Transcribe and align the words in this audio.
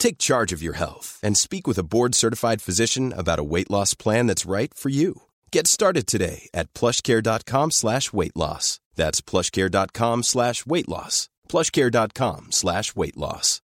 Take 0.00 0.18
charge 0.18 0.52
of 0.52 0.62
your 0.62 0.72
health 0.74 1.20
and 1.22 1.36
speak 1.36 1.68
with 1.68 1.78
a 1.78 1.84
board-certified 1.84 2.60
physician 2.60 3.12
about 3.16 3.38
a 3.38 3.44
weight 3.44 3.70
loss 3.70 3.94
plan 3.94 4.26
that's 4.26 4.46
right 4.46 4.74
for 4.74 4.88
you. 4.88 5.22
Get 5.52 5.68
started 5.68 6.06
today 6.08 6.48
at 6.52 6.72
plushcare.com 6.74 7.70
slash 7.70 8.12
weight 8.12 8.34
loss. 8.36 8.80
That's 8.96 9.20
plushcare.com 9.20 10.24
slash 10.24 10.66
weight 10.66 10.88
loss. 10.88 11.28
plushcare.com 11.48 12.48
slash 12.50 12.96
weight 12.96 13.16
loss. 13.16 13.60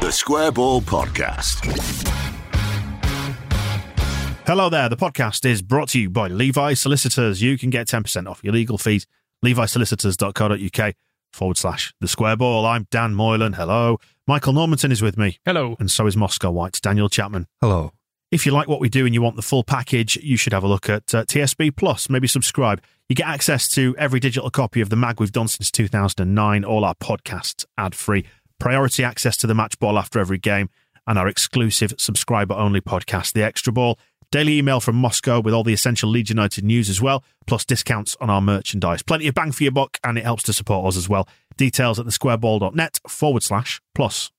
The 0.00 0.10
Square 0.12 0.52
Ball 0.52 0.80
Podcast. 0.80 1.66
Hello 4.46 4.70
there. 4.70 4.88
The 4.88 4.96
podcast 4.96 5.44
is 5.44 5.60
brought 5.60 5.90
to 5.90 6.00
you 6.00 6.08
by 6.08 6.28
Levi 6.28 6.72
Solicitors. 6.74 7.42
You 7.42 7.58
can 7.58 7.68
get 7.68 7.88
10% 7.88 8.26
off 8.26 8.40
your 8.42 8.54
legal 8.54 8.78
fees. 8.78 9.06
LeviSolicitors.co.uk 9.44 10.94
forward 11.32 11.56
slash 11.56 11.92
the 12.00 12.08
square 12.08 12.36
ball. 12.36 12.66
I'm 12.66 12.86
Dan 12.90 13.14
Moylan. 13.14 13.54
Hello. 13.54 13.98
Michael 14.26 14.52
Normanton 14.52 14.92
is 14.92 15.02
with 15.02 15.16
me. 15.16 15.38
Hello. 15.44 15.76
And 15.78 15.90
so 15.90 16.06
is 16.06 16.16
Moscow 16.16 16.50
White's 16.50 16.80
Daniel 16.80 17.08
Chapman. 17.08 17.46
Hello. 17.60 17.92
If 18.30 18.44
you 18.44 18.52
like 18.52 18.68
what 18.68 18.80
we 18.80 18.90
do 18.90 19.06
and 19.06 19.14
you 19.14 19.22
want 19.22 19.36
the 19.36 19.42
full 19.42 19.64
package, 19.64 20.16
you 20.16 20.36
should 20.36 20.52
have 20.52 20.62
a 20.62 20.68
look 20.68 20.90
at 20.90 21.14
uh, 21.14 21.24
TSB 21.24 21.74
Plus. 21.76 22.10
Maybe 22.10 22.28
subscribe. 22.28 22.82
You 23.08 23.16
get 23.16 23.26
access 23.26 23.68
to 23.70 23.96
every 23.96 24.20
digital 24.20 24.50
copy 24.50 24.82
of 24.82 24.90
the 24.90 24.96
mag 24.96 25.18
we've 25.18 25.32
done 25.32 25.48
since 25.48 25.70
2009, 25.70 26.62
all 26.62 26.84
our 26.84 26.94
podcasts 26.94 27.64
ad 27.78 27.94
free, 27.94 28.26
priority 28.60 29.02
access 29.02 29.34
to 29.38 29.46
the 29.46 29.54
match 29.54 29.78
ball 29.78 29.98
after 29.98 30.18
every 30.18 30.36
game, 30.36 30.68
and 31.06 31.18
our 31.18 31.26
exclusive 31.26 31.94
subscriber 31.96 32.54
only 32.54 32.82
podcast, 32.82 33.32
The 33.32 33.42
Extra 33.42 33.72
Ball. 33.72 33.98
Daily 34.30 34.58
email 34.58 34.78
from 34.78 34.96
Moscow 34.96 35.40
with 35.40 35.54
all 35.54 35.64
the 35.64 35.72
essential 35.72 36.10
Leeds 36.10 36.28
United 36.28 36.62
news 36.62 36.90
as 36.90 37.00
well, 37.00 37.24
plus 37.46 37.64
discounts 37.64 38.14
on 38.20 38.28
our 38.28 38.42
merchandise. 38.42 39.02
Plenty 39.02 39.26
of 39.26 39.34
bang 39.34 39.52
for 39.52 39.62
your 39.62 39.72
buck, 39.72 39.98
and 40.04 40.18
it 40.18 40.24
helps 40.24 40.42
to 40.44 40.52
support 40.52 40.86
us 40.86 40.98
as 40.98 41.08
well. 41.08 41.26
Details 41.56 41.98
at 41.98 42.04
thesquareball.net 42.04 43.00
forward 43.08 43.42
slash 43.42 43.80
plus. 43.94 44.30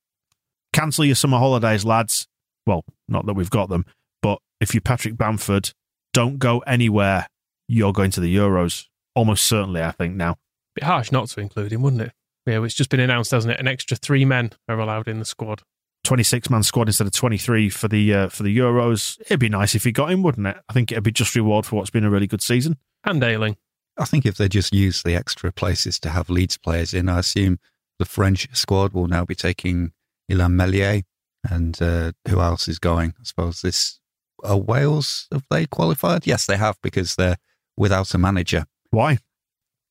Cancel 0.72 1.04
your 1.04 1.16
summer 1.16 1.38
holidays, 1.38 1.84
lads. 1.84 2.28
Well, 2.66 2.84
not 3.08 3.26
that 3.26 3.34
we've 3.34 3.50
got 3.50 3.68
them, 3.68 3.84
but 4.22 4.38
if 4.60 4.74
you're 4.74 4.80
Patrick 4.80 5.16
Bamford, 5.16 5.72
don't 6.12 6.38
go 6.38 6.60
anywhere. 6.60 7.26
You're 7.66 7.92
going 7.92 8.12
to 8.12 8.20
the 8.20 8.34
Euros. 8.34 8.86
Almost 9.16 9.44
certainly, 9.44 9.82
I 9.82 9.90
think, 9.90 10.14
now. 10.14 10.36
Bit 10.76 10.84
harsh 10.84 11.10
not 11.10 11.28
to 11.30 11.40
include 11.40 11.72
him, 11.72 11.82
wouldn't 11.82 12.02
it? 12.02 12.12
Yeah, 12.46 12.62
it's 12.62 12.74
just 12.74 12.90
been 12.90 13.00
announced, 13.00 13.32
hasn't 13.32 13.54
it? 13.54 13.60
An 13.60 13.66
extra 13.66 13.96
three 13.96 14.24
men 14.24 14.52
are 14.68 14.78
allowed 14.78 15.08
in 15.08 15.18
the 15.18 15.24
squad. 15.24 15.62
26 16.10 16.50
man 16.50 16.64
squad 16.64 16.88
instead 16.88 17.06
of 17.06 17.12
23 17.12 17.70
for 17.70 17.86
the 17.86 18.12
uh, 18.12 18.28
for 18.28 18.42
the 18.42 18.58
Euros. 18.58 19.20
It'd 19.20 19.38
be 19.38 19.48
nice 19.48 19.76
if 19.76 19.84
he 19.84 19.92
got 19.92 20.10
him, 20.10 20.24
wouldn't 20.24 20.44
it? 20.44 20.56
I 20.68 20.72
think 20.72 20.90
it'd 20.90 21.04
be 21.04 21.12
just 21.12 21.36
reward 21.36 21.64
for 21.64 21.76
what's 21.76 21.90
been 21.90 22.02
a 22.02 22.10
really 22.10 22.26
good 22.26 22.42
season. 22.42 22.78
And 23.04 23.22
Ayling. 23.22 23.56
I 23.96 24.06
think 24.06 24.26
if 24.26 24.36
they 24.36 24.48
just 24.48 24.74
use 24.74 25.04
the 25.04 25.14
extra 25.14 25.52
places 25.52 26.00
to 26.00 26.10
have 26.10 26.28
Leeds 26.28 26.56
players 26.56 26.94
in, 26.94 27.08
I 27.08 27.20
assume 27.20 27.60
the 28.00 28.04
French 28.04 28.48
squad 28.52 28.92
will 28.92 29.06
now 29.06 29.24
be 29.24 29.36
taking 29.36 29.92
Ilan 30.28 30.54
Meslier 30.54 31.02
and 31.48 31.80
uh, 31.80 32.10
who 32.26 32.40
else 32.40 32.66
is 32.66 32.80
going? 32.80 33.14
I 33.20 33.22
suppose 33.22 33.60
this 33.60 34.00
uh, 34.42 34.56
Wales 34.56 35.28
have 35.30 35.44
they 35.48 35.64
qualified? 35.66 36.26
Yes, 36.26 36.44
they 36.44 36.56
have 36.56 36.76
because 36.82 37.14
they're 37.14 37.36
without 37.76 38.12
a 38.14 38.18
manager 38.18 38.64
Why? 38.90 39.18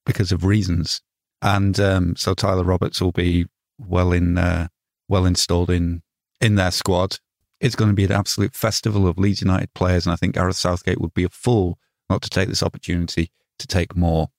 because 0.05 0.33
of 0.33 0.43
reasons, 0.43 1.01
and 1.41 1.79
um, 1.79 2.17
so 2.17 2.33
Tyler 2.33 2.65
Roberts 2.65 3.01
will 3.01 3.13
be 3.13 3.45
well 3.77 4.11
in 4.11 4.37
uh, 4.37 4.67
well 5.07 5.25
installed 5.25 5.69
in 5.69 6.01
in 6.41 6.55
their 6.55 6.71
squad. 6.71 7.19
It's 7.59 7.75
going 7.75 7.89
to 7.89 7.95
be 7.95 8.05
an 8.05 8.11
absolute 8.11 8.55
festival 8.55 9.07
of 9.07 9.17
Leeds 9.17 9.41
United 9.41 9.73
players, 9.73 10.05
and 10.05 10.13
I 10.13 10.15
think 10.15 10.35
Gareth 10.35 10.55
Southgate 10.55 11.01
would 11.01 11.13
be 11.13 11.25
a 11.25 11.29
fool 11.29 11.77
not 12.09 12.21
to 12.21 12.29
take 12.29 12.47
this 12.47 12.63
opportunity 12.63 13.31
to 13.59 13.67
take 13.67 13.95
more. 13.95 14.29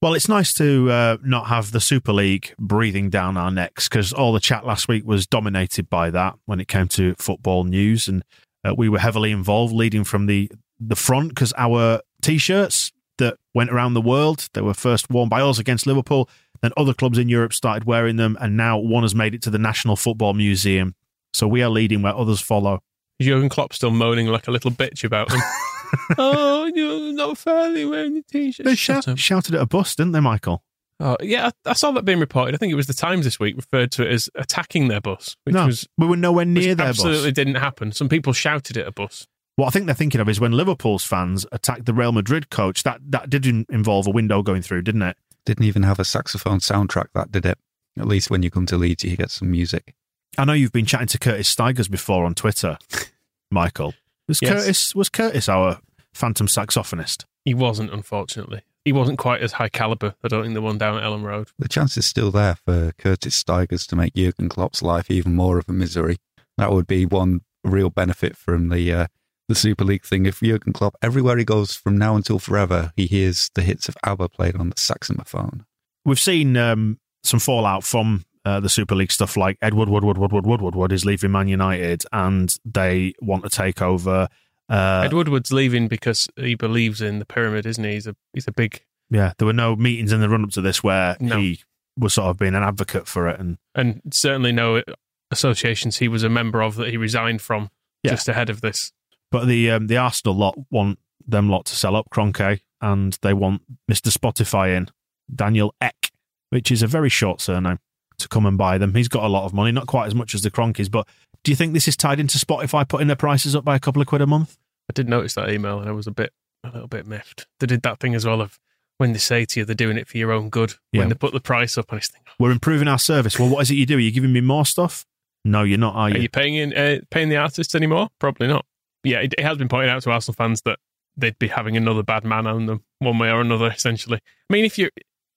Well, 0.00 0.14
it's 0.14 0.28
nice 0.28 0.52
to 0.54 0.90
uh, 0.90 1.16
not 1.22 1.46
have 1.46 1.70
the 1.70 1.80
Super 1.80 2.12
League 2.12 2.54
breathing 2.58 3.08
down 3.08 3.36
our 3.36 3.52
necks 3.52 3.88
because 3.88 4.12
all 4.12 4.32
the 4.32 4.40
chat 4.40 4.66
last 4.66 4.88
week 4.88 5.04
was 5.06 5.28
dominated 5.28 5.88
by 5.88 6.10
that 6.10 6.34
when 6.46 6.58
it 6.58 6.66
came 6.66 6.88
to 6.88 7.14
football 7.18 7.62
news, 7.62 8.08
and 8.08 8.24
uh, 8.64 8.74
we 8.76 8.88
were 8.88 8.98
heavily 8.98 9.30
involved, 9.30 9.72
leading 9.72 10.02
from 10.02 10.26
the 10.26 10.50
the 10.80 10.96
front 10.96 11.28
because 11.28 11.52
our 11.56 12.00
t-shirts 12.22 12.90
that 13.18 13.36
went 13.54 13.70
around 13.70 13.94
the 13.94 14.00
world 14.00 14.48
they 14.54 14.60
were 14.60 14.74
first 14.74 15.08
worn 15.08 15.28
by 15.28 15.40
us 15.40 15.60
against 15.60 15.86
Liverpool, 15.86 16.28
then 16.62 16.72
other 16.76 16.94
clubs 16.94 17.18
in 17.18 17.28
Europe 17.28 17.52
started 17.52 17.84
wearing 17.84 18.16
them, 18.16 18.36
and 18.40 18.56
now 18.56 18.78
one 18.78 19.04
has 19.04 19.14
made 19.14 19.34
it 19.34 19.42
to 19.42 19.50
the 19.50 19.58
National 19.58 19.94
Football 19.94 20.34
Museum. 20.34 20.96
So 21.32 21.48
we 21.48 21.62
are 21.62 21.70
leading 21.70 22.02
where 22.02 22.14
others 22.14 22.40
follow. 22.40 22.82
Is 23.18 23.26
Jurgen 23.26 23.48
Klopp 23.48 23.72
still 23.72 23.90
moaning 23.90 24.26
like 24.26 24.48
a 24.48 24.50
little 24.50 24.70
bitch 24.70 25.04
about 25.04 25.28
them? 25.28 25.40
oh, 26.18 26.70
you're 26.74 27.12
not 27.12 27.38
fairly 27.38 27.84
wearing 27.84 28.14
the 28.14 28.22
t-shirt. 28.22 28.64
They 28.64 28.74
shout, 28.74 29.18
shouted 29.18 29.54
at 29.54 29.60
a 29.60 29.66
bus, 29.66 29.94
didn't 29.94 30.12
they, 30.12 30.20
Michael? 30.20 30.62
Oh, 31.00 31.16
yeah, 31.20 31.50
I, 31.66 31.70
I 31.70 31.72
saw 31.72 31.90
that 31.92 32.04
being 32.04 32.20
reported. 32.20 32.54
I 32.54 32.58
think 32.58 32.72
it 32.72 32.76
was 32.76 32.86
the 32.86 32.94
Times 32.94 33.24
this 33.24 33.40
week 33.40 33.56
referred 33.56 33.90
to 33.92 34.06
it 34.06 34.12
as 34.12 34.30
attacking 34.36 34.88
their 34.88 35.00
bus, 35.00 35.36
which 35.44 35.54
no, 35.54 35.66
was 35.66 35.88
we 35.98 36.06
were 36.06 36.16
nowhere 36.16 36.44
near 36.44 36.74
their 36.74 36.88
absolutely 36.88 37.30
bus. 37.30 37.34
didn't 37.34 37.56
happen. 37.56 37.92
Some 37.92 38.08
people 38.08 38.32
shouted 38.32 38.76
at 38.76 38.86
a 38.86 38.92
bus. 38.92 39.26
What 39.56 39.66
I 39.66 39.70
think 39.70 39.86
they're 39.86 39.94
thinking 39.94 40.20
of 40.20 40.28
is 40.28 40.40
when 40.40 40.52
Liverpool's 40.52 41.04
fans 41.04 41.44
attacked 41.52 41.86
the 41.86 41.92
Real 41.92 42.12
Madrid 42.12 42.50
coach. 42.50 42.84
That 42.84 43.00
that 43.10 43.28
did 43.28 43.46
in- 43.46 43.66
involve 43.68 44.06
a 44.06 44.10
window 44.10 44.42
going 44.42 44.62
through, 44.62 44.82
didn't 44.82 45.02
it? 45.02 45.16
Didn't 45.44 45.64
even 45.64 45.82
have 45.82 45.98
a 45.98 46.04
saxophone 46.04 46.60
soundtrack 46.60 47.08
that 47.14 47.32
did 47.32 47.46
it. 47.46 47.58
At 47.98 48.06
least 48.06 48.30
when 48.30 48.42
you 48.42 48.50
come 48.50 48.66
to 48.66 48.76
Leeds, 48.76 49.04
you 49.04 49.16
get 49.16 49.30
some 49.30 49.50
music. 49.50 49.94
I 50.38 50.44
know 50.44 50.52
you've 50.52 50.72
been 50.72 50.86
chatting 50.86 51.08
to 51.08 51.18
Curtis 51.18 51.48
Stigers 51.48 51.88
before 51.88 52.24
on 52.24 52.34
Twitter, 52.34 52.78
Michael. 53.50 53.94
Was 54.28 54.40
Yes. 54.40 54.52
Curtis 54.52 54.94
was 54.94 55.08
Curtis 55.08 55.48
our 55.48 55.80
phantom 56.14 56.46
saxophonist? 56.46 57.24
He 57.44 57.54
wasn't, 57.54 57.92
unfortunately. 57.92 58.62
He 58.84 58.92
wasn't 58.92 59.18
quite 59.18 59.42
as 59.42 59.52
high 59.52 59.68
caliber. 59.68 60.14
I 60.24 60.28
don't 60.28 60.42
think 60.42 60.54
the 60.54 60.62
one 60.62 60.78
down 60.78 60.96
at 60.96 61.04
Elland 61.04 61.24
Road. 61.24 61.48
The 61.58 61.68
chance 61.68 61.96
is 61.96 62.06
still 62.06 62.30
there 62.30 62.56
for 62.56 62.92
Curtis 62.98 63.34
Stigers 63.34 63.86
to 63.88 63.96
make 63.96 64.14
Jurgen 64.14 64.48
Klopp's 64.48 64.82
life 64.82 65.10
even 65.10 65.34
more 65.34 65.58
of 65.58 65.68
a 65.68 65.72
misery. 65.72 66.16
That 66.56 66.72
would 66.72 66.86
be 66.86 67.06
one 67.06 67.42
real 67.62 67.90
benefit 67.90 68.36
from 68.36 68.70
the 68.70 68.92
uh, 68.92 69.06
the 69.48 69.54
Super 69.54 69.84
League 69.84 70.04
thing. 70.04 70.26
If 70.26 70.40
Jurgen 70.40 70.72
Klopp, 70.72 70.96
everywhere 71.02 71.36
he 71.36 71.44
goes 71.44 71.76
from 71.76 71.96
now 71.96 72.16
until 72.16 72.38
forever, 72.38 72.92
he 72.96 73.06
hears 73.06 73.50
the 73.54 73.62
hits 73.62 73.88
of 73.88 73.96
ABBA 74.04 74.30
played 74.30 74.56
on 74.56 74.70
the 74.70 74.80
saxophone. 74.80 75.64
We've 76.04 76.18
seen 76.18 76.56
um, 76.56 76.98
some 77.22 77.38
fallout 77.40 77.84
from 77.84 78.24
uh, 78.44 78.60
the 78.60 78.68
Super 78.68 78.94
League 78.94 79.12
stuff, 79.12 79.36
like 79.36 79.56
Edward 79.62 79.88
Woodward 79.88 80.18
Woodward 80.18 80.46
Woodward 80.46 80.74
Wood 80.74 80.92
is 80.92 81.04
leaving 81.04 81.30
Man 81.32 81.48
United, 81.48 82.04
and 82.12 82.54
they 82.64 83.14
want 83.20 83.44
to 83.44 83.50
take 83.50 83.80
over. 83.82 84.28
Uh, 84.68 85.02
Ed 85.04 85.12
Woodward's 85.12 85.52
leaving 85.52 85.86
because 85.88 86.28
he 86.36 86.54
believes 86.54 87.00
in 87.00 87.18
the 87.18 87.24
pyramid, 87.26 87.66
isn't 87.66 87.84
he? 87.84 87.92
He's 87.92 88.06
a 88.06 88.16
he's 88.32 88.48
a 88.48 88.52
big 88.52 88.82
yeah, 89.10 89.32
there 89.38 89.46
were 89.46 89.52
no 89.52 89.76
meetings 89.76 90.12
in 90.12 90.20
the 90.20 90.28
run 90.28 90.44
up 90.44 90.50
to 90.50 90.60
this 90.62 90.82
where 90.82 91.16
No. 91.20 91.38
he 91.38 91.60
was 91.98 92.14
sort 92.14 92.28
of 92.30 92.38
being 92.38 92.54
an 92.54 92.62
advocate 92.62 93.06
for 93.06 93.28
it, 93.28 93.38
and 93.38 93.58
and 93.74 94.00
certainly 94.12 94.52
no 94.52 94.82
associations 95.30 95.98
he 95.98 96.08
was 96.08 96.22
a 96.22 96.28
member 96.28 96.62
of 96.62 96.76
that 96.76 96.88
he 96.88 96.96
resigned 96.96 97.40
from 97.42 97.70
Yeah. 98.02 98.12
just 98.12 98.28
ahead 98.28 98.50
of 98.50 98.60
this. 98.60 98.92
But 99.30 99.46
the 99.46 99.70
um, 99.70 99.86
the 99.86 99.96
Arsenal 99.96 100.34
lot 100.36 100.56
want 100.70 100.98
them 101.26 101.48
lot 101.48 101.64
to 101.66 101.76
sell 101.76 101.96
up 101.96 102.08
Kroenke, 102.10 102.60
and 102.80 103.16
they 103.22 103.32
want 103.34 103.62
Mister 103.88 104.10
Spotify 104.10 104.76
in 104.76 104.88
Daniel 105.34 105.74
Ek, 105.80 106.10
which 106.50 106.70
is 106.70 106.82
a 106.82 106.86
very 106.86 107.08
short 107.08 107.40
surname, 107.40 107.78
to 108.22 108.28
come 108.28 108.46
and 108.46 108.56
buy 108.56 108.78
them. 108.78 108.94
He's 108.94 109.08
got 109.08 109.24
a 109.24 109.28
lot 109.28 109.44
of 109.44 109.52
money, 109.52 109.72
not 109.72 109.86
quite 109.86 110.06
as 110.06 110.14
much 110.14 110.34
as 110.34 110.42
the 110.42 110.50
Kroenkes, 110.50 110.90
but 110.90 111.06
do 111.44 111.52
you 111.52 111.56
think 111.56 111.72
this 111.72 111.88
is 111.88 111.96
tied 111.96 112.20
into 112.20 112.38
Spotify 112.38 112.88
putting 112.88 113.08
their 113.08 113.16
prices 113.16 113.54
up 113.54 113.64
by 113.64 113.76
a 113.76 113.80
couple 113.80 114.00
of 114.00 114.08
quid 114.08 114.22
a 114.22 114.26
month? 114.26 114.56
I 114.88 114.92
did 114.92 115.08
notice 115.08 115.34
that 115.34 115.50
email 115.50 115.80
and 115.80 115.88
I 115.88 115.92
was 115.92 116.06
a 116.06 116.12
bit 116.12 116.32
a 116.64 116.70
little 116.70 116.88
bit 116.88 117.06
miffed. 117.06 117.46
They 117.60 117.66
did 117.66 117.82
that 117.82 118.00
thing 118.00 118.14
as 118.14 118.24
well 118.24 118.40
of 118.40 118.58
when 118.98 119.12
they 119.12 119.18
say 119.18 119.44
to 119.44 119.60
you 119.60 119.66
they're 119.66 119.74
doing 119.74 119.96
it 119.96 120.06
for 120.06 120.18
your 120.18 120.32
own 120.32 120.48
good. 120.48 120.74
Yeah. 120.92 121.00
When 121.00 121.08
they 121.08 121.14
put 121.14 121.32
the 121.32 121.40
price 121.40 121.76
up, 121.76 121.90
and 121.90 121.96
I 121.96 122.00
just 122.00 122.12
think, 122.12 122.26
We're 122.38 122.52
improving 122.52 122.88
our 122.88 122.98
service. 122.98 123.38
Well, 123.38 123.48
what 123.48 123.62
is 123.62 123.70
it 123.70 123.74
you 123.74 123.86
do? 123.86 123.96
Are 123.96 124.00
you 124.00 124.12
giving 124.12 124.32
me 124.32 124.40
more 124.40 124.64
stuff? 124.64 125.04
No, 125.44 125.64
you're 125.64 125.78
not, 125.78 125.94
are 125.94 126.02
are 126.02 126.10
you? 126.10 126.22
you 126.22 126.28
paying 126.28 126.54
in, 126.54 126.72
uh, 126.72 127.00
paying 127.10 127.28
the 127.28 127.36
artists 127.36 127.74
anymore? 127.74 128.08
Probably 128.20 128.46
not. 128.46 128.64
Yeah, 129.02 129.18
it, 129.18 129.34
it 129.36 129.42
has 129.42 129.58
been 129.58 129.68
pointed 129.68 129.90
out 129.90 130.02
to 130.02 130.10
Arsenal 130.12 130.34
fans 130.34 130.62
that 130.62 130.78
they'd 131.16 131.38
be 131.38 131.48
having 131.48 131.76
another 131.76 132.04
bad 132.04 132.24
man 132.24 132.46
on 132.46 132.66
them 132.66 132.84
one 133.00 133.18
way 133.18 133.30
or 133.30 133.40
another. 133.40 133.70
Essentially, 133.70 134.20
I 134.48 134.52
mean, 134.52 134.64
if 134.64 134.78
you 134.78 134.88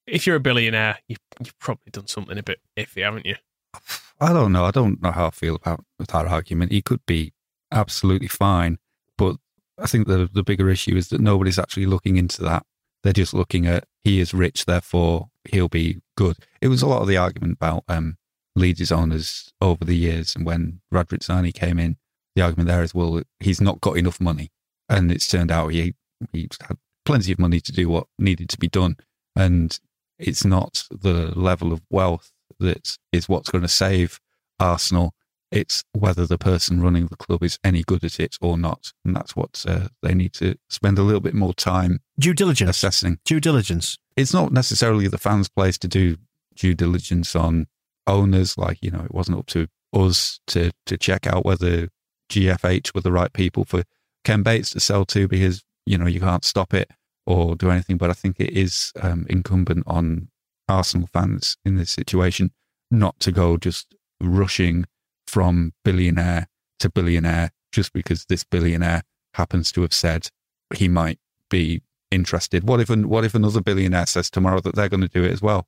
if 0.08 0.28
you're 0.28 0.36
a 0.36 0.42
billionaire, 0.42 1.00
you, 1.08 1.16
you've 1.40 1.58
probably 1.60 1.92
done 1.92 2.08
something 2.08 2.38
a 2.38 2.44
bit 2.44 2.60
iffy, 2.78 3.04
haven't 3.04 3.26
you? 3.26 3.36
I 4.20 4.32
don't 4.32 4.52
know. 4.52 4.66
I 4.66 4.72
don't 4.72 5.02
know 5.02 5.12
how 5.12 5.28
I 5.28 5.32
feel 5.32 5.56
about 5.56 5.84
that 6.00 6.14
argument. 6.14 6.72
He 6.72 6.82
could 6.82 7.06
be 7.06 7.34
absolutely 7.72 8.28
fine, 8.28 8.78
but 9.18 9.38
I 9.78 9.88
think 9.88 10.08
the 10.08 10.30
the 10.32 10.44
bigger 10.44 10.70
issue 10.70 10.96
is 10.96 11.10
that 11.10 11.20
nobody's 11.22 11.60
actually 11.60 11.86
looking 11.86 12.18
into 12.18 12.42
that. 12.44 12.66
They're 13.04 13.14
just 13.14 13.34
looking 13.34 13.68
at 13.68 13.86
he 14.04 14.20
is 14.20 14.34
rich, 14.34 14.66
therefore 14.66 15.30
he'll 15.52 15.68
be 15.68 16.02
good. 16.16 16.38
It 16.62 16.70
was 16.70 16.82
a 16.82 16.88
lot 16.88 17.02
of 17.02 17.08
the 17.08 17.18
argument 17.18 17.54
about 17.54 17.84
um, 17.88 18.18
Leeds' 18.56 18.92
owners 18.92 19.52
over 19.62 19.84
the 19.84 19.96
years, 19.96 20.36
and 20.36 20.46
when 20.46 20.82
Radrizzani 20.94 21.54
came 21.54 21.78
in, 21.78 21.98
the 22.36 22.42
argument 22.42 22.68
there 22.68 22.84
is, 22.84 22.96
well, 22.96 23.22
he's 23.40 23.62
not 23.62 23.82
got 23.82 23.98
enough 23.98 24.22
money, 24.22 24.52
and 24.88 25.12
it's 25.12 25.28
turned 25.28 25.52
out 25.52 25.74
he 25.74 25.96
he's 26.32 26.58
had 26.62 26.78
plenty 27.04 27.34
of 27.34 27.40
money 27.40 27.60
to 27.60 27.72
do 27.72 27.90
what 27.90 28.08
needed 28.18 28.50
to 28.50 28.58
be 28.58 28.70
done, 28.70 28.96
and 29.36 29.80
it's 30.18 30.46
not 30.46 30.86
the 30.90 31.38
level 31.38 31.74
of 31.74 31.82
wealth 31.90 32.32
that 32.60 32.98
is 33.12 33.28
what's 33.28 33.50
going 33.50 33.62
to 33.64 33.68
save 33.68 34.20
Arsenal. 34.60 35.14
It's 35.52 35.84
whether 35.94 36.26
the 36.26 36.38
person 36.38 36.82
running 36.82 37.08
the 37.08 37.16
club 37.16 37.44
is 37.44 37.60
any 37.64 37.84
good 37.84 38.04
at 38.04 38.20
it 38.20 38.36
or 38.42 38.58
not, 38.58 38.92
and 39.06 39.16
that's 39.16 39.36
what 39.36 39.64
uh, 39.68 39.88
they 40.02 40.14
need 40.14 40.34
to 40.34 40.56
spend 40.70 40.98
a 40.98 41.04
little 41.04 41.22
bit 41.22 41.34
more 41.34 41.54
time 41.54 42.00
Due 42.20 42.34
diligence. 42.34 42.72
assessing. 42.72 43.20
Due 43.26 43.40
diligence. 43.40 43.98
It's 44.18 44.34
not 44.34 44.52
necessarily 44.52 45.08
the 45.08 45.18
fans' 45.18 45.48
place 45.50 45.78
to 45.80 45.88
do 45.88 46.18
due 46.56 46.74
diligence 46.74 47.36
on 47.36 47.68
owners. 48.08 48.58
Like 48.58 48.80
you 48.82 48.92
know, 48.92 49.02
it 49.06 49.14
wasn't 49.14 49.38
up 49.38 49.46
to 49.48 49.68
us 49.94 50.40
to 50.48 50.72
to 50.88 50.98
check 50.98 51.28
out 51.28 51.46
whether 51.46 51.90
GFH 52.30 52.94
were 52.96 53.02
the 53.02 53.12
right 53.12 53.32
people 53.32 53.66
for 53.66 53.84
Ken 54.24 54.42
Bates 54.42 54.72
to 54.72 54.80
sell 54.80 55.06
to, 55.06 55.28
because 55.28 55.64
you 55.86 55.98
know 55.98 56.08
you 56.08 56.20
can't 56.20 56.44
stop 56.44 56.74
it 56.74 56.90
or 57.26 57.56
do 57.56 57.70
anything. 57.70 57.98
But 57.98 58.10
I 58.10 58.14
think 58.14 58.40
it 58.40 58.52
is 58.52 58.92
um, 59.02 59.26
incumbent 59.30 59.84
on 59.88 60.30
Arsenal 60.68 61.08
fans 61.12 61.58
in 61.66 61.76
this 61.76 61.92
situation 61.92 62.52
not 62.92 63.20
to 63.20 63.32
go 63.32 63.58
just 63.58 63.96
rushing 64.22 64.86
from 65.28 65.74
billionaire 65.84 66.48
to 66.80 66.90
billionaire 66.90 67.52
just 67.72 67.94
because 67.94 68.26
this 68.26 68.44
billionaire 68.44 69.04
happens 69.34 69.72
to 69.74 69.82
have 69.82 69.94
said 69.94 70.30
he 70.74 70.88
might 70.88 71.20
be 71.50 71.82
interested. 72.12 72.68
What 72.68 72.80
if 72.80 72.90
an, 72.90 73.10
what 73.10 73.26
if 73.26 73.36
another 73.36 73.62
billionaire 73.62 74.06
says 74.06 74.30
tomorrow 74.30 74.62
that 74.62 74.76
they're 74.76 74.90
going 74.90 75.02
to 75.02 75.08
do 75.08 75.24
it 75.24 75.32
as 75.32 75.42
well? 75.42 75.68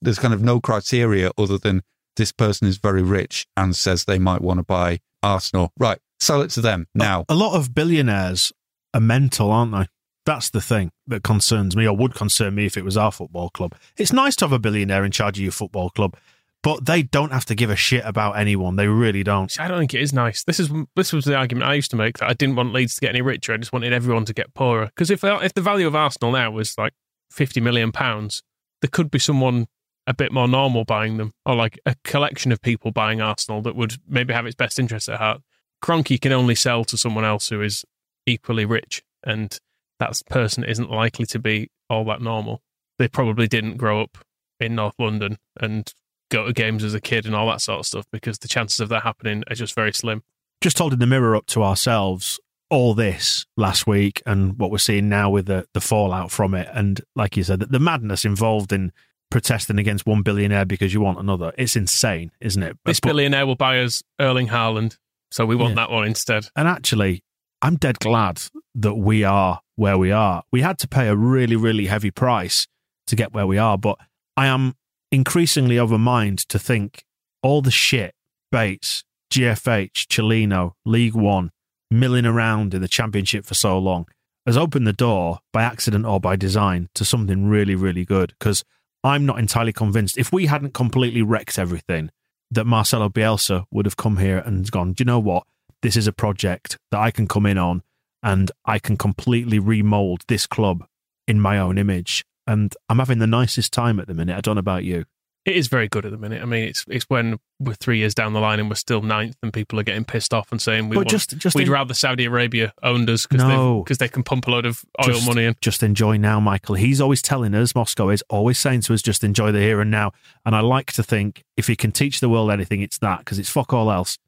There's 0.00 0.18
kind 0.18 0.32
of 0.32 0.42
no 0.42 0.60
criteria 0.60 1.30
other 1.36 1.58
than 1.58 1.82
this 2.16 2.32
person 2.32 2.68
is 2.68 2.78
very 2.78 3.02
rich 3.02 3.46
and 3.56 3.74
says 3.74 4.04
they 4.04 4.18
might 4.18 4.40
want 4.40 4.58
to 4.58 4.64
buy 4.64 5.00
Arsenal. 5.22 5.72
Right, 5.78 5.98
sell 6.20 6.40
it 6.42 6.50
to 6.52 6.60
them 6.60 6.86
now. 6.94 7.24
A 7.28 7.34
lot 7.34 7.56
of 7.56 7.74
billionaires 7.74 8.52
are 8.94 9.00
mental, 9.00 9.50
aren't 9.50 9.72
they? 9.72 9.86
That's 10.30 10.50
the 10.50 10.60
thing 10.60 10.92
that 11.08 11.24
concerns 11.24 11.74
me, 11.74 11.88
or 11.88 11.96
would 11.96 12.14
concern 12.14 12.54
me 12.54 12.64
if 12.64 12.76
it 12.76 12.84
was 12.84 12.96
our 12.96 13.10
football 13.10 13.50
club. 13.50 13.74
It's 13.96 14.12
nice 14.12 14.36
to 14.36 14.44
have 14.44 14.52
a 14.52 14.60
billionaire 14.60 15.04
in 15.04 15.10
charge 15.10 15.38
of 15.38 15.42
your 15.42 15.50
football 15.50 15.90
club, 15.90 16.16
but 16.62 16.86
they 16.86 17.02
don't 17.02 17.32
have 17.32 17.44
to 17.46 17.56
give 17.56 17.68
a 17.68 17.74
shit 17.74 18.04
about 18.04 18.38
anyone. 18.38 18.76
They 18.76 18.86
really 18.86 19.24
don't. 19.24 19.52
I 19.58 19.66
don't 19.66 19.80
think 19.80 19.94
it 19.94 20.02
is 20.02 20.12
nice. 20.12 20.44
This 20.44 20.60
is 20.60 20.70
this 20.94 21.12
was 21.12 21.24
the 21.24 21.34
argument 21.34 21.68
I 21.68 21.74
used 21.74 21.90
to 21.90 21.96
make 21.96 22.18
that 22.18 22.30
I 22.30 22.34
didn't 22.34 22.54
want 22.54 22.72
Leeds 22.72 22.94
to 22.94 23.00
get 23.00 23.10
any 23.10 23.22
richer. 23.22 23.52
I 23.52 23.56
just 23.56 23.72
wanted 23.72 23.92
everyone 23.92 24.24
to 24.26 24.32
get 24.32 24.54
poorer. 24.54 24.86
Because 24.86 25.10
if 25.10 25.24
if 25.24 25.54
the 25.54 25.62
value 25.62 25.88
of 25.88 25.96
Arsenal 25.96 26.30
now 26.30 26.52
was 26.52 26.78
like 26.78 26.92
fifty 27.32 27.60
million 27.60 27.90
pounds, 27.90 28.44
there 28.82 28.88
could 28.88 29.10
be 29.10 29.18
someone 29.18 29.66
a 30.06 30.14
bit 30.14 30.30
more 30.30 30.46
normal 30.46 30.84
buying 30.84 31.16
them, 31.16 31.32
or 31.44 31.56
like 31.56 31.76
a 31.86 31.96
collection 32.04 32.52
of 32.52 32.62
people 32.62 32.92
buying 32.92 33.20
Arsenal 33.20 33.62
that 33.62 33.74
would 33.74 33.96
maybe 34.06 34.32
have 34.32 34.46
its 34.46 34.54
best 34.54 34.78
interests 34.78 35.08
at 35.08 35.18
heart. 35.18 35.40
Kroenke 35.82 36.20
can 36.20 36.30
only 36.30 36.54
sell 36.54 36.84
to 36.84 36.96
someone 36.96 37.24
else 37.24 37.48
who 37.48 37.60
is 37.60 37.84
equally 38.26 38.64
rich, 38.64 39.02
and 39.24 39.58
that 40.00 40.20
person 40.28 40.64
isn't 40.64 40.90
likely 40.90 41.24
to 41.26 41.38
be 41.38 41.70
all 41.88 42.04
that 42.06 42.20
normal. 42.20 42.60
They 42.98 43.06
probably 43.08 43.46
didn't 43.46 43.76
grow 43.76 44.02
up 44.02 44.18
in 44.58 44.74
North 44.74 44.94
London 44.98 45.38
and 45.60 45.90
go 46.30 46.46
to 46.46 46.52
games 46.52 46.82
as 46.84 46.94
a 46.94 47.00
kid 47.00 47.24
and 47.26 47.34
all 47.34 47.46
that 47.48 47.60
sort 47.60 47.80
of 47.80 47.86
stuff 47.86 48.04
because 48.12 48.38
the 48.38 48.48
chances 48.48 48.80
of 48.80 48.88
that 48.88 49.02
happening 49.04 49.42
are 49.48 49.54
just 49.54 49.74
very 49.74 49.92
slim. 49.92 50.22
Just 50.60 50.78
holding 50.78 50.98
the 50.98 51.06
mirror 51.06 51.34
up 51.36 51.46
to 51.46 51.62
ourselves, 51.62 52.38
all 52.68 52.94
this 52.94 53.46
last 53.56 53.86
week 53.86 54.22
and 54.26 54.58
what 54.58 54.70
we're 54.70 54.78
seeing 54.78 55.08
now 55.08 55.30
with 55.30 55.46
the, 55.46 55.66
the 55.74 55.80
fallout 55.80 56.30
from 56.30 56.54
it. 56.54 56.68
And 56.72 57.00
like 57.16 57.36
you 57.36 57.42
said, 57.42 57.60
the, 57.60 57.66
the 57.66 57.80
madness 57.80 58.24
involved 58.24 58.72
in 58.72 58.92
protesting 59.30 59.78
against 59.78 60.06
one 60.06 60.22
billionaire 60.22 60.64
because 60.66 60.92
you 60.94 61.00
want 61.00 61.18
another. 61.18 61.52
It's 61.56 61.76
insane, 61.76 62.30
isn't 62.40 62.62
it? 62.62 62.76
This 62.84 63.00
But- 63.00 63.08
billionaire 63.08 63.46
will 63.46 63.56
buy 63.56 63.80
us 63.80 64.02
Erling 64.20 64.48
Haaland, 64.48 64.98
so 65.30 65.46
we 65.46 65.56
want 65.56 65.70
Yeah. 65.70 65.86
that 65.86 65.90
one 65.90 66.06
instead. 66.06 66.48
And 66.54 66.68
actually, 66.68 67.22
I'm 67.62 67.76
dead 67.76 67.98
glad 67.98 68.40
that 68.74 68.94
we 68.94 69.24
are 69.24 69.60
where 69.76 69.98
we 69.98 70.12
are. 70.12 70.42
We 70.52 70.60
had 70.60 70.78
to 70.78 70.88
pay 70.88 71.08
a 71.08 71.16
really, 71.16 71.56
really 71.56 71.86
heavy 71.86 72.10
price 72.10 72.66
to 73.06 73.16
get 73.16 73.32
where 73.32 73.46
we 73.46 73.58
are, 73.58 73.78
but 73.78 73.98
I 74.36 74.46
am 74.46 74.74
increasingly 75.10 75.78
of 75.78 75.90
a 75.90 75.98
mind 75.98 76.38
to 76.50 76.58
think 76.58 77.04
all 77.42 77.62
the 77.62 77.70
shit 77.70 78.14
Bates, 78.52 79.04
GFH, 79.32 80.06
Cellino, 80.08 80.72
League 80.84 81.14
One, 81.14 81.50
milling 81.90 82.26
around 82.26 82.74
in 82.74 82.82
the 82.82 82.88
championship 82.88 83.46
for 83.46 83.54
so 83.54 83.78
long 83.78 84.06
has 84.46 84.56
opened 84.56 84.86
the 84.86 84.92
door 84.92 85.38
by 85.52 85.62
accident 85.62 86.06
or 86.06 86.18
by 86.18 86.34
design 86.36 86.88
to 86.94 87.04
something 87.04 87.46
really, 87.46 87.74
really 87.74 88.04
good. 88.04 88.34
Because 88.38 88.64
I'm 89.04 89.26
not 89.26 89.38
entirely 89.38 89.72
convinced 89.72 90.18
if 90.18 90.32
we 90.32 90.46
hadn't 90.46 90.74
completely 90.74 91.22
wrecked 91.22 91.58
everything, 91.58 92.10
that 92.50 92.64
Marcelo 92.64 93.08
Bielsa 93.08 93.64
would 93.70 93.86
have 93.86 93.96
come 93.96 94.16
here 94.16 94.38
and 94.38 94.68
gone, 94.70 94.92
do 94.92 95.02
you 95.02 95.06
know 95.06 95.20
what? 95.20 95.44
This 95.82 95.96
is 95.96 96.06
a 96.06 96.12
project 96.12 96.76
that 96.90 97.00
I 97.00 97.10
can 97.10 97.26
come 97.26 97.46
in 97.46 97.58
on 97.58 97.82
and 98.22 98.50
I 98.64 98.78
can 98.78 98.96
completely 98.96 99.58
remold 99.58 100.22
this 100.28 100.46
club 100.46 100.84
in 101.28 101.40
my 101.40 101.58
own 101.58 101.78
image. 101.78 102.24
And 102.46 102.74
I'm 102.88 102.98
having 102.98 103.18
the 103.18 103.26
nicest 103.26 103.72
time 103.72 104.00
at 104.00 104.06
the 104.08 104.14
minute. 104.14 104.36
I 104.36 104.40
don't 104.40 104.56
know 104.56 104.60
about 104.60 104.84
you. 104.84 105.04
It 105.46 105.56
is 105.56 105.68
very 105.68 105.88
good 105.88 106.04
at 106.04 106.10
the 106.10 106.18
minute. 106.18 106.42
I 106.42 106.44
mean, 106.44 106.64
it's 106.64 106.84
it's 106.86 107.06
when 107.08 107.38
we're 107.58 107.72
three 107.74 107.96
years 107.96 108.14
down 108.14 108.34
the 108.34 108.40
line 108.40 108.60
and 108.60 108.68
we're 108.68 108.74
still 108.74 109.00
ninth, 109.00 109.36
and 109.42 109.50
people 109.54 109.80
are 109.80 109.82
getting 109.82 110.04
pissed 110.04 110.34
off 110.34 110.52
and 110.52 110.60
saying 110.60 110.90
we 110.90 110.94
But 110.96 111.00
want, 111.00 111.08
just- 111.08 111.36
just 111.38 111.56
we'd 111.56 111.66
in- 111.68 111.72
rather 111.72 111.94
Saudi 111.94 112.26
Arabia 112.26 112.74
owned 112.82 113.08
us 113.08 113.26
because 113.26 113.42
No. 113.44 113.84
they 113.88 114.08
can 114.08 114.22
pump 114.22 114.46
a 114.48 114.50
load 114.50 114.66
of 114.66 114.84
oil 115.02 115.14
just, 115.14 115.26
money 115.26 115.44
in. 115.46 115.54
Just 115.62 115.82
enjoy 115.82 116.18
now, 116.18 116.40
Michael. 116.40 116.74
He's 116.74 117.00
always 117.00 117.22
telling 117.22 117.54
us, 117.54 117.74
Moscow 117.74 118.10
is 118.10 118.22
always 118.28 118.58
saying 118.58 118.82
to 118.82 118.92
us, 118.94 119.00
just 119.00 119.24
enjoy 119.24 119.50
the 119.50 119.60
here 119.60 119.80
and 119.80 119.90
now. 119.90 120.12
And 120.44 120.54
I 120.54 120.60
like 120.60 120.92
to 120.92 121.02
think 121.02 121.42
if 121.56 121.68
he 121.68 121.74
can 121.76 121.90
teach 121.90 122.20
the 122.20 122.28
world 122.28 122.50
anything, 122.50 122.82
it's 122.82 122.98
that 122.98 123.20
because 123.20 123.38
it's 123.38 123.50
fuck 123.50 123.72
all 123.72 123.90
else. 123.90 124.18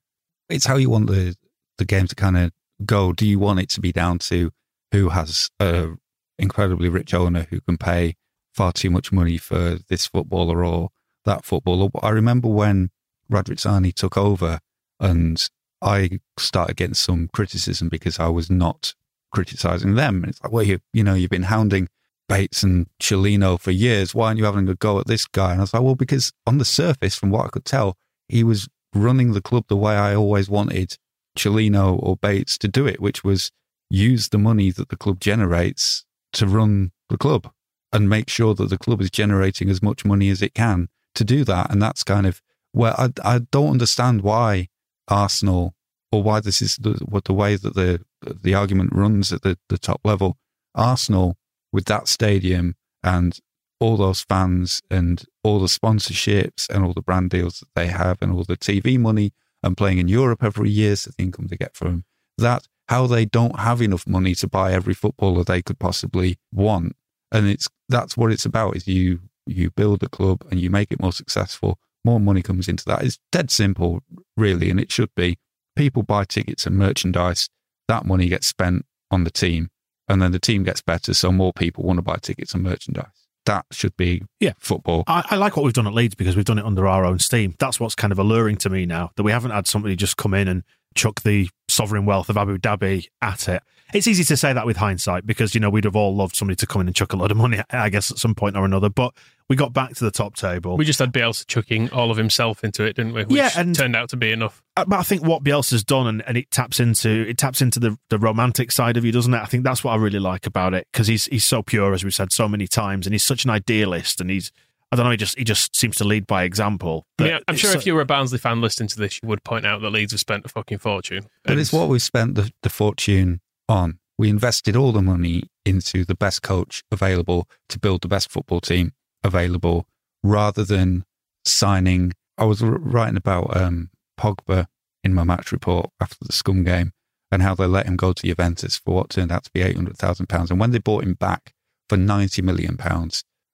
it's 0.49 0.65
how 0.65 0.77
you 0.77 0.89
want 0.89 1.09
the 1.09 1.37
the 1.77 1.85
game 1.85 2.07
to 2.07 2.15
kind 2.15 2.39
of 2.39 2.53
go. 2.83 3.13
Do 3.13 3.27
you 3.27 3.39
want 3.39 3.61
it 3.61 3.69
to 3.71 3.81
be 3.81 3.93
down 3.93 4.19
to 4.21 4.51
who 4.93 5.11
has 5.11 5.51
a 5.61 5.91
incredibly 6.39 6.89
rich 6.89 7.15
owner 7.15 7.47
who 7.51 7.61
can 7.61 7.79
pay 7.79 8.15
far 8.53 8.73
too 8.73 8.91
much 8.91 9.13
money 9.13 9.39
for 9.39 9.79
this 9.89 10.07
footballer 10.07 10.65
or 10.65 10.91
that 11.25 11.45
footballer? 11.45 11.89
I 12.03 12.11
remember 12.11 12.49
when 12.49 12.91
Radrizzani 13.31 13.95
took 13.95 14.17
over, 14.17 14.61
and 15.01 15.49
I 15.81 16.21
started 16.39 16.77
getting 16.77 16.95
some 16.95 17.29
criticism 17.33 17.89
because 17.89 18.19
I 18.19 18.29
was 18.29 18.51
not 18.51 18.95
criticizing 19.33 19.95
them. 19.95 20.17
And 20.23 20.31
it's 20.31 20.43
like, 20.43 20.53
well, 20.53 20.63
you 20.63 20.81
you 20.93 21.03
know, 21.03 21.15
you've 21.15 21.31
been 21.31 21.45
hounding 21.45 21.89
Bates 22.29 22.63
and 22.63 22.87
Cellino 23.01 23.59
for 23.59 23.71
years. 23.71 24.15
Why 24.15 24.29
aren't 24.29 24.39
you 24.39 24.45
having 24.45 24.69
a 24.69 24.75
go 24.75 24.99
at 25.01 25.07
this 25.07 25.27
guy? 25.27 25.53
And 25.53 25.61
I 25.61 25.65
was 25.65 25.75
like, 25.75 25.83
well, 25.83 25.95
because 25.95 26.33
on 26.47 26.59
the 26.59 26.65
surface, 26.65 27.15
from 27.15 27.31
what 27.31 27.47
I 27.47 27.49
could 27.49 27.65
tell, 27.65 27.97
he 28.29 28.45
was 28.45 28.69
running 28.95 29.33
the 29.33 29.43
club 29.43 29.65
the 29.69 29.77
way 29.77 29.95
I 29.95 30.15
always 30.15 30.49
wanted 30.49 30.97
Cellino 31.37 31.99
or 32.03 32.17
Bates 32.17 32.59
to 32.59 32.69
do 32.69 32.87
it, 32.87 33.01
which 33.01 33.25
was 33.25 33.51
use 33.91 34.29
the 34.29 34.39
money 34.39 34.71
that 34.71 34.89
the 34.89 34.97
club 34.97 35.21
generates 35.21 36.05
to 36.33 36.47
run 36.47 36.93
the 37.09 37.19
club 37.19 37.51
and 37.93 38.09
make 38.09 38.29
sure 38.29 38.55
that 38.55 38.71
the 38.71 38.79
club 38.79 39.01
is 39.01 39.11
generating 39.11 39.69
as 39.69 39.83
much 39.83 40.05
money 40.05 40.31
as 40.31 40.41
it 40.41 40.55
can 40.55 40.89
to 41.15 41.25
do 41.25 41.45
that. 41.45 41.71
And 41.71 41.81
that's 41.83 42.03
kind 42.03 42.27
of 42.27 42.41
where 42.73 42.99
I, 42.99 43.11
I 43.23 43.41
don't 43.51 43.71
understand 43.71 44.23
why 44.23 44.69
Arsenal 45.09 45.75
or 46.11 46.23
why 46.23 46.41
this 46.41 46.63
is 46.63 46.77
the, 46.77 46.93
what 47.07 47.25
the 47.25 47.35
way 47.35 47.57
that 47.57 47.75
the 47.75 48.01
the 48.25 48.55
argument 48.55 48.91
runs 48.93 49.33
at 49.33 49.43
the, 49.43 49.59
the 49.69 49.79
top 49.79 50.01
level. 50.05 50.39
Arsenal 50.75 51.37
with 51.73 51.87
that 51.87 52.07
stadium 52.09 52.77
and 53.03 53.39
all 53.81 53.97
those 53.97 54.23
fans 54.23 54.81
and 54.91 55.25
all 55.43 55.59
the 55.59 55.67
sponsorships 55.67 56.69
and 56.71 56.85
all 56.85 56.93
the 56.93 57.03
brand 57.03 57.31
deals 57.31 57.59
that 57.59 57.69
they 57.75 57.89
have 57.89 58.19
and 58.23 58.33
all 58.33 58.45
the 58.45 58.57
TV 58.57 58.99
money 58.99 59.33
and 59.63 59.77
playing 59.77 59.99
in 59.99 60.09
Europe 60.09 60.43
every 60.43 60.71
year, 60.71 60.97
so 60.97 61.11
the 61.17 61.23
income 61.23 61.47
they 61.47 61.57
get 61.57 61.77
from 61.77 62.05
that, 62.39 62.67
how 62.89 63.07
they 63.07 63.25
don't 63.25 63.59
have 63.59 63.81
enough 63.81 64.07
money 64.07 64.35
to 64.35 64.49
buy 64.49 64.73
every 64.73 64.95
footballer 64.95 65.45
they 65.45 65.63
could 65.63 65.79
possibly 65.79 66.39
want. 66.53 66.97
And 67.31 67.49
it's 67.49 67.69
that's 67.89 68.17
what 68.17 68.33
it's 68.33 68.45
about 68.45 68.77
is 68.77 68.87
you 68.87 69.21
you 69.47 69.71
build 69.71 70.03
a 70.03 70.09
club 70.09 70.45
and 70.51 70.61
you 70.61 70.71
make 70.71 70.93
it 70.93 71.01
more 71.01 71.13
successful, 71.13 71.79
more 72.05 72.21
money 72.21 72.43
comes 72.43 72.69
into 72.69 72.85
that. 72.87 73.03
It's 73.03 73.19
dead 73.31 73.51
simple, 73.51 74.03
really, 74.37 74.71
and 74.71 74.81
it 74.81 74.93
should 74.93 75.15
be. 75.15 75.39
People 75.75 76.03
buy 76.03 76.25
tickets 76.25 76.67
and 76.67 76.77
merchandise, 76.77 77.49
that 77.89 78.05
money 78.05 78.29
gets 78.29 78.47
spent 78.47 78.85
on 79.11 79.25
the 79.25 79.31
team, 79.31 79.69
and 80.09 80.21
then 80.21 80.33
the 80.33 80.39
team 80.39 80.65
gets 80.65 80.83
better, 80.83 81.15
so 81.15 81.33
more 81.33 81.53
people 81.53 81.85
want 81.85 81.99
to 81.99 82.03
buy 82.03 82.17
tickets 82.21 82.55
and 82.55 82.63
merchandise. 82.63 83.22
That 83.47 83.67
should 83.73 83.97
be 83.97 84.23
Yeah. 84.41 84.53
football. 84.59 85.05
I, 85.07 85.25
I 85.31 85.37
like 85.37 85.57
what 85.57 85.65
we've 85.65 85.73
done 85.75 85.87
at 85.87 85.95
Leeds 85.95 86.15
because 86.15 86.37
we've 86.37 86.45
done 86.45 86.59
it 86.59 86.65
under 86.65 86.87
our 86.87 87.05
own 87.05 87.19
steam. 87.19 87.55
That's 87.59 87.81
what's 87.81 87.95
kind 87.97 88.13
of 88.13 88.19
alluring 88.19 88.57
to 88.59 88.71
me 88.71 88.87
now 88.87 89.11
that 89.17 89.23
we 89.25 89.33
haven't 89.33 89.51
had 89.51 89.67
somebody 89.67 89.97
just 89.97 90.17
come 90.17 90.33
in 90.35 90.47
and 90.49 90.63
chuck 90.95 91.23
the 91.23 91.49
sovereign 91.69 92.05
wealth 92.07 92.29
of 92.29 92.37
Abu 92.37 92.59
Dhabi 92.59 93.07
at 93.21 93.49
it. 93.49 93.63
It's 93.95 94.07
easy 94.07 94.25
to 94.25 94.37
say 94.37 94.53
that 94.53 94.65
with 94.65 94.77
hindsight 94.79 95.27
because, 95.27 95.55
you 95.55 95.61
know, 95.61 95.69
we'd 95.71 95.85
have 95.85 95.97
all 95.97 96.15
loved 96.15 96.35
somebody 96.37 96.57
to 96.57 96.67
come 96.67 96.81
in 96.81 96.87
and 96.87 96.97
chuck 96.97 97.13
a 97.13 97.17
lot 97.17 97.31
of 97.31 97.37
money, 97.37 97.61
I 97.71 97.89
guess, 97.91 98.11
at 98.11 98.19
some 98.19 98.35
point 98.35 98.57
or 98.57 98.65
another. 98.65 98.89
But 98.89 99.13
We 99.53 99.57
got 99.57 99.75
back 99.75 99.95
to 99.97 100.05
the 100.05 100.11
top 100.11 100.35
table. 100.35 100.79
We 100.79 100.87
just 100.87 100.99
had 100.99 101.13
Bielsa 101.13 101.47
chucking 101.47 101.91
all 101.91 102.11
of 102.11 102.17
himself 102.17 102.65
into 102.65 102.85
it, 102.85 102.97
didn't 102.97 103.13
we? 103.13 103.25
Which 103.25 103.37
Yeah, 103.37 103.51
and- 103.55 103.75
turned 103.77 103.95
out 103.95 104.09
to 104.09 104.17
be 104.17 104.33
enough. 104.33 104.63
Uh, 104.79 104.87
but 104.87 104.99
I 104.99 105.03
think 105.03 105.23
what 105.27 105.45
Bielsa's 105.45 105.85
done, 105.85 106.07
and, 106.07 106.23
and 106.27 106.39
it 106.39 106.51
taps 106.51 106.81
into 106.81 107.11
it 107.29 107.37
taps 107.37 107.61
into 107.61 107.79
the, 107.79 107.99
the 108.09 108.19
romantic 108.19 108.73
side 108.73 108.97
of 108.97 109.05
you, 109.05 109.13
doesn't 109.13 109.35
it? 109.35 109.43
I 109.43 109.45
think 109.45 109.63
that's 109.63 109.85
what 109.85 109.93
I 109.93 109.97
really 109.97 110.21
like 110.21 110.47
about 110.47 110.73
it 110.73 110.87
because 110.91 111.07
he's 111.07 111.27
he's 111.27 111.45
so 111.45 111.63
pure, 111.63 111.93
as 111.93 112.03
we've 112.03 112.15
said 112.15 112.33
so 112.33 112.49
many 112.49 112.67
times, 112.67 113.07
and 113.07 113.13
he's 113.13 113.25
such 113.25 113.45
an 113.45 113.51
idealist, 113.51 114.23
and 114.23 114.31
he's 114.31 114.51
I 114.91 114.97
don't 114.97 115.05
know, 115.05 115.11
he 115.11 115.19
just 115.19 115.37
he 115.37 115.45
just 115.45 115.77
seems 115.77 115.97
to 115.97 116.05
lead 116.05 116.27
by 116.27 116.45
example. 116.45 117.05
I 117.07 117.13
But 117.19 117.25
mean, 117.33 117.41
I'm 117.49 117.57
sure 117.57 117.73
so- 117.73 117.79
if 117.79 117.85
you 117.85 117.95
were 117.95 118.01
a 118.01 118.07
Barnsley 118.07 118.39
fan 118.39 118.63
listening 118.63 118.89
to 118.89 118.99
this, 118.99 119.21
you 119.23 119.29
would 119.29 119.45
point 119.45 119.67
out 119.67 119.83
that 119.83 119.91
Leeds 119.91 120.13
have 120.13 120.21
spent 120.21 120.47
a 120.47 120.49
fucking 120.49 120.79
fortune. 120.79 121.27
But 121.45 121.59
it's 121.59 121.75
what 121.75 121.91
we've 121.91 122.01
spent 122.01 122.37
the, 122.37 122.51
the 122.63 122.71
fortune 122.71 123.43
on. 123.69 123.99
We 124.17 124.31
invested 124.31 124.77
all 124.77 124.93
the 124.93 125.03
money 125.03 125.43
into 125.67 126.05
the 126.07 126.15
best 126.15 126.41
coach 126.43 126.83
available 126.91 127.49
to 127.69 127.79
build 127.79 128.01
the 128.01 128.09
best 128.09 128.31
football 128.31 128.61
team 128.63 128.93
available 129.25 129.87
rather 130.23 130.65
than 130.65 131.05
signing. 131.45 132.13
I 132.39 132.45
was 132.45 132.63
writing 132.63 133.17
about 133.17 133.57
um, 133.57 133.91
Pogba 134.19 134.67
in 135.05 135.15
my 135.15 135.25
match 135.25 135.53
report 135.53 135.91
after 136.01 136.17
the 136.21 136.33
scum 136.33 136.65
game 136.65 136.93
and 137.31 137.43
how 137.43 137.55
they 137.55 137.67
let 137.67 137.87
him 137.87 137.97
go 137.97 138.13
to 138.13 138.27
Juventus 138.27 138.77
for 138.77 138.95
what 138.95 139.11
turned 139.11 139.33
out 139.33 139.45
to 139.45 139.51
be 139.53 139.61
£800,000. 139.61 140.51
And 140.51 140.61
when 140.61 140.71
they 140.71 140.79
bought 140.79 141.05
him 141.05 141.15
back 141.15 141.55
for 141.89 141.97
£90 141.97 142.43
million, 142.43 142.79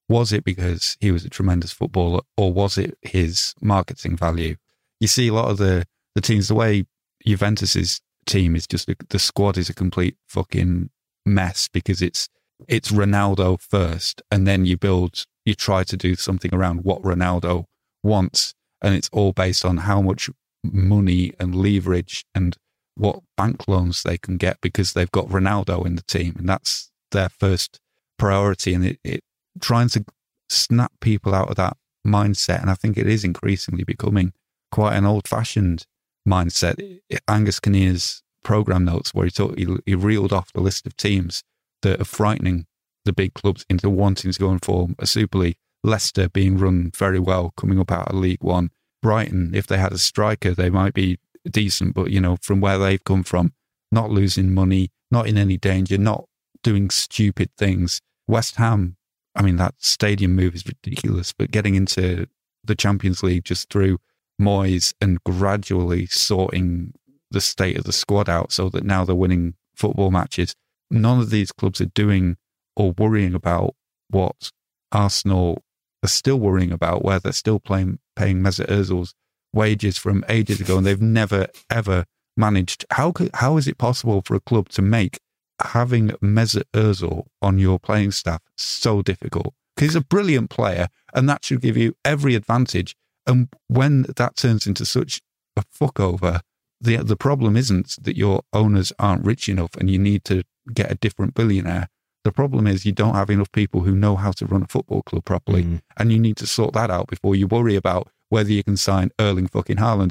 was 0.09 0.33
it 0.33 0.45
because 0.45 0.97
he 1.01 1.11
was 1.11 1.25
a 1.25 1.31
tremendous 1.31 1.73
footballer 1.73 2.21
or 2.37 2.53
was 2.53 2.77
it 2.77 2.97
his 3.03 3.55
marketing 3.61 4.17
value? 4.17 4.57
You 5.01 5.07
see 5.07 5.29
a 5.29 5.35
lot 5.35 5.51
of 5.51 5.59
the, 5.59 5.87
the 6.15 6.21
teams, 6.21 6.49
the 6.49 6.55
way 6.55 6.87
Juventus's 7.25 8.01
team 8.27 8.57
is 8.57 8.67
just, 8.67 8.91
the 9.11 9.19
squad 9.19 9.57
is 9.57 9.69
a 9.69 9.75
complete 9.75 10.17
fucking 10.27 10.91
mess 11.25 11.69
because 11.69 12.03
it's, 12.03 12.29
it's 12.67 12.91
Ronaldo 12.91 13.61
first 13.61 14.23
and 14.31 14.47
then 14.47 14.67
you 14.67 14.77
build, 14.77 15.25
you 15.45 15.55
try 15.55 15.85
to 15.85 15.97
do 15.97 16.15
something 16.15 16.53
around 16.55 16.85
what 16.85 17.03
Ronaldo 17.03 17.65
wants. 18.03 18.55
And 18.83 18.95
it's 18.95 19.09
all 19.13 19.33
based 19.33 19.65
on 19.65 19.79
how 19.79 20.01
much 20.01 20.31
money 20.65 21.33
and 21.39 21.55
leverage 21.55 22.25
and 22.35 22.57
what 22.97 23.21
bank 23.37 23.69
loans 23.69 24.03
they 24.03 24.19
can 24.19 24.37
get 24.37 24.61
because 24.61 24.93
they've 24.93 25.11
got 25.11 25.29
Ronaldo 25.29 25.87
in 25.87 25.97
the 25.97 26.03
team. 26.03 26.35
And 26.39 26.49
that's 26.49 26.91
their 27.13 27.29
first 27.29 27.81
priority. 28.19 28.75
And 28.75 28.85
it, 28.85 28.99
it 29.05 29.21
trying 29.61 29.89
to 29.91 30.05
snap 30.49 30.93
people 31.01 31.35
out 31.35 31.51
of 31.51 31.57
that 31.57 31.77
mindset. 32.07 32.61
And 32.61 32.71
I 32.71 32.75
think 32.75 32.97
it 32.97 33.07
is 33.07 33.25
increasingly 33.25 33.85
becoming 33.85 34.33
quite 34.71 34.97
an 34.97 35.07
old 35.07 35.29
fashioned 35.29 35.87
mindset. 36.29 37.01
Angus 37.27 37.61
Kinnear's 37.61 38.23
program 38.45 38.85
notes, 38.85 39.15
where 39.15 39.27
he, 39.27 39.31
talk, 39.31 39.57
he, 39.59 39.67
he 39.87 39.95
reeled 39.95 40.33
off 40.33 40.53
the 40.53 40.61
list 40.61 40.87
of 40.87 40.97
teams 40.97 41.43
that 41.83 42.01
are 42.01 42.05
frightening 42.05 42.67
the 43.05 43.13
big 43.13 43.35
clubs 43.35 43.65
into 43.69 43.89
wanting 43.89 44.33
to 44.33 44.39
go 44.39 44.51
and 44.51 44.65
form 44.65 44.95
a 44.99 45.07
Super 45.07 45.39
League. 45.39 45.57
Leicester 45.85 46.29
being 46.29 46.59
run 46.59 46.91
very 46.95 47.21
well, 47.21 47.53
coming 47.57 47.79
up 47.79 47.93
out 47.93 48.09
of 48.09 48.17
League 48.17 48.43
One. 48.43 48.71
Brighton, 49.01 49.55
if 49.55 49.67
they 49.67 49.79
had 49.79 49.93
a 49.93 49.99
striker, 49.99 50.53
they 50.53 50.71
might 50.71 50.93
be 50.93 51.19
decent, 51.49 51.95
but 51.95 52.11
you 52.11 52.21
know, 52.21 52.37
from 52.43 52.61
where 52.61 52.79
they've 52.79 53.03
come 53.05 53.23
from, 53.23 53.53
not 53.93 54.11
losing 54.11 54.53
money, 54.53 54.91
not 55.11 55.29
in 55.29 55.39
any 55.39 55.57
danger, 55.57 55.97
not 55.97 56.25
doing 56.63 56.91
stupid 56.91 57.51
things. 57.57 58.01
West 58.27 58.57
Ham, 58.57 58.97
I 59.35 59.43
mean, 59.43 59.57
that 59.57 59.77
stadium 59.79 60.35
move 60.35 60.55
is 60.55 60.67
ridiculous, 60.67 61.33
but 61.33 61.51
getting 61.51 61.75
into 61.75 62.27
the 62.65 62.75
Champions 62.75 63.23
League 63.23 63.45
just 63.45 63.71
through 63.71 63.99
Moyes 64.41 64.95
and 65.01 65.23
gradually 65.25 66.07
sorting 66.07 66.93
the 67.31 67.41
state 67.41 67.77
of 67.77 67.85
the 67.85 67.93
squad 67.93 68.29
out 68.29 68.53
so 68.53 68.69
that 68.69 68.85
now 68.85 69.05
they're 69.05 69.15
winning 69.15 69.55
football 69.75 70.11
matches. 70.11 70.55
None 70.91 71.21
of 71.21 71.31
these 71.31 71.53
clubs 71.53 71.81
are 71.81 71.87
doing 71.87 72.37
or 72.77 72.93
worrying 72.93 73.35
about 73.35 73.75
what 74.09 74.51
Arsenal 74.93 75.63
are 76.03 76.09
still 76.09 76.39
worrying 76.39 76.73
about, 76.73 77.05
where 77.05 77.19
they're 77.19 77.33
still 77.33 77.61
playing, 77.61 77.99
paying 78.17 78.41
Mesut 78.41 78.67
Ozil's 78.67 79.15
wages 79.53 79.99
from 79.99 80.25
ages 80.29 80.61
ago, 80.61 80.79
and 80.79 80.87
they've 80.87 81.01
never 81.01 81.49
ever 81.71 82.05
managed. 82.37 82.85
How 82.93 83.13
could, 83.13 83.31
how 83.35 83.57
is 83.57 83.67
it 83.67 83.79
possible 83.79 84.23
for 84.25 84.35
a 84.35 84.41
club 84.41 84.69
to 84.71 84.83
make 84.83 85.19
having 85.61 86.11
Mesut 86.23 86.65
Ozil 86.73 87.27
on 87.43 87.59
your 87.59 87.79
playing 87.79 88.13
staff 88.13 88.41
so 88.57 89.03
difficult? 89.03 89.55
Because 89.75 89.91
he's 89.91 89.97
a 89.97 90.01
brilliant 90.01 90.51
player, 90.51 90.89
and 91.13 91.29
that 91.29 91.45
should 91.45 91.61
give 91.61 91.77
you 91.77 91.95
every 92.05 92.35
advantage. 92.35 92.97
And 93.27 93.49
when 93.67 94.03
that 94.17 94.37
turns 94.37 94.67
into 94.67 94.87
such 94.87 95.21
a 95.57 95.65
fuck 95.71 96.01
over, 96.01 96.41
the 96.81 96.99
the 96.99 97.17
problem 97.17 97.57
isn't 97.57 97.97
that 98.01 98.17
your 98.17 98.43
owners 98.53 98.93
aren't 98.99 99.25
rich 99.25 99.49
enough 99.49 99.75
and 99.77 99.91
you 99.91 99.99
need 99.99 100.25
to 100.25 100.45
get 100.75 100.91
a 100.91 100.95
different 100.97 101.35
billionaire. 101.35 101.89
The 102.25 102.33
problem 102.33 102.67
is 102.67 102.85
you 102.85 102.93
don't 102.93 103.15
have 103.15 103.31
enough 103.31 103.51
people 103.53 103.81
who 103.83 103.95
know 103.95 104.17
how 104.17 104.33
to 104.33 104.47
run 104.47 104.63
a 104.63 104.67
football 104.67 105.03
club 105.03 105.25
properly, 105.25 105.63
Mm. 105.65 105.81
and 105.97 106.13
you 106.13 106.19
need 106.19 106.37
to 106.39 106.47
sort 106.47 106.75
that 106.75 106.91
out 106.91 107.07
before 107.09 107.35
you 107.37 107.47
worry 107.47 107.77
about 107.77 108.09
whether 108.29 108.53
you 108.53 108.63
can 108.63 108.77
sign 108.77 109.11
Erling 109.19 109.47
fucking 109.49 109.77
Haaland. 109.77 110.11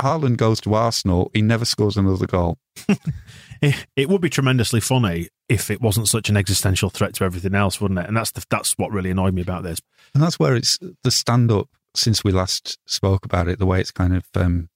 Haaland 0.00 0.36
goes 0.36 0.60
to 0.60 0.74
Arsenal, 0.74 1.30
he 1.32 1.40
never 1.42 1.64
scores 1.64 1.96
another 1.96 2.26
goal. 2.26 2.58
It, 3.62 3.86
it 3.96 4.08
would 4.10 4.20
be 4.20 4.28
tremendously 4.28 4.80
funny 4.80 5.28
if 5.48 5.70
it 5.70 5.80
wasn't 5.80 6.08
such 6.08 6.28
an 6.28 6.36
existential 6.36 6.90
threat 6.90 7.14
to 7.14 7.24
everything 7.24 7.54
else, 7.54 7.80
wouldn't 7.80 7.98
it? 8.00 8.06
And 8.06 8.14
that's 8.14 8.32
the, 8.32 8.44
that's 8.50 8.74
what 8.76 8.92
really 8.92 9.10
annoyed 9.10 9.32
me 9.32 9.40
about 9.40 9.62
this. 9.62 9.80
And 10.12 10.22
that's 10.22 10.38
where 10.38 10.54
it's 10.54 10.78
the 11.02 11.10
stand 11.10 11.50
up 11.50 11.70
since 11.94 12.22
we 12.22 12.32
last 12.32 12.76
spoke 12.86 13.24
about 13.24 13.48
it, 13.48 13.58
the 13.58 13.64
way 13.64 13.80
it's 13.80 13.90
kind 13.90 14.14
of 14.14 14.24
um, 14.34 14.68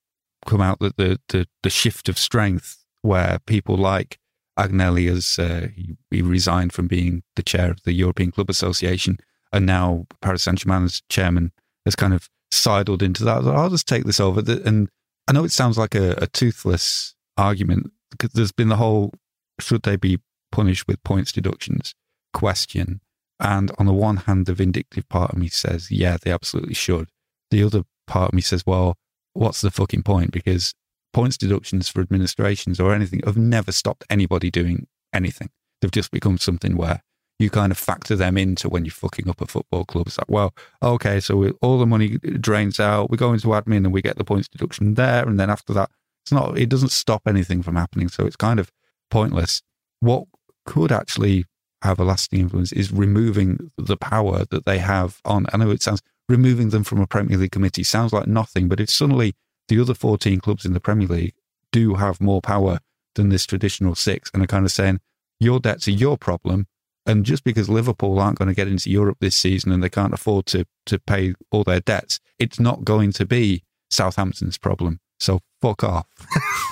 come 0.46 0.62
out 0.62 0.78
that 0.80 0.96
the, 0.96 1.20
the, 1.28 1.46
the 1.62 1.68
shift 1.68 2.08
of 2.08 2.16
strength 2.16 2.86
where 3.02 3.38
people 3.44 3.76
like 3.76 4.18
Agnelli 4.58 5.08
has 5.08 5.38
uh, 5.38 5.68
he, 5.74 5.96
he 6.10 6.22
resigned 6.22 6.72
from 6.72 6.86
being 6.86 7.22
the 7.36 7.42
chair 7.42 7.70
of 7.70 7.82
the 7.84 7.92
European 7.92 8.30
Club 8.30 8.50
Association 8.50 9.18
and 9.52 9.66
now 9.66 10.06
Paris 10.20 10.42
Saint 10.42 10.58
Germain's 10.58 11.02
chairman 11.08 11.52
has 11.84 11.96
kind 11.96 12.14
of 12.14 12.28
sidled 12.50 13.02
into 13.02 13.24
that. 13.24 13.44
I'll 13.44 13.70
just 13.70 13.88
take 13.88 14.04
this 14.04 14.20
over. 14.20 14.42
And 14.64 14.88
I 15.28 15.32
know 15.32 15.44
it 15.44 15.52
sounds 15.52 15.78
like 15.78 15.94
a, 15.94 16.12
a 16.18 16.26
toothless 16.26 17.14
argument 17.36 17.92
because 18.10 18.30
there's 18.32 18.52
been 18.52 18.68
the 18.68 18.76
whole 18.76 19.12
should 19.58 19.82
they 19.82 19.96
be 19.96 20.18
punished 20.52 20.86
with 20.86 21.02
points 21.04 21.32
deductions 21.32 21.94
question. 22.32 23.00
And 23.38 23.70
on 23.78 23.86
the 23.86 23.92
one 23.92 24.18
hand, 24.18 24.46
the 24.46 24.54
vindictive 24.54 25.08
part 25.08 25.32
of 25.32 25.38
me 25.38 25.48
says, 25.48 25.90
yeah, 25.90 26.18
they 26.20 26.30
absolutely 26.30 26.74
should. 26.74 27.08
The 27.50 27.62
other 27.62 27.84
part 28.06 28.30
of 28.30 28.34
me 28.34 28.42
says, 28.42 28.66
well, 28.66 28.96
what's 29.32 29.60
the 29.62 29.70
fucking 29.70 30.02
point? 30.02 30.30
Because 30.30 30.74
points 31.12 31.36
deductions 31.36 31.88
for 31.88 32.00
administrations 32.00 32.78
or 32.80 32.94
anything 32.94 33.20
have 33.24 33.36
never 33.36 33.72
stopped 33.72 34.04
anybody 34.10 34.50
doing 34.50 34.86
anything. 35.12 35.50
They've 35.80 35.90
just 35.90 36.10
become 36.10 36.38
something 36.38 36.76
where 36.76 37.02
you 37.38 37.48
kind 37.48 37.72
of 37.72 37.78
factor 37.78 38.16
them 38.16 38.36
into 38.36 38.68
when 38.68 38.84
you're 38.84 38.92
fucking 38.92 39.28
up 39.28 39.40
a 39.40 39.46
football 39.46 39.84
club. 39.84 40.06
It's 40.06 40.18
like, 40.18 40.28
well, 40.28 40.54
okay, 40.82 41.20
so 41.20 41.36
we, 41.36 41.50
all 41.62 41.78
the 41.78 41.86
money 41.86 42.18
drains 42.18 42.78
out, 42.78 43.10
we 43.10 43.16
go 43.16 43.32
into 43.32 43.48
admin 43.48 43.78
and 43.78 43.92
we 43.92 44.02
get 44.02 44.18
the 44.18 44.24
points 44.24 44.48
deduction 44.48 44.94
there. 44.94 45.26
And 45.26 45.40
then 45.40 45.48
after 45.48 45.72
that, 45.72 45.90
it's 46.22 46.32
not, 46.32 46.58
it 46.58 46.68
doesn't 46.68 46.92
stop 46.92 47.22
anything 47.26 47.62
from 47.62 47.76
happening. 47.76 48.08
So 48.08 48.26
it's 48.26 48.36
kind 48.36 48.60
of 48.60 48.70
pointless. 49.10 49.62
What 50.00 50.24
could 50.66 50.92
actually 50.92 51.46
have 51.82 51.98
a 51.98 52.04
lasting 52.04 52.40
influence 52.40 52.72
is 52.72 52.92
removing 52.92 53.70
the 53.78 53.96
power 53.96 54.44
that 54.50 54.66
they 54.66 54.78
have 54.78 55.20
on. 55.24 55.46
I 55.52 55.56
know 55.56 55.70
it 55.70 55.82
sounds 55.82 56.02
removing 56.28 56.68
them 56.68 56.84
from 56.84 57.00
a 57.00 57.06
Premier 57.06 57.38
League 57.38 57.52
committee 57.52 57.82
sounds 57.82 58.12
like 58.12 58.26
nothing, 58.26 58.68
but 58.68 58.80
if 58.80 58.90
suddenly 58.90 59.34
the 59.70 59.80
other 59.80 59.94
14 59.94 60.40
clubs 60.40 60.66
in 60.66 60.74
the 60.74 60.80
Premier 60.80 61.08
League 61.08 61.34
do 61.72 61.94
have 61.94 62.20
more 62.20 62.42
power 62.42 62.80
than 63.14 63.28
this 63.30 63.46
traditional 63.46 63.94
six 63.94 64.30
and 64.34 64.42
are 64.42 64.46
kind 64.46 64.66
of 64.66 64.72
saying, 64.72 65.00
your 65.38 65.60
debts 65.60 65.88
are 65.88 65.92
your 65.92 66.18
problem. 66.18 66.66
And 67.06 67.24
just 67.24 67.44
because 67.44 67.68
Liverpool 67.68 68.18
aren't 68.18 68.38
going 68.38 68.48
to 68.48 68.54
get 68.54 68.68
into 68.68 68.90
Europe 68.90 69.18
this 69.20 69.36
season 69.36 69.72
and 69.72 69.82
they 69.82 69.88
can't 69.88 70.12
afford 70.12 70.46
to, 70.46 70.66
to 70.86 70.98
pay 70.98 71.34
all 71.50 71.64
their 71.64 71.80
debts, 71.80 72.20
it's 72.38 72.60
not 72.60 72.84
going 72.84 73.12
to 73.12 73.24
be 73.24 73.62
Southampton's 73.90 74.58
problem. 74.58 75.00
So 75.18 75.40
fuck 75.62 75.82
off. 75.84 76.06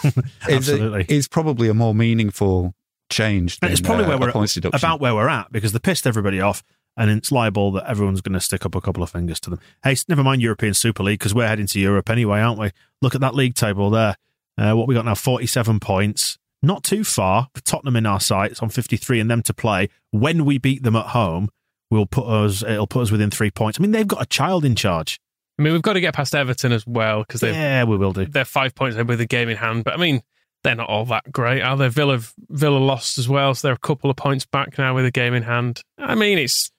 It's 0.04 0.46
a- 0.48 0.52
Absolutely. 0.52 1.06
It's, 1.08 1.26
probably 1.26 1.68
a 1.68 1.74
more 1.74 1.92
meaningful 1.94 2.74
change. 3.10 3.58
And 3.62 3.72
it's 3.72 3.80
probably 3.80 4.04
uh, 4.04 4.08
where 4.10 4.18
we're 4.18 4.46
deduction. 4.46 4.68
about 4.74 5.00
where 5.00 5.14
we're 5.14 5.28
at 5.28 5.50
because 5.50 5.72
they 5.72 5.80
pissed 5.80 6.06
everybody 6.06 6.40
off, 6.40 6.62
and 6.96 7.10
it's 7.10 7.30
liable 7.30 7.70
that 7.72 7.88
everyone's 7.88 8.20
going 8.20 8.32
to 8.34 8.40
stick 8.40 8.64
up 8.66 8.74
a 8.74 8.80
couple 8.80 9.02
of 9.02 9.10
fingers 9.10 9.38
to 9.40 9.50
them. 9.50 9.60
Hey, 9.84 9.96
never 10.08 10.22
mind 10.24 10.42
European 10.42 10.74
Super 10.74 11.02
League 11.02 11.18
because 11.20 11.34
we're 11.34 11.46
heading 11.48 11.66
to 11.66 11.78
Europe 11.80 12.10
anyway, 12.10 12.40
aren't 12.40 12.58
we? 12.58 12.70
Look 13.02 13.14
at 13.14 13.20
that 13.20 13.34
league 13.34 13.54
table 13.54 13.90
there. 13.90 14.16
Uh, 14.56 14.72
what 14.74 14.88
we 14.88 14.94
got 14.94 15.04
now? 15.04 15.14
Forty-seven 15.14 15.78
points. 15.80 16.38
Not 16.60 16.82
too 16.82 17.04
far. 17.04 17.48
Tottenham 17.64 17.94
in 17.94 18.06
our 18.06 18.18
sights 18.18 18.60
on 18.60 18.68
fifty-three, 18.68 19.20
and 19.20 19.30
them 19.30 19.42
to 19.44 19.54
play. 19.54 19.88
When 20.10 20.44
we 20.44 20.58
beat 20.58 20.82
them 20.82 20.96
at 20.96 21.06
home, 21.06 21.50
we'll 21.90 22.06
put 22.06 22.26
us. 22.26 22.64
It'll 22.64 22.88
put 22.88 23.02
us 23.02 23.10
within 23.12 23.30
three 23.30 23.52
points. 23.52 23.78
I 23.78 23.82
mean, 23.82 23.92
they've 23.92 24.08
got 24.08 24.20
a 24.22 24.26
child 24.26 24.64
in 24.64 24.74
charge. 24.74 25.20
I 25.58 25.62
mean, 25.62 25.72
we've 25.72 25.82
got 25.82 25.92
to 25.94 26.00
get 26.00 26.14
past 26.14 26.34
Everton 26.34 26.72
as 26.72 26.86
well 26.86 27.20
because 27.22 27.40
they're 27.40 27.52
Yeah, 27.52 27.84
we 27.84 27.96
will 27.96 28.12
do. 28.12 28.26
they're 28.26 28.44
five 28.44 28.74
points 28.74 28.94
ahead 28.94 29.08
with 29.08 29.20
a 29.20 29.26
game 29.26 29.48
in 29.48 29.56
hand. 29.56 29.84
But 29.84 29.94
I 29.94 29.96
mean, 29.96 30.22
they're 30.64 30.74
not 30.74 30.88
all 30.88 31.04
that 31.06 31.30
great, 31.30 31.62
are 31.62 31.76
they? 31.76 31.88
Villa 31.88 32.18
Villa 32.48 32.78
lost 32.78 33.18
as 33.18 33.28
well, 33.28 33.54
so 33.54 33.68
they're 33.68 33.74
a 33.74 33.78
couple 33.78 34.10
of 34.10 34.16
points 34.16 34.44
back 34.44 34.76
now 34.78 34.94
with 34.96 35.04
a 35.04 35.12
game 35.12 35.34
in 35.34 35.44
hand. 35.44 35.82
I 35.96 36.16
mean, 36.16 36.38
it's 36.38 36.72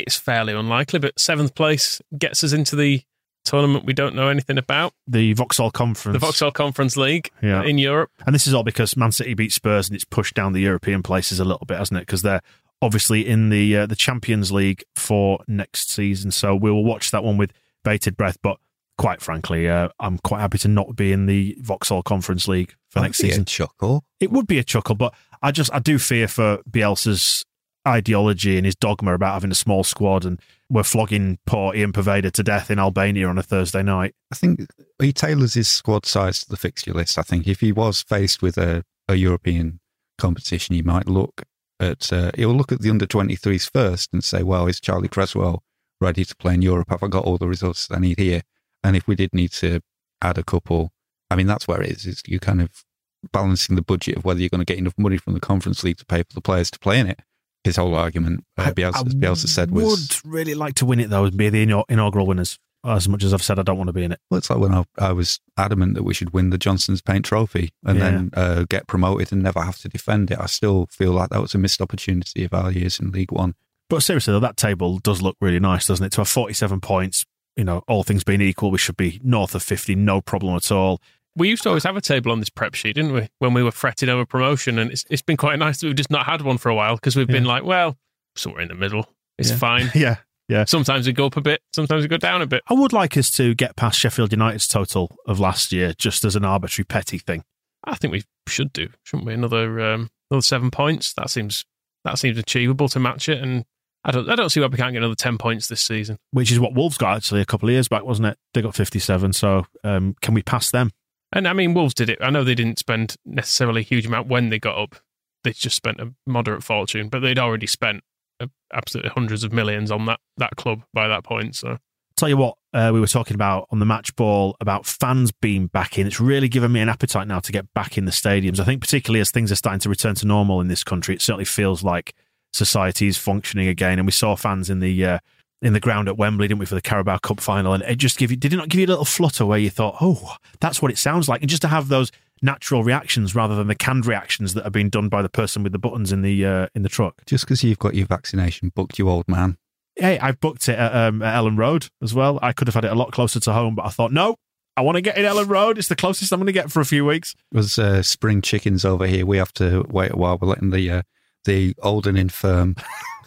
it's 0.00 0.16
fairly 0.16 0.52
unlikely, 0.52 0.98
but 0.98 1.18
seventh 1.18 1.54
place 1.54 2.00
gets 2.18 2.42
us 2.44 2.52
into 2.52 2.76
the 2.76 3.02
tournament 3.44 3.84
we 3.84 3.92
don't 3.92 4.14
know 4.14 4.28
anything 4.28 4.56
about, 4.56 4.94
The 5.06 5.34
Vauxhall 5.34 5.70
Conference. 5.70 6.14
the 6.14 6.18
Vauxhall 6.18 6.50
Conference 6.50 6.96
League 6.96 7.30
Yeah. 7.42 7.62
in 7.62 7.76
Europe. 7.78 8.10
And 8.26 8.34
this 8.34 8.46
is 8.46 8.54
all 8.54 8.62
because 8.64 8.96
Man 8.96 9.12
City 9.12 9.34
beat 9.34 9.52
Spurs 9.52 9.88
and 9.88 9.94
it's 9.94 10.04
pushed 10.04 10.34
down 10.34 10.52
the 10.54 10.60
European 10.62 11.02
places 11.02 11.40
a 11.40 11.44
little 11.44 11.66
bit, 11.66 11.76
hasn't 11.78 11.98
it? 11.98 12.06
Because 12.06 12.22
they're 12.22 12.40
obviously 12.80 13.26
in 13.26 13.50
the 13.50 13.76
uh, 13.76 13.86
the 13.86 13.96
Champions 13.96 14.50
League 14.50 14.82
for 14.96 15.40
next 15.46 15.90
season. 15.90 16.30
So 16.30 16.54
we 16.56 16.70
will 16.70 16.84
watch 16.84 17.10
that 17.10 17.22
one 17.22 17.36
with 17.36 17.52
bated 17.84 18.16
breath. 18.16 18.38
But 18.42 18.56
quite 18.96 19.20
frankly, 19.20 19.68
uh, 19.68 19.90
I'm 20.00 20.16
quite 20.18 20.40
happy 20.40 20.58
to 20.58 20.68
not 20.68 20.96
be 20.96 21.12
in 21.12 21.26
the 21.26 21.54
Vauxhall 21.60 22.02
Conference 22.02 22.48
League 22.48 22.70
for 22.90 23.00
That'd 23.00 23.10
next 23.10 23.20
be 23.20 23.28
a 23.28 23.30
season. 23.32 23.44
chuckle. 23.44 24.04
It 24.20 24.30
would 24.32 24.46
be 24.46 24.58
a 24.58 24.64
chuckle, 24.64 24.94
but 24.94 25.12
I 25.42 25.50
just 25.50 25.70
I 25.74 25.80
do 25.80 25.98
fear 25.98 26.28
for 26.28 26.58
Bielsa's 26.70 27.44
ideology 27.86 28.56
and 28.56 28.64
his 28.64 28.74
dogma 28.74 29.14
about 29.14 29.34
having 29.34 29.50
a 29.50 29.54
small 29.54 29.84
squad 29.84 30.24
and 30.24 30.40
we're 30.70 30.82
flogging 30.82 31.38
poor 31.46 31.74
Ian 31.74 31.92
Poveda 31.92 32.30
to 32.32 32.42
death 32.42 32.70
in 32.70 32.78
Albania 32.78 33.28
on 33.28 33.38
a 33.38 33.42
Thursday 33.42 33.82
night. 33.82 34.14
I 34.32 34.34
think 34.34 34.66
he 35.00 35.12
tailors 35.12 35.54
his 35.54 35.68
squad 35.68 36.06
size 36.06 36.40
to 36.40 36.48
the 36.48 36.56
fixture 36.56 36.92
list. 36.92 37.18
I 37.18 37.22
think 37.22 37.46
if 37.46 37.60
he 37.60 37.72
was 37.72 38.02
faced 38.02 38.42
with 38.42 38.56
a, 38.56 38.84
a 39.08 39.14
European 39.16 39.80
competition, 40.18 40.74
he 40.74 40.82
might 40.82 41.06
look 41.06 41.42
at 41.80 42.12
uh, 42.12 42.30
he'll 42.36 42.54
look 42.54 42.72
at 42.72 42.80
the 42.80 42.90
under 42.90 43.06
23s 43.06 43.70
first 43.70 44.12
and 44.12 44.24
say, 44.24 44.42
"Well, 44.42 44.66
is 44.66 44.80
Charlie 44.80 45.08
Cresswell 45.08 45.62
ready 46.00 46.24
to 46.24 46.36
play 46.36 46.54
in 46.54 46.62
Europe? 46.62 46.88
Have 46.90 47.02
I 47.02 47.08
got 47.08 47.24
all 47.24 47.36
the 47.36 47.48
results 47.48 47.88
I 47.90 47.98
need 47.98 48.18
here?" 48.18 48.42
And 48.82 48.96
if 48.96 49.06
we 49.06 49.14
did 49.14 49.34
need 49.34 49.52
to 49.52 49.80
add 50.22 50.38
a 50.38 50.44
couple, 50.44 50.92
I 51.30 51.36
mean, 51.36 51.46
that's 51.46 51.68
where 51.68 51.82
it 51.82 51.90
is. 51.90 52.06
Is 52.06 52.22
you 52.26 52.40
kind 52.40 52.62
of 52.62 52.84
balancing 53.32 53.76
the 53.76 53.82
budget 53.82 54.16
of 54.16 54.24
whether 54.24 54.40
you're 54.40 54.48
going 54.48 54.64
to 54.64 54.64
get 54.64 54.78
enough 54.78 54.94
money 54.98 55.16
from 55.16 55.34
the 55.34 55.40
Conference 55.40 55.82
League 55.84 55.98
to 55.98 56.06
pay 56.06 56.22
for 56.22 56.34
the 56.34 56.40
players 56.40 56.70
to 56.70 56.78
play 56.78 56.98
in 56.98 57.06
it. 57.06 57.20
His 57.64 57.76
whole 57.76 57.94
argument, 57.94 58.44
uh, 58.58 58.70
Bielsa, 58.72 59.06
as 59.06 59.14
Bielsa 59.14 59.48
said, 59.48 59.70
was 59.70 60.20
would 60.24 60.30
really 60.32 60.54
like 60.54 60.74
to 60.76 60.86
win 60.86 61.00
it 61.00 61.08
though 61.10 61.24
and 61.24 61.36
be 61.36 61.48
the 61.48 61.66
inau- 61.66 61.84
inaugural 61.88 62.26
winners. 62.26 62.58
As 62.86 63.08
much 63.08 63.24
as 63.24 63.32
I've 63.32 63.42
said, 63.42 63.58
I 63.58 63.62
don't 63.62 63.78
want 63.78 63.88
to 63.88 63.94
be 63.94 64.04
in 64.04 64.12
it. 64.12 64.20
Well, 64.30 64.36
it's 64.36 64.50
like 64.50 64.58
when 64.58 64.74
I, 64.74 64.84
I 64.98 65.12
was 65.12 65.40
adamant 65.56 65.94
that 65.94 66.02
we 66.02 66.12
should 66.12 66.34
win 66.34 66.50
the 66.50 66.58
Johnstone's 66.58 67.00
Paint 67.00 67.24
Trophy 67.24 67.72
and 67.82 67.98
Yeah. 67.98 68.04
then 68.10 68.30
uh, 68.34 68.64
get 68.68 68.86
promoted 68.86 69.32
and 69.32 69.42
never 69.42 69.62
have 69.62 69.78
to 69.78 69.88
defend 69.88 70.30
it. 70.30 70.38
I 70.38 70.44
still 70.44 70.86
feel 70.90 71.12
like 71.12 71.30
that 71.30 71.40
was 71.40 71.54
a 71.54 71.58
missed 71.58 71.80
opportunity 71.80 72.44
of 72.44 72.52
our 72.52 72.70
years 72.70 73.00
in 73.00 73.10
League 73.10 73.32
One. 73.32 73.54
But 73.88 74.02
seriously, 74.02 74.32
though, 74.32 74.40
that 74.40 74.58
table 74.58 74.98
does 74.98 75.22
look 75.22 75.36
really 75.40 75.60
nice, 75.60 75.86
doesn't 75.86 76.04
it? 76.04 76.12
To 76.12 76.20
have 76.20 76.28
47 76.28 76.82
points, 76.82 77.24
you 77.56 77.64
know, 77.64 77.82
all 77.88 78.02
things 78.02 78.22
being 78.22 78.42
equal, 78.42 78.70
we 78.70 78.76
should 78.76 78.98
be 78.98 79.18
north 79.24 79.54
of 79.54 79.62
50, 79.62 79.94
no 79.94 80.20
problem 80.20 80.54
at 80.54 80.70
all. 80.70 81.00
We 81.36 81.48
used 81.48 81.62
to 81.64 81.68
always 81.70 81.84
have 81.84 81.96
a 81.96 82.00
table 82.00 82.30
on 82.32 82.38
this 82.40 82.48
prep 82.50 82.74
sheet, 82.74 82.94
didn't 82.94 83.12
we? 83.12 83.28
When 83.40 83.54
we 83.54 83.62
were 83.62 83.72
fretting 83.72 84.08
over 84.08 84.24
promotion, 84.24 84.78
and 84.78 84.90
it's 84.90 85.04
it's 85.10 85.22
been 85.22 85.36
quite 85.36 85.58
nice 85.58 85.80
that 85.80 85.86
we've 85.86 85.96
just 85.96 86.10
not 86.10 86.26
had 86.26 86.42
one 86.42 86.58
for 86.58 86.68
a 86.68 86.74
while 86.74 86.94
because 86.96 87.16
we've 87.16 87.26
been 87.26 87.44
like, 87.44 87.64
well, 87.64 87.96
somewhere 88.36 88.62
in 88.62 88.68
the 88.68 88.74
middle, 88.74 89.06
it's 89.38 89.50
Yeah. 89.50 89.56
fine. 89.56 89.90
Yeah, 89.94 90.16
yeah. 90.48 90.64
Sometimes 90.64 91.06
we 91.06 91.12
go 91.12 91.26
up 91.26 91.36
a 91.36 91.40
bit, 91.40 91.60
sometimes 91.72 92.02
we 92.02 92.08
go 92.08 92.18
down 92.18 92.40
a 92.42 92.46
bit. 92.46 92.62
I 92.68 92.74
would 92.74 92.92
like 92.92 93.16
us 93.16 93.30
to 93.32 93.54
get 93.54 93.74
past 93.76 93.98
Sheffield 93.98 94.32
United's 94.32 94.68
total 94.68 95.16
of 95.26 95.40
last 95.40 95.72
year 95.72 95.92
just 95.98 96.24
as 96.24 96.36
an 96.36 96.44
arbitrary 96.44 96.84
petty 96.86 97.18
thing. 97.18 97.42
I 97.84 97.96
think 97.96 98.12
we 98.12 98.22
should 98.48 98.72
do, 98.72 98.88
shouldn't 99.02 99.26
we? 99.26 99.34
Another 99.34 99.80
um, 99.80 100.10
another 100.30 100.42
seven 100.42 100.70
points. 100.70 101.12
That 101.14 101.30
seems 101.30 101.64
that 102.04 102.18
seems 102.18 102.38
achievable 102.38 102.88
to 102.88 103.00
match 103.00 103.28
it, 103.28 103.42
and 103.42 103.64
I 104.04 104.10
don't 104.12 104.30
I 104.30 104.36
don't 104.36 104.50
see 104.50 104.60
why 104.60 104.68
we 104.68 104.76
can't 104.78 104.92
get 104.92 104.98
another 104.98 105.14
ten 105.16 105.36
points 105.36 105.66
this 105.66 105.82
season. 105.82 106.16
Which 106.30 106.52
is 106.52 106.60
what 106.60 106.74
Wolves 106.74 106.96
got 106.96 107.16
actually 107.16 107.40
a 107.40 107.44
couple 107.46 107.68
of 107.68 107.72
years 107.72 107.88
back, 107.88 108.04
wasn't 108.04 108.28
it? 108.28 108.38
They 108.54 108.62
got 108.62 108.74
57. 108.74 109.32
So 109.32 109.66
um, 109.82 110.14
can 110.22 110.32
we 110.34 110.42
pass 110.42 110.70
them? 110.70 110.90
And 111.34 111.48
I 111.48 111.52
mean, 111.52 111.74
Wolves 111.74 111.94
did 111.94 112.08
it. 112.08 112.18
I 112.22 112.30
know 112.30 112.44
they 112.44 112.54
didn't 112.54 112.78
spend 112.78 113.16
necessarily 113.26 113.80
a 113.80 113.84
huge 113.84 114.06
amount 114.06 114.28
when 114.28 114.48
they 114.48 114.58
got 114.58 114.78
up. 114.78 114.94
They 115.42 115.52
just 115.52 115.76
spent 115.76 116.00
a 116.00 116.14
moderate 116.26 116.62
fortune, 116.62 117.08
but 117.08 117.20
they'd 117.20 117.38
already 117.38 117.66
spent 117.66 118.02
uh, 118.40 118.46
absolutely 118.72 119.10
hundreds 119.10 119.44
of 119.44 119.52
millions 119.52 119.90
on 119.90 120.06
that 120.06 120.20
that 120.38 120.56
club 120.56 120.84
by 120.94 121.08
that 121.08 121.24
point. 121.24 121.56
So 121.56 121.78
Tell 122.16 122.28
you 122.28 122.36
what, 122.36 122.56
uh, 122.72 122.90
we 122.94 123.00
were 123.00 123.08
talking 123.08 123.34
about 123.34 123.66
on 123.72 123.80
the 123.80 123.84
match 123.84 124.14
ball 124.14 124.56
about 124.60 124.86
fans 124.86 125.32
being 125.32 125.66
back 125.66 125.98
in. 125.98 126.06
It's 126.06 126.20
really 126.20 126.48
given 126.48 126.70
me 126.70 126.80
an 126.80 126.88
appetite 126.88 127.26
now 127.26 127.40
to 127.40 127.50
get 127.50 127.72
back 127.74 127.98
in 127.98 128.04
the 128.04 128.12
stadiums. 128.12 128.60
I 128.60 128.64
think, 128.64 128.80
particularly 128.80 129.20
as 129.20 129.32
things 129.32 129.50
are 129.50 129.56
starting 129.56 129.80
to 129.80 129.88
return 129.88 130.14
to 130.16 130.26
normal 130.26 130.60
in 130.60 130.68
this 130.68 130.84
country, 130.84 131.16
it 131.16 131.22
certainly 131.22 131.44
feels 131.44 131.82
like 131.82 132.14
society 132.52 133.08
is 133.08 133.16
functioning 133.16 133.66
again. 133.66 133.98
And 133.98 134.06
we 134.06 134.12
saw 134.12 134.36
fans 134.36 134.70
in 134.70 134.78
the 134.78 135.04
uh, 135.04 135.18
in 135.64 135.72
the 135.72 135.80
ground 135.80 136.08
at 136.08 136.18
Wembley, 136.18 136.46
didn't 136.46 136.60
we, 136.60 136.66
for 136.66 136.74
the 136.74 136.82
Carabao 136.82 137.18
Cup 137.18 137.40
final? 137.40 137.72
And 137.72 137.82
it 137.82 137.96
just 137.96 138.18
give 138.18 138.30
you 138.30 138.36
did 138.36 138.52
it 138.52 138.56
not 138.56 138.68
give 138.68 138.80
you 138.80 138.86
a 138.86 138.88
little 138.88 139.04
flutter 139.04 139.46
where 139.46 139.58
you 139.58 139.70
thought, 139.70 139.96
oh, 140.00 140.36
that's 140.60 140.80
what 140.82 140.90
it 140.90 140.98
sounds 140.98 141.28
like, 141.28 141.40
and 141.40 141.50
just 141.50 141.62
to 141.62 141.68
have 141.68 141.88
those 141.88 142.12
natural 142.42 142.84
reactions 142.84 143.34
rather 143.34 143.56
than 143.56 143.66
the 143.66 143.74
canned 143.74 144.06
reactions 144.06 144.54
that 144.54 144.66
are 144.66 144.70
being 144.70 144.90
done 144.90 145.08
by 145.08 145.22
the 145.22 145.28
person 145.28 145.62
with 145.62 145.72
the 145.72 145.78
buttons 145.78 146.12
in 146.12 146.22
the 146.22 146.44
uh, 146.44 146.66
in 146.74 146.82
the 146.82 146.88
truck. 146.88 147.24
Just 147.26 147.44
because 147.44 147.64
you've 147.64 147.78
got 147.78 147.94
your 147.94 148.06
vaccination 148.06 148.70
booked, 148.74 148.98
you 148.98 149.08
old 149.08 149.26
man. 149.26 149.56
Hey, 149.96 150.18
I've 150.18 150.40
booked 150.40 150.68
it 150.68 150.78
at, 150.78 150.94
um, 150.94 151.22
at 151.22 151.34
Elland 151.36 151.56
Road 151.56 151.88
as 152.02 152.12
well. 152.12 152.38
I 152.42 152.52
could 152.52 152.66
have 152.68 152.74
had 152.74 152.84
it 152.84 152.90
a 152.90 152.96
lot 152.96 153.12
closer 153.12 153.38
to 153.40 153.52
home, 153.52 153.76
but 153.76 153.86
I 153.86 153.90
thought, 153.90 154.10
no, 154.12 154.34
I 154.76 154.82
want 154.82 154.96
to 154.96 155.00
get 155.00 155.16
in 155.16 155.24
Elland 155.24 155.48
Road. 155.48 155.78
It's 155.78 155.86
the 155.86 155.94
closest 155.94 156.32
I'm 156.32 156.40
going 156.40 156.46
to 156.46 156.52
get 156.52 156.70
for 156.70 156.80
a 156.80 156.84
few 156.84 157.04
weeks. 157.04 157.36
As 157.54 157.78
uh, 157.78 158.02
spring 158.02 158.42
chickens 158.42 158.84
over 158.84 159.06
here, 159.06 159.24
we 159.24 159.38
have 159.38 159.52
to 159.54 159.84
wait 159.88 160.10
a 160.12 160.16
while. 160.16 160.36
We're 160.38 160.48
letting 160.48 160.70
the 160.70 160.90
uh, 160.90 161.02
the 161.44 161.74
old 161.80 162.06
and 162.06 162.18
infirm 162.18 162.74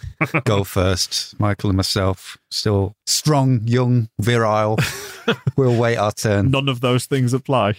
go 0.46 0.64
first. 0.64 1.40
Michael 1.40 1.70
and 1.70 1.78
myself, 1.78 2.38
still 2.52 2.96
strong, 3.06 3.62
young, 3.66 4.10
virile. 4.20 4.78
we'll 5.58 5.80
wait 5.80 5.98
our 5.98 6.12
turn. 6.12 6.52
None 6.52 6.70
of 6.70 6.82
those 6.82 7.06
things 7.06 7.34
apply. 7.34 7.76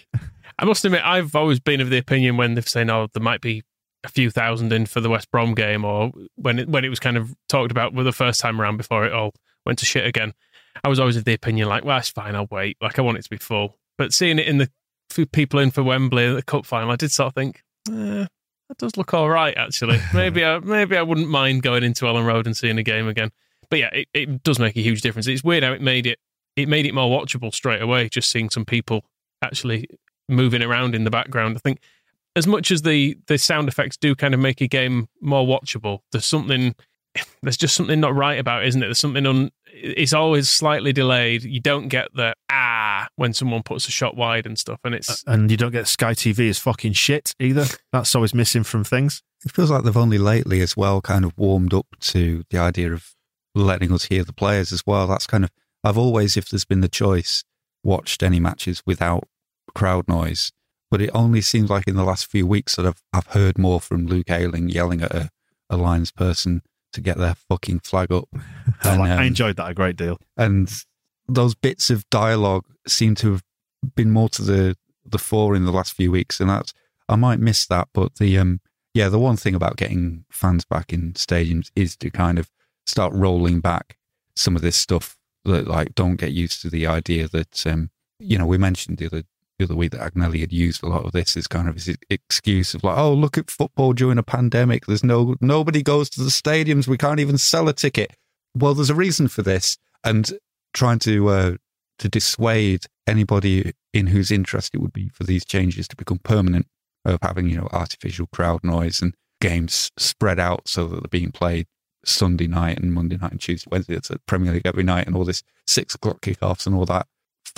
I 0.59 0.65
must 0.65 0.85
admit, 0.85 1.03
I've 1.05 1.35
always 1.37 1.61
been 1.61 1.81
of 1.81 1.91
the 1.91 1.99
opinion 1.99 2.37
when 2.37 2.55
they've 2.55 2.69
saying, 2.69 2.91
"Oh, 2.91 3.09
there 3.13 3.23
might 3.23 3.41
be 3.41 3.63
a 4.05 4.09
few 4.09 4.31
thousand 4.31 4.73
in 4.73 4.87
for 4.87 5.01
the 5.01 5.11
West 5.11 5.31
Brom 5.31 5.55
game," 5.55 5.85
or 5.85 6.13
when 6.37 6.59
it, 6.59 6.69
when 6.69 6.85
it 6.85 6.89
was 6.89 7.01
kind 7.01 7.17
of 7.17 7.35
talked 7.49 7.71
about 7.71 7.95
for 7.95 8.03
the 8.03 8.13
first 8.13 8.41
time 8.41 8.61
around 8.61 8.77
before 8.77 9.05
it 9.07 9.13
all 9.13 9.35
went 9.65 9.79
to 9.81 9.87
shit 9.87 10.07
again. 10.07 10.35
I 10.85 10.89
was 10.89 11.01
always 11.01 11.17
of 11.17 11.25
the 11.25 11.35
opinion 11.35 11.69
like, 11.69 11.85
"Well, 11.85 11.99
it's 11.99 12.09
fine, 12.09 12.35
I'll 12.35 12.49
wait." 12.51 12.77
Like 12.81 12.99
I 12.99 13.03
want 13.03 13.19
it 13.19 13.23
to 13.23 13.31
be 13.31 13.37
full. 13.37 13.77
But 13.97 14.13
seeing 14.13 14.39
it 14.39 14.47
in 14.47 14.59
the 14.59 14.71
few 15.11 15.27
people 15.27 15.61
in 15.61 15.71
for 15.71 15.83
Wembley 15.83 16.33
the 16.33 16.43
cup 16.43 16.67
final, 16.67 16.91
I 16.91 16.97
did 16.97 17.13
sort 17.13 17.29
of 17.29 17.35
think, 17.35 17.63
eh, 17.91 18.27
that 18.69 18.79
does 18.79 18.97
look 18.97 19.15
all 19.15 19.29
right. 19.29 19.57
Actually, 19.57 19.99
maybe 20.15 20.45
I 20.45 20.59
maybe 20.59 20.97
I 20.97 21.03
wouldn't 21.03 21.29
mind 21.29 21.63
going 21.63 21.83
into 21.83 22.05
Elland 22.05 22.27
Road 22.27 22.47
and 22.47 22.57
seeing 22.57 22.79
a 22.79 22.83
game 22.83 23.09
again. 23.09 23.31
But 23.71 23.79
yeah, 23.81 23.91
it, 23.93 24.09
it 24.15 24.43
does 24.43 24.59
make 24.59 24.77
a 24.77 24.81
huge 24.81 25.03
difference. 25.03 25.27
It's 25.27 25.45
weird 25.45 25.63
how 25.63 25.73
it 25.73 25.83
made 25.83 26.07
it 26.07 26.19
it 26.57 26.69
made 26.69 26.87
it 26.87 26.95
more 26.95 27.09
watchable 27.09 27.55
straight 27.55 27.83
away. 27.83 28.09
Just 28.09 28.31
seeing 28.31 28.51
some 28.51 28.65
people 28.65 29.05
actually 29.43 29.89
moving 30.29 30.63
around 30.63 30.95
in 30.95 31.05
the 31.05 31.11
background. 31.11 31.57
I 31.57 31.61
think 31.61 31.81
as 32.37 32.47
much 32.47 32.71
as 32.71 32.83
the 32.83 33.17
the 33.27 33.39
sound 33.39 33.69
effects 33.69 33.97
do 33.97 34.15
kind 34.15 34.35
of 34.35 34.41
make 34.41 34.61
a 34.61 34.69
game 34.69 35.09
more 35.21 35.47
watchable, 35.47 36.01
there's 36.13 36.27
something 36.27 36.75
there's 37.43 37.57
just 37.57 37.75
something 37.75 38.01
not 38.01 38.15
right 38.15 38.39
about 38.39 38.63
it, 38.63 38.69
isn't 38.69 38.83
it? 38.83 38.87
There's 38.87 38.99
something 38.99 39.27
on 39.27 39.51
it's 39.73 40.13
always 40.13 40.49
slightly 40.49 40.93
delayed. 40.93 41.43
You 41.43 41.61
don't 41.61 41.89
get 41.89 42.09
the 42.15 42.35
ah 42.51 43.09
when 43.17 43.33
someone 43.33 43.63
puts 43.63 43.89
a 43.89 43.91
shot 43.91 44.17
wide 44.17 44.47
and 44.47 44.59
stuff, 44.59 44.81
and 44.85 44.95
it's 44.95 45.23
And 45.27 45.51
you 45.51 45.57
don't 45.57 45.73
get 45.73 45.87
Sky 45.89 46.15
TV 46.15 46.49
as 46.49 46.59
fucking 46.59 46.93
shit 46.93 47.35
either. 47.39 47.67
That's 47.93 48.15
always 48.15 48.35
missing 48.35 48.65
from 48.65 48.85
things. 48.85 49.23
It 49.45 49.53
feels 49.53 49.71
like 49.71 49.85
they've 49.85 49.97
only 49.97 50.19
lately 50.19 50.61
as 50.61 50.77
well 50.77 51.01
kind 51.01 51.25
of 51.25 51.37
warmed 51.39 51.73
up 51.73 51.87
to 52.01 52.45
the 52.51 52.59
idea 52.59 52.93
of 52.93 53.15
letting 53.55 53.93
us 53.93 54.05
hear 54.05 54.25
the 54.25 54.33
players 54.33 54.73
as 54.73 54.83
well. 54.87 55.07
That's 55.07 55.27
kind 55.27 55.45
of 55.45 55.51
I've 55.85 55.99
always, 55.99 56.37
if 56.37 56.49
there's 56.49 56.65
been 56.65 56.81
the 56.81 56.89
choice, 56.89 57.45
watched 57.85 58.23
any 58.23 58.41
matches 58.41 58.83
without 58.85 59.29
crowd 59.75 60.09
noise. 60.09 60.51
But 60.91 61.03
it 61.03 61.11
only 61.15 61.41
seems 61.41 61.71
like 61.71 61.87
in 61.87 61.97
the 61.97 62.05
last 62.05 62.31
few 62.31 62.47
weeks 62.47 62.77
that 62.77 62.87
I've 62.87 63.03
I've 63.13 63.27
heard 63.29 63.59
more 63.59 63.81
from 63.81 64.07
Luke 64.07 64.31
Ayling 64.31 64.71
yelling 64.71 65.03
at 65.03 65.15
a, 65.15 65.31
a 65.71 65.77
Lions 65.77 66.11
person 66.11 66.63
to 66.93 67.01
get 67.01 67.19
their 67.19 67.35
fucking 67.49 67.81
flag 67.81 68.11
up. 68.13 68.29
I, 68.85 68.91
And, 68.91 69.01
like- 69.01 69.11
I 69.11 69.17
um, 69.17 69.23
enjoyed 69.23 69.57
that 69.57 69.71
a 69.71 69.75
great 69.75 69.97
deal. 69.97 70.19
and 70.37 70.71
those 71.31 71.55
bits 71.55 71.91
of 71.91 72.09
dialogue 72.09 72.65
seem 72.87 73.15
to 73.17 73.33
have 73.33 73.43
been 73.95 74.11
more 74.11 74.29
to 74.31 74.43
the 74.43 74.77
the 75.05 75.19
fore 75.19 75.55
in 75.55 75.65
the 75.67 75.73
last 75.73 75.93
few 75.95 76.11
weeks, 76.11 76.41
and 76.41 76.49
that's 76.51 76.73
I 77.09 77.17
might 77.17 77.39
miss 77.39 77.67
that. 77.67 77.89
But 77.93 78.15
the 78.17 78.39
um 78.39 78.61
yeah, 78.95 79.09
the 79.11 79.19
one 79.19 79.37
thing 79.37 79.55
about 79.55 79.77
getting 79.77 80.25
fans 80.31 80.65
back 80.65 80.93
in 80.93 81.13
stadiums 81.13 81.71
is 81.77 81.97
to 81.99 82.11
kind 82.11 82.39
of 82.39 82.51
start 82.87 83.13
rolling 83.13 83.61
back 83.61 83.99
some 84.37 84.57
of 84.57 84.63
this 84.63 84.77
stuff 84.77 85.17
that 85.45 85.67
like 85.69 85.95
don't 85.95 86.17
get 86.17 86.33
used 86.33 86.63
to 86.63 86.71
the 86.71 86.87
idea 86.87 87.29
that 87.29 87.67
um 87.67 87.91
you 88.19 88.39
know 88.39 88.47
we 88.47 88.57
mentioned 88.59 88.97
the 88.99 89.07
other 89.07 89.23
the 89.59 89.65
other 89.65 89.75
week 89.75 89.91
that 89.91 90.01
Agnelli 90.01 90.41
had 90.41 90.53
used 90.53 90.83
a 90.83 90.89
lot 90.89 91.05
of 91.05 91.13
this 91.13 91.37
as 91.37 91.47
kind 91.47 91.69
of 91.69 91.75
his 91.75 91.97
excuse 92.09 92.75
of 92.75 92.85
like 92.85 92.97
oh 92.97 93.13
look 93.13 93.37
at 93.37 93.51
football 93.51 93.93
during 93.93 94.19
a 94.19 94.23
pandemic. 94.23 94.87
There's 94.87 95.05
no 95.05 95.35
nobody 95.41 95.83
goes 95.83 96.09
to 96.11 96.23
the 96.23 96.31
stadiums. 96.31 96.87
We 96.87 96.99
can't 96.99 97.21
even 97.21 97.39
sell 97.39 97.69
a 97.69 97.73
ticket. 97.73 98.15
Well 98.55 98.75
there's 98.75 98.91
a 98.91 98.95
reason 98.95 99.29
for 99.29 99.43
this 99.43 99.77
and 100.05 100.31
trying 100.73 101.01
to 101.01 101.29
uh, 101.29 101.57
to 101.99 102.09
dissuade 102.09 102.85
anybody 103.07 103.73
in 103.93 104.09
whose 104.09 104.31
interest 104.31 104.75
it 104.75 104.81
would 104.81 104.93
be 104.93 105.09
for 105.09 105.25
these 105.25 105.45
changes 105.45 105.89
to 105.89 105.97
become 105.97 106.19
permanent 106.19 106.67
of 107.05 107.19
having 107.23 107.49
you 107.49 107.57
know 107.57 107.69
artificial 107.73 108.27
crowd 108.33 108.63
noise 108.63 109.03
and 109.03 109.15
games 109.41 109.91
spread 109.97 110.39
out 110.39 110.69
so 110.69 110.87
that 110.87 110.97
they're 110.97 111.09
being 111.21 111.33
played 111.33 111.67
Sunday 112.05 112.47
night 112.47 112.79
and 112.79 112.93
Monday 112.93 113.17
night 113.17 113.33
and 113.33 113.41
Tuesday 113.41 113.69
Wednesday 113.71 113.95
it's 113.95 114.11
a 114.11 114.19
Premier 114.21 114.53
League 114.53 114.67
every 114.67 114.85
night 114.85 115.07
and 115.07 115.17
all 115.17 115.25
this 115.25 115.43
six 115.67 115.95
o'clock 115.95 116.21
kickoffs 116.21 116.67
and 116.67 116.77
all 116.77 116.87
that 116.87 117.09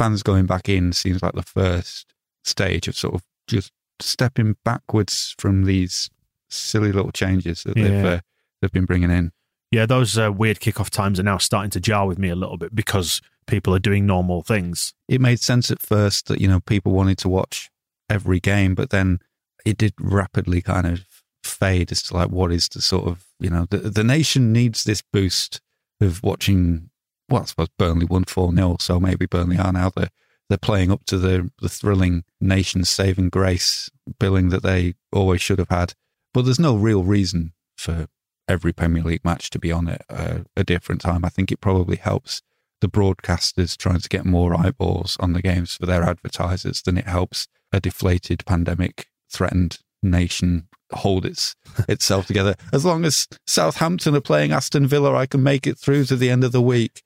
fans 0.00 0.22
going 0.22 0.46
back 0.46 0.66
in 0.66 0.94
seems 0.94 1.22
like 1.22 1.34
the 1.34 1.42
first 1.42 2.14
stage 2.42 2.88
of 2.88 2.96
sort 2.96 3.14
of 3.14 3.22
just 3.46 3.70
stepping 4.00 4.56
backwards 4.64 5.34
from 5.38 5.64
these 5.64 6.08
silly 6.48 6.90
little 6.90 7.12
changes 7.12 7.64
that 7.64 7.74
they've 7.74 8.04
uh, 8.04 8.20
they've 8.62 8.72
been 8.72 8.86
bringing 8.86 9.10
in. 9.10 9.30
Yeah, 9.70 9.84
those 9.84 10.16
uh, 10.16 10.32
weird 10.32 10.58
kickoff 10.58 10.88
times 10.88 11.20
are 11.20 11.24
now 11.24 11.36
starting 11.36 11.70
to 11.72 11.80
jar 11.80 12.06
with 12.06 12.18
me 12.18 12.30
a 12.30 12.34
little 12.34 12.56
bit 12.56 12.74
because 12.74 13.20
people 13.46 13.74
are 13.74 13.78
doing 13.78 14.06
normal 14.06 14.42
things. 14.42 14.94
it 15.06 15.20
made 15.20 15.38
sense 15.38 15.70
at 15.70 15.82
first 15.82 16.28
that 16.28 16.40
you 16.40 16.48
know 16.48 16.60
people 16.60 16.92
wanted 16.92 17.18
to 17.18 17.28
watch 17.28 17.70
every 18.08 18.40
game, 18.40 18.74
but 18.74 18.88
then 18.88 19.18
it 19.66 19.76
did 19.76 19.92
rapidly 20.00 20.62
kind 20.62 20.86
of 20.86 21.04
fade 21.44 21.92
as 21.92 22.02
to 22.04 22.14
like 22.14 22.30
what 22.30 22.50
is 22.50 22.68
the 22.68 22.80
sort 22.80 23.06
of 23.06 23.26
you 23.38 23.50
know 23.50 23.66
the 23.68 23.78
the 23.78 24.04
nation 24.04 24.50
needs 24.50 24.84
this 24.84 25.02
boost 25.12 25.60
of 26.00 26.22
watching. 26.22 26.89
Well, 27.31 27.43
I 27.43 27.47
suppose 27.47 27.69
Burnley 27.79 28.07
won 28.07 28.25
four 28.25 28.53
0 28.53 28.77
so 28.81 28.99
maybe 28.99 29.27
Burnley 29.27 29.57
are 29.57 29.73
now 29.73 29.90
the 29.95 30.11
they're 30.49 30.59
playing 30.59 30.90
up 30.90 31.05
to 31.05 31.16
the 31.16 31.51
the 31.61 31.69
thrilling 31.69 32.25
nation 32.40 32.85
saving 32.85 33.29
grace 33.29 33.88
billing 34.19 34.49
that 34.49 34.64
they 34.64 34.95
always 35.12 35.40
should 35.40 35.61
have 35.61 35.69
had. 35.69 35.95
But 36.35 36.45
there's 36.45 36.59
no 36.59 36.77
real 36.77 37.05
reason 37.05 37.53
for 37.77 38.09
every 38.49 38.73
Premier 38.73 39.03
League 39.03 39.25
match 39.25 39.49
to 39.51 39.61
be 39.61 39.71
on 39.71 39.88
at 39.88 40.05
a, 40.09 40.45
a 40.57 40.64
different 40.64 41.01
time. 41.01 41.25
I 41.25 41.29
think 41.29 41.53
it 41.53 41.61
probably 41.61 41.97
helps 41.97 42.43
the 42.81 42.88
broadcasters 42.88 43.77
trying 43.77 44.01
to 44.01 44.09
get 44.09 44.25
more 44.25 44.59
eyeballs 44.59 45.16
on 45.21 45.33
the 45.33 45.43
games 45.43 45.77
for 45.77 45.87
their 45.87 46.03
advertisers 46.03 46.83
than 46.83 46.99
it 46.99 47.07
helps 47.07 47.47
a 47.73 47.81
deflated 47.81 48.45
pandemic 48.47 49.07
threatened 49.31 49.79
nation 50.03 50.66
hold 50.92 51.24
its 51.24 51.55
itself 51.88 52.26
together. 52.26 52.55
As 52.72 52.85
long 52.85 53.05
as 53.05 53.26
Southampton 53.46 54.14
are 54.14 54.20
playing 54.20 54.53
Aston 54.53 54.87
Villa, 54.87 55.14
I 55.14 55.26
can 55.26 55.42
make 55.42 55.66
it 55.66 55.79
through 55.79 56.05
to 56.07 56.16
the 56.16 56.31
end 56.31 56.44
of 56.44 56.53
the 56.53 56.62
week. 56.62 57.03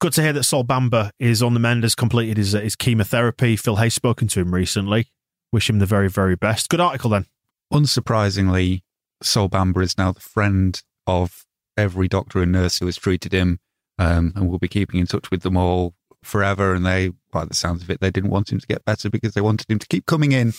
Good 0.00 0.14
to 0.14 0.22
hear 0.22 0.32
that 0.32 0.44
Sol 0.44 0.64
Bamba 0.64 1.10
is 1.18 1.42
on 1.42 1.52
the 1.52 1.60
mend, 1.60 1.82
has 1.82 1.94
completed 1.94 2.38
his, 2.38 2.52
his 2.52 2.74
chemotherapy. 2.74 3.56
Phil 3.56 3.76
Hay's 3.76 3.94
spoken 3.94 4.28
to 4.28 4.40
him 4.40 4.54
recently. 4.54 5.10
Wish 5.52 5.68
him 5.68 5.78
the 5.78 5.86
very, 5.86 6.08
very 6.08 6.36
best. 6.36 6.68
Good 6.68 6.80
article 6.80 7.10
then. 7.10 7.26
Unsurprisingly, 7.72 8.80
Sol 9.22 9.48
Bamba 9.48 9.82
is 9.82 9.98
now 9.98 10.12
the 10.12 10.20
friend 10.20 10.80
of 11.06 11.44
every 11.76 12.08
doctor 12.08 12.42
and 12.42 12.52
nurse 12.52 12.78
who 12.78 12.86
has 12.86 12.96
treated 12.96 13.32
him, 13.32 13.58
um, 13.98 14.32
and 14.34 14.48
we'll 14.48 14.58
be 14.58 14.68
keeping 14.68 15.00
in 15.00 15.06
touch 15.06 15.30
with 15.30 15.42
them 15.42 15.56
all 15.56 15.94
forever. 16.22 16.72
And 16.72 16.86
they, 16.86 17.10
by 17.30 17.44
the 17.44 17.54
sounds 17.54 17.82
of 17.82 17.90
it, 17.90 18.00
they 18.00 18.10
didn't 18.10 18.30
want 18.30 18.50
him 18.50 18.60
to 18.60 18.66
get 18.66 18.84
better 18.84 19.10
because 19.10 19.34
they 19.34 19.40
wanted 19.40 19.70
him 19.70 19.78
to 19.78 19.86
keep 19.86 20.06
coming 20.06 20.32
in 20.32 20.54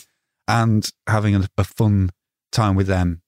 and 0.52 0.92
having 1.08 1.34
a, 1.36 1.48
a 1.58 1.64
fun 1.64 2.10
time 2.52 2.76
with 2.76 2.88
them. 2.88 3.22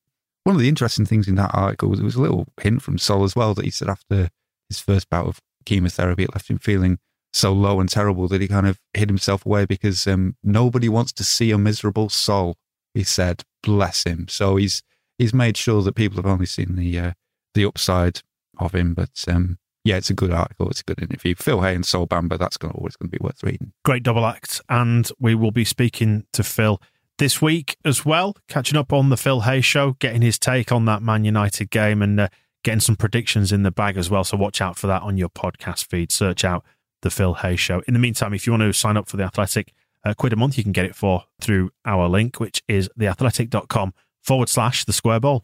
One 0.43 0.55
of 0.55 0.61
the 0.61 0.67
interesting 0.67 1.05
things 1.05 1.27
in 1.27 1.35
that 1.35 1.51
article 1.53 1.89
was 1.89 2.01
it 2.01 2.03
was 2.03 2.15
a 2.15 2.21
little 2.21 2.47
hint 2.61 2.81
from 2.81 2.97
Sol 2.97 3.23
as 3.23 3.35
well 3.35 3.53
that 3.53 3.63
he 3.63 3.71
said 3.71 3.89
after 3.89 4.27
his 4.67 4.79
first 4.79 5.09
bout 5.09 5.27
of 5.27 5.39
chemotherapy, 5.65 6.23
it 6.23 6.33
left 6.33 6.49
him 6.49 6.59
feeling 6.59 6.99
so 7.31 7.53
low 7.53 7.79
and 7.79 7.89
terrible 7.89 8.27
that 8.27 8.41
he 8.41 8.47
kind 8.47 8.67
of 8.67 8.79
hid 8.93 9.09
himself 9.09 9.45
away 9.45 9.65
because 9.65 10.05
um, 10.05 10.35
nobody 10.43 10.89
wants 10.89 11.13
to 11.13 11.23
see 11.23 11.51
a 11.51 11.57
miserable 11.57 12.09
Sol. 12.09 12.57
He 12.93 13.03
said, 13.03 13.43
"Bless 13.63 14.03
him." 14.03 14.27
So 14.27 14.57
he's 14.57 14.83
he's 15.17 15.33
made 15.33 15.55
sure 15.55 15.81
that 15.81 15.95
people 15.95 16.17
have 16.17 16.25
only 16.25 16.45
seen 16.45 16.75
the 16.75 16.99
uh, 16.99 17.11
the 17.53 17.65
upside 17.65 18.21
of 18.59 18.75
him. 18.75 18.93
But 18.93 19.23
um, 19.29 19.57
yeah, 19.85 19.95
it's 19.95 20.09
a 20.09 20.13
good 20.13 20.31
article. 20.31 20.69
It's 20.69 20.81
a 20.81 20.83
good 20.83 21.01
interview. 21.01 21.35
Phil 21.35 21.61
Hay 21.61 21.73
and 21.73 21.85
Sol 21.85 22.05
Bamba. 22.05 22.37
That's 22.37 22.57
to 22.59 22.67
always 22.67 22.97
going 22.97 23.09
to 23.09 23.17
be 23.17 23.23
worth 23.23 23.41
reading. 23.43 23.71
Great 23.85 24.03
double 24.03 24.25
act, 24.25 24.61
and 24.69 25.09
we 25.19 25.33
will 25.33 25.51
be 25.51 25.65
speaking 25.65 26.25
to 26.33 26.43
Phil 26.43 26.81
this 27.17 27.41
week 27.41 27.77
as 27.85 28.05
well, 28.05 28.35
catching 28.47 28.77
up 28.77 28.91
on 28.91 29.09
the 29.09 29.17
Phil 29.17 29.41
Hay 29.41 29.61
show, 29.61 29.93
getting 29.99 30.21
his 30.21 30.39
take 30.39 30.71
on 30.71 30.85
that 30.85 31.01
Man 31.01 31.23
United 31.23 31.69
game, 31.69 32.01
and 32.01 32.19
uh, 32.19 32.27
getting 32.63 32.79
some 32.79 32.95
predictions 32.95 33.51
in 33.51 33.63
the 33.63 33.71
bag 33.71 33.97
as 33.97 34.09
well. 34.09 34.23
So 34.23 34.37
watch 34.37 34.61
out 34.61 34.77
for 34.77 34.87
that 34.87 35.01
on 35.01 35.17
your 35.17 35.29
podcast 35.29 35.87
feed. 35.87 36.11
Search 36.11 36.43
out 36.43 36.63
the 37.01 37.09
Phil 37.09 37.35
Hay 37.35 37.55
show. 37.55 37.81
In 37.87 37.93
the 37.93 37.99
meantime, 37.99 38.33
if 38.33 38.47
you 38.47 38.53
want 38.53 38.61
to 38.61 38.73
sign 38.73 38.97
up 38.97 39.07
for 39.07 39.17
the 39.17 39.23
Athletic, 39.23 39.73
uh, 40.03 40.13
quid 40.13 40.33
a 40.33 40.35
month, 40.35 40.57
you 40.57 40.63
can 40.63 40.71
get 40.71 40.85
it 40.85 40.95
for 40.95 41.25
through 41.39 41.71
our 41.85 42.07
link, 42.07 42.39
which 42.39 42.63
is 42.67 42.89
theathletic.com 42.97 43.93
forward 44.21 44.49
slash 44.49 44.85
the 44.85 44.93
square 44.93 45.19
ball. 45.19 45.43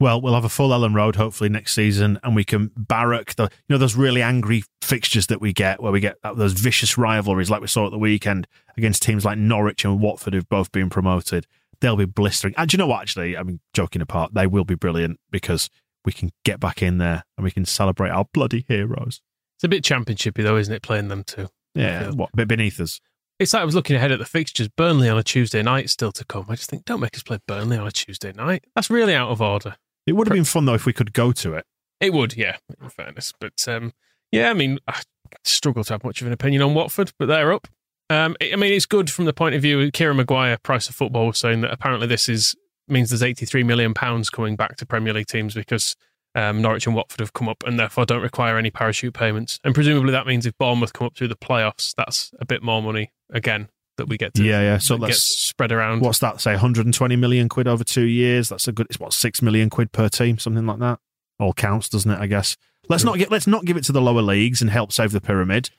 Well, 0.00 0.20
we'll 0.20 0.34
have 0.34 0.44
a 0.44 0.48
full 0.48 0.70
Elland 0.70 0.94
Road 0.94 1.16
hopefully 1.16 1.48
next 1.48 1.72
season, 1.72 2.18
and 2.22 2.34
we 2.34 2.44
can 2.44 2.72
barrack 2.76 3.36
the 3.36 3.44
you 3.44 3.48
know 3.70 3.78
those 3.78 3.94
really 3.94 4.22
angry 4.22 4.64
fixtures 4.82 5.28
that 5.28 5.40
we 5.40 5.52
get, 5.52 5.80
where 5.80 5.92
we 5.92 6.00
get 6.00 6.16
those 6.34 6.52
vicious 6.52 6.98
rivalries 6.98 7.50
like 7.50 7.60
we 7.60 7.68
saw 7.68 7.86
at 7.86 7.92
the 7.92 7.98
weekend 7.98 8.46
against 8.76 9.02
teams 9.02 9.24
like 9.24 9.38
Norwich 9.38 9.84
and 9.84 10.00
Watford, 10.00 10.34
who've 10.34 10.48
both 10.48 10.72
been 10.72 10.90
promoted. 10.90 11.46
They'll 11.80 11.96
be 11.96 12.06
blistering. 12.06 12.54
And 12.56 12.72
you 12.72 12.76
know 12.76 12.86
what? 12.86 13.02
Actually, 13.02 13.36
I 13.36 13.42
mean, 13.42 13.60
joking 13.72 14.02
apart, 14.02 14.34
they 14.34 14.46
will 14.46 14.64
be 14.64 14.74
brilliant 14.74 15.20
because 15.30 15.70
we 16.04 16.12
can 16.12 16.30
get 16.44 16.60
back 16.60 16.82
in 16.82 16.98
there 16.98 17.24
and 17.36 17.44
we 17.44 17.50
can 17.50 17.64
celebrate 17.64 18.10
our 18.10 18.26
bloody 18.32 18.64
heroes. 18.68 19.20
It's 19.56 19.64
a 19.64 19.68
bit 19.68 19.84
championshipy 19.84 20.42
though, 20.42 20.56
isn't 20.56 20.74
it? 20.74 20.82
Playing 20.82 21.08
them 21.08 21.24
too. 21.24 21.48
Yeah, 21.74 22.10
what 22.10 22.30
a 22.32 22.36
bit 22.36 22.48
beneath 22.48 22.80
us. 22.80 23.00
It's 23.38 23.52
like 23.52 23.62
I 23.62 23.64
was 23.64 23.74
looking 23.74 23.96
ahead 23.96 24.12
at 24.12 24.20
the 24.20 24.24
fixtures. 24.24 24.68
Burnley 24.68 25.08
on 25.08 25.18
a 25.18 25.22
Tuesday 25.22 25.62
night 25.62 25.90
still 25.90 26.12
to 26.12 26.24
come. 26.24 26.46
I 26.48 26.54
just 26.54 26.70
think, 26.70 26.84
don't 26.84 27.00
make 27.00 27.16
us 27.16 27.22
play 27.22 27.38
Burnley 27.48 27.76
on 27.76 27.86
a 27.86 27.90
Tuesday 27.90 28.32
night. 28.32 28.64
That's 28.76 28.90
really 28.90 29.14
out 29.14 29.30
of 29.30 29.40
order. 29.40 29.76
It 30.06 30.12
would 30.12 30.26
have 30.28 30.34
been 30.34 30.44
fun 30.44 30.64
though 30.64 30.74
if 30.74 30.86
we 30.86 30.92
could 30.92 31.12
go 31.12 31.32
to 31.32 31.54
it. 31.54 31.64
It 32.00 32.12
would, 32.12 32.36
yeah, 32.36 32.56
in 32.82 32.88
fairness. 32.90 33.32
But 33.38 33.66
um, 33.68 33.92
yeah, 34.30 34.50
I 34.50 34.54
mean, 34.54 34.78
I 34.86 35.00
struggle 35.44 35.84
to 35.84 35.94
have 35.94 36.04
much 36.04 36.20
of 36.20 36.26
an 36.26 36.32
opinion 36.32 36.62
on 36.62 36.74
Watford, 36.74 37.12
but 37.18 37.26
they're 37.26 37.52
up. 37.52 37.68
Um, 38.10 38.36
I 38.40 38.56
mean, 38.56 38.72
it's 38.72 38.86
good 38.86 39.08
from 39.10 39.24
the 39.24 39.32
point 39.32 39.54
of 39.54 39.62
view. 39.62 39.90
Kieran 39.90 40.18
Maguire, 40.18 40.58
Price 40.62 40.88
of 40.88 40.94
Football, 40.94 41.32
saying 41.32 41.62
that 41.62 41.72
apparently 41.72 42.06
this 42.06 42.28
is 42.28 42.54
means 42.86 43.08
there's 43.08 43.22
83 43.22 43.62
million 43.62 43.94
pounds 43.94 44.28
coming 44.28 44.56
back 44.56 44.76
to 44.76 44.86
Premier 44.86 45.14
League 45.14 45.26
teams 45.26 45.54
because 45.54 45.96
um, 46.34 46.60
Norwich 46.60 46.86
and 46.86 46.94
Watford 46.94 47.20
have 47.20 47.32
come 47.32 47.48
up 47.48 47.62
and 47.66 47.78
therefore 47.78 48.04
don't 48.04 48.20
require 48.20 48.58
any 48.58 48.70
parachute 48.70 49.14
payments. 49.14 49.58
And 49.64 49.74
presumably 49.74 50.12
that 50.12 50.26
means 50.26 50.44
if 50.44 50.58
Bournemouth 50.58 50.92
come 50.92 51.06
up 51.06 51.16
through 51.16 51.28
the 51.28 51.36
playoffs, 51.36 51.94
that's 51.96 52.32
a 52.40 52.44
bit 52.44 52.62
more 52.62 52.82
money 52.82 53.10
again 53.30 53.68
that 53.96 54.08
we 54.08 54.16
get 54.16 54.34
to 54.34 54.44
Yeah, 54.44 54.60
yeah. 54.60 54.78
So 54.78 54.96
let's 54.96 55.22
spread 55.22 55.72
around. 55.72 56.00
What's 56.00 56.18
that 56.20 56.40
say? 56.40 56.52
120 56.52 57.16
million 57.16 57.48
quid 57.48 57.68
over 57.68 57.84
two 57.84 58.04
years. 58.04 58.48
That's 58.48 58.68
a 58.68 58.72
good. 58.72 58.86
It's 58.90 58.98
what 59.00 59.12
six 59.12 59.42
million 59.42 59.70
quid 59.70 59.92
per 59.92 60.08
team, 60.08 60.38
something 60.38 60.66
like 60.66 60.78
that. 60.80 60.98
All 61.38 61.52
counts, 61.52 61.88
doesn't 61.88 62.10
it? 62.10 62.18
I 62.18 62.26
guess. 62.26 62.56
Let's 62.88 63.04
not 63.04 63.18
get. 63.18 63.30
Let's 63.30 63.46
not 63.46 63.64
give 63.64 63.76
it 63.76 63.84
to 63.84 63.92
the 63.92 64.02
lower 64.02 64.22
leagues 64.22 64.60
and 64.60 64.70
help 64.70 64.92
save 64.92 65.12
the 65.12 65.20
pyramid. 65.20 65.70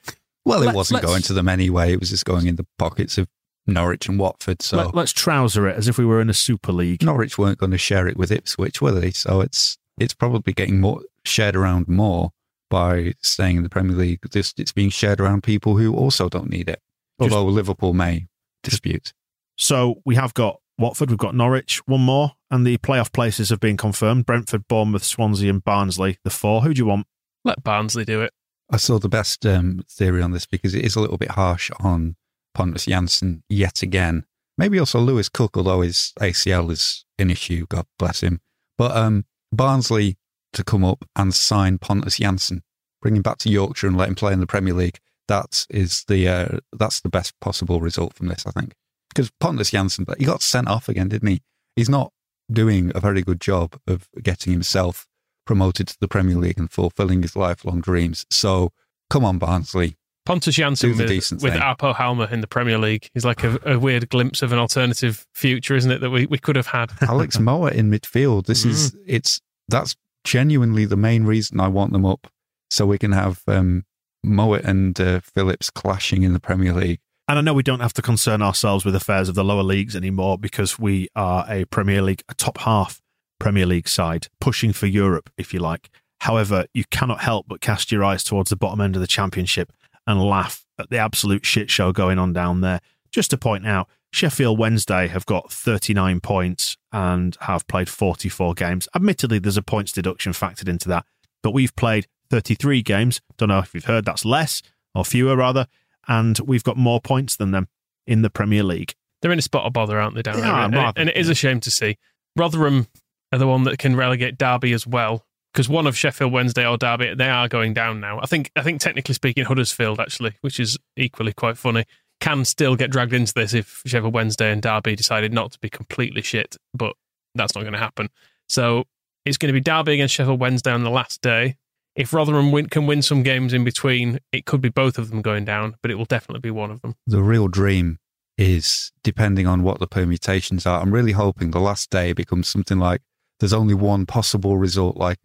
Well, 0.45 0.61
it 0.61 0.65
Let's- 0.67 0.75
wasn't 0.75 0.95
let's- 0.95 1.05
going 1.07 1.21
to 1.23 1.33
them 1.33 1.49
anyway. 1.49 1.93
It 1.93 1.99
was 1.99 2.09
just 2.11 2.25
going 2.25 2.45
in 2.47 2.55
the 2.55 2.67
pockets 2.77 3.17
of 3.17 3.27
Norwich 3.67 4.07
and 4.07 4.19
Watford. 4.19 4.61
So 4.61 4.77
Let, 4.77 4.95
us 4.95 5.11
trouser 5.11 5.67
it 5.67 5.75
as 5.75 5.87
if 5.87 5.97
we 5.97 6.05
were 6.05 6.21
in 6.21 6.29
a 6.29 6.35
super 6.35 6.71
league. 6.71 7.01
Norwich 7.03 7.37
weren't 7.37 7.57
going 7.57 7.71
to 7.71 7.77
share 7.79 8.07
it 8.07 8.15
with 8.15 8.31
Ipswich, 8.31 8.79
were 8.81 8.91
they? 8.91 9.11
So 9.11 9.41
it's 9.41 9.77
it's 9.97 10.13
probably 10.13 10.53
getting 10.53 10.79
more 10.81 11.01
shared 11.23 11.55
around 11.55 11.87
more 11.87 12.29
by 12.69 13.13
staying 13.21 13.57
in 13.57 13.63
the 13.63 13.69
Premier 13.69 13.95
League. 13.95 14.19
Just 14.31 14.59
it's 14.59 14.71
being 14.71 14.89
shared 14.89 15.19
around 15.19 15.41
people 15.43 15.77
who 15.77 15.95
also 15.95 16.29
don't 16.29 16.49
need 16.49 16.69
it. 16.69 16.79
Just- 17.21 17.33
Although 17.33 17.51
Liverpool 17.51 17.93
may 17.93 18.27
dispute. 18.63 19.13
So 19.57 20.01
we 20.05 20.15
have 20.15 20.33
got 20.33 20.59
Watford, 20.77 21.09
we've 21.09 21.17
got 21.17 21.35
Norwich, 21.35 21.81
one 21.85 22.01
more, 22.01 22.33
and 22.51 22.67
the 22.67 22.77
playoff 22.79 23.13
places 23.13 23.49
have 23.49 23.59
been 23.61 23.77
confirmed: 23.77 24.25
Brentford, 24.25 24.67
Bournemouth, 24.67 25.03
Swansea, 25.03 25.49
and 25.49 25.63
Barnsley. 25.63 26.17
The 26.23 26.29
four. 26.29 26.61
Who 26.61 26.73
do 26.73 26.79
you 26.79 26.85
want? 26.85 27.07
Let 27.45 27.63
Barnsley 27.63 28.03
do 28.03 28.21
it. 28.21 28.33
I 28.69 28.77
saw 28.77 28.97
the 28.99 29.07
best 29.07 29.45
um, 29.45 29.83
theory 29.89 30.21
on 30.21 30.31
this 30.31 30.45
because 30.45 30.73
it 30.75 30.83
is 30.83 30.95
a 30.95 30.99
little 30.99 31.17
bit 31.17 31.31
harsh 31.31 31.71
on 31.79 32.15
Pontus 32.53 32.87
Jansson 32.87 33.43
yet 33.47 33.81
again. 33.83 34.25
Maybe 34.57 34.79
also 34.79 34.99
Lewis 34.99 35.29
Cook, 35.29 35.55
although 35.55 35.81
his 35.81 36.13
ACL 36.19 36.71
is 36.71 37.05
an 37.19 37.29
issue, 37.29 37.65
God 37.69 37.85
bless 37.99 38.21
him. 38.21 38.41
But 38.77 38.97
um, 38.97 39.25
Barnsley 39.51 40.17
to 40.53 40.63
come 40.63 40.83
up 40.83 41.05
and 41.15 41.33
sign 41.33 41.77
Pontus 41.77 42.19
Jansson, 42.19 42.61
bring 43.01 43.15
him 43.15 43.21
back 43.21 43.37
to 43.39 43.49
Yorkshire 43.49 43.87
and 43.87 43.97
let 43.97 44.09
him 44.09 44.15
play 44.15 44.33
in 44.33 44.39
the 44.39 44.47
Premier 44.47 44.73
League. 44.73 44.99
That 45.27 45.65
is 45.69 46.03
the 46.07 46.27
uh, 46.27 46.59
that's 46.73 47.01
the 47.01 47.09
best 47.09 47.33
possible 47.39 47.79
result 47.79 48.13
from 48.13 48.27
this, 48.27 48.45
I 48.45 48.51
think. 48.51 48.73
Because 49.09 49.31
Pontus 49.39 49.71
Jansson, 49.71 50.05
but 50.05 50.19
he 50.19 50.25
got 50.25 50.41
sent 50.41 50.67
off 50.67 50.89
again, 50.89 51.09
didn't 51.09 51.29
he? 51.29 51.41
He's 51.75 51.89
not 51.89 52.11
doing 52.51 52.91
a 52.93 52.99
very 52.99 53.21
good 53.21 53.41
job 53.41 53.75
of 53.87 54.07
getting 54.21 54.53
himself 54.53 55.07
promoted 55.45 55.87
to 55.87 55.97
the 55.99 56.07
Premier 56.07 56.35
League 56.35 56.59
and 56.59 56.71
fulfilling 56.71 57.21
his 57.21 57.35
lifelong 57.35 57.81
dreams. 57.81 58.25
So 58.29 58.71
come 59.09 59.25
on, 59.25 59.37
Barnsley. 59.37 59.95
Pontus 60.25 60.57
Jansson 60.57 60.97
with, 60.97 61.43
with. 61.43 61.53
Aapo 61.53 61.93
Halme 61.93 62.31
in 62.31 62.41
the 62.41 62.47
Premier 62.47 62.79
League. 62.79 63.09
He's 63.13 63.23
like 63.23 63.43
a, 63.43 63.59
a 63.63 63.77
weird 63.77 64.09
glimpse 64.09 64.41
of 64.41 64.51
an 64.51 64.57
alternative 64.57 65.25
future, 65.33 65.75
isn't 65.75 65.91
it? 65.91 66.01
That 66.01 66.09
we, 66.09 66.25
we 66.25 66.39
could 66.39 66.55
have 66.55 66.67
had. 66.67 66.91
Alex 67.01 67.37
Mowatt 67.37 67.73
in 67.73 67.91
midfield. 67.91 68.47
This 68.47 68.65
is 68.65 68.95
it's 69.05 69.39
that's 69.67 69.95
genuinely 70.23 70.85
the 70.85 70.97
main 70.97 71.25
reason 71.25 71.59
I 71.59 71.67
want 71.67 71.93
them 71.93 72.07
up, 72.07 72.27
so 72.71 72.87
we 72.87 72.97
can 72.97 73.11
have 73.11 73.43
um, 73.47 73.85
Mowatt 74.25 74.63
and 74.63 74.99
uh, 74.99 75.19
Phillips 75.21 75.69
clashing 75.69 76.23
in 76.23 76.33
the 76.33 76.39
Premier 76.39 76.73
League. 76.73 76.99
And 77.27 77.39
I 77.39 77.41
know 77.41 77.53
we 77.53 77.63
don't 77.63 77.79
have 77.79 77.93
to 77.93 78.01
concern 78.01 78.41
ourselves 78.41 78.85
with 78.85 78.95
affairs 78.95 79.29
of 79.29 79.35
the 79.35 79.43
lower 79.43 79.63
leagues 79.63 79.95
anymore 79.95 80.37
because 80.37 80.77
we 80.77 81.07
are 81.15 81.45
a 81.49 81.65
Premier 81.65 82.01
League, 82.01 82.21
a 82.29 82.35
top 82.35 82.59
half 82.59 83.01
Premier 83.39 83.65
League 83.65 83.87
side, 83.87 84.27
pushing 84.39 84.73
for 84.73 84.85
Europe, 84.85 85.29
if 85.37 85.53
you 85.53 85.59
like. 85.59 85.89
However, 86.19 86.65
you 86.73 86.83
cannot 86.91 87.21
help 87.21 87.47
but 87.47 87.61
cast 87.61 87.91
your 87.91 88.03
eyes 88.03 88.23
towards 88.23 88.49
the 88.49 88.55
bottom 88.55 88.79
end 88.79 88.95
of 88.95 89.01
the 89.01 89.07
Championship 89.07 89.73
and 90.05 90.23
laugh 90.23 90.65
at 90.79 90.89
the 90.89 90.97
absolute 90.97 91.45
shit 91.45 91.69
show 91.69 91.91
going 91.91 92.19
on 92.19 92.31
down 92.31 92.61
there. 92.61 92.79
Just 93.11 93.31
to 93.31 93.37
point 93.37 93.65
out, 93.65 93.89
Sheffield 94.11 94.57
Wednesday 94.59 95.07
have 95.07 95.25
got 95.25 95.51
39 95.51 96.21
points 96.21 96.77
and 96.91 97.35
have 97.41 97.67
played 97.67 97.89
44 97.89 98.53
games. 98.53 98.87
Admittedly, 98.95 99.39
there's 99.39 99.57
a 99.57 99.61
points 99.61 99.91
deduction 99.91 100.31
factored 100.31 100.69
into 100.69 100.87
that, 100.89 101.05
but 101.43 101.51
we've 101.51 101.75
played 101.75 102.07
33 102.29 102.81
games. 102.81 103.21
Don't 103.37 103.49
know 103.49 103.59
if 103.59 103.73
you've 103.73 103.85
heard 103.85 104.05
that's 104.05 104.25
less 104.25 104.61
or 104.93 105.05
fewer, 105.05 105.35
rather. 105.35 105.67
And 106.07 106.37
we've 106.39 106.63
got 106.63 106.77
more 106.77 107.01
points 107.01 107.35
than 107.35 107.51
them 107.51 107.67
in 108.05 108.21
the 108.21 108.29
Premier 108.29 108.63
League. 108.63 108.93
They're 109.21 109.31
in 109.31 109.39
a 109.39 109.43
spot 109.43 109.65
of 109.65 109.73
bother, 109.73 109.99
aren't 109.99 110.15
they, 110.15 110.21
down 110.21 110.39
there? 110.39 110.51
are, 110.51 110.65
And, 110.65 110.73
rather, 110.75 110.99
and 110.99 111.09
it 111.09 111.17
is 111.17 111.27
yeah. 111.27 111.31
a 111.31 111.35
shame 111.35 111.59
to 111.61 111.71
see. 111.71 111.97
Rotherham 112.35 112.87
are 113.31 113.39
the 113.39 113.47
one 113.47 113.63
that 113.63 113.79
can 113.79 113.95
relegate 113.95 114.37
Derby 114.37 114.73
as 114.73 114.85
well. 114.85 115.25
Because 115.53 115.69
one 115.69 115.87
of 115.87 115.97
Sheffield 115.97 116.33
Wednesday 116.33 116.67
or 116.67 116.77
Derby, 116.77 117.15
they 117.15 117.29
are 117.29 117.47
going 117.47 117.73
down 117.73 118.01
now. 118.01 118.19
I 118.21 118.25
think, 118.25 118.51
I 118.57 118.61
think 118.61 118.81
technically 118.81 119.15
speaking, 119.15 119.45
Huddersfield 119.45 120.01
actually, 120.01 120.33
which 120.41 120.59
is 120.59 120.77
equally 120.97 121.31
quite 121.31 121.57
funny, 121.57 121.85
can 122.19 122.43
still 122.43 122.75
get 122.75 122.91
dragged 122.91 123.13
into 123.13 123.33
this 123.33 123.53
if 123.53 123.81
Sheffield 123.85 124.13
Wednesday 124.13 124.51
and 124.51 124.61
Derby 124.61 124.97
decided 124.97 125.33
not 125.33 125.53
to 125.53 125.59
be 125.59 125.69
completely 125.69 126.21
shit. 126.21 126.57
But 126.73 126.93
that's 127.35 127.55
not 127.55 127.61
going 127.61 127.73
to 127.73 127.79
happen. 127.79 128.09
So 128.49 128.83
it's 129.25 129.37
going 129.37 129.47
to 129.47 129.53
be 129.53 129.61
Derby 129.61 129.93
against 129.93 130.13
Sheffield 130.13 130.41
Wednesday 130.41 130.71
on 130.71 130.83
the 130.83 130.89
last 130.89 131.21
day. 131.21 131.55
If 131.95 132.13
Rotherham 132.13 132.51
win, 132.51 132.67
can 132.67 132.87
win 132.87 133.01
some 133.01 133.23
games 133.23 133.53
in 133.53 133.63
between, 133.63 134.19
it 134.31 134.45
could 134.45 134.61
be 134.61 134.69
both 134.69 134.97
of 134.97 135.09
them 135.09 135.21
going 135.21 135.45
down, 135.45 135.75
but 135.81 135.91
it 135.91 135.95
will 135.95 136.05
definitely 136.05 136.41
be 136.41 136.51
one 136.51 136.71
of 136.71 136.81
them. 136.81 136.95
The 137.07 137.23
real 137.23 137.47
dream 137.47 137.99
is 138.37 138.91
depending 139.03 139.47
on 139.47 139.63
what 139.63 139.79
the 139.79 139.87
permutations 139.87 140.65
are. 140.65 140.81
I'm 140.81 140.93
really 140.93 141.13
hoping 141.13 141.51
the 141.51 141.59
last 141.59 141.89
day 141.89 142.11
becomes 142.11 142.49
something 142.49 142.77
like 142.77 143.01
there's 143.39 143.53
only 143.53 143.73
one 143.73 144.05
possible 144.05 144.57
result, 144.57 144.97
like 144.97 145.19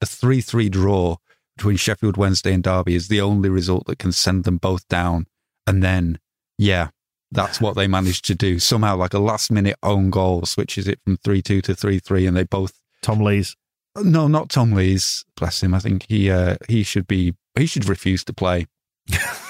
a 0.00 0.06
3 0.06 0.40
3 0.40 0.68
draw 0.68 1.16
between 1.56 1.76
Sheffield 1.76 2.16
Wednesday 2.16 2.52
and 2.52 2.62
Derby 2.62 2.94
is 2.94 3.08
the 3.08 3.20
only 3.20 3.48
result 3.48 3.86
that 3.86 3.98
can 3.98 4.12
send 4.12 4.44
them 4.44 4.58
both 4.58 4.86
down. 4.88 5.26
And 5.66 5.82
then, 5.82 6.18
yeah, 6.58 6.88
that's 7.30 7.60
what 7.60 7.76
they 7.76 7.86
managed 7.86 8.24
to 8.26 8.34
do. 8.34 8.58
Somehow, 8.58 8.96
like 8.96 9.14
a 9.14 9.18
last 9.18 9.50
minute 9.50 9.76
own 9.82 10.10
goal 10.10 10.44
switches 10.44 10.88
it 10.88 11.00
from 11.04 11.18
3 11.18 11.42
2 11.42 11.60
to 11.62 11.74
3 11.74 11.98
3, 11.98 12.26
and 12.26 12.36
they 12.36 12.44
both. 12.44 12.78
Tom 13.02 13.20
Lees. 13.20 13.56
No, 13.96 14.26
not 14.28 14.48
Tom 14.48 14.72
Lees. 14.72 15.24
Bless 15.36 15.62
him. 15.62 15.74
I 15.74 15.78
think 15.78 16.06
he 16.08 16.30
uh, 16.30 16.56
he 16.68 16.82
should 16.82 17.06
be 17.06 17.34
he 17.58 17.66
should 17.66 17.88
refuse 17.88 18.24
to 18.24 18.32
play 18.32 18.66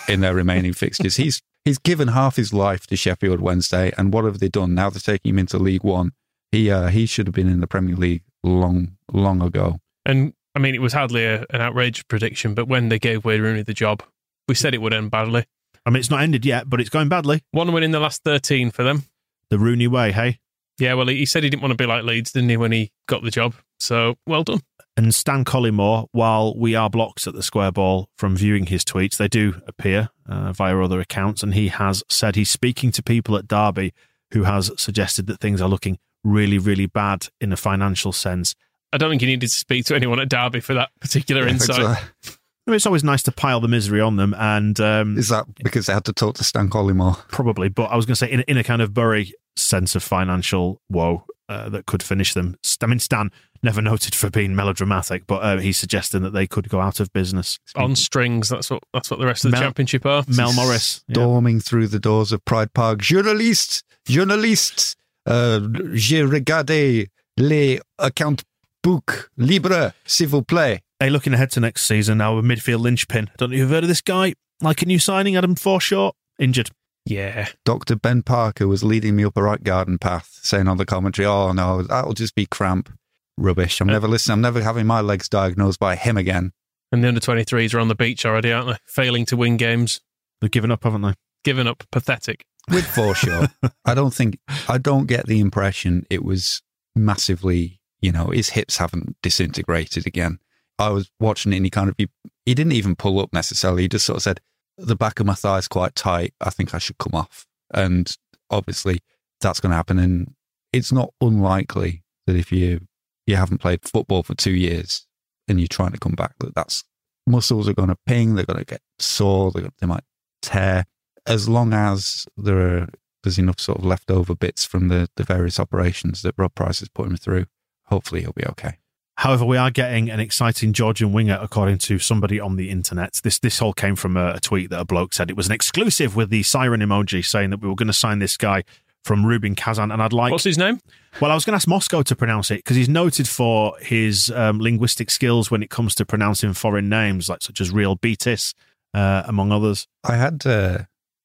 in 0.09 0.21
their 0.21 0.35
remaining 0.35 0.73
fixtures. 0.73 1.17
He's 1.17 1.43
he's 1.65 1.79
given 1.79 2.09
half 2.09 2.37
his 2.37 2.53
life 2.53 2.87
to 2.89 2.97
Sheffield 2.97 3.41
Wednesday, 3.41 3.93
and 3.97 4.13
what 4.13 4.25
have 4.25 4.41
they 4.41 4.49
done? 4.49 4.75
Now 4.75 4.91
they're 4.91 5.01
taking 5.01 5.31
him 5.31 5.39
into 5.39 5.59
League 5.59 5.85
One. 5.85 6.13
He 6.51 6.71
uh, 6.71 6.89
he 6.89 7.07
should 7.07 7.27
have 7.29 7.35
been 7.35 7.49
in 7.49 7.61
the 7.61 7.67
Premier 7.67 7.97
League 7.97 8.23
long 8.43 8.97
long 9.13 9.43
ago. 9.43 9.79
And 10.05 10.35
I 10.55 10.59
mean, 10.59 10.75
it 10.75 10.83
was 10.83 10.93
hardly 10.93 11.25
a, 11.25 11.47
an 11.51 11.61
outrageous 11.61 12.03
prediction, 12.03 12.55
but 12.55 12.67
when 12.67 12.89
they 12.89 12.99
gave 12.99 13.25
Wayne 13.25 13.43
Rooney 13.43 13.63
the 13.63 13.75
job, 13.75 14.03
we 14.49 14.55
said 14.55 14.75
it 14.75 14.83
would 14.83 14.93
end 14.93 15.11
badly. 15.11 15.47
I 15.87 15.91
mean, 15.91 16.01
it's 16.01 16.11
not 16.11 16.23
ended 16.23 16.45
yet, 16.45 16.69
but 16.69 16.81
it's 16.81 16.91
going 16.91 17.09
badly. 17.09 17.43
One 17.51 17.73
win 17.73 17.83
in 17.83 17.91
the 17.91 18.01
last 18.01 18.23
13 18.25 18.71
for 18.71 18.83
them. 18.83 19.05
The 19.51 19.59
Rooney 19.59 19.89
way, 19.89 20.13
hey? 20.13 20.39
Yeah, 20.79 20.95
well, 20.95 21.07
he, 21.07 21.19
he 21.19 21.27
said 21.27 21.43
he 21.43 21.51
didn't 21.51 21.63
want 21.63 21.73
to 21.73 21.77
be 21.77 21.87
like 21.87 22.05
Leeds, 22.05 22.33
didn't 22.33 22.49
he, 22.49 22.57
when 22.57 22.73
he 22.73 22.93
got 23.07 23.23
the 23.23 23.31
job? 23.31 23.55
So, 23.79 24.17
well 24.27 24.45
done. 24.45 24.61
And 24.97 25.15
Stan 25.15 25.45
Collymore, 25.45 26.07
while 26.13 26.55
we 26.55 26.75
are 26.75 26.91
blocked 26.91 27.27
at 27.27 27.35
the 27.35 27.43
square 27.43 27.73
ball 27.73 28.09
from 28.19 28.37
viewing 28.37 28.67
his 28.67 28.85
tweets, 28.85 29.17
they 29.17 29.29
do 29.29 29.63
appear 29.67 30.11
uh, 30.29 30.53
via 30.53 30.79
other 30.79 31.01
accounts. 31.01 31.43
And 31.43 31.55
he 31.55 31.69
has 31.69 32.03
said 32.09 32.37
he's 32.37 32.51
speaking 32.51 32.93
to 32.93 33.03
people 33.03 33.37
at 33.37 33.49
Derby 33.49 33.95
who 34.33 34.45
has 34.45 34.71
suggested 34.77 35.27
that 35.27 35.41
things 35.41 35.61
are 35.61 35.69
looking 35.69 35.99
really, 36.25 36.59
really 36.59 36.87
bad 36.87 37.29
in 37.41 37.53
a 37.53 37.57
financial 37.57 38.13
sense. 38.13 38.55
I 38.93 38.99
don't 38.99 39.11
think 39.11 39.23
he 39.23 39.27
needed 39.27 39.49
to 39.49 39.57
speak 39.57 39.87
to 39.87 39.95
anyone 39.95 40.21
at 40.21 40.29
Derby 40.29 40.61
for 40.61 40.75
that 40.75 40.91
particular 41.01 41.47
insight. 41.49 41.77
So, 41.77 41.87
I 41.87 42.71
mean, 42.71 42.77
it's 42.77 42.87
always 42.87 43.03
nice 43.03 43.23
to 43.25 43.33
pile 43.33 43.61
the 43.61 43.69
misery 43.69 44.01
on 44.01 44.17
them, 44.17 44.35
and 44.39 44.79
um, 44.79 45.19
is 45.19 45.31
that 45.31 45.47
because 45.65 45.87
they 45.87 45.93
had 45.93 46.05
to 46.05 46.13
talk 46.13 46.37
to 46.37 46.45
Stan 46.45 46.69
Collymore? 46.69 47.27
probably. 47.29 47.69
But 47.69 47.85
I 47.85 47.97
was 47.97 48.07
going 48.07 48.13
to 48.13 48.17
say, 48.17 48.31
in, 48.31 48.41
in 48.43 48.57
a 48.57 48.63
kind 48.63 48.81
of 48.81 48.95
Bury 48.95 49.33
sense 49.57 49.95
of 49.95 50.03
financial 50.03 50.81
woe 50.89 51.25
uh, 51.49 51.69
that 51.69 51.87
could 51.87 52.03
finish 52.03 52.35
them. 52.35 52.57
I 52.81 52.87
mean, 52.87 52.99
Stan 52.99 53.31
never 53.63 53.83
noted 53.83 54.15
for 54.15 54.31
being 54.31 54.55
melodramatic, 54.55 55.27
but 55.27 55.43
uh, 55.43 55.59
he's 55.59 55.79
suggesting 55.79 56.23
that 56.23 56.33
they 56.33 56.47
could 56.47 56.69
go 56.69 56.81
out 56.81 57.01
of 57.01 57.13
business. 57.13 57.59
On 57.77 57.95
strings, 57.95 58.49
that's 58.49 58.71
what 58.71 58.83
that's 58.93 59.11
what 59.11 59.21
the 59.21 59.27
rest 59.27 59.45
of 59.45 59.51
the 59.51 59.57
Mel- 59.57 59.63
championship 59.63 60.07
are. 60.07 60.25
Mel 60.29 60.53
Morris, 60.53 61.05
yeah. 61.09 61.15
Storming 61.15 61.61
through 61.61 61.89
the 61.89 62.01
doors 62.01 62.33
of 62.33 62.45
Pride 62.45 62.73
Park. 62.73 63.01
Journalistes, 63.01 63.83
journalistes, 64.09 64.97
uh, 65.27 65.61
j'ai 65.93 66.23
regardé 66.23 67.09
les 67.37 67.81
account 67.99 68.43
book 68.83 69.31
libre, 69.37 69.93
s'il 70.05 70.29
vous 70.29 70.43
plaît. 70.43 70.81
Hey, 70.99 71.11
looking 71.11 71.35
ahead 71.35 71.51
to 71.53 71.61
next 71.61 71.83
season, 71.87 72.21
our 72.21 72.43
midfield 72.43 72.81
linchpin. 72.81 73.31
Don't 73.37 73.51
know 73.51 73.55
if 73.55 73.61
you've 73.61 73.71
heard 73.71 73.85
of 73.85 73.89
this 73.89 74.01
guy. 74.01 74.35
Like 74.61 74.83
a 74.83 74.87
new 74.87 74.99
signing, 74.99 75.37
Adam 75.37 75.57
Forshaw, 75.57 76.13
injured. 76.39 76.71
Yeah. 77.05 77.49
Dr. 77.65 77.97
Ben 77.97 78.23
Parker 78.23 78.69
was 78.69 78.85
leading 78.85 79.17
me 79.17 79.25
up 79.25 79.37
a 79.37 79.43
right 79.43 79.63
garden 79.63 79.99
path, 79.99 80.39
saying 80.43 80.69
on 80.69 80.77
the 80.77 80.87
commentary, 80.87 81.27
oh 81.27 81.53
no, 81.53 81.83
that'll 81.83 82.15
just 82.15 82.35
be 82.35 82.47
cramp. 82.47 82.91
Rubbish. 83.39 83.81
I'm 83.81 83.89
uh, 83.89 83.93
never 83.93 84.09
listening. 84.09 84.35
I'm 84.35 84.41
never 84.43 84.63
having 84.63 84.87
my 84.87 85.01
legs 85.01 85.29
diagnosed 85.29 85.81
by 85.81 85.97
him 85.97 86.17
again. 86.17 86.53
And 86.93 87.03
the 87.03 87.09
under 87.09 87.21
23s 87.21 87.75
are 87.75 87.81
on 87.81 87.89
the 87.89 87.95
beach 87.95 88.27
already, 88.27 88.53
aren't 88.53 88.69
they? 88.69 88.77
Failing 88.87 89.25
to 89.27 89.37
win 89.37 89.57
games. 89.57 90.01
They've 90.41 90.51
given 90.51 90.71
up, 90.71 90.85
haven't 90.85 91.03
they? 91.03 91.15
Given 91.45 91.67
up. 91.67 91.85
Pathetic. 91.91 92.45
With 92.69 92.85
Forshaw, 92.85 93.51
I 93.85 93.95
don't 93.95 94.15
think, 94.15 94.39
I 94.69 94.79
don't 94.79 95.07
get 95.07 95.27
the 95.27 95.41
impression 95.41 96.07
it 96.11 96.25
was 96.25 96.63
massively, 96.95 97.81
you 98.01 98.13
know, 98.13 98.27
his 98.27 98.51
hips 98.51 98.77
haven't 98.77 99.17
disintegrated 99.23 100.07
again. 100.07 100.39
I 100.79 100.91
was 100.91 101.11
watching 101.19 101.53
it 101.53 101.57
and 101.57 101.67
he 101.67 101.71
kind 101.71 101.89
of, 101.89 101.95
he, 101.99 102.09
he 102.45 102.55
didn't 102.55 102.73
even 102.73 102.95
pull 102.95 103.19
up 103.19 103.33
necessarily. 103.33 103.83
He 103.83 103.89
just 103.89 104.07
sort 104.07 104.19
of 104.19 104.23
said, 104.23 104.41
the 104.77 104.97
back 104.97 105.21
of 105.21 105.27
my 105.27 105.35
thigh 105.35 105.59
is 105.59 105.69
quite 105.69 105.95
tight. 105.95 106.35
I 106.41 106.51
think 106.51 106.75
I 106.75 106.79
should 106.79 106.99
come 106.99 107.15
off. 107.15 107.47
And 107.73 108.15
obviously 108.51 109.01
that's 109.41 109.61
going 109.61 109.71
to 109.71 109.77
happen. 109.77 109.99
And 109.99 110.35
it's 110.73 110.93
not 110.93 111.13
unlikely 111.21 112.03
that 112.27 112.37
if 112.37 112.53
you, 112.53 112.81
you 113.27 113.37
haven't 113.37 113.59
played 113.59 113.85
football 113.85 114.23
for 114.23 114.35
two 114.35 114.53
years 114.53 115.07
and 115.49 115.61
you're 115.61 115.69
trying 115.69 115.93
to 115.93 115.99
come 115.99 116.13
back, 116.13 116.35
that 116.41 116.55
that's 116.55 116.85
muscles 117.27 117.69
are 117.69 117.75
going 117.75 117.89
to 117.89 117.99
ping. 118.07 118.35
They're 118.35 118.45
going 118.45 118.59
to 118.59 118.65
get 118.65 118.83
sore. 118.99 119.51
They, 119.51 119.63
they 119.81 119.87
might 119.87 120.05
tear. 120.41 120.85
As 121.27 121.49
long 121.49 121.73
as 121.73 122.27
there 122.37 122.77
are, 122.77 122.89
there's 123.23 123.39
enough 123.39 123.61
sort 123.61 123.79
of 123.79 123.85
leftover 123.85 124.35
bits 124.35 124.65
from 124.65 124.89
the, 124.89 125.09
the 125.17 125.25
various 125.25 125.61
operations 125.61 126.23
that 126.23 126.35
Rob 126.37 126.55
Price 126.55 126.81
has 126.81 126.89
put 126.89 127.07
him 127.07 127.17
through, 127.17 127.47
hopefully 127.87 128.23
he'll 128.23 128.33
be 128.33 128.47
okay. 128.47 128.79
However, 129.23 129.45
we 129.45 129.57
are 129.57 129.71
getting 129.71 130.11
an 130.11 130.19
exciting 130.19 130.73
Georgian 130.73 131.13
winger, 131.13 131.39
according 131.41 131.79
to 131.79 132.01
somebody 132.01 132.41
on 132.41 132.57
the 132.57 132.71
internet. 132.71 133.21
This 133.23 133.39
this 133.39 133.63
all 133.63 133.73
came 133.73 133.95
from 133.95 134.17
a, 134.17 134.33
a 134.33 134.41
tweet 134.41 134.71
that 134.71 134.81
a 134.81 134.85
bloke 134.85 135.15
said 135.15 135.31
it 135.31 135.37
was 135.37 135.47
an 135.47 135.53
exclusive 135.53 136.17
with 136.17 136.29
the 136.29 136.43
siren 136.43 136.81
emoji, 136.81 137.25
saying 137.25 137.51
that 137.51 137.61
we 137.61 137.69
were 137.69 137.77
going 137.77 137.87
to 137.87 137.93
sign 137.93 138.19
this 138.19 138.37
guy 138.37 138.65
from 139.05 139.25
Rubin 139.25 139.55
Kazan, 139.55 139.93
and 139.93 140.03
I'd 140.03 140.13
like. 140.13 140.33
What's 140.33 140.43
his 140.43 140.59
name? 140.59 140.81
Well, 141.21 141.31
I 141.31 141.35
was 141.35 141.45
going 141.45 141.53
to 141.53 141.59
ask 141.59 141.69
Moscow 141.69 142.03
to 142.03 142.17
pronounce 142.17 142.51
it 142.51 142.65
because 142.65 142.77
he's 142.77 142.89
noted 142.89 143.29
for 143.29 143.77
his 143.81 144.29
um, 144.33 144.59
linguistic 144.59 145.09
skills 145.09 145.53
when 145.53 145.63
it 145.63 145.71
comes 145.71 145.95
to 145.95 146.05
pronouncing 146.05 146.53
foreign 146.53 146.89
names, 146.89 147.29
like 147.29 147.43
such 147.43 147.61
as 147.61 147.71
real 147.71 147.95
Betis, 147.95 148.55
uh, 148.93 149.23
among 149.27 149.53
others. 149.53 149.87
I 150.03 150.17
had 150.17 150.45
uh, 150.45 150.79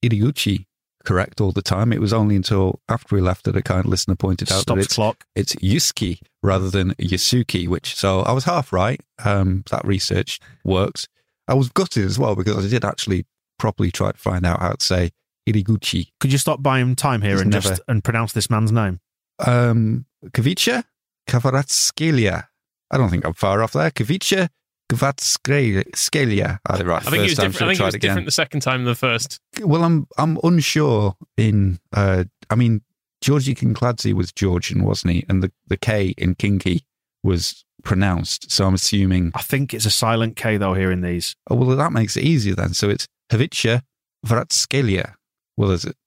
Iriuchi 0.06 0.67
correct 1.08 1.40
all 1.42 1.52
the 1.52 1.62
time. 1.62 1.94
It 1.94 2.02
was 2.02 2.12
only 2.14 2.36
until 2.36 2.82
after 2.90 3.16
we 3.16 3.22
left 3.22 3.46
that 3.46 3.56
a 3.56 3.62
kind 3.62 3.86
listener 3.86 4.16
pointed 4.16 4.52
out 4.52 4.62
Stopped 4.62 4.78
that 4.78 4.84
it's, 4.86 4.96
clock. 4.96 5.26
it's 5.36 5.56
Yuski 5.56 6.20
rather 6.44 6.70
than 6.70 6.94
Yasuki, 6.96 7.68
which 7.68 7.96
so 7.96 8.20
I 8.22 8.34
was 8.34 8.44
half 8.44 8.74
right. 8.74 9.00
Um, 9.24 9.64
that 9.72 9.86
research 9.86 10.40
works. 10.64 11.08
I 11.48 11.54
was 11.54 11.70
gutted 11.70 12.06
as 12.06 12.20
well 12.20 12.36
because 12.36 12.66
I 12.66 12.68
did 12.70 12.84
actually 12.84 13.26
properly 13.58 13.90
try 13.92 14.12
to 14.12 14.18
find 14.18 14.46
out 14.46 14.60
how 14.60 14.74
to 14.74 14.86
say 14.86 15.12
Iriguchi. 15.50 16.10
Could 16.20 16.32
you 16.34 16.38
stop 16.38 16.62
buying 16.62 16.96
time 16.96 17.22
here 17.22 17.32
He's 17.32 17.42
and 17.42 17.52
never- 17.52 17.70
just 17.70 17.82
and 17.88 18.04
pronounce 18.04 18.34
this 18.34 18.50
man's 18.50 18.72
name? 18.72 19.00
Um, 19.46 20.06
Kavicha 20.32 20.84
Kavaratskelia. 21.30 22.48
I 22.92 22.98
don't 22.98 23.10
think 23.10 23.26
I'm 23.26 23.34
far 23.34 23.62
off 23.64 23.74
there. 23.74 23.92
Kavicha 23.92 24.50
Kavatskelia. 24.90 26.60
I 26.66 26.82
right. 26.82 27.06
I 27.06 27.10
think 27.10 27.18
it 27.18 27.22
was 27.22 27.32
first 27.32 27.38
time, 27.38 27.52
different. 27.52 27.56
I 27.56 27.68
think 27.68 27.80
it 27.80 27.84
was 27.84 27.94
again. 27.96 28.10
different 28.10 28.26
the 28.26 28.32
second 28.32 28.62
time 28.62 28.84
than 28.84 28.92
the 28.92 28.96
first. 28.96 29.40
Well, 29.62 29.84
I'm 29.84 30.08
I'm 30.18 30.40
unsure. 30.44 31.16
In 31.36 31.80
uh, 31.94 32.24
I 32.50 32.56
mean, 32.56 32.82
Georgi 33.22 33.54
Kinkladze 33.54 34.14
was 34.14 34.32
Georgian, 34.32 34.84
wasn't 34.84 35.14
he? 35.14 35.26
And 35.28 35.44
the 35.44 35.52
the 35.68 35.78
K 35.78 36.14
in 36.18 36.36
Kinky 36.36 36.86
was 37.24 37.66
pronounced. 37.84 38.50
So 38.52 38.66
I'm 38.66 38.74
assuming. 38.74 39.32
I 39.36 39.42
think 39.42 39.74
it's 39.74 39.86
a 39.86 39.92
silent 39.92 40.36
K 40.36 40.58
though 40.58 40.74
here 40.74 40.92
in 40.92 41.02
these. 41.02 41.36
Oh 41.50 41.56
well, 41.56 41.76
that 41.76 41.92
makes 41.92 42.16
it 42.16 42.24
easier 42.24 42.56
then. 42.56 42.74
So 42.74 42.90
it's 42.90 43.08
Havitcha 43.32 43.82
Vratskelia. 44.26 45.14
Well, 45.58 45.72
is 45.72 45.86
it? 45.86 45.98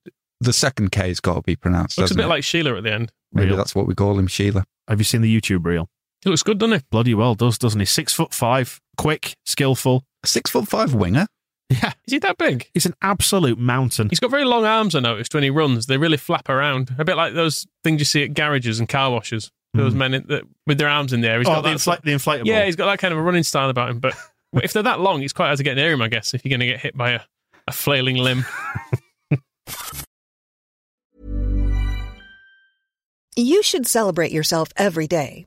The 0.40 0.54
second 0.54 0.90
K's 0.90 1.20
got 1.20 1.34
to 1.34 1.42
be 1.42 1.54
pronounced. 1.54 1.98
Looks 1.98 2.12
a 2.12 2.14
bit 2.14 2.24
it? 2.24 2.28
like 2.28 2.44
Sheila 2.44 2.76
at 2.76 2.82
the 2.82 2.92
end. 2.92 3.12
Maybe 3.32 3.48
Real. 3.48 3.58
that's 3.58 3.74
what 3.74 3.86
we 3.86 3.94
call 3.94 4.18
him, 4.18 4.26
Sheila. 4.26 4.64
Have 4.88 4.98
you 4.98 5.04
seen 5.04 5.20
the 5.20 5.40
YouTube 5.40 5.66
reel? 5.66 5.90
He 6.22 6.30
looks 6.30 6.42
good, 6.42 6.58
doesn't 6.58 6.78
he? 6.78 6.84
Bloody 6.90 7.14
well 7.14 7.34
does, 7.34 7.58
doesn't 7.58 7.80
he? 7.80 7.86
Six 7.86 8.12
foot 8.12 8.34
five, 8.34 8.80
quick, 8.96 9.34
skillful. 9.44 10.04
Six 10.24 10.50
foot 10.50 10.68
five 10.68 10.94
winger. 10.94 11.26
Yeah, 11.70 11.92
Is 12.04 12.14
he 12.14 12.18
that 12.18 12.36
big? 12.36 12.68
he's 12.74 12.84
an 12.84 12.94
absolute 13.00 13.56
mountain. 13.56 14.08
He's 14.10 14.18
got 14.18 14.32
very 14.32 14.44
long 14.44 14.64
arms, 14.64 14.96
I 14.96 15.00
noticed, 15.00 15.32
when 15.32 15.44
he 15.44 15.50
runs. 15.50 15.86
They 15.86 15.98
really 15.98 16.16
flap 16.16 16.48
around. 16.48 16.92
A 16.98 17.04
bit 17.04 17.16
like 17.16 17.34
those 17.34 17.64
things 17.84 18.00
you 18.00 18.04
see 18.04 18.24
at 18.24 18.34
garages 18.34 18.80
and 18.80 18.88
car 18.88 19.10
washes. 19.10 19.52
Those 19.72 19.92
hmm. 19.92 19.98
men 19.98 20.14
in, 20.14 20.26
that, 20.26 20.42
with 20.66 20.78
their 20.78 20.88
arms 20.88 21.12
in 21.12 21.20
the 21.20 21.28
air. 21.28 21.38
He's 21.38 21.46
oh, 21.46 21.52
got 21.52 21.62
the, 21.62 21.70
that 21.70 21.78
infl- 21.78 22.02
the 22.02 22.10
inflatable. 22.10 22.46
Yeah, 22.46 22.64
he's 22.64 22.74
got 22.74 22.86
that 22.86 22.98
kind 22.98 23.12
of 23.12 23.18
a 23.18 23.22
running 23.22 23.44
style 23.44 23.70
about 23.70 23.90
him. 23.90 24.00
But 24.00 24.14
if 24.64 24.72
they're 24.72 24.82
that 24.82 24.98
long, 24.98 25.22
it's 25.22 25.32
quite 25.32 25.46
hard 25.46 25.58
to 25.58 25.64
get 25.64 25.76
near 25.76 25.92
him, 25.92 26.02
I 26.02 26.08
guess, 26.08 26.34
if 26.34 26.44
you're 26.44 26.50
going 26.50 26.60
to 26.60 26.66
get 26.66 26.80
hit 26.80 26.96
by 26.96 27.12
a, 27.12 27.20
a 27.68 27.72
flailing 27.72 28.16
limb. 28.16 28.44
You 33.36 33.62
should 33.62 33.86
celebrate 33.86 34.32
yourself 34.32 34.68
every 34.76 35.06
day, 35.06 35.46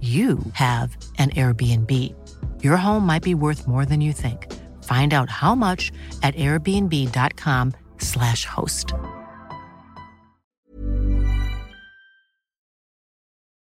you 0.00 0.38
have 0.52 0.96
an 1.18 1.30
Airbnb. 1.30 2.14
Your 2.62 2.76
home 2.76 3.04
might 3.04 3.24
be 3.24 3.34
worth 3.34 3.66
more 3.66 3.84
than 3.84 4.00
you 4.00 4.12
think. 4.12 4.46
Find 4.84 5.12
out 5.12 5.28
how 5.28 5.56
much 5.56 5.90
at 6.22 6.36
airbnb.com/slash 6.36 8.44
host. 8.44 8.94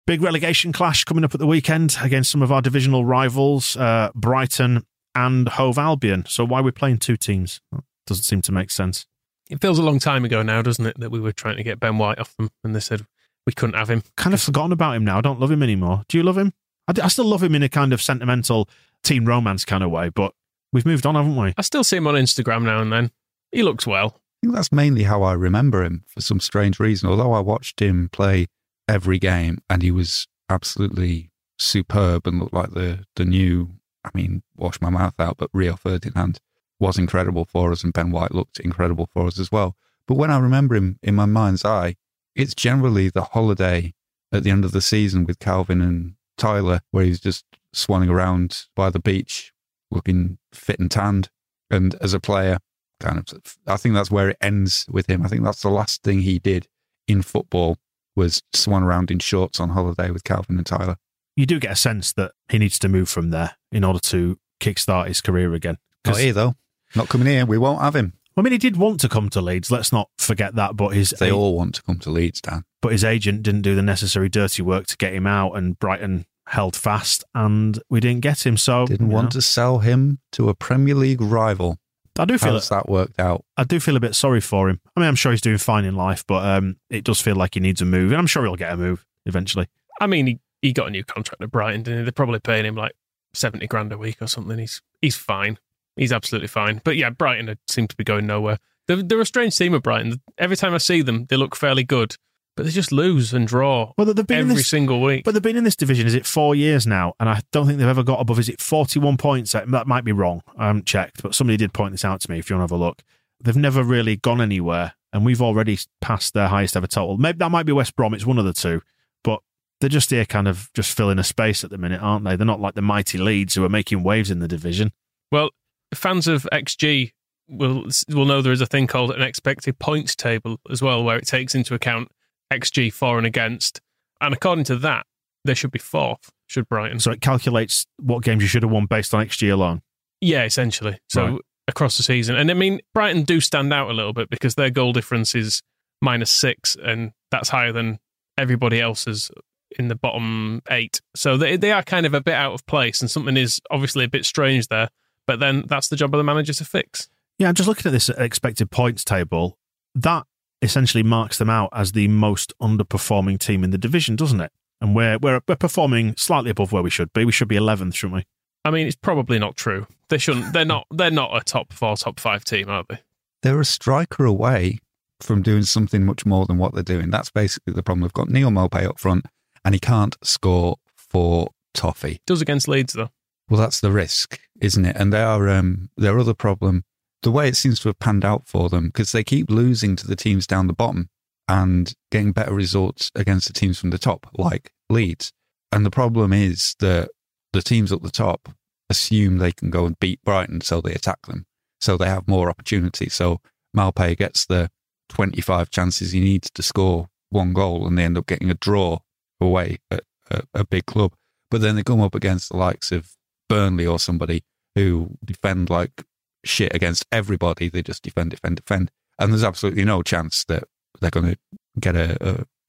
Big 0.08 0.22
relegation 0.22 0.72
clash 0.72 1.04
coming 1.04 1.24
up 1.24 1.34
at 1.34 1.40
the 1.40 1.48
weekend 1.48 1.98
against 2.02 2.32
some 2.32 2.42
of 2.42 2.52
our 2.52 2.62
divisional 2.62 3.06
rivals, 3.06 3.76
uh, 3.78 4.12
Brighton 4.14 4.84
and 5.16 5.50
Hove 5.50 5.78
Albion. 5.78 6.26
So 6.28 6.46
why 6.46 6.60
are 6.60 6.64
we 6.64 6.72
playing 6.72 7.00
two 7.00 7.18
teams? 7.18 7.60
Doesn't 8.06 8.24
seem 8.24 8.42
to 8.44 8.52
make 8.52 8.70
sense. 8.70 9.08
It 9.50 9.62
feels 9.62 9.80
a 9.80 9.84
long 9.84 10.00
time 10.00 10.26
ago 10.26 10.44
now, 10.44 10.62
doesn't 10.62 10.86
it, 10.86 11.00
that 11.00 11.12
we 11.12 11.20
were 11.20 11.32
trying 11.32 11.58
to 11.58 11.64
get 11.64 11.80
Ben 11.80 11.98
White 11.98 12.20
off 12.20 12.36
them 12.38 12.50
and 12.64 12.76
they 12.76 12.80
said 12.80 13.06
we 13.46 13.54
couldn't 13.54 13.76
have 13.76 13.90
him. 13.90 14.04
Kind 14.18 14.34
of 14.34 14.42
forgotten 14.42 14.72
about 14.72 14.96
him 14.96 15.06
now. 15.06 15.18
I 15.18 15.22
don't 15.22 15.40
love 15.40 15.52
him 15.52 15.64
anymore. 15.64 16.04
Do 16.08 16.18
you 16.18 16.24
love 16.24 16.38
him? 16.38 16.54
I, 16.88 16.94
I 17.04 17.08
still 17.08 17.26
love 17.26 17.44
him 17.44 17.56
in 17.56 17.64
a 17.64 17.70
kind 17.70 17.94
of 17.94 18.02
sentimental 18.02 18.70
teen 19.04 19.26
romance 19.26 19.66
kind 19.66 19.84
of 19.84 19.92
way, 19.92 20.10
but 20.10 20.34
we've 20.74 20.86
moved 20.86 21.06
on, 21.06 21.16
haven't 21.16 21.36
we? 21.36 21.54
I 21.58 21.62
still 21.62 21.84
see 21.84 21.98
him 21.98 22.08
on 22.08 22.16
Instagram 22.16 22.64
now 22.64 22.82
and 22.82 22.92
then. 22.92 23.12
He 23.52 23.64
looks 23.64 23.88
well. 23.88 24.08
I 24.18 24.48
think 24.48 24.56
that's 24.56 24.72
mainly 24.72 25.04
how 25.04 25.24
I 25.24 25.34
remember 25.34 25.84
him 25.84 26.04
for 26.08 26.22
some 26.22 26.40
strange 26.40 26.80
reason. 26.80 27.10
Although 27.10 27.34
I 27.34 27.40
watched 27.40 27.82
him 27.82 28.10
play 28.12 28.48
every 28.88 29.20
game 29.20 29.60
and 29.70 29.82
he 29.82 29.92
was 29.92 30.28
absolutely 30.50 31.32
superb 31.58 32.28
and 32.28 32.40
looked 32.40 32.54
like 32.54 32.72
the, 32.72 33.06
the 33.16 33.26
new, 33.26 33.72
I 34.04 34.10
mean, 34.14 34.44
wash 34.56 34.82
my 34.82 34.90
mouth 34.90 35.16
out, 35.20 35.38
but 35.38 35.50
Rio 35.54 35.76
Ferdinand 35.76 36.40
was 36.80 36.98
incredible 36.98 37.46
for 37.46 37.72
us 37.72 37.84
and 37.84 37.94
Ben 37.94 38.12
White 38.12 38.34
looked 38.34 38.60
incredible 38.60 39.10
for 39.14 39.28
us 39.28 39.40
as 39.40 39.52
well. 39.52 39.76
But 40.08 40.16
when 40.16 40.30
I 40.30 40.38
remember 40.38 40.76
him 40.76 41.00
in 41.02 41.16
my 41.16 41.26
mind's 41.26 41.66
eye, 41.66 41.96
it's 42.36 42.56
generally 42.56 43.10
the 43.10 43.24
holiday 43.24 43.94
at 44.32 44.44
the 44.44 44.52
end 44.52 44.66
of 44.66 44.72
the 44.72 44.82
season 44.82 45.26
with 45.26 45.40
Calvin 45.40 45.82
and 45.82 46.16
Tyler, 46.38 46.82
where 46.92 47.06
he's 47.06 47.20
just 47.20 47.46
swanning 47.74 48.10
around 48.10 48.66
by 48.76 48.90
the 48.90 49.00
beach, 49.00 49.54
looking 49.92 50.38
fit 50.54 50.80
and 50.80 50.92
tanned. 50.92 51.30
And 51.70 51.96
as 52.02 52.14
a 52.14 52.20
player, 52.20 52.60
kind 53.00 53.18
of, 53.18 53.58
I 53.66 53.78
think 53.78 53.96
that's 53.96 54.12
where 54.12 54.30
it 54.30 54.38
ends 54.42 54.86
with 54.90 55.10
him. 55.10 55.24
I 55.26 55.28
think 55.28 55.44
that's 55.44 55.62
the 55.62 55.70
last 55.70 56.04
thing 56.04 56.22
he 56.22 56.40
did 56.40 56.68
in 57.08 57.22
football 57.22 57.78
was 58.16 58.42
swan 58.54 58.84
around 58.84 59.12
in 59.12 59.20
shorts 59.20 59.60
on 59.60 59.70
holiday 59.70 60.10
with 60.10 60.24
Calvin 60.24 60.58
and 60.58 60.66
Tyler. 60.66 60.98
You 61.36 61.46
do 61.46 61.60
get 61.60 61.72
a 61.72 61.76
sense 61.76 62.14
that 62.14 62.32
he 62.50 62.58
needs 62.58 62.80
to 62.80 62.88
move 62.88 63.10
from 63.10 63.30
there 63.30 63.58
in 63.72 63.84
order 63.84 64.00
to 64.00 64.38
kickstart 64.62 65.08
his 65.08 65.22
career 65.22 65.54
again. 65.54 65.78
Not 66.06 66.18
here 66.18 66.34
though. 66.34 66.56
Not 66.96 67.10
coming 67.10 67.28
here. 67.28 67.46
We 67.46 67.58
won't 67.58 67.82
have 67.82 67.96
him. 67.96 68.14
I 68.38 68.42
mean, 68.42 68.52
he 68.52 68.58
did 68.58 68.76
want 68.76 69.00
to 69.02 69.10
come 69.10 69.30
to 69.30 69.42
Leeds. 69.42 69.72
Let's 69.72 69.92
not 69.92 70.10
forget 70.18 70.56
that. 70.56 70.76
But 70.76 70.90
his 70.90 71.12
they 71.20 71.32
all 71.32 71.56
want 71.56 71.76
to 71.76 71.84
come 71.84 72.00
to 72.00 72.10
Leeds, 72.10 72.42
Dan. 72.42 72.66
But 72.82 72.92
his 72.92 73.04
agent 73.04 73.44
didn't 73.44 73.62
do 73.62 73.76
the 73.76 73.82
necessary 73.82 74.30
dirty 74.30 74.62
work 74.62 74.88
to 74.88 74.98
get 74.98 75.14
him 75.14 75.26
out, 75.26 75.54
and 75.54 75.80
Brighton 75.80 76.26
held 76.48 76.76
fast, 76.76 77.24
and 77.34 77.80
we 77.90 78.00
didn't 78.00 78.22
get 78.22 78.46
him. 78.46 78.58
So 78.58 78.86
didn't 78.86 79.10
want 79.10 79.28
know. 79.28 79.40
to 79.40 79.42
sell 79.42 79.80
him 79.80 80.20
to 80.34 80.50
a 80.50 80.54
Premier 80.54 80.96
League 80.96 81.22
rival. 81.22 81.80
I 82.18 82.26
do 82.26 82.38
feel 82.38 82.54
How's 82.54 82.70
that 82.70 82.88
worked 82.88 83.20
out. 83.20 83.44
I 83.58 83.66
do 83.66 83.80
feel 83.80 83.98
a 83.98 84.00
bit 84.00 84.16
sorry 84.16 84.40
for 84.40 84.70
him. 84.70 84.80
I 84.96 85.02
mean, 85.02 85.10
I'm 85.10 85.16
sure 85.16 85.32
he's 85.32 85.42
doing 85.42 85.58
fine 85.58 85.84
in 85.84 85.96
life, 85.96 86.26
but 86.26 86.46
um, 86.46 86.78
it 86.90 87.04
does 87.04 87.20
feel 87.20 87.36
like 87.36 87.56
he 87.56 87.60
needs 87.60 87.82
a 87.82 87.86
move, 87.86 88.12
and 88.12 88.20
I'm 88.20 88.28
sure 88.28 88.44
he'll 88.44 88.56
get 88.56 88.72
a 88.72 88.78
move 88.78 89.06
eventually. 89.26 89.68
I 90.00 90.08
mean, 90.08 90.28
he, 90.28 90.40
he 90.62 90.74
got 90.74 90.88
a 90.88 90.92
new 90.92 91.04
contract 91.04 91.42
at 91.42 91.52
Brighton, 91.52 91.84
didn't 91.84 92.00
he? 92.00 92.04
They're 92.04 92.12
probably 92.12 92.40
paying 92.40 92.66
him 92.66 92.76
like 92.76 92.94
seventy 93.34 93.68
grand 93.68 93.92
a 93.92 93.98
week 93.98 94.22
or 94.22 94.28
something. 94.28 94.58
He's 94.58 94.82
he's 95.02 95.16
fine. 95.16 95.58
He's 95.96 96.12
absolutely 96.12 96.48
fine. 96.48 96.82
But 96.84 96.98
yeah, 96.98 97.10
Brighton 97.10 97.58
seem 97.68 97.88
to 97.88 97.96
be 97.96 98.04
going 98.04 98.28
nowhere. 98.28 98.60
They're, 98.88 99.02
they're 99.02 99.22
a 99.22 99.26
strange 99.26 99.58
team 99.58 99.74
of 99.74 99.84
Brighton. 99.84 100.22
Every 100.38 100.58
time 100.58 100.74
I 100.74 100.78
see 100.78 101.02
them, 101.02 101.26
they 101.26 101.38
look 101.38 101.56
fairly 101.56 101.84
good, 101.84 102.18
but 102.56 102.66
they 102.66 102.72
just 102.72 102.92
lose 102.92 103.34
and 103.34 103.48
draw 103.48 103.94
well, 103.98 104.14
they've 104.14 104.28
been 104.28 104.40
every 104.40 104.56
this, 104.56 104.68
single 104.68 105.02
week. 105.02 105.24
But 105.24 105.34
they've 105.34 105.42
been 105.42 105.58
in 105.58 105.64
this 105.64 105.76
division, 105.76 106.06
is 106.08 106.14
it 106.14 106.26
four 106.26 106.56
years 106.56 106.86
now? 106.86 107.14
And 107.20 107.30
I 107.30 107.42
don't 107.52 107.66
think 107.66 107.80
they've 107.80 107.88
ever 107.88 108.04
got 108.04 108.20
above, 108.20 108.40
is 108.40 108.50
it 108.50 108.62
41 108.62 109.18
points? 109.18 109.54
That 109.54 109.88
might 109.88 110.04
be 110.04 110.12
wrong. 110.12 110.42
I 110.58 110.68
haven't 110.68 110.86
checked, 110.86 111.24
but 111.24 111.34
somebody 111.34 111.58
did 111.58 111.74
point 111.74 111.94
this 111.94 112.06
out 112.06 112.22
to 112.22 112.32
me 112.32 112.40
if 112.40 112.50
you 112.50 112.56
want 112.56 112.70
to 112.70 112.74
have 112.74 112.80
a 112.80 112.84
look. 112.84 113.04
They've 113.42 113.56
never 113.56 113.84
really 113.84 114.16
gone 114.16 114.42
anywhere, 114.42 114.94
and 115.12 115.26
we've 115.26 115.42
already 115.42 115.80
passed 116.02 116.34
their 116.34 116.48
highest 116.48 116.78
ever 116.78 116.88
total. 116.88 117.18
Maybe 117.18 117.38
that 117.40 117.52
might 117.52 117.66
be 117.66 117.74
West 117.74 117.96
Brom, 117.96 118.14
it's 118.14 118.26
one 118.26 118.38
of 118.38 118.46
the 118.46 118.54
two, 118.54 118.82
but 119.24 119.42
they're 119.82 119.90
just 119.90 120.12
here 120.12 120.26
kind 120.26 120.48
of 120.48 120.70
just 120.74 120.96
filling 120.96 121.20
a 121.20 121.24
space 121.24 121.64
at 121.64 121.70
the 121.70 121.78
minute, 121.78 122.02
aren't 122.02 122.24
they? 122.24 122.36
They're 122.36 122.46
not 122.46 122.62
like 122.62 122.76
the 122.76 122.82
mighty 122.82 123.18
Leeds 123.18 123.56
who 123.56 123.66
are 123.66 123.70
making 123.70 124.04
waves 124.04 124.32
in 124.32 124.40
the 124.40 124.48
division. 124.48 124.94
Well, 125.32 125.50
fans 125.96 126.28
of 126.28 126.48
XG 126.52 127.12
will 127.48 127.86
will 128.10 128.26
know 128.26 128.42
there 128.42 128.54
is 128.54 128.62
a 128.62 128.66
thing 128.66 128.88
called 128.88 129.12
an 129.12 129.22
expected 129.22 129.80
points 129.80 130.16
table 130.16 130.60
as 130.70 130.82
well, 130.82 131.04
where 131.04 131.18
it 131.18 131.28
takes 131.28 131.56
into 131.56 131.74
account 131.74 132.10
xG 132.54 132.92
for 132.92 133.18
and 133.18 133.28
against, 133.28 133.82
and 134.22 134.34
according 134.34 134.66
to 134.66 134.76
that, 134.78 135.06
they 135.44 135.54
should 135.54 135.72
be 135.72 135.80
fourth. 135.80 136.32
Should 136.48 136.70
Brighton? 136.70 137.00
So 137.00 137.12
it 137.12 137.22
calculates 137.22 137.86
what 138.00 138.24
games 138.24 138.44
you 138.44 138.48
should 138.48 138.64
have 138.64 138.72
won 138.72 138.86
based 138.86 139.14
on 139.14 139.26
xG 139.26 139.52
alone. 139.52 139.82
Yeah, 140.22 140.44
essentially. 140.44 141.00
So 141.10 141.26
right. 141.26 141.42
across 141.68 141.98
the 141.98 142.04
season, 142.04 142.36
and 142.36 142.50
I 142.50 142.54
mean 142.54 142.82
Brighton 142.94 143.24
do 143.24 143.42
stand 143.42 143.74
out 143.74 143.90
a 143.90 143.94
little 143.94 144.14
bit 144.14 144.30
because 144.30 144.56
their 144.56 144.70
goal 144.70 144.94
difference 144.94 145.36
is 145.36 145.62
minus 146.02 146.32
six, 146.32 146.76
and 146.82 147.12
that's 147.32 147.50
higher 147.50 147.72
than 147.72 148.00
everybody 148.38 148.80
else's 148.80 149.32
in 149.78 149.88
the 149.88 149.96
bottom 149.96 150.62
eight. 150.70 151.02
So 151.16 151.38
they 151.38 151.58
they 151.58 151.72
are 151.72 151.84
kind 151.84 152.06
of 152.06 152.14
a 152.14 152.22
bit 152.22 152.36
out 152.36 152.54
of 152.54 152.66
place, 152.66 153.02
and 153.02 153.10
something 153.10 153.38
is 153.38 153.60
obviously 153.70 154.06
a 154.06 154.10
bit 154.10 154.26
strange 154.26 154.68
there. 154.68 154.90
But 155.28 155.40
then 155.40 155.64
that's 155.68 155.88
the 155.88 155.96
job 155.96 156.14
of 156.14 156.18
the 156.18 156.24
manager 156.24 156.54
to 156.54 156.66
fix. 156.66 157.10
Yeah, 157.38 157.50
I'm 157.50 157.56
just 157.56 157.68
looking 157.68 157.90
at 157.90 157.92
this 157.92 158.10
expected 158.10 158.72
points 158.72 159.04
table. 159.04 159.58
That 159.94 160.26
essentially 160.62 161.04
marks 161.04 161.38
them 161.38 161.50
out 161.50 161.70
as 161.74 161.92
the 161.92 162.08
most 162.08 162.54
underperforming 162.62 163.40
team 163.40 163.64
in 163.64 163.72
the 163.72 163.78
division, 163.78 164.16
doesn't 164.16 164.42
it? 164.42 164.52
And 164.82 164.96
we're, 164.96 165.18
we're, 165.18 165.42
we're 165.48 165.56
performing 165.56 166.16
slightly 166.18 166.50
above 166.50 166.72
where 166.72 166.84
we 166.84 166.90
should 166.90 167.12
be. 167.14 167.26
We 167.26 167.32
should 167.32 167.48
be 167.48 167.56
11th, 167.56 167.96
shouldn't 167.96 168.16
we? 168.16 168.26
I 168.64 168.72
mean, 168.72 168.88
it's 168.88 168.96
probably 168.96 169.38
not 169.40 169.56
true. 169.56 169.88
They 170.10 170.18
shouldn't. 170.18 170.54
They're 170.54 170.66
not. 170.66 170.88
They're 170.92 171.12
not 171.12 171.38
a 171.38 171.44
top 171.44 171.72
four, 171.72 171.96
top 171.98 172.20
five 172.20 172.44
team, 172.44 172.70
are 172.70 172.84
they? 172.90 173.00
They're 173.44 173.62
a 173.62 173.66
striker 173.66 174.26
away 174.26 174.80
from 175.22 175.44
doing 175.44 175.64
something 175.64 176.04
much 176.04 176.26
more 176.26 176.46
than 176.46 176.58
what 176.58 176.74
they're 176.74 176.84
doing. 176.84 177.12
That's 177.12 177.30
basically 177.30 177.74
the 177.74 177.84
problem. 177.84 178.02
They've 178.02 178.14
got 178.14 178.30
Neal 178.30 178.50
Maupay 178.50 178.86
up 178.86 179.00
front, 179.00 179.26
and 179.64 179.76
he 179.76 179.80
can't 179.80 180.16
score 180.24 180.78
for 180.96 181.50
toffee. 181.74 182.20
Does 182.26 182.42
against 182.42 182.68
Leeds 182.68 182.94
though. 182.94 183.10
Well, 183.50 183.60
that's 183.60 183.80
the 183.80 183.92
risk, 183.92 184.40
isn't 184.60 184.86
it? 184.86 184.96
And 184.96 185.14
they 185.14 185.22
are 185.22 185.48
um, 185.50 185.90
their 185.98 186.18
other 186.20 186.34
problem 186.34 186.84
the 187.26 187.32
way 187.32 187.48
it 187.48 187.58
seems 187.58 187.80
to 187.80 187.90
have 187.90 188.00
panned 188.00 188.24
out 188.24 188.48
for 188.48 188.70
them 188.70 188.88
because 188.88 189.12
they 189.12 189.24
keep 189.24 189.50
losing 189.50 189.96
to 189.96 190.08
the 190.08 190.16
teams 190.16 190.46
down 190.46 190.68
the 190.68 190.74
bottom 190.74 191.10
and 191.48 191.94
getting 192.12 192.32
better 192.32 192.54
results 192.54 193.12
against 193.16 193.48
the 193.48 193.54
teams 193.54 193.80
from 193.80 193.90
the 193.90 193.98
top, 193.98 194.28
like 194.38 194.72
Leeds. 194.90 195.32
And 195.72 195.86
the 195.86 195.92
problem 195.92 196.32
is 196.34 196.76
that 196.80 197.10
the 197.52 197.64
teams 197.64 197.92
at 197.92 198.04
the 198.04 198.12
top 198.12 198.50
assume 198.90 199.38
they 199.38 199.52
can 199.52 199.72
go 199.72 199.86
and 199.86 200.00
beat 200.00 200.22
Brighton, 200.24 200.62
so 200.62 200.82
they 200.82 200.94
attack 200.94 201.26
them. 201.26 201.46
So 201.82 201.98
they 201.98 202.08
have 202.08 202.28
more 202.28 202.50
opportunity. 202.50 203.10
So 203.10 203.42
Maupay 203.76 204.16
gets 204.18 204.46
the 204.46 204.70
25 205.10 205.72
chances 205.72 206.12
he 206.12 206.20
needs 206.20 206.52
to 206.52 206.62
score 206.62 207.08
one 207.32 207.54
goal, 207.54 207.88
and 207.88 207.98
they 207.98 208.04
end 208.04 208.18
up 208.18 208.28
getting 208.28 208.52
a 208.52 208.56
draw 208.56 209.00
away 209.42 209.80
at 209.90 210.04
a, 210.30 210.44
a 210.54 210.64
big 210.64 210.86
club. 210.86 211.14
But 211.50 211.62
then 211.62 211.76
they 211.76 211.84
come 211.84 212.02
up 212.02 212.14
against 212.14 212.50
the 212.50 212.58
likes 212.58 212.92
of 212.92 213.15
Burnley 213.50 213.86
or 213.86 214.00
somebody 214.00 214.44
who 214.76 215.12
defend 215.24 215.70
like 215.70 216.04
shit 216.44 216.74
against 216.76 217.06
everybody. 217.12 217.70
They 217.70 217.82
just 217.82 218.04
defend, 218.04 218.32
defend, 218.32 218.58
defend. 218.58 218.92
And 219.20 219.32
there's 219.32 219.44
absolutely 219.44 219.86
no 219.86 220.02
chance 220.04 220.44
that 220.46 220.64
they're 221.00 221.12
going 221.12 221.32
to 221.34 221.38
get 221.80 221.96
a, 221.96 222.18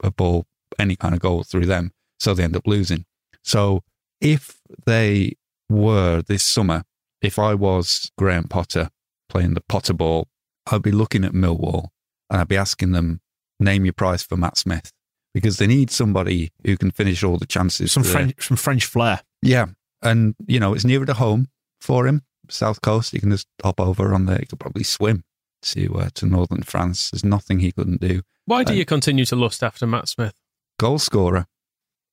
a, 0.03 0.07
a 0.09 0.11
ball, 0.11 0.47
any 0.79 0.97
kind 0.97 1.15
of 1.15 1.21
goal 1.21 1.43
through 1.45 1.67
them. 1.67 1.93
So 2.19 2.35
they 2.35 2.45
end 2.45 2.57
up 2.57 2.67
losing. 2.67 3.05
So 3.43 3.83
if 4.21 4.61
they 4.87 5.33
were 5.69 6.23
this 6.23 6.43
summer, 6.43 6.85
if 7.21 7.39
I 7.39 7.55
was 7.55 8.11
Graham 8.17 8.45
Potter 8.49 8.91
playing 9.29 9.55
the 9.55 9.61
Potter 9.63 9.93
ball, 9.93 10.29
I'd 10.71 10.83
be 10.83 10.93
looking 10.93 11.25
at 11.25 11.33
Millwall 11.33 11.89
and 12.31 12.41
I'd 12.41 12.49
be 12.49 12.57
asking 12.57 12.93
them, 12.93 13.21
name 13.59 13.85
your 13.85 13.93
price 13.95 14.23
for 14.23 14.37
Matt 14.37 14.57
Smith. 14.59 14.93
because 15.35 15.59
they 15.59 15.67
need 15.67 15.91
somebody 15.91 16.51
who 16.65 16.79
can 16.79 16.91
finish 16.91 17.23
all 17.23 17.37
the 17.37 17.45
chances. 17.47 17.93
Some 17.93 18.05
French, 18.05 18.49
some 18.49 18.57
French 18.57 18.87
flair. 18.87 19.21
Yeah. 19.43 19.67
And, 20.07 20.35
you 20.47 20.61
know, 20.61 20.73
it's 20.75 20.85
nearer 20.85 21.07
to 21.07 21.15
home 21.15 21.49
for 21.81 22.07
him. 22.07 22.23
South 22.49 22.81
Coast, 22.81 23.13
he 23.13 23.19
can 23.19 23.31
just 23.31 23.49
hop 23.63 23.81
over 23.81 24.15
on 24.15 24.27
there. 24.27 24.39
He 24.39 24.47
could 24.47 24.61
probably 24.61 24.85
swim 24.85 25.25
to 25.63 25.95
uh, 25.97 26.09
to 26.15 26.27
northern 26.27 26.63
France. 26.63 27.11
There's 27.11 27.25
nothing 27.25 27.59
he 27.59 27.73
couldn't 27.73 28.01
do. 28.01 28.23
Why 28.45 28.63
do 28.63 28.73
Um, 28.73 28.79
you 28.79 28.85
continue 28.85 29.25
to 29.25 29.35
lust 29.37 29.65
after 29.65 29.87
Matt 29.87 30.09
Smith? 30.09 30.35
Goal 30.79 30.99
scorer. 30.99 31.47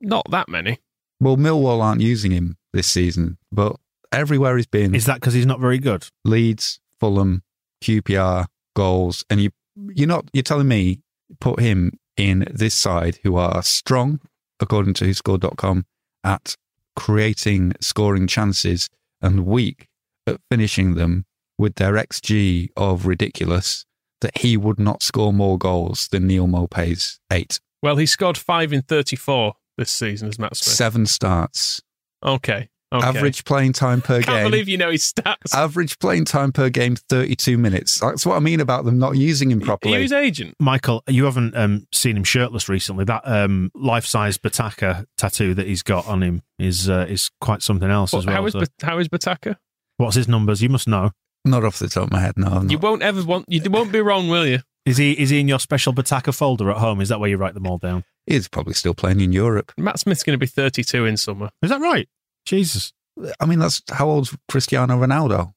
Not 0.02 0.30
that 0.32 0.50
many. 0.50 0.80
Well, 1.20 1.38
Millwall 1.38 1.82
aren't 1.82 2.02
using 2.02 2.32
him 2.32 2.58
this 2.74 2.88
season, 2.88 3.38
but 3.52 3.76
everywhere 4.12 4.58
he's 4.58 4.66
been, 4.66 4.96
Is 4.96 5.06
that 5.06 5.16
because 5.16 5.34
he's 5.36 5.46
not 5.46 5.60
very 5.60 5.78
good? 5.78 6.08
Leeds, 6.26 6.80
Fulham, 7.00 7.44
QPR, 7.84 8.48
goals, 8.76 9.24
and 9.30 9.40
you 9.40 9.52
you're 9.94 10.08
not 10.08 10.30
you're 10.34 10.44
telling 10.44 10.68
me 10.68 11.02
put 11.40 11.60
him 11.60 12.00
in 12.18 12.48
this 12.52 12.74
side 12.74 13.20
who 13.24 13.36
are 13.36 13.62
strong, 13.64 14.20
according 14.60 14.94
to 14.96 15.06
WhoScored.com, 15.06 15.86
at 16.24 16.56
creating 16.96 17.74
scoring 17.80 18.28
chances 18.28 18.90
and 19.22 19.46
weak 19.46 19.88
at 20.28 20.40
finishing 20.50 20.96
them 20.96 21.26
with 21.58 21.76
their 21.76 21.94
XG 21.94 22.70
of 22.76 23.06
ridiculous, 23.06 23.86
that 24.22 24.38
he 24.40 24.58
would 24.58 24.80
not 24.80 25.04
score 25.04 25.34
more 25.34 25.58
goals 25.58 26.08
than 26.12 26.28
Neal 26.28 26.48
Maupay's 26.48 27.20
eight. 27.32 27.60
Well, 27.82 27.98
he 27.98 28.06
scored 28.06 28.38
five 28.38 28.72
in 28.74 28.82
34 28.82 29.54
this 29.78 29.92
season 29.92 30.30
as 30.30 30.40
Matt 30.40 30.56
Smith. 30.56 30.76
Seven 30.76 31.06
starts. 31.06 31.82
Okay. 32.24 32.70
Okay. 32.94 33.06
Average 33.08 33.46
playing 33.46 33.74
time 33.74 34.02
per 34.02 34.22
game. 34.22 34.30
I 34.30 34.40
Can't 34.40 34.52
believe 34.52 34.68
you 34.70 34.78
know 34.78 34.92
his 34.92 35.04
stats. 35.12 35.54
Average 35.54 36.00
playing 36.00 36.26
time 36.26 36.52
per 36.52 36.70
game, 36.70 36.96
32 36.96 37.58
minutes. 37.58 38.00
That's 38.00 38.26
what 38.26 38.36
I 38.36 38.40
mean 38.40 38.60
about 38.60 38.86
them 38.86 39.00
not 39.00 39.18
using 39.18 39.52
him 39.52 39.60
properly. 39.62 39.96
you 39.96 40.02
his 40.02 40.12
agent? 40.12 40.56
Michael, 40.60 41.04
you 41.08 41.26
haven't 41.26 41.56
um, 41.56 41.88
seen 41.92 42.16
him 42.18 42.24
shirtless 42.24 42.70
recently. 42.70 43.06
That 43.06 43.22
um, 43.26 43.72
life-size 43.76 44.38
Bataka 44.38 45.06
tattoo 45.18 45.54
that 45.56 45.68
he's 45.68 45.84
got 45.84 46.08
on 46.08 46.22
him 46.24 46.42
is 46.60 46.90
uh, 46.90 47.06
is 47.10 47.30
quite 47.42 47.62
something 47.62 47.90
else 47.90 48.14
What- 48.14 48.20
as 48.20 48.26
well. 48.28 48.36
how, 48.36 48.46
is, 48.46 48.54
so- 48.54 48.60
Bat- 48.60 48.72
how 48.82 48.98
is 49.00 49.08
Bataka? 49.10 49.58
What's 49.98 50.16
his 50.16 50.28
numbers? 50.28 50.62
You 50.62 50.70
must 50.70 50.88
know. 50.88 51.12
Not 51.46 51.66
off 51.66 51.78
the 51.80 51.90
top 51.90 52.04
of 52.04 52.12
my 52.12 52.22
head, 52.22 52.34
no. 52.38 52.48
I'm 52.48 52.70
You 52.70 52.78
won't 52.78 53.02
ever 53.02 53.24
want. 53.24 53.46
You 53.50 53.62
won't 53.70 53.92
be 53.92 54.00
wrong, 54.00 54.30
will 54.30 54.48
you? 54.48 54.60
Is 54.86 54.98
he 54.98 55.14
is 55.14 55.30
he 55.30 55.40
in 55.40 55.48
your 55.48 55.60
special 55.60 55.94
Bataka 55.94 56.34
folder 56.36 56.70
at 56.72 56.78
home? 56.78 57.00
Is 57.02 57.10
that 57.10 57.20
where 57.20 57.30
you 57.30 57.38
write 57.38 57.54
them 57.54 57.68
all 57.68 57.78
down? 57.78 58.04
He's 58.26 58.48
probably 58.48 58.74
still 58.74 58.94
playing 58.94 59.20
in 59.22 59.32
Europe. 59.34 59.72
Matt 59.78 60.00
Smith's 60.00 60.24
going 60.24 60.34
to 60.34 60.38
be 60.40 60.48
32 60.48 61.06
in 61.06 61.18
summer. 61.18 61.50
Is 61.62 61.70
that 61.70 61.82
right? 61.82 62.08
Jesus. 62.46 62.94
I 63.40 63.46
mean, 63.46 63.60
that's 63.60 63.82
how 63.92 64.10
old's 64.10 64.36
Cristiano 64.50 64.98
Ronaldo? 64.98 65.54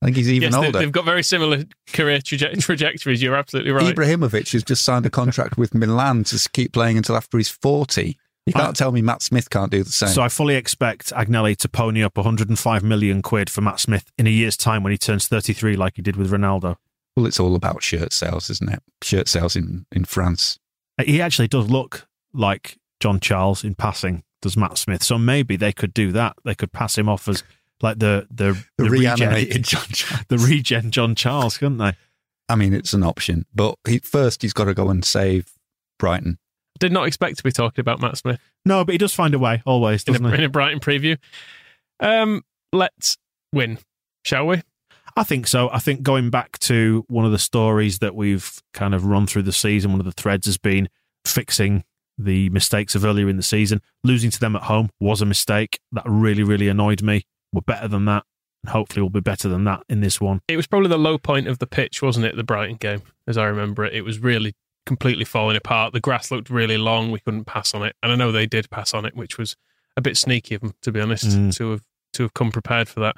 I 0.00 0.06
think 0.06 0.16
he's 0.16 0.30
even 0.30 0.52
yes, 0.52 0.60
they, 0.60 0.66
older. 0.66 0.78
they've 0.78 0.92
got 0.92 1.04
very 1.04 1.24
similar 1.24 1.64
career 1.92 2.18
traje- 2.18 2.60
trajectories. 2.60 3.20
You're 3.20 3.34
absolutely 3.34 3.72
right. 3.72 3.94
Ibrahimovic 3.94 4.52
has 4.52 4.62
just 4.62 4.84
signed 4.84 5.04
a 5.06 5.10
contract 5.10 5.58
with 5.58 5.74
Milan 5.74 6.24
to 6.24 6.48
keep 6.52 6.72
playing 6.72 6.96
until 6.98 7.16
after 7.16 7.36
he's 7.36 7.48
40. 7.48 8.16
You 8.46 8.52
can't 8.52 8.68
I- 8.68 8.72
tell 8.72 8.92
me 8.92 9.02
Matt 9.02 9.22
Smith 9.22 9.50
can't 9.50 9.72
do 9.72 9.82
the 9.82 9.90
same. 9.90 10.10
So 10.10 10.22
I 10.22 10.28
fully 10.28 10.54
expect 10.54 11.12
Agnelli 11.12 11.56
to 11.56 11.68
pony 11.68 12.02
up 12.04 12.16
105 12.16 12.82
million 12.84 13.22
quid 13.22 13.50
for 13.50 13.60
Matt 13.60 13.80
Smith 13.80 14.12
in 14.16 14.26
a 14.26 14.30
year's 14.30 14.56
time 14.56 14.82
when 14.84 14.92
he 14.92 14.98
turns 14.98 15.26
33, 15.26 15.74
like 15.74 15.96
he 15.96 16.02
did 16.02 16.16
with 16.16 16.30
Ronaldo. 16.30 16.76
well, 17.16 17.26
it's 17.26 17.40
all 17.40 17.56
about 17.56 17.82
shirt 17.82 18.12
sales, 18.12 18.48
isn't 18.50 18.70
it? 18.72 18.82
Shirt 19.02 19.26
sales 19.26 19.56
in, 19.56 19.84
in 19.90 20.04
France. 20.04 20.58
Uh, 20.98 21.04
he 21.04 21.20
actually 21.20 21.48
does 21.48 21.68
look 21.68 22.06
like 22.32 22.78
John 23.00 23.18
Charles 23.18 23.64
in 23.64 23.74
passing, 23.74 24.22
does 24.42 24.56
Matt 24.56 24.78
Smith. 24.78 25.02
So 25.02 25.18
maybe 25.18 25.56
they 25.56 25.72
could 25.72 25.92
do 25.94 26.12
that. 26.12 26.36
They 26.44 26.54
could 26.54 26.72
pass 26.72 26.96
him 26.96 27.08
off 27.08 27.28
as 27.28 27.42
like 27.80 27.98
the 27.98 28.26
the, 28.30 28.62
The, 28.76 28.84
regen, 28.84 29.00
reanimated 29.00 29.62
John 29.64 29.86
Charles. 29.92 30.24
the 30.28 30.38
regen 30.38 30.90
John 30.90 31.14
Charles, 31.14 31.58
couldn't 31.58 31.78
they? 31.78 31.92
I 32.48 32.54
mean, 32.56 32.72
it's 32.72 32.92
an 32.94 33.02
option. 33.02 33.44
But 33.54 33.76
he, 33.86 33.98
first, 33.98 34.42
he's 34.42 34.52
got 34.52 34.64
to 34.64 34.74
go 34.74 34.88
and 34.88 35.04
save 35.04 35.52
Brighton. 35.98 36.38
Did 36.78 36.92
not 36.92 37.06
expect 37.06 37.36
to 37.38 37.42
be 37.42 37.50
talking 37.52 37.80
about 37.80 38.00
Matt 38.00 38.16
Smith 38.18 38.38
No, 38.64 38.84
but 38.84 38.92
he 38.92 38.98
does 38.98 39.12
find 39.12 39.34
a 39.34 39.38
way 39.38 39.62
always, 39.66 40.04
in 40.04 40.12
doesn't 40.12 40.26
a, 40.26 40.30
he? 40.30 40.36
in 40.36 40.44
a 40.44 40.48
Brighton 40.48 40.78
preview. 40.80 41.18
Um, 42.00 42.42
let's 42.72 43.16
win, 43.52 43.78
shall 44.24 44.46
we? 44.46 44.62
I 45.16 45.24
think 45.24 45.48
so. 45.48 45.68
I 45.70 45.80
think 45.80 46.02
going 46.02 46.30
back 46.30 46.58
to 46.60 47.04
one 47.08 47.24
of 47.24 47.32
the 47.32 47.38
stories 47.40 47.98
that 47.98 48.14
we've 48.14 48.62
kind 48.72 48.94
of 48.94 49.04
run 49.04 49.26
through 49.26 49.42
the 49.42 49.52
season, 49.52 49.90
one 49.90 49.98
of 50.00 50.06
the 50.06 50.12
threads 50.12 50.46
has 50.46 50.56
been 50.58 50.88
fixing 51.26 51.82
the 52.18 52.48
mistakes 52.50 52.94
of 52.94 53.04
earlier 53.04 53.28
in 53.28 53.36
the 53.36 53.42
season. 53.42 53.80
Losing 54.02 54.30
to 54.30 54.40
them 54.40 54.56
at 54.56 54.62
home 54.64 54.90
was 55.00 55.22
a 55.22 55.26
mistake. 55.26 55.78
That 55.92 56.02
really, 56.06 56.42
really 56.42 56.68
annoyed 56.68 57.02
me. 57.02 57.24
We're 57.52 57.60
better 57.62 57.88
than 57.88 58.04
that. 58.06 58.24
And 58.64 58.70
hopefully 58.72 59.02
we'll 59.02 59.10
be 59.10 59.20
better 59.20 59.48
than 59.48 59.64
that 59.64 59.84
in 59.88 60.00
this 60.00 60.20
one. 60.20 60.40
It 60.48 60.56
was 60.56 60.66
probably 60.66 60.88
the 60.88 60.98
low 60.98 61.16
point 61.16 61.46
of 61.46 61.58
the 61.60 61.66
pitch, 61.66 62.02
wasn't 62.02 62.26
it? 62.26 62.34
The 62.36 62.42
Brighton 62.42 62.76
game, 62.76 63.02
as 63.26 63.38
I 63.38 63.44
remember 63.44 63.84
it. 63.84 63.94
It 63.94 64.02
was 64.02 64.18
really 64.18 64.54
completely 64.84 65.24
falling 65.24 65.56
apart. 65.56 65.92
The 65.92 66.00
grass 66.00 66.30
looked 66.32 66.50
really 66.50 66.76
long. 66.78 67.12
We 67.12 67.20
couldn't 67.20 67.44
pass 67.44 67.72
on 67.74 67.84
it, 67.84 67.94
and 68.02 68.10
I 68.10 68.16
know 68.16 68.32
they 68.32 68.46
did 68.46 68.68
pass 68.70 68.94
on 68.94 69.04
it, 69.04 69.14
which 69.14 69.38
was 69.38 69.54
a 69.96 70.00
bit 70.00 70.16
sneaky 70.16 70.56
of 70.56 70.60
them, 70.62 70.74
to 70.82 70.90
be 70.90 71.00
honest, 71.00 71.24
Mm. 71.26 71.54
to 71.56 71.70
have 71.72 71.82
to 72.14 72.22
have 72.24 72.34
come 72.34 72.50
prepared 72.50 72.88
for 72.88 72.98
that. 73.00 73.16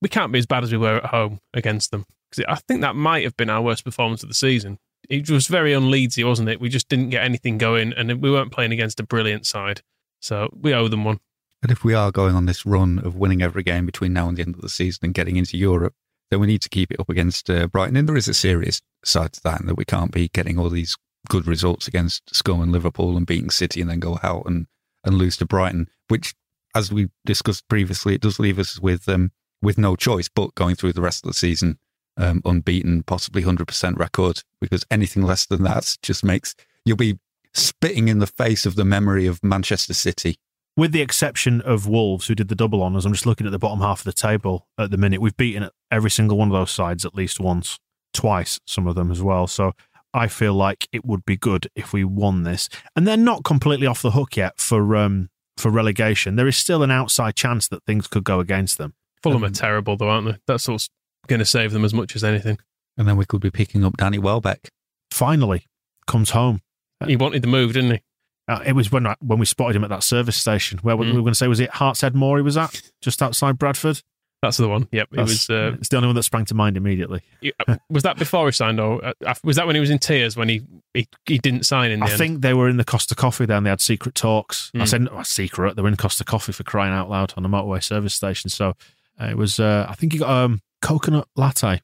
We 0.00 0.08
can't 0.08 0.32
be 0.32 0.38
as 0.38 0.46
bad 0.46 0.62
as 0.62 0.70
we 0.72 0.78
were 0.78 0.96
at 0.98 1.06
home 1.06 1.40
against 1.52 1.90
them 1.90 2.04
because 2.30 2.44
I 2.48 2.54
think 2.54 2.80
that 2.82 2.94
might 2.94 3.24
have 3.24 3.36
been 3.36 3.50
our 3.50 3.60
worst 3.60 3.84
performance 3.84 4.22
of 4.22 4.28
the 4.28 4.34
season. 4.34 4.78
It 5.08 5.30
was 5.30 5.46
very 5.46 5.72
unleadsy, 5.72 6.22
wasn't 6.22 6.50
it? 6.50 6.60
We 6.60 6.68
just 6.68 6.88
didn't 6.88 7.10
get 7.10 7.24
anything 7.24 7.56
going, 7.58 7.92
and 7.94 8.22
we 8.22 8.30
weren't 8.30 8.52
playing 8.52 8.72
against 8.72 9.00
a 9.00 9.04
brilliant 9.04 9.46
side. 9.46 9.82
So 10.20 10.50
we 10.54 10.74
owe 10.74 10.88
them 10.88 11.04
one. 11.04 11.20
And 11.62 11.72
if 11.72 11.82
we 11.82 11.94
are 11.94 12.12
going 12.12 12.34
on 12.34 12.46
this 12.46 12.66
run 12.66 12.98
of 12.98 13.16
winning 13.16 13.42
every 13.42 13.62
game 13.62 13.86
between 13.86 14.12
now 14.12 14.28
and 14.28 14.36
the 14.36 14.42
end 14.42 14.54
of 14.54 14.60
the 14.60 14.68
season 14.68 15.06
and 15.06 15.14
getting 15.14 15.36
into 15.36 15.56
Europe, 15.56 15.94
then 16.30 16.40
we 16.40 16.46
need 16.46 16.62
to 16.62 16.68
keep 16.68 16.92
it 16.92 17.00
up 17.00 17.08
against 17.08 17.48
uh, 17.48 17.66
Brighton. 17.66 17.96
And 17.96 18.08
there 18.08 18.16
is 18.16 18.28
a 18.28 18.34
serious 18.34 18.82
side 19.04 19.32
to 19.32 19.42
that, 19.44 19.60
and 19.60 19.68
that 19.68 19.76
we 19.76 19.84
can't 19.84 20.12
be 20.12 20.28
getting 20.28 20.58
all 20.58 20.68
these 20.68 20.96
good 21.28 21.46
results 21.46 21.88
against 21.88 22.34
Scum 22.34 22.60
and 22.60 22.70
Liverpool 22.70 23.16
and 23.16 23.26
beating 23.26 23.50
City 23.50 23.80
and 23.80 23.90
then 23.90 24.00
go 24.00 24.18
out 24.22 24.44
and, 24.46 24.66
and 25.04 25.16
lose 25.16 25.36
to 25.38 25.46
Brighton, 25.46 25.88
which, 26.08 26.34
as 26.74 26.92
we 26.92 27.08
discussed 27.24 27.66
previously, 27.68 28.14
it 28.14 28.20
does 28.20 28.38
leave 28.38 28.58
us 28.58 28.78
with 28.78 29.08
um, 29.08 29.32
with 29.60 29.78
no 29.78 29.96
choice 29.96 30.28
but 30.28 30.54
going 30.54 30.76
through 30.76 30.92
the 30.92 31.02
rest 31.02 31.24
of 31.24 31.28
the 31.28 31.34
season 31.34 31.78
um, 32.18 32.42
unbeaten, 32.44 33.02
possibly 33.04 33.42
100% 33.42 33.96
record, 33.98 34.42
because 34.60 34.84
anything 34.90 35.22
less 35.22 35.46
than 35.46 35.62
that 35.62 35.96
just 36.02 36.22
makes 36.24 36.54
you'll 36.84 36.96
be 36.96 37.18
spitting 37.54 38.08
in 38.08 38.18
the 38.18 38.26
face 38.26 38.66
of 38.66 38.74
the 38.76 38.84
memory 38.84 39.26
of 39.26 39.42
Manchester 39.42 39.94
City. 39.94 40.36
With 40.76 40.92
the 40.92 41.00
exception 41.02 41.60
of 41.62 41.86
Wolves, 41.88 42.26
who 42.28 42.34
did 42.34 42.48
the 42.48 42.54
double 42.54 42.82
honours, 42.82 43.04
I'm 43.04 43.12
just 43.12 43.26
looking 43.26 43.46
at 43.46 43.50
the 43.50 43.58
bottom 43.58 43.80
half 43.80 44.00
of 44.00 44.04
the 44.04 44.12
table 44.12 44.68
at 44.78 44.90
the 44.90 44.96
minute. 44.96 45.20
We've 45.20 45.36
beaten 45.36 45.68
every 45.90 46.10
single 46.10 46.38
one 46.38 46.48
of 46.48 46.52
those 46.52 46.70
sides 46.70 47.04
at 47.04 47.14
least 47.14 47.40
once, 47.40 47.78
twice, 48.14 48.60
some 48.66 48.86
of 48.86 48.94
them 48.94 49.10
as 49.10 49.20
well. 49.20 49.46
So 49.46 49.72
I 50.14 50.28
feel 50.28 50.54
like 50.54 50.88
it 50.92 51.04
would 51.04 51.24
be 51.24 51.36
good 51.36 51.68
if 51.74 51.92
we 51.92 52.04
won 52.04 52.44
this. 52.44 52.68
And 52.94 53.06
they're 53.06 53.16
not 53.16 53.44
completely 53.44 53.86
off 53.86 54.02
the 54.02 54.12
hook 54.12 54.36
yet 54.36 54.58
for 54.60 54.94
um, 54.96 55.30
for 55.56 55.70
relegation. 55.70 56.36
There 56.36 56.46
is 56.46 56.56
still 56.56 56.82
an 56.84 56.90
outside 56.92 57.34
chance 57.34 57.66
that 57.68 57.84
things 57.84 58.06
could 58.06 58.24
go 58.24 58.38
against 58.38 58.78
them. 58.78 58.94
Fulham 59.22 59.42
are 59.42 59.48
Um, 59.48 59.52
terrible, 59.52 59.96
though, 59.96 60.08
aren't 60.10 60.28
they? 60.28 60.36
That's 60.46 60.68
what's 60.68 60.88
going 61.28 61.38
to 61.40 61.44
save 61.44 61.72
them 61.72 61.84
as 61.84 61.94
much 61.94 62.16
as 62.16 62.24
anything. 62.24 62.58
And 62.96 63.06
then 63.06 63.16
we 63.16 63.24
could 63.24 63.40
be 63.40 63.50
picking 63.50 63.84
up 63.84 63.96
Danny 63.96 64.18
Welbeck. 64.18 64.70
Finally, 65.12 65.66
comes 66.06 66.30
home. 66.30 66.60
He 67.06 67.16
wanted 67.16 67.42
the 67.42 67.48
move, 67.48 67.74
didn't 67.74 67.92
he? 67.92 68.00
Uh, 68.48 68.60
it 68.66 68.72
was 68.72 68.90
when 68.90 69.06
I, 69.06 69.14
when 69.20 69.38
we 69.38 69.46
spotted 69.46 69.76
him 69.76 69.84
at 69.84 69.90
that 69.90 70.02
service 70.02 70.36
station. 70.36 70.78
Where 70.82 70.96
we 70.96 71.06
Mm. 71.06 71.14
were 71.14 71.20
going 71.20 71.32
to 71.32 71.34
say 71.38 71.46
was 71.48 71.60
it 71.60 71.70
Hartshead 71.70 72.14
Moor 72.14 72.38
he 72.38 72.42
was 72.42 72.56
at, 72.56 72.80
just 73.02 73.22
outside 73.22 73.58
Bradford. 73.58 74.02
That's 74.40 74.56
the 74.56 74.68
one. 74.68 74.88
Yep. 74.92 75.08
It 75.12 75.20
was. 75.20 75.50
Uh, 75.50 75.76
it's 75.80 75.88
the 75.88 75.96
only 75.96 76.06
one 76.06 76.14
that 76.16 76.22
sprang 76.22 76.44
to 76.46 76.54
mind 76.54 76.76
immediately. 76.76 77.22
uh, 77.68 77.76
was 77.90 78.04
that 78.04 78.16
before 78.18 78.46
he 78.46 78.52
signed, 78.52 78.78
or 78.80 79.04
uh, 79.04 79.34
was 79.44 79.56
that 79.56 79.66
when 79.66 79.74
he 79.76 79.80
was 79.80 79.90
in 79.90 79.98
tears 79.98 80.36
when 80.36 80.48
he 80.48 80.62
he, 80.94 81.08
he 81.26 81.38
didn't 81.38 81.66
sign 81.66 81.90
in 81.90 82.00
the 82.00 82.06
I 82.06 82.10
end? 82.10 82.18
think 82.18 82.40
they 82.40 82.54
were 82.54 82.68
in 82.68 82.76
the 82.78 82.84
Costa 82.84 83.14
Coffee 83.14 83.46
then. 83.46 83.64
They 83.64 83.70
had 83.70 83.80
secret 83.80 84.14
talks. 84.14 84.70
I 84.74 84.78
Mm. 84.78 84.88
said, 84.88 85.08
oh, 85.12 85.22
secret. 85.24 85.76
They 85.76 85.82
were 85.82 85.88
in 85.88 85.96
Costa 85.96 86.24
Coffee 86.24 86.52
for 86.52 86.62
crying 86.64 86.92
out 86.94 87.10
loud 87.10 87.34
on 87.36 87.42
the 87.42 87.48
motorway 87.48 87.82
service 87.82 88.14
station. 88.14 88.48
So 88.48 88.74
uh, 89.20 89.26
it 89.26 89.36
was, 89.36 89.58
uh, 89.60 89.86
I 89.88 89.94
think 89.94 90.12
he 90.14 90.20
got 90.20 90.30
um, 90.30 90.60
coconut 90.80 91.28
latte. 91.36 91.80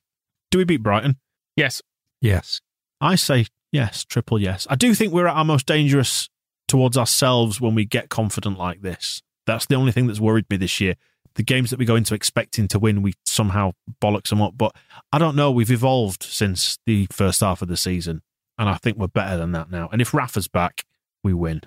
Do 0.51 0.59
we 0.59 0.65
beat 0.65 0.83
Brighton? 0.83 1.17
Yes. 1.57 1.83
Yes. 2.21 2.61
I 3.01 3.17
say 3.17 3.47
yes, 3.73 4.05
triple 4.05 4.41
yes. 4.41 4.67
I 4.71 4.77
do 4.77 4.95
think 4.95 5.13
we're 5.13 5.27
at 5.27 5.37
our 5.37 5.45
most 5.45 5.67
dangerous 5.67 6.29
towards 6.69 6.97
ourselves 6.97 7.61
when 7.61 7.75
we 7.75 7.85
get 7.85 8.09
confident 8.09 8.59
like 8.59 8.83
this. 8.83 9.23
That's 9.47 9.67
the 9.67 9.75
only 9.75 9.93
thing 9.93 10.07
that's 10.07 10.21
worried 10.21 10.47
me 10.49 10.57
this 10.57 10.81
year. 10.81 10.95
The 11.35 11.43
games 11.43 11.71
that 11.71 11.79
we 11.79 11.85
go 11.85 11.97
into 11.97 12.15
expecting 12.15 12.69
to 12.69 12.79
win, 12.79 13.03
we 13.03 13.15
somehow 13.27 13.73
bollocks 14.01 14.29
them 14.29 14.41
up. 14.41 14.55
But 14.57 14.75
I 15.13 15.19
don't 15.19 15.37
know. 15.37 15.51
We've 15.51 15.71
evolved 15.71 16.23
since 16.23 16.79
the 16.87 17.07
first 17.11 17.41
half 17.41 17.61
of 17.61 17.69
the 17.69 17.77
season. 17.77 18.23
And 18.57 18.69
I 18.69 18.77
think 18.77 18.97
we're 18.97 19.09
better 19.09 19.37
than 19.37 19.53
that 19.53 19.71
now. 19.71 19.89
And 19.93 20.01
if 20.01 20.15
Rafa's 20.15 20.49
back, 20.49 20.85
we 21.25 21.35
win. 21.35 21.63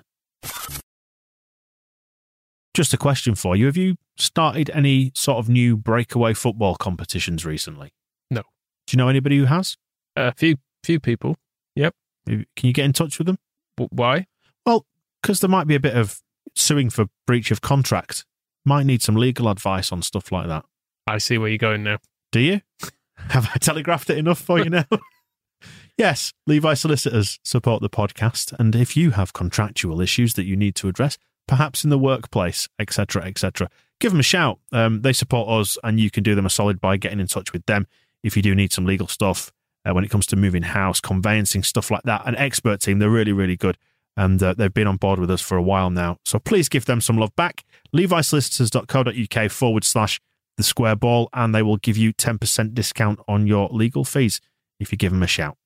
Just 2.78 2.94
a 2.94 2.96
question 2.96 3.34
for 3.34 3.56
you. 3.56 3.66
Have 3.66 3.76
you 3.76 3.96
started 4.18 4.70
any 4.72 5.10
sort 5.12 5.38
of 5.38 5.48
new 5.48 5.76
breakaway 5.76 6.32
football 6.32 6.76
competitions 6.76 7.44
recently? 7.44 7.92
No. 8.30 8.42
Do 8.86 8.92
you 8.92 8.98
know 8.98 9.08
anybody 9.08 9.36
who 9.36 9.46
has? 9.46 9.76
A 10.14 10.32
few 10.32 10.58
few 10.84 11.00
people. 11.00 11.34
Yep. 11.74 11.92
Can 12.28 12.46
you 12.62 12.72
get 12.72 12.84
in 12.84 12.92
touch 12.92 13.18
with 13.18 13.26
them? 13.26 13.38
W- 13.78 13.88
why? 13.90 14.26
Well, 14.64 14.86
because 15.20 15.40
there 15.40 15.50
might 15.50 15.66
be 15.66 15.74
a 15.74 15.80
bit 15.80 15.96
of 15.96 16.20
suing 16.54 16.88
for 16.88 17.06
breach 17.26 17.50
of 17.50 17.60
contract. 17.62 18.24
Might 18.64 18.86
need 18.86 19.02
some 19.02 19.16
legal 19.16 19.48
advice 19.48 19.90
on 19.90 20.00
stuff 20.00 20.30
like 20.30 20.46
that. 20.46 20.64
I 21.04 21.18
see 21.18 21.36
where 21.36 21.48
you're 21.48 21.58
going 21.58 21.82
now. 21.82 21.98
Do 22.30 22.38
you? 22.38 22.60
Have 23.30 23.50
I 23.52 23.58
telegraphed 23.58 24.08
it 24.08 24.18
enough 24.18 24.38
for 24.40 24.60
you 24.60 24.70
now? 24.70 24.84
Yes, 25.98 26.32
Levi 26.46 26.74
Solicitors 26.74 27.40
support 27.42 27.82
the 27.82 27.90
podcast. 27.90 28.54
And 28.56 28.76
if 28.76 28.96
you 28.96 29.10
have 29.10 29.32
contractual 29.32 30.00
issues 30.00 30.34
that 30.34 30.44
you 30.44 30.56
need 30.56 30.76
to 30.76 30.86
address, 30.86 31.18
perhaps 31.48 31.82
in 31.82 31.90
the 31.90 31.98
workplace, 31.98 32.68
etc., 32.78 33.24
etc., 33.24 33.68
give 33.98 34.12
them 34.12 34.20
a 34.20 34.24
shout. 34.24 34.60
Um, 34.70 35.02
they 35.02 35.12
support 35.12 35.48
us, 35.48 35.76
and 35.82 35.98
you 35.98 36.10
can 36.10 36.22
do 36.22 36.36
them 36.36 36.46
a 36.46 36.50
solid 36.50 36.80
by 36.80 36.96
getting 36.96 37.18
in 37.18 37.26
touch 37.26 37.52
with 37.52 37.66
them 37.66 37.88
if 38.22 38.36
you 38.36 38.42
do 38.42 38.54
need 38.54 38.72
some 38.72 38.84
legal 38.84 39.08
stuff 39.08 39.52
uh, 39.84 39.92
when 39.92 40.04
it 40.04 40.10
comes 40.10 40.26
to 40.26 40.36
moving 40.36 40.62
house, 40.62 41.00
conveyancing, 41.00 41.62
stuff 41.62 41.90
like 41.90 42.02
that. 42.04 42.22
An 42.26 42.36
expert 42.36 42.80
team, 42.80 42.98
they're 42.98 43.10
really, 43.10 43.32
really 43.32 43.56
good. 43.56 43.76
And 44.16 44.42
uh, 44.42 44.54
they've 44.54 44.74
been 44.74 44.88
on 44.88 44.96
board 44.96 45.20
with 45.20 45.30
us 45.30 45.40
for 45.40 45.56
a 45.56 45.62
while 45.62 45.90
now. 45.90 46.18
So 46.24 46.40
please 46.40 46.68
give 46.68 46.86
them 46.86 47.00
some 47.00 47.18
love 47.18 47.34
back. 47.36 47.64
LeviSolicitors.co.uk 47.94 49.50
forward 49.50 49.84
slash 49.84 50.20
the 50.56 50.64
square 50.64 50.96
ball, 50.96 51.28
and 51.32 51.54
they 51.54 51.62
will 51.62 51.76
give 51.76 51.96
you 51.96 52.12
10% 52.12 52.74
discount 52.74 53.20
on 53.28 53.46
your 53.46 53.68
legal 53.68 54.04
fees 54.04 54.40
if 54.80 54.90
you 54.90 54.98
give 54.98 55.12
them 55.12 55.22
a 55.22 55.28
shout. 55.28 55.56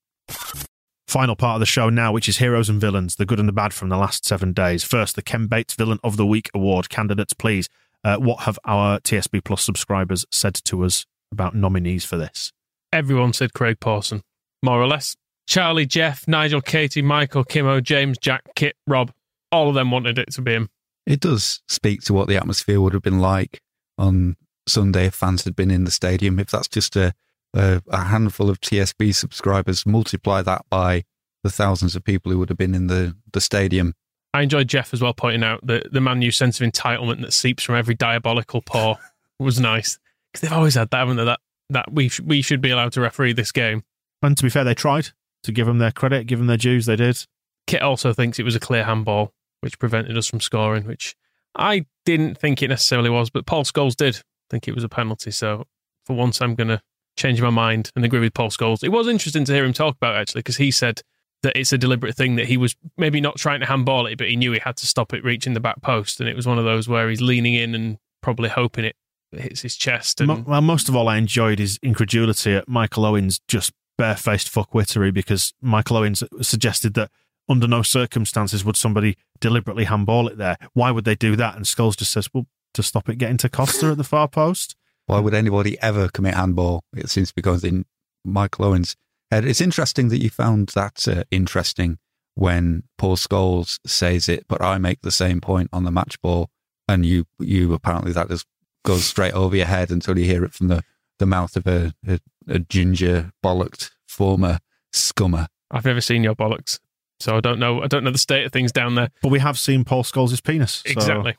Final 1.07 1.37
part 1.37 1.57
of 1.57 1.61
the 1.61 1.67
show 1.67 1.91
now, 1.91 2.13
which 2.13 2.29
is 2.29 2.39
heroes 2.39 2.69
and 2.69 2.81
villains, 2.81 3.17
the 3.17 3.27
good 3.27 3.41
and 3.41 3.49
the 3.49 3.53
bad 3.53 3.75
from 3.75 3.89
the 3.89 3.97
last 3.97 4.25
seven 4.25 4.53
days. 4.53 4.85
First, 4.85 5.17
the 5.17 5.23
Ken 5.23 5.47
Bates 5.47 5.75
Villain 5.75 5.99
of 6.03 6.17
the 6.17 6.27
Week 6.27 6.51
award 6.55 6.89
candidates, 6.89 7.33
please. 7.33 7.69
Uh, 8.05 8.17
what 8.17 8.41
have 8.41 8.59
our 8.65 8.99
TSB 9.01 9.45
Plus 9.45 9.63
subscribers 9.63 10.25
said 10.31 10.55
to 10.55 10.85
us 10.85 11.07
about 11.31 11.55
nominees 11.55 12.05
for 12.05 12.17
this? 12.17 12.53
Everyone 12.93 13.33
said 13.33 13.53
Craig 13.53 13.81
Pawson, 13.81 14.23
more 14.63 14.81
or 14.81 14.87
less. 14.87 15.17
Charlie, 15.47 15.87
Jeff, 15.87 16.27
Nigel, 16.29 16.61
Katie, 16.61 17.03
Michael, 17.03 17.45
Kimo, 17.45 17.81
James, 17.81 18.17
Jack, 18.19 18.43
Kit, 18.55 18.77
Rob, 18.87 19.13
all 19.51 19.69
of 19.69 19.75
them 19.75 19.91
wanted 19.91 20.19
it 20.19 20.33
to 20.33 20.43
be 20.43 20.55
him. 20.55 20.71
It 21.07 21.21
does 21.21 21.61
speak 21.69 22.03
to 22.03 22.15
what 22.15 22.29
the 22.29 22.37
atmosphere 22.37 22.81
would 22.81 22.93
have 22.93 23.03
been 23.03 23.19
like 23.19 23.61
on 23.99 24.37
Sunday 24.67 25.07
if 25.07 25.15
fans 25.15 25.45
had 25.45 25.57
been 25.57 25.71
in 25.71 25.85
the 25.85 25.91
stadium. 25.91 26.39
If 26.39 26.51
that's 26.51 26.69
just 26.69 26.97
a, 26.97 27.13
a, 27.55 27.83
a 27.89 28.05
handful 28.05 28.51
of 28.51 28.61
TSB 28.61 29.15
subscribers, 29.15 29.87
multiply 29.87 30.43
that 30.43 30.65
by 30.71 31.05
the 31.43 31.51
thousands 31.51 31.97
of 31.97 32.05
people 32.05 32.31
who 32.31 32.39
would 32.39 32.49
have 32.49 32.59
been 32.59 32.75
in 32.75 32.87
the, 32.87 33.17
the 33.33 33.41
stadium. 33.41 33.95
I 34.35 34.43
enjoyed 34.43 34.69
Jeff 34.69 34.95
as 34.95 35.03
well 35.03 35.13
pointing 35.13 35.43
out 35.43 35.67
that 35.67 35.93
the 35.93 36.01
Man 36.01 36.23
U 36.23 36.31
sense 36.31 36.61
of 36.61 36.71
entitlement 36.71 37.21
that 37.21 37.33
seeps 37.33 37.63
from 37.63 37.75
every 37.75 37.95
diabolical 37.95 38.63
paw 38.63 38.97
was 39.39 39.61
nice 39.61 39.99
because 40.33 40.49
they've 40.49 40.57
always 40.57 40.75
had 40.75 40.91
that, 40.91 40.99
haven't 40.99 41.17
they? 41.17 41.25
That 41.25 41.41
that 41.71 41.93
we 41.93 42.09
sh- 42.09 42.21
we 42.21 42.43
should 42.43 42.61
be 42.61 42.71
allowed 42.71 42.93
to 42.93 43.01
referee 43.01 43.35
this 43.35 43.53
game. 43.53 43.83
And 44.23 44.37
to 44.37 44.43
be 44.43 44.51
fair, 44.51 44.65
they 44.65 44.75
tried 44.75 45.09
to 45.43 45.53
give 45.53 45.67
them 45.67 45.79
their 45.79 45.91
credit, 45.91 46.27
give 46.27 46.39
them 46.39 46.47
their 46.47 46.57
dues. 46.57 46.87
They 46.87 46.97
did. 46.97 47.27
Kit 47.67 47.83
also 47.83 48.13
thinks 48.13 48.39
it 48.39 48.45
was 48.45 48.57
a 48.57 48.61
clear 48.61 48.85
handball, 48.85 49.33
which 49.61 49.79
prevented 49.79 50.17
us 50.17 50.29
from 50.29 50.41
scoring, 50.41 50.87
which 50.87 51.15
I 51.55 51.87
didn't 52.05 52.39
think 52.39 52.63
it 52.63 52.69
necessarily 52.69 53.11
was, 53.11 53.31
but 53.31 53.47
Paul 53.47 53.65
Scholes 53.65 53.97
did 53.97 54.23
think 54.49 54.67
it 54.67 54.75
was 54.75 54.85
a 54.85 54.89
penalty. 54.89 55.31
So 55.31 55.67
for 56.07 56.17
once, 56.17 56.41
I'm 56.41 56.55
going 56.55 56.69
to 56.69 56.81
change 57.17 57.41
my 57.41 57.51
mind 57.51 57.91
and 57.95 58.05
agree 58.05 58.21
with 58.21 58.35
Paul 58.35 58.51
Scholes. 58.51 58.83
It 58.83 58.91
was 58.91 59.09
interesting 59.09 59.45
to 59.45 59.53
hear 59.53 59.65
him 59.65 59.73
talk 59.73 59.97
about 59.97 60.17
it, 60.17 60.21
actually 60.21 60.41
because 60.41 60.57
he 60.57 60.71
said 60.71 61.03
that 61.43 61.57
it's 61.57 61.73
a 61.73 61.79
deliberate 61.79 62.15
thing 62.15 62.37
that 62.37 62.47
he 62.47 62.57
was 62.57 62.77
maybe 62.97 63.21
not 63.21 63.37
trying 63.37 63.61
to 63.61 63.67
handball 63.67 64.07
it, 64.07 64.17
but 64.17 64.29
he 64.29 64.37
knew 64.37 64.53
he 64.53 64.61
had 64.61 64.77
to 64.77 64.87
stop 64.87 65.13
it 65.13 65.25
reaching 65.25 65.55
the 65.55 65.61
back 65.61 65.83
post, 65.83 66.21
and 66.21 66.29
it 66.29 66.37
was 66.37 66.47
one 66.47 66.59
of 66.59 66.65
those 66.65 66.89
where 66.89 67.09
he's 67.09 67.21
leaning 67.21 67.55
in 67.55 67.75
and 67.75 67.99
probably 68.23 68.49
hoping 68.49 68.85
it 68.85 68.97
hits 69.33 69.63
his 69.63 69.77
chest. 69.77 70.21
And 70.21 70.47
well, 70.47 70.61
most 70.61 70.89
of 70.89 70.97
all, 70.97 71.09
I 71.09 71.17
enjoyed 71.17 71.59
his 71.59 71.79
incredulity 71.83 72.55
at 72.55 72.69
Michael 72.69 73.05
Owens 73.05 73.41
just 73.49 73.73
barefaced 73.99 74.53
fuckwittery 74.53 75.13
because 75.13 75.53
Michael 75.61 75.99
Owens 75.99 76.23
suggested 76.41 76.95
that 76.95 77.11
under 77.49 77.67
no 77.67 77.83
circumstances 77.83 78.65
would 78.65 78.77
somebody 78.77 79.17
deliberately 79.41 79.85
handball 79.85 80.29
it 80.29 80.39
there. 80.39 80.57
Why 80.75 80.91
would 80.91 81.05
they 81.05 81.17
do 81.17 81.35
that? 81.37 81.57
And 81.57 81.65
Scholes 81.65 81.97
just 81.97 82.13
says, 82.13 82.29
well, 82.33 82.47
to 82.75 82.83
stop 82.83 83.09
it 83.09 83.19
getting 83.19 83.37
to 83.39 83.49
Costa 83.49 83.89
at 83.89 83.97
the 83.99 84.05
far 84.05 84.29
post. 84.29 84.77
Why 85.07 85.19
would 85.21 85.35
anybody 85.35 85.81
ever 85.81 86.09
commit 86.09 86.35
handball? 86.35 86.85
It 86.97 87.11
seems 87.11 87.29
to 87.29 87.35
be 87.35 87.43
going 87.43 87.61
in 87.65 87.85
Michael 88.25 88.67
Owens' 88.67 88.97
head. 89.31 89.45
It's 89.45 89.61
interesting 89.61 90.09
that 90.09 90.23
you 90.23 90.31
found 90.31 90.69
that 90.75 91.07
uh, 91.09 91.25
interesting 91.31 91.99
when 92.35 92.85
Paul 92.99 93.17
Scholes 93.17 93.79
says 93.87 94.29
it, 94.29 94.47
but 94.49 94.63
I 94.63 94.79
make 94.79 95.03
the 95.03 95.11
same 95.11 95.41
point 95.41 95.69
on 95.73 95.85
the 95.85 95.91
match 95.91 96.21
ball, 96.21 96.51
and 96.89 97.05
you 97.05 97.27
you 97.39 97.75
apparently 97.75 98.13
that 98.13 98.29
just 98.29 98.47
goes 98.85 99.05
straight 99.05 99.35
over 99.35 99.57
your 99.57 99.67
head 99.67 99.91
until 99.91 100.19
you 100.19 100.25
hear 100.25 100.45
it 100.45 100.53
from 100.53 100.69
the, 100.69 100.83
the 101.19 101.27
mouth 101.27 101.57
of 101.57 101.67
a, 101.67 101.93
a, 102.07 102.19
a 102.49 102.59
ginger 102.59 103.33
bollocked 103.45 103.91
former 104.09 104.59
scummer. 104.93 105.47
I've 105.71 105.85
never 105.85 106.01
seen 106.01 106.23
your 106.25 106.35
bollocks, 106.35 106.79
so 107.21 107.37
I 107.37 107.41
don't 107.41 107.59
know. 107.59 107.83
I 107.83 107.87
don't 107.87 108.05
know 108.05 108.11
the 108.11 108.19
state 108.19 108.45
of 108.45 108.53
things 108.53 108.73
down 108.73 108.95
there. 108.95 109.11
But 109.23 109.31
we 109.31 109.39
have 109.41 109.59
seen 109.59 109.85
Paul 109.85 110.05
Scholes' 110.05 110.43
penis. 110.43 110.83
so 110.87 110.93
Exactly. 110.93 111.37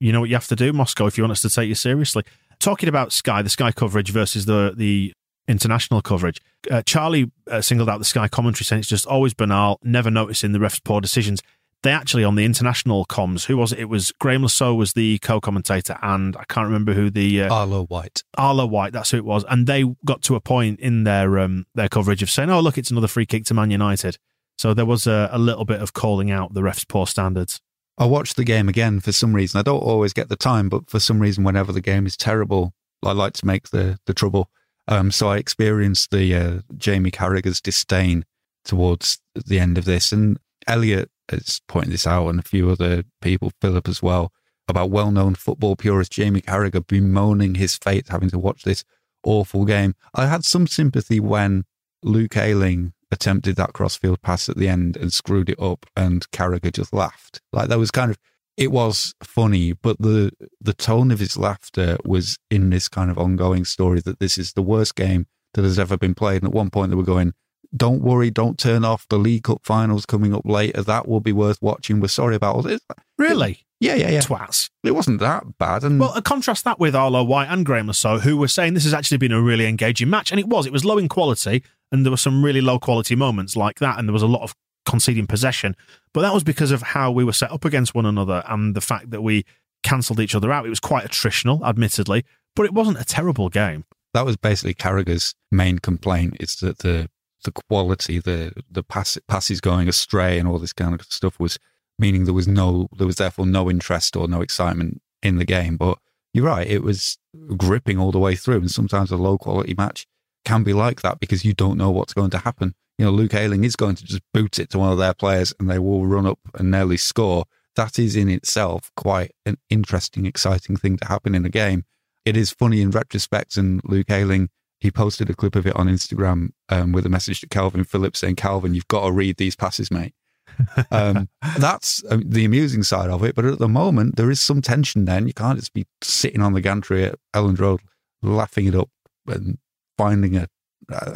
you 0.00 0.12
know 0.12 0.20
what 0.20 0.28
you 0.28 0.36
have 0.36 0.48
to 0.48 0.56
do, 0.56 0.72
Moscow, 0.72 1.06
if 1.06 1.16
you 1.18 1.24
want 1.24 1.32
us 1.32 1.42
to 1.42 1.50
take 1.50 1.68
you 1.68 1.74
seriously. 1.74 2.24
Talking 2.60 2.88
about 2.88 3.12
Sky, 3.12 3.42
the 3.42 3.48
Sky 3.48 3.72
coverage 3.72 4.10
versus 4.10 4.44
the 4.46 4.72
the 4.76 5.12
international 5.48 6.00
coverage. 6.00 6.40
Uh, 6.70 6.82
Charlie 6.82 7.30
uh, 7.50 7.60
singled 7.60 7.88
out 7.88 7.98
the 7.98 8.04
Sky 8.04 8.28
commentary 8.28 8.64
saying 8.64 8.80
it's 8.80 8.88
just 8.88 9.06
always 9.06 9.34
banal, 9.34 9.78
never 9.82 10.10
noticing 10.10 10.52
the 10.52 10.58
refs' 10.58 10.82
poor 10.82 11.00
decisions. 11.00 11.40
They 11.82 11.90
actually, 11.90 12.24
on 12.24 12.34
the 12.34 12.44
international 12.44 13.06
comms, 13.06 13.46
who 13.46 13.56
was 13.56 13.72
it? 13.72 13.78
It 13.78 13.88
was 13.88 14.12
Graeme 14.20 14.42
Le 14.42 14.50
Saux 14.50 14.78
was 14.78 14.92
the 14.92 15.18
co-commentator, 15.20 15.96
and 16.02 16.36
I 16.36 16.44
can't 16.44 16.66
remember 16.66 16.92
who 16.92 17.08
the 17.08 17.44
uh, 17.44 17.54
Arlo 17.54 17.86
White. 17.86 18.22
Arlo 18.36 18.66
White, 18.66 18.92
that's 18.92 19.10
who 19.10 19.16
it 19.16 19.24
was, 19.24 19.44
and 19.48 19.66
they 19.66 19.84
got 20.04 20.20
to 20.22 20.34
a 20.34 20.40
point 20.40 20.78
in 20.80 21.04
their 21.04 21.38
um, 21.38 21.66
their 21.74 21.88
coverage 21.88 22.22
of 22.22 22.28
saying, 22.28 22.50
"Oh, 22.50 22.60
look, 22.60 22.76
it's 22.76 22.90
another 22.90 23.08
free 23.08 23.24
kick 23.24 23.44
to 23.46 23.54
Man 23.54 23.70
United." 23.70 24.18
So 24.58 24.74
there 24.74 24.84
was 24.84 25.06
a, 25.06 25.30
a 25.32 25.38
little 25.38 25.64
bit 25.64 25.80
of 25.80 25.94
calling 25.94 26.30
out 26.30 26.52
the 26.52 26.60
refs' 26.60 26.86
poor 26.86 27.06
standards. 27.06 27.62
I 28.00 28.06
watched 28.06 28.36
the 28.36 28.44
game 28.44 28.66
again 28.66 29.00
for 29.00 29.12
some 29.12 29.36
reason. 29.36 29.60
I 29.60 29.62
don't 29.62 29.82
always 29.82 30.14
get 30.14 30.30
the 30.30 30.36
time, 30.36 30.70
but 30.70 30.88
for 30.88 30.98
some 30.98 31.20
reason, 31.20 31.44
whenever 31.44 31.70
the 31.70 31.82
game 31.82 32.06
is 32.06 32.16
terrible, 32.16 32.72
I 33.04 33.12
like 33.12 33.34
to 33.34 33.46
make 33.46 33.68
the, 33.68 33.98
the 34.06 34.14
trouble. 34.14 34.50
Um, 34.88 35.10
so 35.10 35.28
I 35.28 35.36
experienced 35.36 36.10
the 36.10 36.34
uh, 36.34 36.60
Jamie 36.78 37.10
Carragher's 37.10 37.60
disdain 37.60 38.24
towards 38.64 39.18
the 39.34 39.60
end 39.60 39.76
of 39.76 39.84
this. 39.84 40.12
And 40.12 40.38
Elliot 40.66 41.10
has 41.28 41.60
pointed 41.68 41.92
this 41.92 42.06
out, 42.06 42.28
and 42.28 42.40
a 42.40 42.42
few 42.42 42.70
other 42.70 43.04
people, 43.20 43.52
Philip 43.60 43.86
as 43.86 44.02
well, 44.02 44.32
about 44.66 44.88
well 44.88 45.10
known 45.10 45.34
football 45.34 45.76
purist 45.76 46.10
Jamie 46.10 46.40
Carragher 46.40 46.86
bemoaning 46.86 47.56
his 47.56 47.76
fate 47.76 48.08
having 48.08 48.30
to 48.30 48.38
watch 48.38 48.62
this 48.62 48.82
awful 49.24 49.66
game. 49.66 49.94
I 50.14 50.26
had 50.26 50.46
some 50.46 50.66
sympathy 50.66 51.20
when 51.20 51.66
Luke 52.02 52.38
Ayling 52.38 52.94
attempted 53.10 53.56
that 53.56 53.72
crossfield 53.72 54.22
pass 54.22 54.48
at 54.48 54.56
the 54.56 54.68
end 54.68 54.96
and 54.96 55.12
screwed 55.12 55.48
it 55.50 55.60
up, 55.60 55.86
and 55.96 56.30
Carragher 56.30 56.72
just 56.72 56.92
laughed. 56.92 57.40
Like 57.52 57.68
that 57.68 57.78
was 57.78 57.90
kind 57.90 58.10
of 58.10 58.18
it 58.56 58.70
was 58.70 59.14
funny, 59.22 59.72
but 59.72 59.98
the 60.00 60.32
the 60.60 60.74
tone 60.74 61.10
of 61.10 61.18
his 61.18 61.36
laughter 61.36 61.96
was 62.04 62.38
in 62.50 62.70
this 62.70 62.88
kind 62.88 63.10
of 63.10 63.18
ongoing 63.18 63.64
story 63.64 64.00
that 64.00 64.20
this 64.20 64.36
is 64.36 64.52
the 64.52 64.62
worst 64.62 64.94
game 64.94 65.26
that 65.54 65.64
has 65.64 65.78
ever 65.78 65.96
been 65.96 66.14
played. 66.14 66.42
And 66.42 66.50
at 66.50 66.54
one 66.54 66.70
point 66.70 66.90
they 66.90 66.96
were 66.96 67.02
going, 67.02 67.32
"Don't 67.74 68.02
worry, 68.02 68.30
don't 68.30 68.58
turn 68.58 68.84
off. 68.84 69.06
The 69.08 69.18
League 69.18 69.44
Cup 69.44 69.60
finals 69.64 70.04
coming 70.04 70.34
up 70.34 70.42
later. 70.44 70.82
That 70.82 71.08
will 71.08 71.20
be 71.20 71.32
worth 71.32 71.58
watching. 71.62 72.00
We're 72.00 72.08
sorry 72.08 72.36
about 72.36 72.56
all 72.56 72.62
this." 72.62 72.80
Really? 73.16 73.64
Yeah, 73.80 73.94
yeah, 73.94 74.10
yeah. 74.10 74.20
Twats. 74.20 74.68
It 74.84 74.90
wasn't 74.90 75.20
that 75.20 75.56
bad. 75.56 75.82
And 75.82 75.98
Well, 75.98 76.20
contrast 76.20 76.64
that 76.64 76.78
with 76.78 76.94
Arlo 76.94 77.24
White 77.24 77.48
and 77.48 77.64
Graeme 77.64 77.86
Le 77.86 77.94
Saux, 77.94 78.22
who 78.22 78.36
were 78.36 78.48
saying 78.48 78.74
this 78.74 78.84
has 78.84 78.92
actually 78.92 79.16
been 79.16 79.32
a 79.32 79.40
really 79.40 79.64
engaging 79.64 80.10
match, 80.10 80.30
and 80.30 80.38
it 80.38 80.48
was. 80.48 80.66
It 80.66 80.72
was 80.72 80.84
low 80.84 80.98
in 80.98 81.08
quality, 81.08 81.62
and 81.92 82.04
there 82.04 82.10
were 82.10 82.16
some 82.16 82.44
really 82.44 82.60
low 82.60 82.78
quality 82.78 83.16
moments 83.16 83.56
like 83.56 83.78
that, 83.80 83.98
and 83.98 84.08
there 84.08 84.12
was 84.12 84.22
a 84.22 84.26
lot 84.26 84.42
of 84.42 84.54
conceding 84.86 85.26
possession. 85.26 85.76
But 86.12 86.22
that 86.22 86.34
was 86.34 86.44
because 86.44 86.70
of 86.70 86.82
how 86.82 87.10
we 87.10 87.24
were 87.24 87.32
set 87.32 87.50
up 87.50 87.64
against 87.64 87.94
one 87.94 88.06
another 88.06 88.42
and 88.48 88.74
the 88.74 88.80
fact 88.80 89.10
that 89.10 89.22
we 89.22 89.44
cancelled 89.82 90.20
each 90.20 90.34
other 90.34 90.52
out. 90.52 90.66
It 90.66 90.70
was 90.70 90.80
quite 90.80 91.04
attritional, 91.04 91.62
admittedly, 91.66 92.24
but 92.56 92.66
it 92.66 92.72
wasn't 92.72 93.00
a 93.00 93.04
terrible 93.04 93.48
game. 93.48 93.84
that 94.14 94.24
was 94.24 94.36
basically 94.36 94.74
Carragher's 94.74 95.34
main 95.52 95.78
complaint. 95.78 96.36
Is 96.40 96.56
that 96.56 96.78
the 96.78 97.08
the 97.44 97.52
quality, 97.52 98.18
the 98.18 98.52
the 98.70 98.82
pass, 98.82 99.18
passes 99.28 99.60
going 99.60 99.88
astray, 99.88 100.38
and 100.38 100.48
all 100.48 100.58
this 100.58 100.72
kind 100.72 100.94
of 100.94 101.02
stuff 101.06 101.38
was 101.38 101.58
meaning 101.98 102.24
there 102.24 102.34
was 102.34 102.48
no, 102.48 102.88
there 102.96 103.06
was 103.06 103.16
therefore 103.16 103.46
no 103.46 103.70
interest 103.70 104.16
or 104.16 104.26
no 104.26 104.40
excitement 104.40 105.02
in 105.22 105.36
the 105.36 105.44
game. 105.44 105.76
But 105.76 105.98
you're 106.32 106.46
right, 106.46 106.66
it 106.66 106.82
was 106.82 107.18
gripping 107.56 107.98
all 107.98 108.10
the 108.12 108.18
way 108.18 108.34
through, 108.34 108.56
and 108.56 108.70
sometimes 108.70 109.10
a 109.10 109.16
low 109.16 109.38
quality 109.38 109.74
match 109.76 110.06
can 110.44 110.62
be 110.62 110.72
like 110.72 111.02
that 111.02 111.20
because 111.20 111.44
you 111.44 111.54
don't 111.54 111.78
know 111.78 111.90
what's 111.90 112.14
going 112.14 112.30
to 112.30 112.38
happen. 112.38 112.74
You 112.98 113.06
know, 113.06 113.12
Luke 113.12 113.34
Ayling 113.34 113.64
is 113.64 113.76
going 113.76 113.96
to 113.96 114.04
just 114.04 114.22
boot 114.34 114.58
it 114.58 114.70
to 114.70 114.78
one 114.78 114.92
of 114.92 114.98
their 114.98 115.14
players, 115.14 115.54
and 115.58 115.70
they 115.70 115.78
will 115.78 116.06
run 116.06 116.26
up 116.26 116.38
and 116.54 116.70
nearly 116.70 116.96
score. 116.96 117.44
That 117.76 117.98
is 117.98 118.16
in 118.16 118.28
itself 118.28 118.90
quite 118.96 119.32
an 119.46 119.56
interesting, 119.70 120.26
exciting 120.26 120.76
thing 120.76 120.96
to 120.98 121.06
happen 121.06 121.34
in 121.34 121.46
a 121.46 121.50
game 121.50 121.84
it 122.24 122.36
is 122.36 122.50
funny 122.50 122.80
in 122.80 122.90
retrospect. 122.90 123.56
And 123.56 123.80
Luke 123.84 124.10
Ayling, 124.10 124.50
he 124.78 124.90
posted 124.90 125.30
a 125.30 125.34
clip 125.34 125.56
of 125.56 125.66
it 125.66 125.76
on 125.76 125.88
Instagram 125.88 126.50
um, 126.68 126.92
with 126.92 127.06
a 127.06 127.10
message 127.10 127.40
to 127.40 127.48
Calvin 127.48 127.84
Phillips 127.84 128.20
saying, 128.20 128.36
Calvin, 128.36 128.74
you've 128.74 128.88
got 128.88 129.06
to 129.06 129.12
read 129.12 129.36
these 129.36 129.56
passes, 129.56 129.90
mate. 129.90 130.14
um, 130.90 131.28
that's 131.58 132.02
uh, 132.10 132.18
the 132.24 132.44
amusing 132.44 132.82
side 132.82 133.10
of 133.10 133.22
it. 133.24 133.34
But 133.34 133.44
at 133.44 133.58
the 133.58 133.68
moment, 133.68 134.16
there 134.16 134.30
is 134.30 134.40
some 134.40 134.60
tension 134.60 135.04
then. 135.04 135.26
You 135.26 135.34
can't 135.34 135.58
just 135.58 135.72
be 135.72 135.86
sitting 136.02 136.42
on 136.42 136.52
the 136.52 136.60
gantry 136.60 137.04
at 137.04 137.18
Elland 137.34 137.60
Road, 137.60 137.80
laughing 138.22 138.66
it 138.66 138.74
up 138.74 138.90
and 139.26 139.58
finding 140.00 140.36
a. 140.36 140.48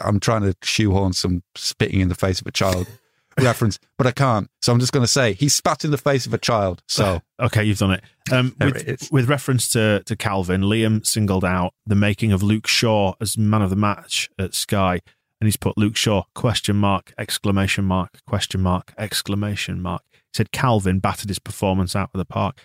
I'm 0.04 0.20
trying 0.20 0.42
to 0.42 0.54
shoehorn 0.62 1.14
some 1.14 1.42
spitting 1.56 2.00
in 2.00 2.08
the 2.08 2.14
face 2.14 2.40
of 2.40 2.46
a 2.46 2.52
child 2.52 2.86
reference, 3.40 3.78
but 3.98 4.06
I 4.06 4.12
can't. 4.12 4.48
So 4.62 4.72
I'm 4.72 4.78
just 4.78 4.92
going 4.92 5.02
to 5.02 5.08
say 5.10 5.32
he 5.32 5.48
spat 5.48 5.84
in 5.84 5.90
the 5.90 5.98
face 5.98 6.26
of 6.26 6.34
a 6.34 6.38
child. 6.38 6.82
So 6.86 7.22
Okay, 7.40 7.64
you've 7.64 7.78
done 7.78 7.92
it. 7.92 8.04
Um, 8.30 8.54
with, 8.60 8.88
it 8.88 9.08
with 9.10 9.28
reference 9.28 9.68
to, 9.70 10.02
to 10.06 10.16
Calvin, 10.16 10.62
Liam 10.62 11.04
singled 11.04 11.44
out 11.44 11.74
the 11.86 11.96
making 11.96 12.30
of 12.30 12.42
Luke 12.42 12.66
Shaw 12.66 13.14
as 13.20 13.36
man 13.36 13.62
of 13.62 13.70
the 13.70 13.76
match 13.76 14.30
at 14.38 14.54
Sky. 14.54 15.00
and 15.40 15.48
he's 15.48 15.56
put 15.56 15.76
Luke 15.76 15.96
Shaw 15.96 16.24
question 16.34 16.76
mark 16.76 17.12
exclamation 17.18 17.84
mark 17.84 18.18
question 18.28 18.60
mark 18.60 18.94
exclamation 18.96 19.82
mark. 19.82 20.02
He 20.12 20.36
said 20.36 20.52
Calvin 20.52 21.00
battered 21.00 21.30
his 21.30 21.40
performance 21.40 21.96
out 21.96 22.10
of 22.14 22.18
the 22.18 22.24
park. 22.24 22.60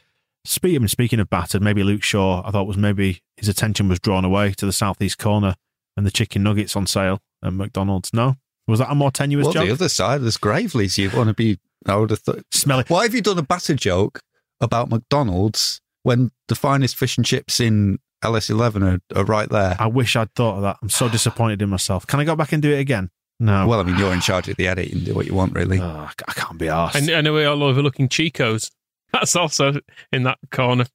Speaking 0.45 0.87
speaking 0.87 1.19
of 1.19 1.29
battered, 1.29 1.61
maybe 1.61 1.81
Luke 1.81 2.03
Shaw. 2.03 2.43
I 2.45 2.51
thought 2.51 2.67
was 2.67 2.77
maybe 2.77 3.21
his 3.35 3.49
attention 3.49 3.89
was 3.89 3.99
drawn 3.99 4.25
away 4.25 4.51
to 4.51 4.65
the 4.65 4.73
southeast 4.73 5.17
corner 5.17 5.55
and 5.99 6.07
the 6.07 6.11
chicken 6.11 6.41
nuggets 6.43 6.77
on 6.77 6.87
sale 6.87 7.21
at 7.43 7.51
McDonald's. 7.51 8.13
No, 8.13 8.37
was 8.67 8.79
that 8.79 8.89
a 8.89 8.95
more 8.95 9.11
tenuous 9.11 9.43
well, 9.43 9.53
joke? 9.53 9.65
the 9.65 9.73
other 9.73 9.89
side, 9.89 10.21
there's 10.21 10.37
Gravely's. 10.37 10.97
You 10.97 11.11
want 11.11 11.27
to 11.27 11.33
be, 11.33 11.59
I 11.85 11.97
would 11.97 12.09
have 12.09 12.19
thought. 12.19 12.45
Smelly. 12.51 12.85
Why 12.87 13.03
have 13.03 13.13
you 13.13 13.21
done 13.21 13.37
a 13.37 13.43
batter 13.43 13.75
joke 13.75 14.21
about 14.61 14.89
McDonald's 14.89 15.81
when 16.03 16.31
the 16.47 16.55
finest 16.55 16.95
fish 16.95 17.17
and 17.17 17.25
chips 17.25 17.59
in 17.59 17.99
LS11 18.23 19.01
are, 19.13 19.19
are 19.19 19.25
right 19.25 19.49
there? 19.49 19.75
I 19.77 19.87
wish 19.87 20.15
I'd 20.15 20.33
thought 20.35 20.55
of 20.55 20.61
that. 20.61 20.77
I'm 20.81 20.89
so 20.89 21.09
disappointed 21.09 21.61
in 21.61 21.69
myself. 21.69 22.07
Can 22.07 22.21
I 22.21 22.23
go 22.23 22.35
back 22.37 22.53
and 22.53 22.61
do 22.61 22.71
it 22.71 22.79
again? 22.79 23.09
No. 23.41 23.67
Well, 23.67 23.81
I 23.81 23.83
mean, 23.83 23.97
you're 23.97 24.13
in 24.13 24.21
charge 24.21 24.47
of 24.47 24.55
the 24.55 24.67
edit. 24.67 24.87
You 24.87 24.95
can 24.95 25.03
do 25.03 25.13
what 25.13 25.25
you 25.25 25.33
want, 25.33 25.53
really. 25.53 25.81
Oh, 25.81 26.09
I 26.27 26.33
can't 26.33 26.57
be 26.57 26.69
asked. 26.69 26.95
I, 26.95 27.15
I 27.15 27.21
know 27.21 27.33
we're 27.33 27.49
all 27.49 27.63
overlooking 27.63 28.07
Chico's. 28.07 28.71
That's 29.13 29.35
also 29.35 29.73
in 30.13 30.23
that 30.23 30.37
corner. 30.49 30.85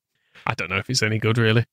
I 0.46 0.54
don't 0.54 0.70
know 0.70 0.78
if 0.78 0.88
it's 0.88 1.02
any 1.02 1.18
good, 1.18 1.36
really. 1.36 1.66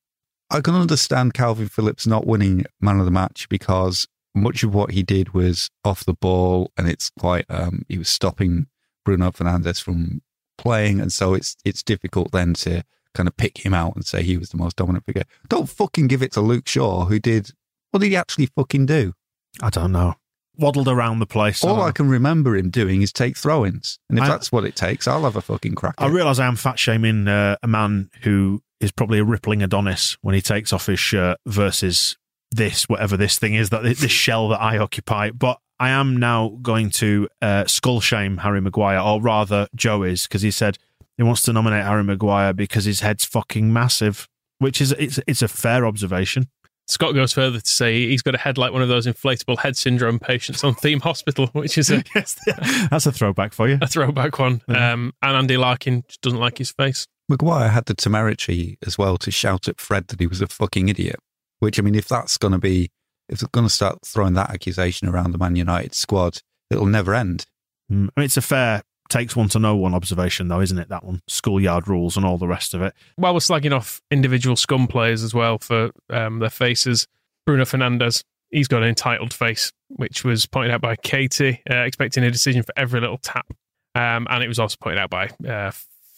I 0.52 0.62
can 0.62 0.76
understand 0.76 1.34
Calvin 1.34 1.68
Phillips 1.70 2.06
not 2.06 2.28
winning 2.28 2.66
man 2.80 3.00
of 3.00 3.06
the 3.06 3.12
match 3.12 3.48
because 3.50 4.08
much 4.36 4.64
of 4.64 4.74
what 4.74 4.92
he 4.92 5.02
did 5.04 5.34
was 5.34 5.70
off 5.84 6.04
the 6.06 6.14
ball, 6.14 6.72
and 6.78 6.88
it's 6.90 7.10
quite 7.18 7.46
um, 7.50 7.84
he 7.88 7.98
was 7.98 8.10
stopping 8.10 8.68
Bruno 9.06 9.32
Fernandes 9.32 9.82
from 9.82 10.22
playing, 10.58 11.00
and 11.00 11.12
so 11.12 11.34
it's 11.34 11.56
it's 11.66 11.82
difficult 11.84 12.32
then 12.32 12.54
to 12.56 12.84
kind 13.14 13.28
of 13.28 13.36
pick 13.36 13.66
him 13.66 13.74
out 13.74 13.96
and 13.96 14.06
say 14.06 14.24
he 14.24 14.38
was 14.38 14.50
the 14.50 14.58
most 14.58 14.76
dominant 14.78 15.06
figure. 15.06 15.24
Don't 15.50 15.68
fucking 15.70 16.08
give 16.08 16.22
it 16.22 16.32
to 16.34 16.42
Luke 16.42 16.68
Shaw, 16.68 17.06
who 17.06 17.20
did 17.20 17.52
what 17.92 18.00
did 18.02 18.08
he 18.10 18.16
actually 18.16 18.46
fucking 18.48 18.86
do? 18.86 19.14
I 19.62 19.70
don't 19.70 19.92
know. 19.92 20.16
Waddled 20.58 20.88
around 20.88 21.20
the 21.20 21.26
place. 21.26 21.64
All 21.64 21.78
so- 21.78 21.82
I 21.82 21.92
can 21.92 22.08
remember 22.10 22.56
him 22.56 22.70
doing 22.70 23.02
is 23.02 23.12
take 23.14 23.38
throw-ins, 23.38 24.00
and 24.10 24.18
if 24.18 24.24
I- 24.26 24.30
that's 24.30 24.52
what 24.52 24.66
it 24.66 24.76
takes, 24.76 25.08
I'll 25.08 25.24
have 25.24 25.36
a 25.36 25.42
fucking 25.42 25.76
crack. 25.76 25.96
I 25.98 26.08
realise 26.08 26.40
I 26.40 26.46
am 26.46 26.56
fat 26.56 26.78
shaming 26.80 27.28
uh, 27.28 27.56
a 27.64 27.68
man 27.68 28.10
who 28.22 28.62
is 28.82 28.92
probably 28.92 29.20
a 29.20 29.24
rippling 29.24 29.64
Adonis 29.64 30.18
when 30.22 30.36
he 30.36 30.42
takes 30.42 30.74
off 30.74 30.88
his 30.88 31.00
shirt 31.00 31.38
versus 31.46 32.18
this, 32.52 32.90
whatever 32.90 33.16
this 33.16 33.38
thing 33.40 33.54
is, 33.56 33.70
that 33.70 33.84
this 33.84 34.00
shell 34.12 34.50
that 34.50 34.62
I 34.62 34.78
occupy. 34.78 35.32
But 35.32 35.60
I 35.80 35.90
am 35.90 36.18
now 36.18 36.58
going 36.62 36.90
to 36.92 37.28
uh, 37.42 37.66
skull 37.66 38.02
shame 38.02 38.38
Harry 38.38 38.62
Maguire, 38.62 39.00
or 39.00 39.22
rather 39.22 39.68
Joe 39.76 40.04
is, 40.04 40.24
because 40.24 40.42
he 40.42 40.52
said 40.52 40.78
he 41.18 41.24
wants 41.24 41.42
to 41.44 41.54
nominate 41.54 41.86
Harry 41.86 42.04
Maguire 42.04 42.54
because 42.54 42.86
his 42.86 43.00
head's 43.00 43.26
fucking 43.26 43.72
massive, 43.72 44.28
which 44.60 44.82
is 44.82 44.92
it's 44.94 45.20
it's 45.28 45.42
a 45.42 45.48
fair 45.48 45.86
observation. 45.86 46.48
Scott 46.88 47.14
goes 47.14 47.32
further 47.32 47.60
to 47.60 47.70
say 47.70 48.08
he's 48.08 48.22
got 48.22 48.36
a 48.36 48.38
head 48.38 48.58
like 48.58 48.74
one 48.74 48.82
of 48.82 48.90
those 48.90 49.08
inflatable 49.08 49.58
head 49.58 49.78
syndrome 49.78 50.20
patients 50.20 50.64
on 50.64 50.76
Theme 50.76 51.00
Hospital, 51.00 51.48
which 51.54 51.78
is 51.78 51.90
a, 51.90 52.04
yes, 52.16 52.38
that's 52.90 53.06
a 53.06 53.12
throwback 53.12 53.54
for 53.54 53.70
you. 53.70 53.78
a 53.82 53.88
throwback 53.88 54.38
one. 54.40 54.62
Yeah. 54.68 54.92
Um, 54.92 55.14
and 55.22 55.38
Andy 55.38 55.58
Larkin 55.58 56.04
just 56.08 56.22
doesn't 56.22 56.40
like 56.40 56.58
his 56.58 56.72
face. 56.72 57.08
Maguire 57.32 57.70
had 57.70 57.86
the 57.86 57.94
temerity 57.94 58.78
as 58.86 58.98
well 58.98 59.18
to 59.18 59.32
shout 59.32 59.68
at 59.68 59.80
Fred 59.80 60.08
that 60.10 60.20
he 60.20 60.28
was 60.28 60.42
a 60.42 60.48
fucking 60.48 60.90
idiot. 60.90 61.20
Which 61.60 61.80
I 61.80 61.82
mean, 61.82 61.96
if 61.96 62.08
that's 62.08 62.38
going 62.38 62.54
to 62.54 62.60
be, 62.60 62.90
if 63.30 63.40
they're 63.40 63.50
going 63.52 63.68
to 63.68 63.74
start 63.74 64.00
throwing 64.06 64.34
that 64.34 64.50
accusation 64.50 65.08
around 65.08 65.32
the 65.32 65.38
Man 65.38 65.56
United 65.56 65.96
squad, 65.96 66.40
it'll 66.70 66.86
never 66.86 67.14
end. 67.14 67.46
Mm, 67.92 68.10
I 68.16 68.20
mean, 68.20 68.26
it's 68.26 68.38
a 68.38 68.42
fair 68.42 68.84
takes 69.12 69.36
one 69.36 69.50
to 69.50 69.60
know 69.60 69.76
one 69.76 69.94
observation, 69.94 70.48
though, 70.48 70.62
isn't 70.62 70.80
it? 70.80 70.90
That 70.90 71.04
one, 71.04 71.22
schoolyard 71.28 71.88
rules 71.88 72.16
and 72.18 72.26
all 72.26 72.38
the 72.38 72.48
rest 72.48 72.74
of 72.74 72.82
it. 72.82 72.94
While 73.18 73.34
we're 73.34 73.40
slagging 73.40 73.76
off 73.76 74.02
individual 74.10 74.56
scum 74.56 74.88
players 74.88 75.22
as 75.22 75.34
well 75.34 75.60
for 75.60 75.92
um, 76.10 76.40
their 76.40 76.50
faces, 76.50 77.08
Bruno 77.46 77.66
Fernandes, 77.66 78.24
he's 78.50 78.68
got 78.68 78.82
an 78.82 78.90
entitled 78.90 79.34
face, 79.34 79.72
which 79.90 80.24
was 80.24 80.46
pointed 80.46 80.72
out 80.72 80.82
by 80.82 80.96
Katie, 80.96 81.62
uh, 81.70 81.78
expecting 81.78 82.24
a 82.24 82.32
decision 82.32 82.64
for 82.64 82.74
every 82.78 83.02
little 83.02 83.18
tap. 83.18 83.46
Um, 83.94 84.26
and 84.30 84.42
it 84.44 84.48
was 84.48 84.60
also 84.60 84.78
pointed 84.82 85.00
out 85.00 85.10
by 85.10 85.30
uh, 85.48 85.72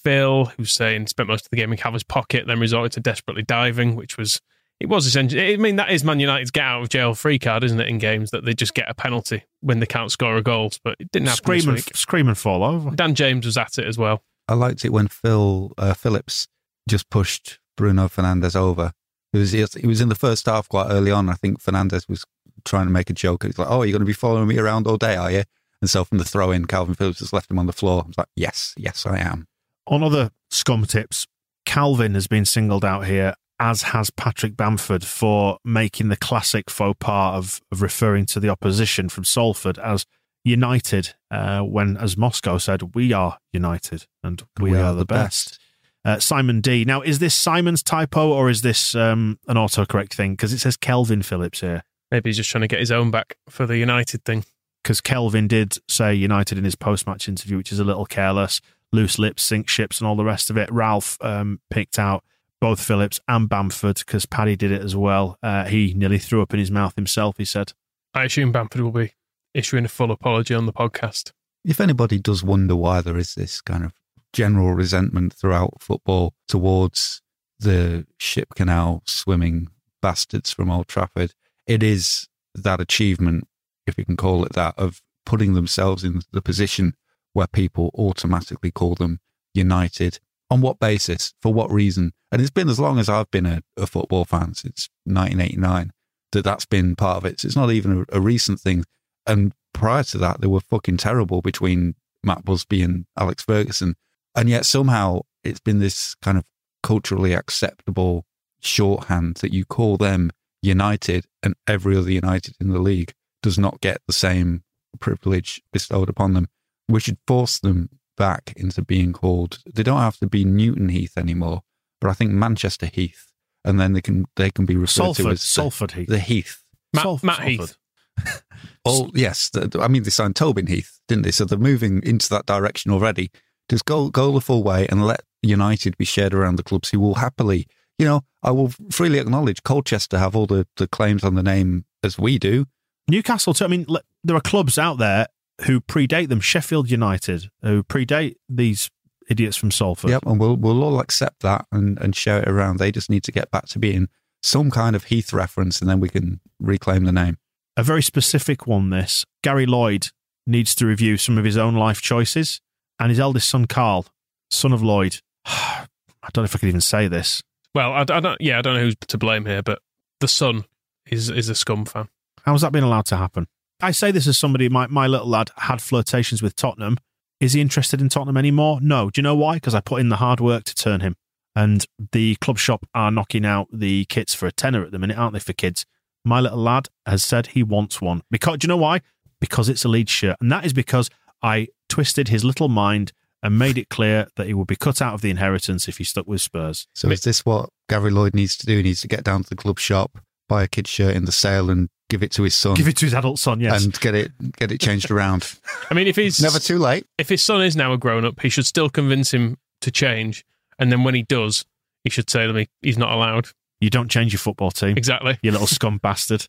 Phil, 0.04 0.45
who's 0.58 0.74
saying 0.74 1.08
spent 1.08 1.30
most 1.30 1.45
of 1.45 1.49
the 1.49 1.58
game 1.58 1.72
in 1.72 1.78
Calvert's 1.78 2.04
pocket, 2.04 2.45
then 2.47 2.60
resorted 2.60 2.91
to 2.93 2.99
desperately 2.99 3.43
diving, 3.43 3.95
which 3.95 4.18
was 4.18 4.41
it 4.80 4.89
was 4.89 5.06
essentially. 5.06 5.54
I 5.54 5.58
mean, 5.58 5.78
that 5.78 5.91
is 5.91 6.04
Man 6.04 6.20
United's 6.20 6.51
get 6.51 6.66
out 6.66 6.82
of 6.82 6.89
jail 6.89 7.14
free 7.14 7.39
card, 7.39 7.64
isn't 7.64 7.80
it? 7.80 7.88
In 7.88 7.99
games 7.99 8.32
that 8.32 8.43
they 8.43 8.54
just 8.54 8.74
get 8.74 8.89
a 8.89 8.93
penalty 8.93 9.43
when 9.62 9.80
they 9.80 9.86
can't 9.86 10.12
score 10.12 10.36
a 10.36 10.43
goal, 10.43 10.72
but 10.84 10.97
it 10.99 11.12
didn't 11.12 11.28
happen 11.28 11.38
Scream 11.38 11.76
this 11.76 11.88
and, 11.88 11.95
scream 11.95 12.28
and 12.28 12.38
fall 12.38 12.64
over. 12.64 12.91
Dan 12.91 13.16
James 13.16 13.45
was 13.45 13.58
at 13.58 13.78
it 13.78 13.88
as 13.88 13.97
well. 13.97 14.24
I 14.47 14.56
liked 14.56 14.84
it 14.84 14.89
when 14.89 15.08
Phil 15.08 15.72
uh, 15.78 15.93
Phillips 15.93 16.47
just 16.89 17.10
pushed 17.10 17.60
Bruno 17.78 18.08
Fernandes 18.08 18.56
over. 18.56 18.91
It 19.32 19.38
was 19.38 19.54
it 19.54 19.86
was 19.86 20.01
in 20.01 20.10
the 20.10 20.16
first 20.16 20.45
half 20.47 20.68
quite 20.68 20.88
early 20.89 21.12
on. 21.12 21.30
I 21.30 21.36
think 21.36 21.64
Fernandes 21.64 22.10
was 22.10 22.26
trying 22.66 22.88
to 22.88 22.91
make 22.91 23.10
a 23.10 23.14
joke. 23.14 23.43
He's 23.43 23.58
like, 23.58 23.70
"Oh, 23.70 23.84
you're 23.84 23.93
going 23.93 24.01
to 24.01 24.06
be 24.06 24.14
following 24.14 24.47
me 24.47 24.58
around 24.58 24.86
all 24.86 24.97
day, 24.97 25.16
are 25.16 25.32
you?" 25.32 25.43
And 25.82 25.89
so 25.89 26.04
from 26.04 26.18
the 26.18 26.26
throw 26.26 26.51
in, 26.51 26.66
Calvin 26.66 26.95
Phillips 26.95 27.20
has 27.20 27.34
left 27.34 27.49
him 27.49 27.60
on 27.60 27.68
the 27.68 27.74
floor. 27.74 28.04
I 28.04 28.08
was 28.08 28.18
like, 28.18 28.28
"Yes, 28.36 28.74
yes, 28.78 29.06
I 29.06 29.20
am." 29.20 29.47
On 29.88 30.03
other 30.03 30.31
scum 30.49 30.86
tips, 30.86 31.27
Calvin 31.65 32.13
has 32.13 32.27
been 32.27 32.45
singled 32.45 32.86
out 32.86 33.05
here, 33.05 33.36
as 33.59 33.84
has 33.84 34.09
Patrick 34.09 34.55
Bamford, 34.55 35.03
for 35.03 35.57
making 35.63 36.09
the 36.09 36.17
classic 36.17 36.69
faux 36.69 36.97
pas 36.99 37.38
of, 37.38 37.61
of 37.71 37.81
referring 37.81 38.25
to 38.27 38.39
the 38.39 38.49
opposition 38.49 39.09
from 39.09 39.23
Salford 39.23 39.77
as 39.79 40.05
United, 40.43 41.15
uh, 41.31 41.61
when, 41.61 41.97
as 41.97 42.17
Moscow 42.17 42.57
said, 42.57 42.95
we 42.95 43.13
are 43.13 43.38
United 43.53 44.05
and 44.23 44.43
we, 44.59 44.75
are, 44.75 44.93
the 44.93 45.05
best. 45.05 45.59
Uh, 46.03 46.19
Simon 46.19 46.59
D. 46.59 46.84
Now, 46.84 47.01
is 47.01 47.19
this 47.19 47.34
Simon's 47.34 47.81
typo 47.81 48.31
or 48.31 48.49
is 48.49 48.61
this 48.61 48.93
um, 48.93 49.39
an 49.47 49.55
autocorrect 49.55 50.13
thing? 50.13 50.34
Because 50.34 50.51
it 50.51 50.59
says 50.59 50.75
Kelvin 50.75 51.23
Phillips 51.23 51.61
here. 51.61 51.84
Maybe 52.11 52.29
he's 52.29 52.38
just 52.38 52.49
trying 52.49 52.61
to 52.61 52.67
get 52.67 52.79
his 52.79 52.91
own 52.91 53.09
back 53.09 53.38
for 53.49 53.65
the 53.65 53.77
United 53.77 54.25
thing. 54.25 54.43
Because 54.84 54.99
Kelvin 54.99 55.47
did 55.47 55.77
say 55.88 56.13
United 56.13 56.57
in 56.57 56.65
his 56.65 56.75
post 56.75 57.07
match 57.07 57.29
interview, 57.29 57.55
which 57.55 57.71
is 57.71 57.79
a 57.79 57.86
little 57.86 58.05
careless, 58.05 58.59
loose 58.94 59.20
lips, 59.20 59.44
sink 59.44 59.68
ships, 59.68 60.00
and 60.00 60.08
all 60.08 60.16
the 60.16 60.24
rest 60.24 60.50
of 60.50 60.58
it. 60.58 60.72
Ralph 60.72 61.18
um, 61.22 61.60
picked 61.70 62.00
out 62.00 62.24
both 62.62 62.82
Phillips 62.82 63.20
and 63.28 63.50
Bamford 63.50 63.98
because 63.98 64.26
Paddy 64.26 64.56
did 64.56 64.72
it 64.72 64.82
as 64.82 64.96
well. 64.96 65.38
Uh, 65.44 65.66
he 65.66 65.94
nearly 65.94 66.20
threw 66.20 66.41
up 66.41 66.54
in 66.54 66.60
his 66.60 66.72
mouth 66.72 66.96
himself, 66.96 67.36
he 67.38 67.44
said. 67.44 67.74
I 68.14 68.24
assume 68.24 68.54
Bamford 68.54 68.82
will 68.82 68.91
be 68.91 69.14
issuing 69.54 69.84
a 69.84 69.89
full 69.89 70.12
apology 70.12 70.54
on 70.54 70.66
the 70.66 70.74
podcast. 70.74 71.32
If 71.66 71.82
anybody 71.82 72.20
does 72.20 72.44
wonder 72.44 72.76
why 72.76 73.02
there 73.02 73.18
is 73.18 73.36
this 73.36 73.60
kind 73.60 73.84
of 73.84 73.94
general 74.32 74.74
resentment 74.74 75.34
throughout 75.34 75.82
football 75.82 76.34
towards 76.48 77.22
the 77.60 78.06
ship 78.18 78.50
canal 78.56 79.04
swimming 79.06 79.68
bastards 80.02 80.52
from 80.52 80.72
Old 80.72 80.88
Trafford, 80.88 81.34
it 81.68 81.84
is 81.84 82.28
that 82.56 82.80
achievement, 82.80 83.48
if 83.88 83.98
you 83.98 84.06
can 84.06 84.18
call 84.18 84.46
it 84.46 84.54
that, 84.54 84.76
of 84.78 85.02
putting 85.26 85.54
themselves 85.54 86.04
in 86.04 86.22
the 86.32 86.41
position 86.41 86.96
where 87.34 87.47
people 87.47 87.91
automatically 87.95 88.71
call 88.71 88.95
them 88.95 89.19
United. 89.53 90.19
On 90.49 90.61
what 90.61 90.79
basis? 90.79 91.34
For 91.41 91.53
what 91.53 91.71
reason? 91.71 92.13
And 92.31 92.41
it's 92.41 92.51
been 92.51 92.69
as 92.69 92.79
long 92.79 92.99
as 92.99 93.09
I've 93.09 93.31
been 93.31 93.45
a, 93.45 93.61
a 93.77 93.88
football 93.88 94.25
fan 94.25 94.53
since 94.53 94.89
1989 95.05 95.91
that 96.31 96.43
that's 96.43 96.65
been 96.65 96.95
part 96.95 97.17
of 97.17 97.25
it. 97.25 97.39
So 97.39 97.47
it's 97.47 97.55
not 97.55 97.71
even 97.71 98.05
a, 98.11 98.17
a 98.17 98.21
recent 98.21 98.59
thing. 98.59 98.86
And 99.25 99.53
prior 99.73 100.03
to 100.03 100.17
that, 100.19 100.41
they 100.41 100.47
were 100.47 100.59
fucking 100.59 100.97
terrible 100.97 101.41
between 101.41 101.95
Matt 102.23 102.45
Busby 102.45 102.81
and 102.81 103.05
Alex 103.17 103.43
Ferguson. 103.43 103.95
And 104.36 104.49
yet 104.49 104.65
somehow 104.65 105.21
it's 105.43 105.59
been 105.59 105.79
this 105.79 106.15
kind 106.15 106.38
of 106.38 106.45
culturally 106.81 107.34
acceptable 107.34 108.25
shorthand 108.59 109.36
that 109.38 109.53
you 109.53 109.65
call 109.65 109.97
them 109.97 110.31
United 110.61 111.25
and 111.41 111.55
every 111.67 111.95
other 111.97 112.11
United 112.11 112.55
in 112.59 112.69
the 112.69 112.79
league 112.79 113.13
does 113.41 113.59
not 113.59 113.81
get 113.81 114.01
the 114.07 114.13
same 114.13 114.63
privilege 114.99 115.61
bestowed 115.71 116.09
upon 116.09 116.34
them. 116.34 116.47
We 116.89 116.99
should 116.99 117.17
force 117.27 117.59
them 117.59 117.89
back 118.17 118.53
into 118.55 118.81
being 118.84 119.13
called, 119.13 119.59
they 119.73 119.84
don't 119.84 119.99
have 119.99 120.17
to 120.17 120.27
be 120.27 120.45
Newton 120.45 120.89
Heath 120.89 121.17
anymore, 121.17 121.63
but 121.99 122.09
I 122.09 122.13
think 122.13 122.31
Manchester 122.31 122.86
Heath. 122.88 123.31
And 123.65 123.79
then 123.79 123.93
they 123.93 124.01
can 124.01 124.25
they 124.36 124.51
can 124.51 124.65
be 124.65 124.75
referred 124.75 124.93
to 124.93 125.13
Salford, 125.15 125.31
as 125.34 125.39
the- 125.39 125.45
Salford 125.45 125.91
Heath. 125.93 126.09
the 126.09 126.19
Heath. 126.19 126.63
Matt, 126.93 127.05
Salf- 127.05 127.23
Matt 127.23 127.38
Salford. 127.38 127.75
Heath. 128.25 128.43
Oh 128.86 129.09
yes, 129.15 129.49
the, 129.49 129.79
I 129.81 129.88
mean 129.88 130.03
they 130.03 130.09
signed 130.09 130.36
Tobin 130.36 130.67
Heath, 130.67 130.99
didn't 131.07 131.23
they? 131.23 131.31
So 131.31 131.45
they're 131.45 131.57
moving 131.57 132.03
into 132.03 132.29
that 132.29 132.45
direction 132.45 132.91
already. 132.91 133.31
Just 133.69 133.86
go 133.86 134.09
go 134.09 134.31
the 134.34 134.41
full 134.41 134.63
way 134.63 134.86
and 134.89 135.05
let 135.07 135.21
United 135.41 135.97
be 135.97 136.05
shared 136.05 136.34
around 136.34 136.57
the 136.57 136.63
clubs 136.63 136.89
who 136.89 136.99
will 136.99 137.15
happily, 137.15 137.65
you 137.97 138.05
know, 138.05 138.21
I 138.43 138.51
will 138.51 138.73
freely 138.91 139.19
acknowledge 139.19 139.63
Colchester 139.63 140.17
have 140.19 140.36
all 140.36 140.45
the, 140.45 140.67
the 140.77 140.88
claims 140.88 141.23
on 141.23 141.36
the 141.36 141.43
name 141.43 141.86
as 142.03 142.19
we 142.19 142.38
do. 142.38 142.65
Newcastle, 143.09 143.53
too. 143.53 143.65
I 143.65 143.67
mean, 143.69 143.86
le- 143.88 144.03
there 144.23 144.36
are 144.36 144.41
clubs 144.41 144.77
out 144.77 144.97
there 144.97 145.27
who 145.66 145.82
predate 145.82 146.30
them. 146.30 146.39
Sheffield 146.39 146.89
United, 146.89 147.49
who 147.61 147.84
predate 147.84 148.36
these 148.49 148.89
idiots 149.30 149.57
from 149.57 149.72
Salford. 149.72 150.09
Yep, 150.09 150.26
and 150.26 150.39
we'll 150.39 150.57
we'll 150.57 150.84
all 150.84 150.99
accept 150.99 151.41
that 151.41 151.66
and, 151.72 151.97
and 151.99 152.16
share 152.16 152.41
it 152.41 152.47
around. 152.47 152.78
They 152.78 152.91
just 152.91 153.09
need 153.09 153.24
to 153.24 153.32
get 153.32 153.51
back 153.51 153.68
to 153.68 153.80
being 153.80 154.07
some 154.41 154.72
kind 154.72 154.95
of 154.95 155.05
Heath 155.05 155.34
reference, 155.34 155.82
and 155.82 155.89
then 155.89 155.99
we 155.99 156.09
can 156.09 156.41
reclaim 156.59 157.05
the 157.05 157.11
name. 157.11 157.38
A 157.76 157.84
very 157.84 158.03
specific 158.03 158.68
one, 158.68 158.89
this. 158.89 159.26
Gary 159.41 159.66
Lloyd 159.66 160.09
needs 160.45 160.76
to 160.76 160.86
review 160.86 161.18
some 161.18 161.38
of 161.38 161.45
his 161.45 161.57
own 161.57 161.76
life 161.76 162.01
choices. 162.01 162.61
And 162.99 163.09
his 163.09 163.20
eldest 163.20 163.49
son, 163.49 163.66
Carl, 163.66 164.05
son 164.51 164.72
of 164.72 164.84
Lloyd. 164.84 165.20
I 165.45 166.30
don't 166.32 166.43
know 166.43 166.45
if 166.45 166.55
I 166.55 166.59
could 166.59 166.70
even 166.70 166.82
say 166.82 167.07
this. 167.07 167.41
Well, 167.76 167.91
I, 167.91 168.01
I 168.01 168.20
don't. 168.20 168.39
Yeah, 168.39 168.59
I 168.59 168.61
don't 168.61 168.76
know 168.76 168.82
who's 168.82 168.95
to 169.07 169.18
blame 169.18 169.45
here, 169.45 169.64
but 169.64 169.80
the 170.20 170.28
son 170.28 170.66
is 171.07 171.30
is 171.30 171.49
a 171.49 171.55
scum 171.55 171.86
fan. 171.86 172.07
How's 172.45 172.61
that 172.61 172.72
been 172.72 172.84
allowed 172.84 173.05
to 173.07 173.18
happen? 173.18 173.47
I 173.82 173.91
say 173.91 174.11
this 174.11 174.28
as 174.28 174.38
somebody, 174.38 174.69
my, 174.69 174.88
my 174.88 175.07
little 175.07 175.28
lad 175.28 175.51
had 175.57 175.82
flirtations 175.82 176.41
with 176.41 176.55
Tottenham. 176.55 176.97
Is 177.39 177.53
he 177.53 177.61
interested 177.61 177.99
in 177.99 178.09
Tottenham 178.09 178.38
anymore? 178.38 178.80
No. 178.82 179.09
Do 179.09 179.19
you 179.19 179.24
know 179.24 179.36
why? 179.36 179.55
Because 179.55 179.76
I 179.76 179.82
put 179.82 179.99
in 179.99 180.09
the 180.09 180.17
hard 180.17 180.39
work 180.39 180.63
to 180.65 180.76
turn 180.76 181.01
him. 181.01 181.15
And 181.55 181.86
the 182.13 182.36
club 182.36 182.57
shop 182.57 182.86
are 182.95 183.11
knocking 183.11 183.45
out 183.45 183.67
the 183.71 184.05
kits 184.05 184.34
for 184.34 184.47
a 184.47 184.51
tenner 184.51 184.84
at 184.84 184.91
the 184.91 184.99
minute, 184.99 185.17
aren't 185.17 185.34
they, 185.34 185.39
for 185.39 185.53
kids? 185.53 185.86
My 186.26 186.39
little 186.39 186.59
lad 186.59 186.88
has 187.05 187.24
said 187.24 187.47
he 187.47 187.61
wants 187.61 188.01
one. 188.01 188.21
Because 188.32 188.59
do 188.59 188.65
you 188.65 188.69
know 188.69 188.78
why? 188.78 189.01
Because 189.41 189.69
it's 189.69 189.84
a 189.84 189.89
lead 189.89 190.09
shirt. 190.09 190.38
And 190.39 190.51
that 190.51 190.65
is 190.65 190.74
because 190.74 191.09
I 191.41 191.67
twisted 191.89 192.30
his 192.30 192.45
little 192.45 192.69
mind 192.69 193.11
and 193.43 193.59
made 193.59 193.78
it 193.78 193.89
clear 193.89 194.28
that 194.38 194.47
he 194.47 194.53
would 194.53 194.67
be 194.67 194.78
cut 194.78 195.01
out 195.01 195.13
of 195.13 195.21
the 195.21 195.30
inheritance 195.30 195.89
if 195.89 195.97
he 195.97 196.05
stuck 196.05 196.26
with 196.26 196.39
Spurs. 196.39 196.88
So 196.95 197.09
is 197.09 197.21
this 197.21 197.45
what 197.45 197.69
Gary 197.89 198.09
Lloyd 198.09 198.34
needs 198.34 198.55
to 198.57 198.65
do? 198.65 198.78
He 198.78 198.84
needs 198.84 199.01
to 199.01 199.07
get 199.09 199.26
down 199.26 199.43
to 199.43 199.49
the 199.49 199.57
club 199.57 199.80
shop, 199.80 200.17
buy 200.47 200.63
a 200.63 200.67
kid's 200.67 200.89
shirt 200.89 201.13
in 201.13 201.26
the 201.26 201.34
sale, 201.34 201.69
and 201.69 201.89
give 202.14 202.22
it 202.22 202.32
to 202.34 202.43
his 202.43 202.53
son. 202.53 202.76
Give 202.76 202.88
it 202.88 202.95
to 202.97 203.07
his 203.07 203.14
adult 203.16 203.39
son, 203.39 203.59
yes. 203.59 203.84
and 203.84 203.99
get 203.99 204.14
it 204.14 204.32
get 204.57 204.72
it 204.72 204.80
changed 204.80 205.09
around. 205.09 205.51
I 205.89 205.95
mean, 205.95 206.05
if 206.05 206.16
he's 206.16 206.39
Never 206.39 206.59
too 206.59 206.78
late. 206.78 207.07
if 207.18 207.28
his 207.28 207.41
son 207.41 207.64
is 207.64 207.76
now 207.76 207.91
a 207.91 207.97
grown 207.97 208.24
up, 208.24 208.39
he 208.39 208.49
should 208.49 208.68
still 208.68 208.88
convince 208.88 209.34
him 209.34 209.57
to 209.82 209.89
change. 209.89 210.45
And 210.78 210.91
then 210.91 211.03
when 211.03 211.16
he 211.16 211.24
does, 211.24 211.66
he 212.03 212.11
should 212.11 212.30
say 212.30 212.45
to 212.45 212.53
me, 212.53 212.68
he's 212.84 212.99
not 212.99 213.11
allowed. 213.11 213.47
you 213.82 213.89
don't 213.89 214.11
change 214.11 214.32
your 214.32 214.38
football 214.39 214.70
team. 214.70 214.95
Exactly. 214.95 215.39
You 215.41 215.49
little 215.51 215.66
scum 215.66 215.97
bastard. 216.03 216.47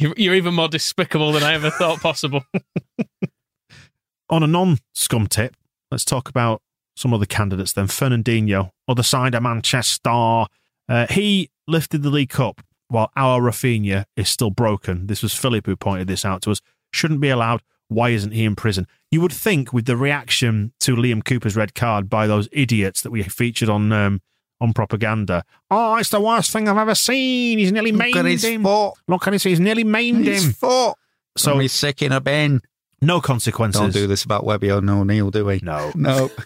You're, 0.00 0.14
you're 0.16 0.34
even 0.34 0.54
more 0.54 0.68
despicable 0.68 1.30
than 1.30 1.44
I 1.44 1.54
ever 1.54 1.70
thought 1.70 2.00
possible. 2.00 2.42
On 4.30 4.42
a 4.42 4.48
non 4.48 4.78
scum 4.94 5.28
tip, 5.28 5.54
let's 5.92 6.04
talk 6.04 6.28
about 6.28 6.60
some 6.96 7.14
other 7.14 7.24
candidates 7.24 7.72
then. 7.72 7.86
Fernandinho, 7.86 8.72
other 8.88 9.04
side 9.04 9.36
of 9.36 9.44
Manchester. 9.44 10.46
Uh, 10.88 11.06
he 11.08 11.50
lifted 11.68 12.02
the 12.02 12.10
League 12.10 12.30
Cup 12.30 12.60
while 12.88 13.10
our 13.16 13.40
Rafinha 13.40 14.04
is 14.16 14.28
still 14.28 14.50
broken. 14.50 15.06
This 15.06 15.22
was 15.22 15.34
Philip 15.34 15.66
who 15.66 15.76
pointed 15.76 16.08
this 16.08 16.24
out 16.24 16.42
to 16.42 16.50
us. 16.50 16.60
Shouldn't 16.92 17.20
be 17.20 17.28
allowed. 17.28 17.62
Why 17.88 18.10
isn't 18.10 18.32
he 18.32 18.44
in 18.44 18.54
prison? 18.56 18.86
You 19.10 19.20
would 19.22 19.32
think 19.32 19.72
with 19.72 19.86
the 19.86 19.96
reaction 19.96 20.72
to 20.80 20.94
Liam 20.94 21.24
Cooper's 21.24 21.56
red 21.56 21.74
card 21.74 22.10
by 22.10 22.26
those 22.26 22.48
idiots 22.52 23.00
that 23.02 23.10
we 23.10 23.22
featured 23.22 23.68
on 23.70 23.92
um, 23.92 24.20
on 24.60 24.72
propaganda. 24.74 25.44
Oh, 25.70 25.96
it's 25.96 26.10
the 26.10 26.20
worst 26.20 26.50
thing 26.50 26.68
I've 26.68 26.76
ever 26.76 26.94
seen. 26.94 27.58
He's 27.58 27.72
nearly 27.72 27.92
maimed 27.92 28.42
him. 28.44 28.62
foot. 28.62 28.94
Look 29.06 29.26
at 29.26 29.32
his, 29.32 29.42
he's 29.44 29.60
nearly 29.60 29.84
maimed 29.84 30.26
His 30.26 30.44
him. 30.46 30.52
foot. 30.52 30.94
So- 31.36 31.52
So 31.52 31.58
he's 31.58 31.72
sick 31.72 32.02
in 32.02 32.12
a 32.12 32.20
bin. 32.20 32.60
No 33.00 33.20
consequences. 33.20 33.80
Don't 33.80 33.92
do 33.92 34.06
this 34.08 34.24
about 34.24 34.44
Webby 34.44 34.70
or 34.72 34.78
O'Neill, 34.78 35.30
do 35.30 35.44
we? 35.44 35.60
No. 35.62 35.92
No. 35.94 36.30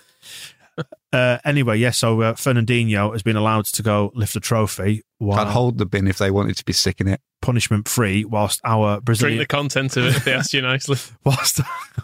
Uh, 1.12 1.38
anyway, 1.44 1.78
yes. 1.78 1.98
so 1.98 2.20
uh, 2.22 2.32
Fernandinho 2.34 3.12
has 3.12 3.22
been 3.22 3.36
allowed 3.36 3.66
to 3.66 3.82
go 3.82 4.10
lift 4.14 4.34
a 4.36 4.40
trophy 4.40 5.02
while 5.18 5.40
I'd 5.40 5.52
hold 5.52 5.78
the 5.78 5.86
bin 5.86 6.08
if 6.08 6.18
they 6.18 6.30
wanted 6.30 6.56
to 6.56 6.64
be 6.64 6.72
sick 6.72 7.00
in 7.00 7.08
it. 7.08 7.20
punishment 7.40 7.88
free, 7.88 8.24
whilst 8.24 8.60
our 8.64 9.00
Brazilian 9.00 9.02
Drink 9.02 9.04
Brazilian 9.04 9.38
the 9.38 9.46
content 9.46 9.96
of 9.96 10.04
it 10.06 10.16
if 10.16 10.24
they 10.24 10.32
ask 10.32 10.52
you 10.52 10.62
nicely. 10.62 10.96
whilst 11.24 11.60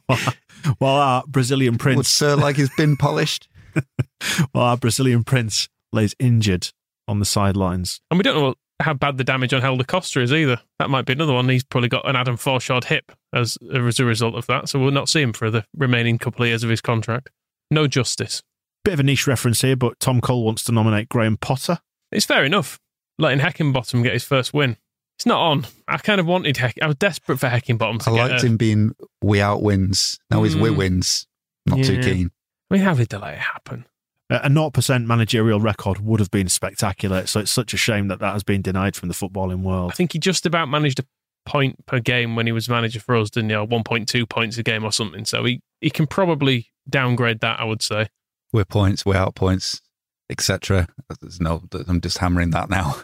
while 0.79 0.97
our 0.97 1.25
Brazilian 1.27 1.75
Would 1.75 1.81
prince 1.81 2.09
Sir 2.09 2.37
like 2.37 2.57
his 2.57 2.71
bin 2.77 2.97
polished? 2.97 3.49
while 4.53 4.65
our 4.65 4.77
Brazilian 4.77 5.25
prince 5.25 5.69
lays 5.93 6.15
injured 6.19 6.71
on 7.07 7.19
the 7.19 7.25
sidelines. 7.25 8.01
And 8.11 8.19
we 8.19 8.23
don't 8.23 8.37
know 8.37 8.55
how 8.81 8.95
bad 8.95 9.17
the 9.17 9.25
damage 9.25 9.53
on 9.53 9.61
Helder 9.61 9.85
Costa 9.85 10.21
is 10.21 10.33
either. 10.33 10.61
That 10.79 10.91
might 10.91 11.07
be 11.07 11.13
another 11.13 11.33
one. 11.33 11.49
He's 11.49 11.65
probably 11.65 11.89
got 11.89 12.09
an 12.09 12.17
Adam 12.17 12.37
Forshaw 12.37 12.85
hip 12.85 13.11
as, 13.35 13.59
as 13.75 13.99
a 13.99 14.05
result 14.05 14.35
of 14.35 14.47
that. 14.47 14.69
So 14.69 14.79
we'll 14.79 14.91
not 14.91 15.09
see 15.09 15.23
him 15.23 15.33
for 15.33 15.51
the 15.51 15.65
remaining 15.77 16.19
couple 16.19 16.45
of 16.45 16.49
years 16.49 16.63
of 16.63 16.71
his 16.71 16.81
contract. 16.81 17.31
No 17.71 17.87
justice. 17.87 18.43
Bit 18.89 18.95
of 18.95 19.01
a 19.01 19.03
niche 19.03 19.27
reference 19.27 19.61
here, 19.61 19.77
but 19.77 20.01
Tom 20.01 20.23
Cole 20.23 20.47
wants 20.47 20.63
to 20.65 20.73
nominate 20.73 21.11
Graham 21.11 21.37
Potter. 21.37 21.81
It's 22.11 22.25
fair 22.25 22.43
enough. 22.43 22.81
Letting 23.19 23.39
Heckingbottom 23.45 24.03
get 24.03 24.15
his 24.15 24.25
first 24.25 24.55
win. 24.55 24.79
It's 25.19 25.27
not 25.27 25.39
on. 25.39 25.67
I 25.87 25.99
kind 25.99 26.19
of 26.23 26.27
wanted 26.27 26.57
Heck. 26.57 26.79
I 26.81 26.87
was 26.87 26.97
desperate 26.97 27.39
for 27.39 27.49
Heckingbottom 27.49 28.03
to 28.05 28.11
I 28.11 28.15
get 28.15 28.31
liked 28.31 28.45
a- 28.45 28.47
him 28.47 28.57
being 28.57 28.93
we 29.21 29.43
out 29.43 29.61
wins. 29.61 30.19
Now 30.31 30.43
he's 30.43 30.57
we 30.57 30.71
Mm. 30.71 30.77
wins. 30.79 31.27
Not 31.67 31.85
too 31.85 32.01
keen. 32.01 32.31
I 32.71 32.75
mean, 32.77 32.83
how 32.83 32.95
did 32.95 33.11
they 33.11 33.19
let 33.19 33.35
it 33.35 33.41
happen? 33.41 33.85
A 34.31 34.49
0% 34.49 35.05
managerial 35.07 35.61
record 35.61 35.99
would 36.01 36.21
have 36.21 36.31
been 36.31 36.49
spectacular, 36.49 37.27
so 37.27 37.41
it's 37.41 37.51
such 37.51 37.75
a 37.75 37.77
shame 37.77 38.09
that 38.09 38.21
that 38.21 38.33
has 38.33 38.43
been 38.43 38.63
denied 38.63 38.97
from 38.97 39.11
the 39.11 39.15
footballing 39.15 39.61
world. 39.65 39.91
I 39.93 39.95
think 39.97 40.15
he 40.15 40.19
just 40.19 40.47
about 40.47 40.71
managed 40.71 40.99
a 41.01 41.05
point 41.45 41.85
per 41.85 42.01
game 42.01 42.37
when 42.37 42.47
he 42.47 42.53
was 42.53 42.71
manager 42.71 43.01
for 43.01 43.17
us, 43.17 43.29
didn't 43.29 43.51
he? 43.51 43.57
Or 43.57 43.67
1.2 43.67 44.27
points 44.27 44.57
a 44.57 44.63
game 44.63 44.83
or 44.83 44.93
something. 44.93 45.27
So 45.27 45.45
he, 45.45 45.61
he 45.83 45.91
can 45.91 46.07
probably 46.07 46.69
downgrade 46.89 47.41
that, 47.41 47.61
I 47.61 47.65
would 47.65 47.83
say. 47.83 48.09
We're 48.53 48.65
points, 48.65 49.05
we're 49.05 49.17
out 49.17 49.35
points, 49.35 49.83
etc. 50.31 50.89
There's 51.21 51.41
no. 51.41 51.63
I'm 51.87 52.01
just 52.01 52.19
hammering 52.19 52.51
that 52.51 52.71
now. 52.71 52.97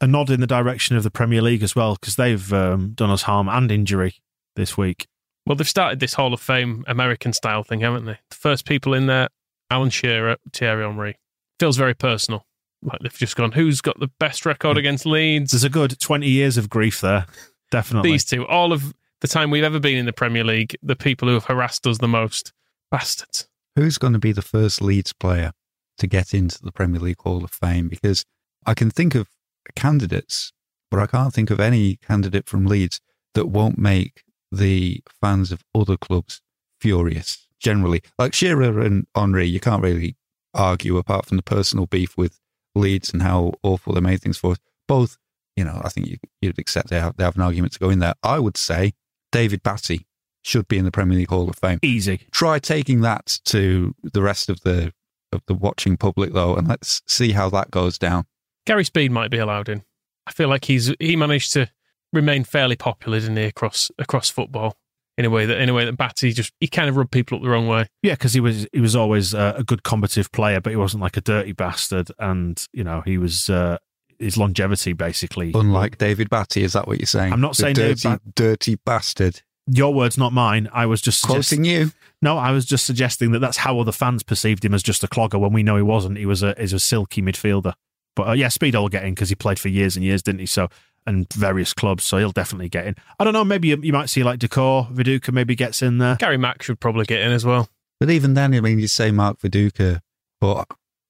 A 0.00 0.06
nod 0.06 0.30
in 0.30 0.40
the 0.40 0.46
direction 0.46 0.96
of 0.96 1.02
the 1.02 1.10
Premier 1.10 1.42
League 1.42 1.62
as 1.62 1.76
well, 1.76 1.94
because 1.94 2.16
they've 2.16 2.52
um, 2.52 2.92
done 2.94 3.10
us 3.10 3.22
harm 3.22 3.48
and 3.48 3.70
injury 3.70 4.14
this 4.56 4.76
week. 4.76 5.06
Well, 5.46 5.56
they've 5.56 5.68
started 5.68 6.00
this 6.00 6.14
Hall 6.14 6.32
of 6.32 6.40
Fame 6.40 6.84
American 6.86 7.32
style 7.32 7.62
thing, 7.62 7.80
haven't 7.80 8.04
they? 8.04 8.18
The 8.30 8.36
first 8.36 8.66
people 8.66 8.94
in 8.94 9.06
there, 9.06 9.28
Alan 9.70 9.90
Shearer, 9.90 10.36
Thierry 10.52 10.84
Henry. 10.84 11.18
Feels 11.58 11.76
very 11.76 11.94
personal. 11.94 12.46
Like 12.82 13.00
they've 13.00 13.12
just 13.12 13.36
gone, 13.36 13.52
who's 13.52 13.80
got 13.82 14.00
the 14.00 14.08
best 14.18 14.46
record 14.46 14.78
against 14.78 15.04
Leeds? 15.04 15.52
There's 15.52 15.64
a 15.64 15.70
good 15.70 15.98
20 16.00 16.26
years 16.28 16.56
of 16.56 16.70
grief 16.70 17.00
there, 17.02 17.26
definitely. 17.70 18.12
These 18.12 18.24
two. 18.24 18.46
All 18.46 18.72
of 18.72 18.94
the 19.20 19.28
time 19.28 19.50
we've 19.50 19.64
ever 19.64 19.80
been 19.80 19.98
in 19.98 20.06
the 20.06 20.14
Premier 20.14 20.44
League, 20.44 20.76
the 20.82 20.96
people 20.96 21.28
who 21.28 21.34
have 21.34 21.44
harassed 21.44 21.86
us 21.86 21.98
the 21.98 22.08
most. 22.08 22.52
Bastards. 22.90 23.49
Who's 23.76 23.98
going 23.98 24.12
to 24.14 24.18
be 24.18 24.32
the 24.32 24.42
first 24.42 24.82
Leeds 24.82 25.12
player 25.12 25.52
to 25.98 26.06
get 26.06 26.34
into 26.34 26.62
the 26.62 26.72
Premier 26.72 27.00
League 27.00 27.20
Hall 27.20 27.44
of 27.44 27.50
Fame? 27.50 27.88
Because 27.88 28.24
I 28.66 28.74
can 28.74 28.90
think 28.90 29.14
of 29.14 29.28
candidates, 29.76 30.52
but 30.90 31.00
I 31.00 31.06
can't 31.06 31.32
think 31.32 31.50
of 31.50 31.60
any 31.60 31.96
candidate 31.96 32.48
from 32.48 32.66
Leeds 32.66 33.00
that 33.34 33.46
won't 33.46 33.78
make 33.78 34.24
the 34.50 35.02
fans 35.20 35.52
of 35.52 35.62
other 35.74 35.96
clubs 35.96 36.40
furious. 36.80 37.46
Generally, 37.60 38.02
like 38.18 38.34
Shearer 38.34 38.80
and 38.80 39.06
Henry, 39.14 39.46
you 39.46 39.60
can't 39.60 39.82
really 39.82 40.16
argue 40.54 40.96
apart 40.96 41.26
from 41.26 41.36
the 41.36 41.42
personal 41.42 41.86
beef 41.86 42.16
with 42.16 42.40
Leeds 42.74 43.12
and 43.12 43.22
how 43.22 43.52
awful 43.62 43.92
they 43.92 44.00
made 44.00 44.22
things 44.22 44.38
for 44.38 44.52
us. 44.52 44.58
Both, 44.88 45.18
you 45.56 45.64
know, 45.64 45.80
I 45.84 45.90
think 45.90 46.08
you, 46.08 46.16
you'd 46.40 46.58
accept 46.58 46.88
they 46.88 46.98
have, 46.98 47.16
they 47.16 47.24
have 47.24 47.36
an 47.36 47.42
argument 47.42 47.74
to 47.74 47.78
go 47.78 47.90
in 47.90 47.98
there. 47.98 48.14
I 48.22 48.38
would 48.38 48.56
say 48.56 48.94
David 49.30 49.62
Batty 49.62 50.06
should 50.42 50.66
be 50.68 50.78
in 50.78 50.84
the 50.84 50.90
Premier 50.90 51.18
League 51.18 51.28
Hall 51.28 51.48
of 51.48 51.56
Fame 51.56 51.78
Easy. 51.82 52.26
try 52.30 52.58
taking 52.58 53.00
that 53.02 53.38
to 53.46 53.94
the 54.02 54.22
rest 54.22 54.48
of 54.48 54.60
the 54.62 54.92
of 55.32 55.42
the 55.46 55.54
watching 55.54 55.96
public 55.96 56.32
though 56.32 56.56
and 56.56 56.66
let's 56.68 57.02
see 57.06 57.32
how 57.32 57.48
that 57.50 57.70
goes 57.70 57.98
down 57.98 58.24
Gary 58.66 58.84
Speed 58.84 59.10
might 59.12 59.30
be 59.30 59.38
allowed 59.38 59.68
in. 59.68 59.82
I 60.26 60.32
feel 60.32 60.48
like 60.48 60.64
he's 60.66 60.94
he 61.00 61.16
managed 61.16 61.52
to 61.54 61.70
remain 62.12 62.44
fairly 62.44 62.76
popular, 62.76 63.18
didn't 63.20 63.36
he, 63.36 63.44
across 63.44 63.90
across 63.98 64.28
football 64.28 64.76
in 65.18 65.24
a 65.24 65.30
way 65.30 65.46
that 65.46 65.58
in 65.60 65.68
a 65.68 65.74
way 65.74 65.84
that 65.86 65.96
Batty 65.96 66.32
just 66.32 66.52
he 66.60 66.68
kind 66.68 66.88
of 66.88 66.96
rubbed 66.96 67.10
people 67.10 67.36
up 67.38 67.42
the 67.42 67.48
wrong 67.48 67.66
way. 67.68 67.86
Yeah, 68.02 68.14
because 68.14 68.34
he 68.34 68.40
was 68.40 68.66
he 68.72 68.80
was 68.80 68.94
always 68.94 69.34
uh, 69.34 69.54
a 69.56 69.64
good 69.64 69.82
combative 69.82 70.30
player, 70.30 70.60
but 70.60 70.70
he 70.70 70.76
wasn't 70.76 71.02
like 71.02 71.16
a 71.16 71.20
dirty 71.20 71.52
bastard, 71.52 72.10
and 72.18 72.62
you 72.72 72.84
know 72.84 73.00
he 73.04 73.16
was 73.18 73.48
uh, 73.48 73.78
his 74.18 74.36
longevity 74.36 74.92
basically. 74.92 75.50
unlike 75.54 75.96
david 75.96 76.28
batty 76.28 76.62
is 76.62 76.74
that 76.74 76.86
what 76.86 76.98
you're 76.98 77.06
saying 77.06 77.32
I'm 77.32 77.40
not 77.40 77.56
The 77.56 77.62
saying 77.62 77.74
dirty 77.76 77.94
David 77.94 78.20
Bat- 78.24 78.34
dirty 78.34 78.74
bastard 78.84 79.42
Your 79.72 79.94
words, 79.94 80.18
not 80.18 80.32
mine. 80.32 80.68
I 80.72 80.86
was 80.86 81.00
just 81.00 81.20
suggest- 81.20 81.52
you 81.52 81.92
No, 82.22 82.36
I 82.36 82.50
was 82.50 82.64
just 82.66 82.84
suggesting 82.86 83.32
that 83.32 83.38
that's 83.38 83.58
how 83.58 83.78
other 83.78 83.92
fans 83.92 84.22
perceived 84.22 84.64
him 84.64 84.74
as 84.74 84.82
just 84.82 85.04
a 85.04 85.08
clogger 85.08 85.38
when 85.40 85.52
we 85.52 85.62
know 85.62 85.76
he 85.76 85.82
wasn't. 85.82 86.18
He 86.18 86.26
was 86.26 86.42
a 86.42 86.60
is 86.60 86.72
a 86.72 86.80
silky 86.80 87.22
midfielder. 87.22 87.74
But 88.16 88.28
uh, 88.28 88.32
yeah, 88.32 88.48
Speedo 88.48 88.80
will 88.82 88.88
get 88.88 89.04
in 89.04 89.14
because 89.14 89.28
he 89.28 89.34
played 89.34 89.58
for 89.58 89.68
years 89.68 89.96
and 89.96 90.04
years, 90.04 90.22
didn't 90.22 90.40
he? 90.40 90.46
So 90.46 90.68
and 91.06 91.32
various 91.32 91.72
clubs, 91.72 92.04
so 92.04 92.18
he'll 92.18 92.30
definitely 92.32 92.68
get 92.68 92.86
in. 92.86 92.94
I 93.18 93.24
don't 93.24 93.32
know. 93.32 93.44
Maybe 93.44 93.68
you, 93.68 93.78
you 93.82 93.92
might 93.92 94.10
see 94.10 94.22
like 94.22 94.38
Decor, 94.38 94.88
Viduka 94.92 95.32
maybe 95.32 95.54
gets 95.54 95.80
in 95.80 95.96
there. 95.98 96.16
Gary 96.16 96.36
Mack 96.36 96.62
should 96.62 96.78
probably 96.80 97.06
get 97.06 97.20
in 97.22 97.32
as 97.32 97.44
well. 97.44 97.68
but 98.00 98.10
even 98.10 98.34
then 98.34 98.54
i 98.54 98.60
mean 98.60 98.78
you 98.78 98.88
say 98.88 99.10
mark 99.10 99.38
viduka 99.40 100.00
but 100.40 100.66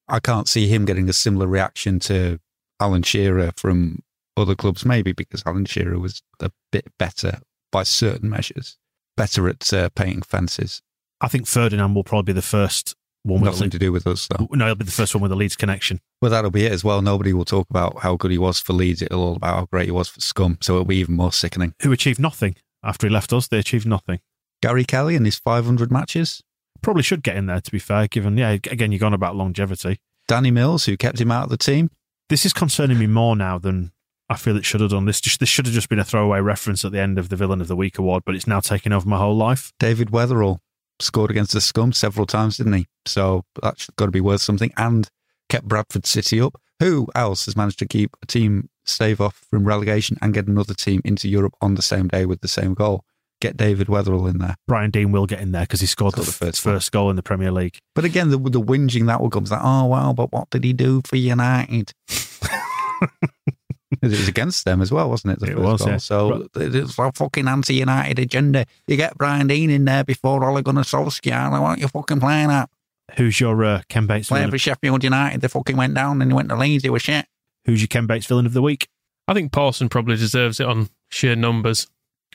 i 0.09 0.19
can't 0.19 0.49
see 0.49 0.67
him 0.67 0.83
getting 0.85 1.07
a 1.07 1.13
similar 1.13 1.47
reaction 1.47 1.99
to 1.99 2.37
alan 2.81 3.01
shearer 3.01 3.51
from 3.55 3.99
other 4.35 4.55
clubs 4.55 4.83
maybe 4.85 5.13
because 5.13 5.41
alan 5.45 5.63
shearer 5.65 5.97
was 5.97 6.21
a 6.41 6.51
bit 6.71 6.85
better 6.99 7.39
by 7.71 7.83
certain 7.83 8.29
measures 8.29 8.77
better 9.17 9.47
at 9.47 9.71
uh, 9.73 9.89
painting 9.89 10.21
fences 10.21 10.81
I 11.19 11.27
think 11.27 11.47
Ferdinand 11.47 11.93
will 11.93 12.03
probably 12.03 12.33
be 12.33 12.35
the 12.35 12.41
first 12.41 12.95
one 13.23 13.41
with 13.41 13.53
nothing 13.53 13.69
to 13.69 13.79
do 13.79 13.91
with 13.91 14.07
us 14.07 14.27
though 14.27 14.47
no, 14.51 14.65
he'll 14.65 14.75
be 14.75 14.85
the 14.85 14.91
first 14.91 15.13
one 15.13 15.21
with 15.21 15.31
a 15.31 15.35
Leeds 15.35 15.55
connection. 15.55 15.99
Well, 16.21 16.29
that'll 16.29 16.51
be 16.51 16.65
it 16.65 16.71
as 16.71 16.83
well. 16.83 17.01
Nobody 17.01 17.33
will 17.33 17.45
talk 17.45 17.67
about 17.71 17.99
how 18.01 18.15
good 18.15 18.29
he 18.29 18.37
was 18.37 18.59
for 18.59 18.73
Leeds. 18.73 19.01
It'll 19.01 19.23
all 19.23 19.35
about 19.35 19.55
how 19.55 19.65
great 19.65 19.85
he 19.85 19.91
was 19.91 20.07
for 20.07 20.21
Scum. 20.21 20.59
So 20.61 20.73
it'll 20.73 20.85
be 20.85 20.97
even 20.97 21.15
more 21.15 21.31
sickening. 21.31 21.73
Who 21.81 21.91
achieved 21.91 22.19
nothing 22.19 22.55
after 22.83 23.07
he 23.07 23.13
left 23.13 23.33
us? 23.33 23.47
They 23.47 23.57
achieved 23.57 23.87
nothing. 23.87 24.19
Gary 24.61 24.85
Kelly 24.85 25.15
and 25.15 25.25
his 25.25 25.37
500 25.37 25.91
matches. 25.91 26.43
Probably 26.83 27.01
should 27.01 27.23
get 27.23 27.37
in 27.37 27.47
there. 27.47 27.59
To 27.59 27.71
be 27.71 27.79
fair, 27.79 28.07
given 28.07 28.37
yeah, 28.37 28.51
again 28.51 28.91
you're 28.91 28.99
gone 28.99 29.15
about 29.15 29.35
longevity. 29.35 29.99
Danny 30.27 30.51
Mills, 30.51 30.85
who 30.85 30.95
kept 30.95 31.19
him 31.19 31.31
out 31.31 31.45
of 31.45 31.49
the 31.49 31.57
team. 31.57 31.89
This 32.29 32.45
is 32.45 32.53
concerning 32.53 32.99
me 32.99 33.07
more 33.07 33.35
now 33.35 33.57
than 33.57 33.91
I 34.31 34.37
feel 34.37 34.55
it 34.55 34.63
should 34.63 34.79
have 34.79 34.91
done. 34.91 35.03
This 35.03 35.19
just 35.19 35.41
this 35.41 35.49
should 35.49 35.65
have 35.65 35.75
just 35.75 35.89
been 35.89 35.99
a 35.99 36.05
throwaway 36.05 36.39
reference 36.39 36.85
at 36.85 36.93
the 36.93 37.01
end 37.01 37.19
of 37.19 37.27
the 37.27 37.35
Villain 37.35 37.59
of 37.59 37.67
the 37.67 37.75
Week 37.75 37.97
award, 37.97 38.23
but 38.25 38.33
it's 38.33 38.47
now 38.47 38.61
taken 38.61 38.93
over 38.93 39.07
my 39.07 39.17
whole 39.17 39.35
life. 39.35 39.73
David 39.77 40.07
Weatherall 40.07 40.59
scored 41.01 41.31
against 41.31 41.51
the 41.51 41.59
Scum 41.59 41.91
several 41.91 42.25
times, 42.25 42.55
didn't 42.55 42.71
he? 42.71 42.87
So 43.05 43.43
that's 43.61 43.89
got 43.97 44.05
to 44.05 44.11
be 44.11 44.21
worth 44.21 44.39
something. 44.39 44.71
And 44.77 45.09
kept 45.49 45.67
Bradford 45.67 46.05
City 46.05 46.39
up. 46.39 46.55
Who 46.79 47.09
else 47.13 47.43
has 47.43 47.57
managed 47.57 47.79
to 47.79 47.85
keep 47.85 48.15
a 48.23 48.25
team 48.25 48.69
stave 48.85 49.19
off 49.19 49.43
from 49.49 49.65
relegation 49.65 50.17
and 50.21 50.33
get 50.33 50.47
another 50.47 50.73
team 50.73 51.01
into 51.03 51.27
Europe 51.27 51.55
on 51.59 51.75
the 51.75 51.81
same 51.81 52.07
day 52.07 52.25
with 52.25 52.39
the 52.39 52.47
same 52.47 52.73
goal? 52.73 53.03
get 53.41 53.57
David 53.57 53.87
Weatherall 53.87 54.29
in 54.29 54.37
there. 54.37 54.55
Brian 54.67 54.91
Deane 54.91 55.11
will 55.11 55.25
get 55.25 55.41
in 55.41 55.51
there 55.51 55.63
because 55.63 55.81
he 55.81 55.87
scored 55.87 56.13
the, 56.13 56.21
Scored 56.21 56.27
the 56.27 56.45
first, 56.45 56.61
first 56.61 56.91
goal 56.91 57.09
in 57.09 57.15
the 57.15 57.23
Premier 57.23 57.51
League. 57.51 57.79
But 57.95 58.05
again, 58.05 58.29
the 58.29 58.37
the 58.37 58.61
whinging 58.61 59.07
that 59.07 59.19
will 59.19 59.31
come 59.31 59.45
is 59.45 59.51
like, 59.51 59.61
oh 59.63 59.87
well, 59.87 60.13
but 60.13 60.31
what 60.31 60.51
did 60.51 60.63
he 60.63 60.73
do 60.73 61.01
for 61.03 61.15
United? 61.15 61.91
it 63.91 64.01
was 64.01 64.27
against 64.27 64.65
them 64.65 64.81
as 64.81 64.91
well, 64.91 65.09
wasn't 65.09 65.33
it? 65.33 65.39
The 65.39 65.51
It 65.51 65.55
first 65.55 65.63
was, 65.63 65.81
goal. 65.81 65.89
yeah. 65.89 65.97
So 65.97 66.47
it's 66.55 66.97
a 66.97 67.11
fucking 67.11 67.47
anti-United 67.47 68.19
agenda. 68.19 68.65
You 68.87 68.97
get 68.97 69.17
Brian 69.17 69.47
Deane 69.47 69.69
in 69.69 69.85
there 69.85 70.03
before 70.03 70.43
Ole 70.43 70.61
Gunnar 70.61 70.83
Solskjaer. 70.83 71.51
Why 71.51 71.57
aren't 71.59 71.81
you 71.81 71.87
fucking 71.87 72.19
playing 72.19 72.47
that? 72.49 72.69
Who's 73.17 73.39
your 73.41 73.63
uh, 73.65 73.81
Ken 73.89 74.07
Bates 74.07 74.29
Playing 74.29 74.43
villain? 74.43 74.51
for 74.51 74.57
Sheffield 74.57 75.03
United, 75.03 75.41
they 75.41 75.47
fucking 75.49 75.75
went 75.75 75.93
down 75.93 76.21
and 76.21 76.31
they 76.31 76.35
went 76.35 76.49
to 76.49 76.55
Leeds. 76.55 76.83
They 76.83 76.89
were 76.89 76.99
shit. 76.99 77.25
who's 77.65 77.81
your 77.81 77.87
Ken 77.89 78.07
Bates 78.07 78.25
villain 78.25 78.45
of 78.45 78.53
the 78.53 78.61
week? 78.61 78.87
I 79.27 79.33
think 79.33 79.51
Pawson 79.51 79.89
probably 79.89 80.15
deserves 80.15 80.59
it 80.59 80.67
on 80.67 80.89
sheer 81.09 81.35
numbers. 81.35 81.87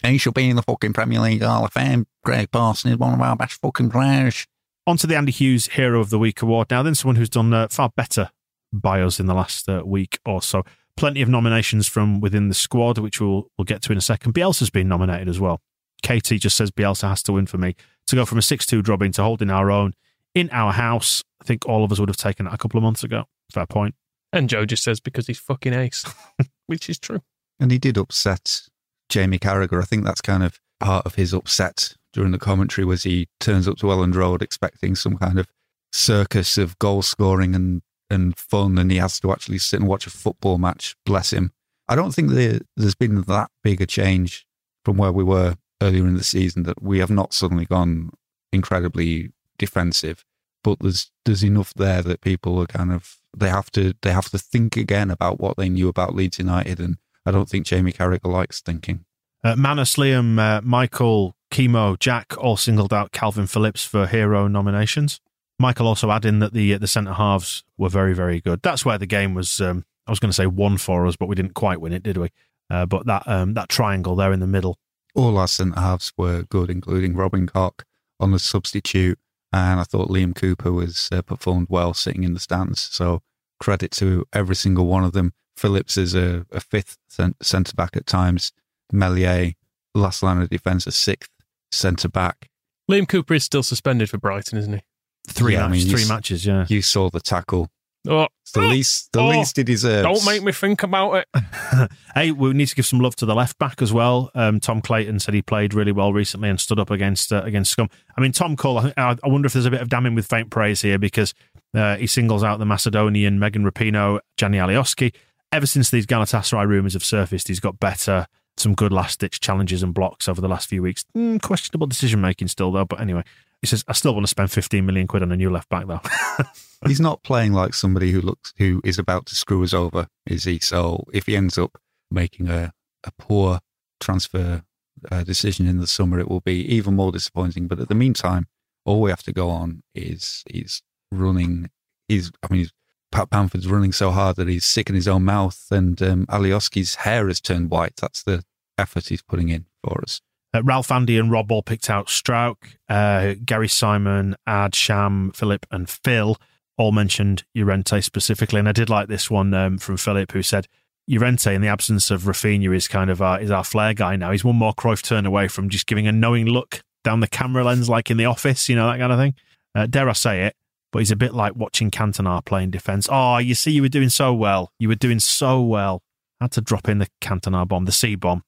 And 0.02 0.12
he 0.12 0.18
should 0.18 0.34
be 0.34 0.50
in 0.50 0.56
the 0.56 0.62
fucking 0.62 0.92
Premier 0.92 1.20
League 1.20 1.42
Hall 1.42 1.64
of 1.64 1.72
Fame. 1.72 2.06
Craig 2.22 2.50
Pawson 2.52 2.92
is 2.92 2.98
one 2.98 3.14
of 3.14 3.20
our 3.22 3.34
best 3.34 3.60
fucking 3.62 3.90
players. 3.90 4.46
On 4.86 4.98
to 4.98 5.06
the 5.06 5.16
Andy 5.16 5.32
Hughes 5.32 5.66
Hero 5.68 6.00
of 6.00 6.10
the 6.10 6.18
Week 6.18 6.42
award. 6.42 6.70
Now, 6.70 6.82
then, 6.82 6.94
someone 6.94 7.16
who's 7.16 7.30
done 7.30 7.52
uh, 7.54 7.68
far 7.68 7.88
better 7.96 8.30
by 8.72 9.00
us 9.00 9.18
in 9.18 9.24
the 9.26 9.34
last 9.34 9.68
uh, 9.70 9.82
week 9.86 10.18
or 10.26 10.42
so. 10.42 10.62
Plenty 10.96 11.22
of 11.22 11.28
nominations 11.28 11.86
from 11.86 12.20
within 12.20 12.48
the 12.48 12.54
squad, 12.54 12.98
which 12.98 13.20
we'll, 13.20 13.48
we'll 13.58 13.64
get 13.64 13.82
to 13.82 13.92
in 13.92 13.98
a 13.98 14.02
second. 14.02 14.32
Bielsa's 14.34 14.70
been 14.70 14.88
nominated 14.88 15.28
as 15.28 15.38
well. 15.38 15.60
Katie 16.02 16.38
just 16.38 16.56
says 16.56 16.70
Bielsa 16.70 17.08
has 17.08 17.22
to 17.24 17.32
win 17.32 17.46
for 17.46 17.58
me. 17.58 17.74
To 18.08 18.16
go 18.16 18.24
from 18.24 18.38
a 18.38 18.42
6 18.42 18.66
2 18.66 18.82
drubbing 18.82 19.12
to 19.12 19.22
holding 19.22 19.50
our 19.50 19.70
own 19.70 19.94
in 20.34 20.48
our 20.50 20.72
house, 20.72 21.22
I 21.40 21.44
think 21.44 21.66
all 21.66 21.84
of 21.84 21.92
us 21.92 21.98
would 21.98 22.08
have 22.08 22.16
taken 22.16 22.46
it 22.46 22.52
a 22.52 22.58
couple 22.58 22.78
of 22.78 22.84
months 22.84 23.02
ago. 23.02 23.24
Fair 23.52 23.66
point. 23.66 23.94
And 24.32 24.48
Joe 24.48 24.64
just 24.66 24.82
says 24.82 25.00
because 25.00 25.26
he's 25.26 25.38
fucking 25.38 25.72
ace, 25.72 26.04
which 26.66 26.88
is 26.88 26.98
true. 26.98 27.20
And 27.58 27.70
he 27.70 27.78
did 27.78 27.96
upset 27.96 28.62
Jamie 29.08 29.38
Carragher. 29.38 29.80
I 29.82 29.86
think 29.86 30.04
that's 30.04 30.20
kind 30.20 30.42
of 30.42 30.60
part 30.80 31.06
of 31.06 31.14
his 31.14 31.32
upset 31.32 31.94
during 32.12 32.32
the 32.32 32.38
commentary 32.38 32.84
was 32.84 33.02
he 33.02 33.28
turns 33.40 33.68
up 33.68 33.76
to 33.78 33.86
Elland 33.86 34.14
Road 34.14 34.42
expecting 34.42 34.94
some 34.94 35.16
kind 35.16 35.38
of 35.38 35.48
circus 35.92 36.58
of 36.58 36.78
goal 36.78 37.02
scoring 37.02 37.54
and, 37.54 37.82
and 38.10 38.36
fun, 38.36 38.78
and 38.78 38.90
he 38.90 38.98
has 38.98 39.20
to 39.20 39.32
actually 39.32 39.58
sit 39.58 39.80
and 39.80 39.88
watch 39.88 40.06
a 40.06 40.10
football 40.10 40.58
match. 40.58 40.96
Bless 41.04 41.32
him. 41.32 41.52
I 41.88 41.94
don't 41.94 42.14
think 42.14 42.30
there, 42.30 42.60
there's 42.76 42.94
been 42.94 43.22
that 43.22 43.50
big 43.62 43.80
a 43.80 43.86
change 43.86 44.46
from 44.84 44.96
where 44.96 45.12
we 45.12 45.24
were 45.24 45.56
earlier 45.82 46.06
in 46.06 46.14
the 46.14 46.24
season 46.24 46.64
that 46.64 46.82
we 46.82 46.98
have 46.98 47.10
not 47.10 47.32
suddenly 47.32 47.64
gone 47.64 48.10
incredibly 48.52 49.32
defensive, 49.58 50.24
but 50.64 50.78
there's 50.80 51.10
there's 51.24 51.44
enough 51.44 51.72
there 51.74 52.02
that 52.02 52.20
people 52.20 52.58
are 52.60 52.66
kind 52.66 52.92
of 52.92 53.18
they 53.36 53.48
have 53.48 53.70
to 53.72 53.94
they 54.02 54.12
have 54.12 54.30
to 54.30 54.38
think 54.38 54.76
again 54.76 55.10
about 55.10 55.40
what 55.40 55.56
they 55.56 55.68
knew 55.68 55.88
about 55.88 56.14
Leeds 56.14 56.38
United, 56.38 56.80
and 56.80 56.96
I 57.24 57.30
don't 57.30 57.48
think 57.48 57.66
Jamie 57.66 57.92
Carragher 57.92 58.30
likes 58.30 58.60
thinking. 58.60 59.04
Uh, 59.44 59.54
Manus, 59.54 59.96
Liam, 59.96 60.38
uh, 60.38 60.60
Michael, 60.62 61.36
Chemo, 61.52 61.98
Jack 61.98 62.34
all 62.38 62.56
singled 62.56 62.92
out 62.92 63.12
Calvin 63.12 63.46
Phillips 63.46 63.84
for 63.84 64.06
hero 64.06 64.48
nominations. 64.48 65.20
Michael 65.58 65.86
also 65.86 66.10
adding 66.10 66.38
that 66.40 66.52
the 66.52 66.74
the 66.76 66.86
centre 66.86 67.14
halves 67.14 67.64
were 67.78 67.88
very 67.88 68.14
very 68.14 68.40
good. 68.40 68.62
That's 68.62 68.84
where 68.84 68.98
the 68.98 69.06
game 69.06 69.34
was. 69.34 69.60
Um, 69.60 69.84
I 70.06 70.12
was 70.12 70.20
going 70.20 70.30
to 70.30 70.36
say 70.36 70.46
won 70.46 70.78
for 70.78 71.06
us, 71.06 71.16
but 71.16 71.26
we 71.26 71.34
didn't 71.34 71.54
quite 71.54 71.80
win 71.80 71.92
it, 71.92 72.02
did 72.02 72.16
we? 72.16 72.30
Uh, 72.70 72.86
but 72.86 73.06
that 73.06 73.22
um, 73.26 73.54
that 73.54 73.68
triangle 73.68 74.16
there 74.16 74.32
in 74.32 74.40
the 74.40 74.46
middle. 74.46 74.78
All 75.14 75.38
our 75.38 75.48
centre 75.48 75.80
halves 75.80 76.12
were 76.16 76.42
good, 76.42 76.70
including 76.70 77.16
Robin 77.16 77.46
Koch 77.46 77.84
on 78.20 78.32
the 78.32 78.38
substitute, 78.38 79.18
and 79.52 79.80
I 79.80 79.84
thought 79.84 80.10
Liam 80.10 80.34
Cooper 80.34 80.72
was 80.72 81.08
uh, 81.10 81.22
performed 81.22 81.68
well 81.70 81.94
sitting 81.94 82.24
in 82.24 82.34
the 82.34 82.40
stands. 82.40 82.80
So 82.80 83.22
credit 83.58 83.90
to 83.92 84.26
every 84.32 84.56
single 84.56 84.86
one 84.86 85.04
of 85.04 85.12
them. 85.12 85.32
Phillips 85.56 85.96
is 85.96 86.14
a, 86.14 86.44
a 86.52 86.60
fifth 86.60 86.98
centre 87.08 87.74
back 87.74 87.96
at 87.96 88.06
times. 88.06 88.52
Meslier, 88.92 89.52
last 89.94 90.22
line 90.22 90.40
of 90.40 90.50
defence, 90.50 90.86
a 90.86 90.92
sixth 90.92 91.30
centre 91.70 92.08
back. 92.08 92.50
Liam 92.90 93.08
Cooper 93.08 93.34
is 93.34 93.44
still 93.44 93.62
suspended 93.62 94.10
for 94.10 94.18
Brighton, 94.18 94.58
isn't 94.58 94.72
he? 94.74 94.82
Three 95.28 95.54
Yeah, 95.54 95.64
I 95.64 95.68
matches, 95.68 95.84
mean, 95.86 95.94
three 95.94 96.02
s- 96.02 96.08
matches, 96.08 96.46
yeah. 96.46 96.66
You 96.68 96.82
saw 96.82 97.10
the 97.10 97.20
tackle. 97.20 97.68
Oh, 98.08 98.28
It's 98.42 98.52
the 98.52 98.60
least, 98.60 99.10
the 99.12 99.18
Oh, 99.20 99.28
least 99.30 99.56
he 99.56 99.64
deserves. 99.64 100.04
don't 100.04 100.24
make 100.32 100.40
me 100.44 100.52
think 100.52 100.84
about 100.84 101.14
it. 101.14 101.28
hey, 102.14 102.30
we 102.30 102.52
need 102.52 102.66
to 102.68 102.74
give 102.76 102.86
some 102.86 103.00
love 103.00 103.16
to 103.16 103.26
the 103.26 103.34
left 103.34 103.58
back 103.58 103.82
as 103.82 103.92
well. 103.92 104.30
Um, 104.36 104.60
Tom 104.60 104.80
Clayton 104.80 105.18
said 105.18 105.34
he 105.34 105.42
played 105.42 105.74
really 105.74 105.90
well 105.90 106.12
recently 106.12 106.48
and 106.48 106.60
stood 106.60 106.78
up 106.78 106.90
against 106.90 107.32
uh, 107.32 107.42
against 107.44 107.72
Scum. 107.72 107.88
I 108.16 108.20
mean, 108.20 108.30
Tom 108.30 108.54
Cole. 108.56 108.78
I, 108.78 108.92
I 108.96 109.16
I 109.24 109.28
wonder 109.28 109.46
if 109.46 109.54
there's 109.54 109.66
a 109.66 109.70
bit 109.72 109.80
of 109.80 109.88
damning 109.88 110.14
with 110.14 110.26
faint 110.26 110.50
praise 110.50 110.82
here 110.82 110.98
because 111.00 111.34
uh, 111.74 111.96
he 111.96 112.06
singles 112.06 112.44
out 112.44 112.60
the 112.60 112.64
Macedonian 112.64 113.40
Megan 113.40 113.64
Rapinoe, 113.68 114.20
Gjanni 114.38 114.56
Alioski. 114.58 115.12
Ever 115.50 115.66
since 115.66 115.90
these 115.90 116.06
Galatasaray 116.06 116.66
rumours 116.68 116.92
have 116.92 117.04
surfaced, 117.04 117.48
he's 117.48 117.60
got 117.60 117.80
better. 117.80 118.26
Some 118.58 118.74
good 118.74 118.92
last 118.92 119.20
ditch 119.20 119.40
challenges 119.40 119.82
and 119.82 119.92
blocks 119.92 120.28
over 120.28 120.40
the 120.40 120.48
last 120.48 120.68
few 120.68 120.82
weeks. 120.82 121.04
Mm, 121.16 121.42
questionable 121.42 121.86
decision 121.86 122.20
making 122.20 122.48
still 122.48 122.72
though, 122.72 122.84
but 122.84 123.00
anyway. 123.00 123.22
He 123.62 123.66
says, 123.66 123.84
I 123.88 123.94
still 123.94 124.12
want 124.12 124.24
to 124.24 124.28
spend 124.28 124.50
15 124.50 124.84
million 124.84 125.06
quid 125.06 125.22
on 125.22 125.32
a 125.32 125.36
new 125.36 125.50
left 125.50 125.68
back 125.68 125.86
though. 125.86 126.00
He's 126.86 127.00
not 127.00 127.22
playing 127.22 127.52
like 127.52 127.74
somebody 127.74 128.12
who 128.12 128.20
looks 128.20 128.52
who 128.58 128.80
is 128.84 128.98
about 128.98 129.26
to 129.26 129.34
screw 129.34 129.64
us 129.64 129.72
over, 129.72 130.08
is 130.26 130.44
he? 130.44 130.58
So 130.58 131.04
if 131.12 131.26
he 131.26 131.36
ends 131.36 131.56
up 131.56 131.78
making 132.10 132.48
a, 132.48 132.72
a 133.04 133.10
poor 133.18 133.60
transfer 133.98 134.62
uh, 135.10 135.24
decision 135.24 135.66
in 135.66 135.78
the 135.78 135.86
summer, 135.86 136.18
it 136.18 136.28
will 136.28 136.40
be 136.40 136.60
even 136.74 136.94
more 136.94 137.12
disappointing. 137.12 137.66
But 137.66 137.80
at 137.80 137.88
the 137.88 137.94
meantime, 137.94 138.46
all 138.84 139.00
we 139.00 139.10
have 139.10 139.22
to 139.24 139.32
go 139.32 139.50
on 139.50 139.82
is 139.94 140.44
he's 140.50 140.82
running. 141.10 141.70
He's 142.08 142.30
I 142.42 142.52
mean, 142.52 142.68
Pat 143.16 143.30
Bamford's 143.30 143.66
running 143.66 143.92
so 143.92 144.10
hard 144.10 144.36
that 144.36 144.46
he's 144.46 144.66
sick 144.66 144.90
in 144.90 144.94
his 144.94 145.08
own 145.08 145.24
mouth, 145.24 145.68
and 145.70 146.02
um, 146.02 146.26
Alioski's 146.26 146.96
hair 146.96 147.28
has 147.28 147.40
turned 147.40 147.70
white. 147.70 147.96
That's 147.96 148.22
the 148.22 148.44
effort 148.76 149.06
he's 149.06 149.22
putting 149.22 149.48
in 149.48 149.64
for 149.82 150.02
us. 150.02 150.20
Uh, 150.52 150.62
Ralph 150.62 150.92
Andy 150.92 151.16
and 151.16 151.30
Rob 151.30 151.50
all 151.50 151.62
picked 151.62 151.88
out 151.88 152.08
Struijk, 152.08 152.56
uh, 152.90 153.36
Gary 153.42 153.68
Simon, 153.68 154.36
Ad, 154.46 154.74
Sham, 154.74 155.32
Philip, 155.34 155.64
and 155.70 155.88
Phil 155.88 156.36
all 156.76 156.92
mentioned 156.92 157.44
Llorente 157.54 158.02
specifically. 158.02 158.58
And 158.58 158.68
I 158.68 158.72
did 158.72 158.90
like 158.90 159.08
this 159.08 159.30
one 159.30 159.54
um, 159.54 159.78
from 159.78 159.96
Philip, 159.96 160.32
who 160.32 160.42
said 160.42 160.66
Llorente, 161.08 161.54
in 161.54 161.62
the 161.62 161.68
absence 161.68 162.10
of 162.10 162.24
Rafinha, 162.24 162.76
is 162.76 162.86
kind 162.86 163.08
of 163.08 163.22
our, 163.22 163.40
is 163.40 163.50
our 163.50 163.64
flair 163.64 163.94
guy 163.94 164.16
now. 164.16 164.30
He's 164.32 164.44
one 164.44 164.56
more 164.56 164.74
Cruyff 164.74 165.00
turn 165.00 165.24
away 165.24 165.48
from 165.48 165.70
just 165.70 165.86
giving 165.86 166.06
a 166.06 166.12
knowing 166.12 166.44
look 166.44 166.82
down 167.02 167.20
the 167.20 167.28
camera 167.28 167.64
lens, 167.64 167.88
like 167.88 168.10
in 168.10 168.18
the 168.18 168.26
office, 168.26 168.68
you 168.68 168.76
know, 168.76 168.86
that 168.90 168.98
kind 168.98 169.10
of 169.10 169.18
thing. 169.18 169.34
Uh, 169.74 169.86
dare 169.86 170.06
I 170.06 170.12
say 170.12 170.42
it? 170.42 170.54
But 170.96 171.00
he's 171.00 171.10
a 171.10 171.16
bit 171.16 171.34
like 171.34 171.54
watching 171.54 171.90
Cantona 171.90 172.42
playing 172.42 172.70
defence. 172.70 173.06
Oh, 173.12 173.36
you 173.36 173.54
see, 173.54 173.70
you 173.70 173.82
were 173.82 173.88
doing 173.90 174.08
so 174.08 174.32
well. 174.32 174.72
You 174.78 174.88
were 174.88 174.94
doing 174.94 175.18
so 175.18 175.60
well. 175.60 176.02
I 176.40 176.44
had 176.44 176.52
to 176.52 176.62
drop 176.62 176.88
in 176.88 176.96
the 176.96 177.08
Cantona 177.20 177.68
bomb, 177.68 177.84
the 177.84 177.92
C 177.92 178.14
bomb. 178.14 178.42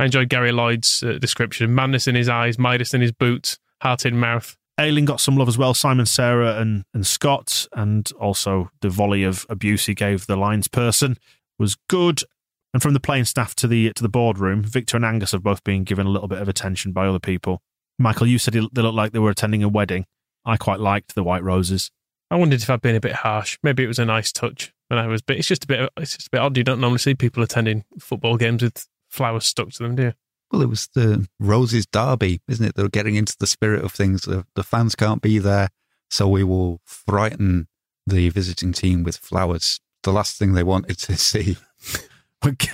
I 0.00 0.06
enjoyed 0.06 0.28
Gary 0.28 0.50
Lloyd's 0.50 1.04
uh, 1.04 1.18
description: 1.20 1.72
madness 1.72 2.08
in 2.08 2.16
his 2.16 2.28
eyes, 2.28 2.58
Midas 2.58 2.92
in 2.92 3.02
his 3.02 3.12
boots, 3.12 3.60
heart 3.82 4.04
in 4.04 4.18
mouth. 4.18 4.56
Ayling 4.80 5.04
got 5.04 5.20
some 5.20 5.36
love 5.36 5.46
as 5.46 5.56
well. 5.56 5.74
Simon, 5.74 6.04
Sarah, 6.04 6.58
and 6.58 6.82
and 6.92 7.06
Scott, 7.06 7.68
and 7.72 8.10
also 8.18 8.72
the 8.80 8.90
volley 8.90 9.22
of 9.22 9.46
abuse 9.48 9.86
he 9.86 9.94
gave 9.94 10.26
the 10.26 10.34
lines 10.34 10.66
person 10.66 11.18
was 11.56 11.76
good. 11.88 12.22
And 12.74 12.82
from 12.82 12.94
the 12.94 13.00
playing 13.00 13.26
staff 13.26 13.54
to 13.54 13.68
the 13.68 13.92
to 13.92 14.02
the 14.02 14.08
boardroom, 14.08 14.64
Victor 14.64 14.96
and 14.96 15.06
Angus 15.06 15.30
have 15.30 15.44
both 15.44 15.62
been 15.62 15.84
given 15.84 16.08
a 16.08 16.10
little 16.10 16.26
bit 16.26 16.42
of 16.42 16.48
attention 16.48 16.90
by 16.90 17.06
other 17.06 17.20
people. 17.20 17.62
Michael, 17.96 18.26
you 18.26 18.38
said 18.38 18.54
they 18.54 18.60
looked 18.60 18.96
like 18.96 19.12
they 19.12 19.20
were 19.20 19.30
attending 19.30 19.62
a 19.62 19.68
wedding. 19.68 20.04
I 20.44 20.56
quite 20.56 20.80
liked 20.80 21.14
the 21.14 21.22
white 21.22 21.42
roses. 21.42 21.90
I 22.30 22.36
wondered 22.36 22.62
if 22.62 22.70
I'd 22.70 22.80
been 22.80 22.96
a 22.96 23.00
bit 23.00 23.12
harsh. 23.12 23.58
Maybe 23.62 23.84
it 23.84 23.88
was 23.88 23.98
a 23.98 24.04
nice 24.04 24.32
touch 24.32 24.72
when 24.88 24.98
I 24.98 25.06
was, 25.06 25.22
but 25.22 25.36
it's 25.36 25.48
just 25.48 25.64
a 25.64 25.66
bit. 25.66 25.90
It's 25.98 26.16
just 26.16 26.28
a 26.28 26.30
bit 26.30 26.40
odd. 26.40 26.56
You 26.56 26.64
don't 26.64 26.80
normally 26.80 26.98
see 26.98 27.14
people 27.14 27.42
attending 27.42 27.84
football 27.98 28.36
games 28.36 28.62
with 28.62 28.86
flowers 29.10 29.44
stuck 29.44 29.70
to 29.70 29.82
them, 29.82 29.94
do 29.96 30.02
you? 30.02 30.12
Well, 30.50 30.62
it 30.62 30.68
was 30.68 30.88
the 30.94 31.26
Roses 31.40 31.86
Derby, 31.86 32.40
isn't 32.48 32.64
it? 32.64 32.74
They're 32.74 32.88
getting 32.88 33.16
into 33.16 33.36
the 33.38 33.46
spirit 33.46 33.84
of 33.84 33.92
things. 33.92 34.22
The, 34.22 34.46
the 34.54 34.62
fans 34.62 34.94
can't 34.94 35.22
be 35.22 35.38
there, 35.38 35.68
so 36.10 36.28
we 36.28 36.44
will 36.44 36.80
frighten 36.84 37.68
the 38.06 38.28
visiting 38.28 38.72
team 38.72 39.02
with 39.02 39.16
flowers. 39.16 39.80
The 40.02 40.12
last 40.12 40.38
thing 40.38 40.52
they 40.52 40.62
wanted 40.62 40.98
to 40.98 41.16
see. 41.18 41.56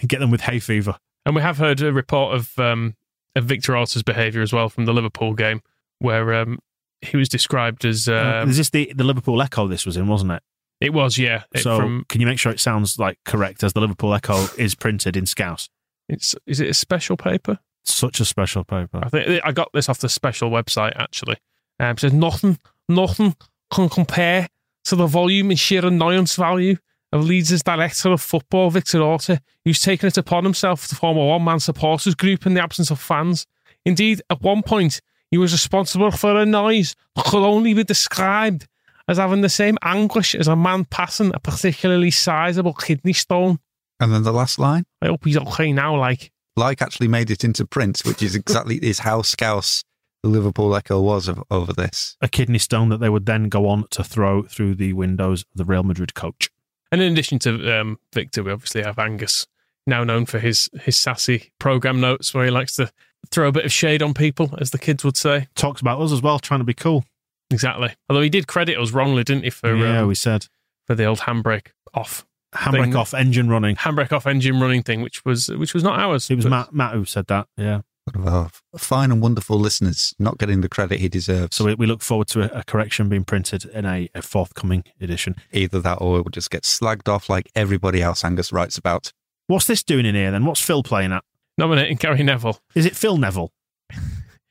Get 0.06 0.20
them 0.20 0.30
with 0.30 0.42
hay 0.42 0.58
fever. 0.58 0.96
And 1.26 1.36
we 1.36 1.42
have 1.42 1.58
heard 1.58 1.80
a 1.82 1.92
report 1.92 2.34
of 2.34 2.58
um, 2.58 2.96
of 3.36 3.44
Victor 3.44 3.76
Orta's 3.76 4.02
behaviour 4.02 4.42
as 4.42 4.52
well 4.52 4.68
from 4.68 4.86
the 4.86 4.94
Liverpool 4.94 5.34
game, 5.34 5.62
where 5.98 6.34
um, 6.34 6.58
he 7.02 7.16
was 7.16 7.28
described 7.28 7.84
as. 7.84 8.08
Uh, 8.08 8.40
Um, 8.42 8.50
is 8.50 8.56
this 8.56 8.70
the, 8.70 8.92
the 8.94 9.04
Liverpool 9.04 9.40
Echo 9.40 9.68
this 9.68 9.86
was 9.86 9.96
in, 9.96 10.08
wasn't 10.08 10.32
it? 10.32 10.42
it 10.80 10.92
was, 10.92 11.18
yeah. 11.18 11.42
It 11.52 11.62
so 11.62 11.78
from, 11.78 12.04
can 12.08 12.20
you 12.20 12.26
make 12.26 12.38
sure 12.38 12.52
it 12.52 12.60
sounds 12.60 12.98
like 12.98 13.18
correct 13.24 13.64
as 13.64 13.72
the 13.72 13.80
Liverpool 13.80 14.14
Echo 14.14 14.46
is 14.58 14.74
printed 14.74 15.16
in 15.16 15.26
Scouse? 15.26 15.68
it's 16.08 16.34
is 16.46 16.60
it 16.60 16.68
a 16.68 16.74
special 16.74 17.16
paper? 17.16 17.58
Such 17.84 18.20
a 18.20 18.24
special 18.24 18.64
paper. 18.64 19.00
I 19.02 19.08
think 19.08 19.42
I 19.44 19.52
got 19.52 19.70
this 19.72 19.88
off 19.88 19.98
the 19.98 20.08
special 20.08 20.50
website 20.50 20.92
actually. 20.96 21.36
Um, 21.80 21.90
it 21.90 22.00
says 22.00 22.12
nothing, 22.12 22.58
nothing 22.88 23.36
can 23.72 23.88
compare 23.88 24.48
to 24.84 24.96
the 24.96 25.06
volume 25.06 25.50
and 25.50 25.58
sheer 25.58 25.84
annoyance 25.84 26.36
value 26.36 26.76
of 27.12 27.24
Leeds' 27.24 27.62
director 27.62 28.10
of 28.10 28.20
football, 28.20 28.70
Victor 28.70 29.00
Orta, 29.00 29.40
who's 29.64 29.80
taken 29.80 30.06
it 30.06 30.16
upon 30.18 30.44
himself 30.44 30.86
to 30.88 30.94
form 30.94 31.16
a 31.16 31.24
one-man 31.24 31.60
supporters 31.60 32.14
group 32.14 32.46
in 32.46 32.54
the 32.54 32.62
absence 32.62 32.90
of 32.90 33.00
fans. 33.00 33.46
Indeed, 33.84 34.22
at 34.28 34.42
one 34.42 34.62
point, 34.62 35.00
he 35.30 35.38
was 35.38 35.52
responsible 35.52 36.10
for 36.10 36.36
a 36.36 36.46
noise 36.46 36.94
that 37.14 37.26
could 37.26 37.44
only 37.44 37.74
be 37.74 37.84
described 37.84 38.66
as 39.08 39.18
having 39.18 39.40
the 39.40 39.48
same 39.48 39.78
anguish 39.82 40.34
as 40.34 40.48
a 40.48 40.56
man 40.56 40.84
passing 40.84 41.32
a 41.34 41.40
particularly 41.40 42.10
sizable 42.10 42.74
kidney 42.74 43.12
stone. 43.12 43.58
And 44.00 44.12
then 44.12 44.22
the 44.22 44.32
last 44.32 44.58
line 44.58 44.84
I 45.02 45.06
hope 45.06 45.24
he's 45.24 45.36
okay 45.36 45.72
now, 45.72 45.96
like. 45.96 46.30
like 46.56 46.82
actually 46.82 47.08
made 47.08 47.30
it 47.30 47.42
into 47.42 47.66
print, 47.66 48.02
which 48.04 48.22
is 48.22 48.34
exactly 48.34 48.76
is 48.82 49.00
how 49.00 49.22
scouse 49.22 49.84
the 50.22 50.28
Liverpool 50.28 50.74
Echo 50.74 51.00
was 51.00 51.28
of, 51.28 51.42
over 51.50 51.72
this. 51.72 52.16
A 52.20 52.28
kidney 52.28 52.58
stone 52.58 52.88
that 52.90 52.98
they 52.98 53.08
would 53.08 53.26
then 53.26 53.48
go 53.48 53.68
on 53.68 53.86
to 53.90 54.04
throw 54.04 54.42
through 54.42 54.74
the 54.74 54.92
windows 54.92 55.42
of 55.42 55.56
the 55.56 55.64
Real 55.64 55.82
Madrid 55.82 56.14
coach. 56.14 56.50
And 56.90 57.00
in 57.00 57.12
addition 57.12 57.38
to 57.40 57.80
um, 57.80 57.98
Victor, 58.12 58.42
we 58.42 58.52
obviously 58.52 58.82
have 58.82 58.98
Angus, 58.98 59.46
now 59.86 60.04
known 60.04 60.26
for 60.26 60.38
his 60.38 60.70
his 60.82 60.96
sassy 60.96 61.52
program 61.58 62.00
notes, 62.00 62.32
where 62.34 62.44
he 62.44 62.50
likes 62.50 62.76
to 62.76 62.90
throw 63.30 63.48
a 63.48 63.52
bit 63.52 63.64
of 63.64 63.72
shade 63.72 64.02
on 64.02 64.14
people, 64.14 64.54
as 64.58 64.70
the 64.70 64.78
kids 64.78 65.04
would 65.04 65.16
say. 65.16 65.48
Talks 65.54 65.80
about 65.80 66.00
us 66.00 66.12
as 66.12 66.22
well, 66.22 66.38
trying 66.38 66.60
to 66.60 66.64
be 66.64 66.74
cool. 66.74 67.04
Exactly. 67.50 67.94
Although 68.08 68.22
he 68.22 68.28
did 68.28 68.46
credit 68.46 68.78
us 68.78 68.92
wrongly, 68.92 69.24
didn't 69.24 69.44
he? 69.44 69.50
For 69.50 69.74
yeah, 69.74 70.00
um, 70.00 70.08
we 70.08 70.14
said 70.14 70.46
for 70.86 70.94
the 70.94 71.04
old 71.04 71.20
handbrake 71.20 71.68
off, 71.94 72.26
handbrake 72.54 72.84
thing. 72.84 72.96
off, 72.96 73.14
engine 73.14 73.48
running. 73.48 73.76
handbrake 73.76 74.12
off, 74.12 74.26
engine 74.26 74.60
running 74.60 74.82
thing, 74.82 75.00
which 75.02 75.24
was 75.24 75.48
which 75.48 75.74
was 75.74 75.82
not 75.82 75.98
ours. 75.98 76.30
It 76.30 76.36
was 76.36 76.44
But- 76.44 76.50
Matt, 76.50 76.74
Matt 76.74 76.94
who 76.94 77.04
said 77.04 77.26
that. 77.28 77.46
Yeah. 77.56 77.80
One 78.14 78.26
of 78.26 78.32
our 78.34 78.50
fine 78.78 79.10
and 79.12 79.20
wonderful 79.20 79.58
listeners 79.58 80.14
not 80.18 80.38
getting 80.38 80.62
the 80.62 80.68
credit 80.70 80.98
he 80.98 81.10
deserves. 81.10 81.54
So 81.56 81.66
we, 81.66 81.74
we 81.74 81.86
look 81.86 82.00
forward 82.00 82.28
to 82.28 82.42
a, 82.54 82.60
a 82.60 82.64
correction 82.64 83.10
being 83.10 83.24
printed 83.24 83.66
in 83.66 83.84
a, 83.84 84.08
a 84.14 84.22
forthcoming 84.22 84.84
edition. 84.98 85.36
Either 85.52 85.78
that 85.80 85.96
or 86.00 86.18
it 86.18 86.24
will 86.24 86.30
just 86.30 86.50
get 86.50 86.62
slagged 86.62 87.06
off 87.06 87.28
like 87.28 87.50
everybody 87.54 88.00
else 88.00 88.24
Angus 88.24 88.50
writes 88.50 88.78
about. 88.78 89.12
What's 89.46 89.66
this 89.66 89.82
doing 89.82 90.06
in 90.06 90.14
here 90.14 90.30
then? 90.30 90.46
What's 90.46 90.60
Phil 90.62 90.82
playing 90.82 91.12
at? 91.12 91.22
Nominating 91.58 91.96
Gary 91.96 92.22
Neville. 92.22 92.58
Is 92.74 92.86
it 92.86 92.96
Phil 92.96 93.16
Neville? 93.16 93.52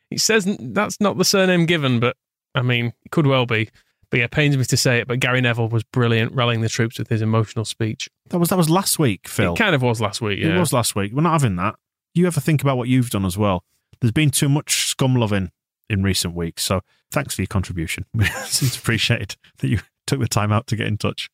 He 0.10 0.18
says 0.18 0.48
that's 0.62 1.02
not 1.02 1.18
the 1.18 1.26
surname 1.26 1.66
given, 1.66 2.00
but 2.00 2.16
I 2.56 2.62
mean, 2.62 2.94
it 3.04 3.12
could 3.12 3.28
well 3.28 3.46
be. 3.46 3.70
But 4.10 4.22
yeah, 4.22 4.28
pains 4.28 4.56
me 4.56 4.64
to 4.64 4.78
say 4.78 5.00
it, 5.00 5.08
but 5.10 5.20
Gary 5.20 5.42
Neville 5.42 5.68
was 5.68 5.84
brilliant 5.84 6.32
rallying 6.32 6.62
the 6.62 6.70
troops 6.70 6.98
with 6.98 7.10
his 7.10 7.22
emotional 7.22 7.66
speech. 7.66 8.10
That 8.30 8.40
was 8.40 8.48
that 8.48 8.58
was 8.58 8.70
last 8.70 9.00
week, 9.00 9.28
Phil. 9.28 9.54
It 9.54 9.58
kind 9.58 9.76
of 9.76 9.82
was 9.82 10.00
last 10.00 10.22
week, 10.22 10.40
yeah. 10.40 10.56
It 10.56 10.60
was 10.60 10.72
last 10.72 10.96
week. 10.96 11.12
We're 11.14 11.24
not 11.24 11.34
having 11.34 11.58
that. 11.58 11.76
You 12.16 12.26
ever 12.26 12.40
think 12.40 12.62
about 12.62 12.78
what 12.78 12.88
you've 12.88 13.10
done 13.10 13.26
as 13.26 13.38
well? 13.38 13.66
There's 14.00 14.14
been 14.14 14.30
too 14.32 14.48
much 14.48 14.86
scum 14.88 15.14
loving 15.16 15.52
in 15.90 16.04
recent 16.04 16.34
weeks. 16.34 16.64
So 16.64 16.80
thanks 17.12 17.36
for 17.36 17.42
your 17.42 17.48
contribution. 17.48 18.06
it's 18.16 18.78
appreciated 18.78 19.36
that 19.58 19.68
you 19.68 19.80
took 20.08 20.22
the 20.22 20.28
time 20.30 20.54
out 20.54 20.68
to 20.68 20.78
get 20.78 20.88
in 20.88 20.98
touch. 20.98 21.30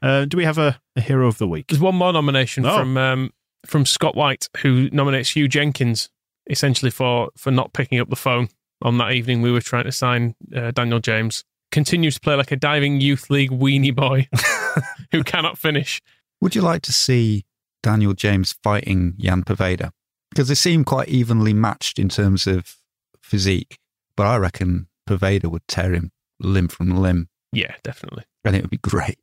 Uh, 0.00 0.26
do 0.26 0.36
we 0.36 0.44
have 0.44 0.58
a, 0.58 0.80
a 0.94 1.00
hero 1.00 1.26
of 1.26 1.38
the 1.38 1.48
week? 1.48 1.66
There's 1.66 1.80
one 1.80 1.96
more 1.96 2.12
nomination 2.12 2.64
Oh. 2.64 2.78
from 2.78 2.96
um, 2.96 3.30
from 3.66 3.86
Scott 3.86 4.14
White, 4.16 4.48
who 4.58 4.88
nominates 4.90 5.30
Huw 5.34 5.48
Jenkins 5.48 6.08
essentially 6.50 6.90
for 6.90 7.30
for 7.36 7.50
not 7.50 7.72
picking 7.72 8.00
up 8.00 8.10
the 8.10 8.16
phone 8.16 8.48
on 8.82 8.98
that 8.98 9.12
evening 9.12 9.42
we 9.42 9.52
were 9.52 9.60
trying 9.60 9.84
to 9.84 9.92
sign 9.92 10.34
uh, 10.54 10.70
Daniel 10.72 10.98
James. 10.98 11.44
Continues 11.70 12.14
to 12.16 12.20
play 12.20 12.34
like 12.34 12.50
a 12.52 12.56
diving 12.56 13.00
youth 13.00 13.30
league 13.30 13.50
weenie 13.50 13.94
boy 13.94 14.28
who 15.12 15.22
cannot 15.24 15.56
finish. 15.56 16.00
Would 16.40 16.54
you 16.54 16.60
like 16.62 16.82
to 16.82 16.92
see 16.92 17.44
Daniel 17.82 18.12
James 18.12 18.54
fighting 18.62 19.14
Ian 19.22 19.44
Poveda? 19.44 19.90
Because 20.30 20.48
they 20.48 20.54
seem 20.54 20.84
quite 20.84 21.08
evenly 21.08 21.52
matched 21.54 21.98
in 21.98 22.08
terms 22.08 22.46
of 22.46 22.74
physique, 23.22 23.78
but 24.16 24.26
I 24.26 24.36
reckon 24.36 24.88
Poveda 25.08 25.46
would 25.46 25.66
tear 25.68 25.92
him 25.94 26.10
limb 26.40 26.68
from 26.68 26.90
limb, 26.96 27.28
Yeah, 27.52 27.74
definitely. 27.82 28.24
and 28.44 28.54
it 28.56 28.62
would 28.62 28.70
be 28.70 28.78
great. 28.78 29.18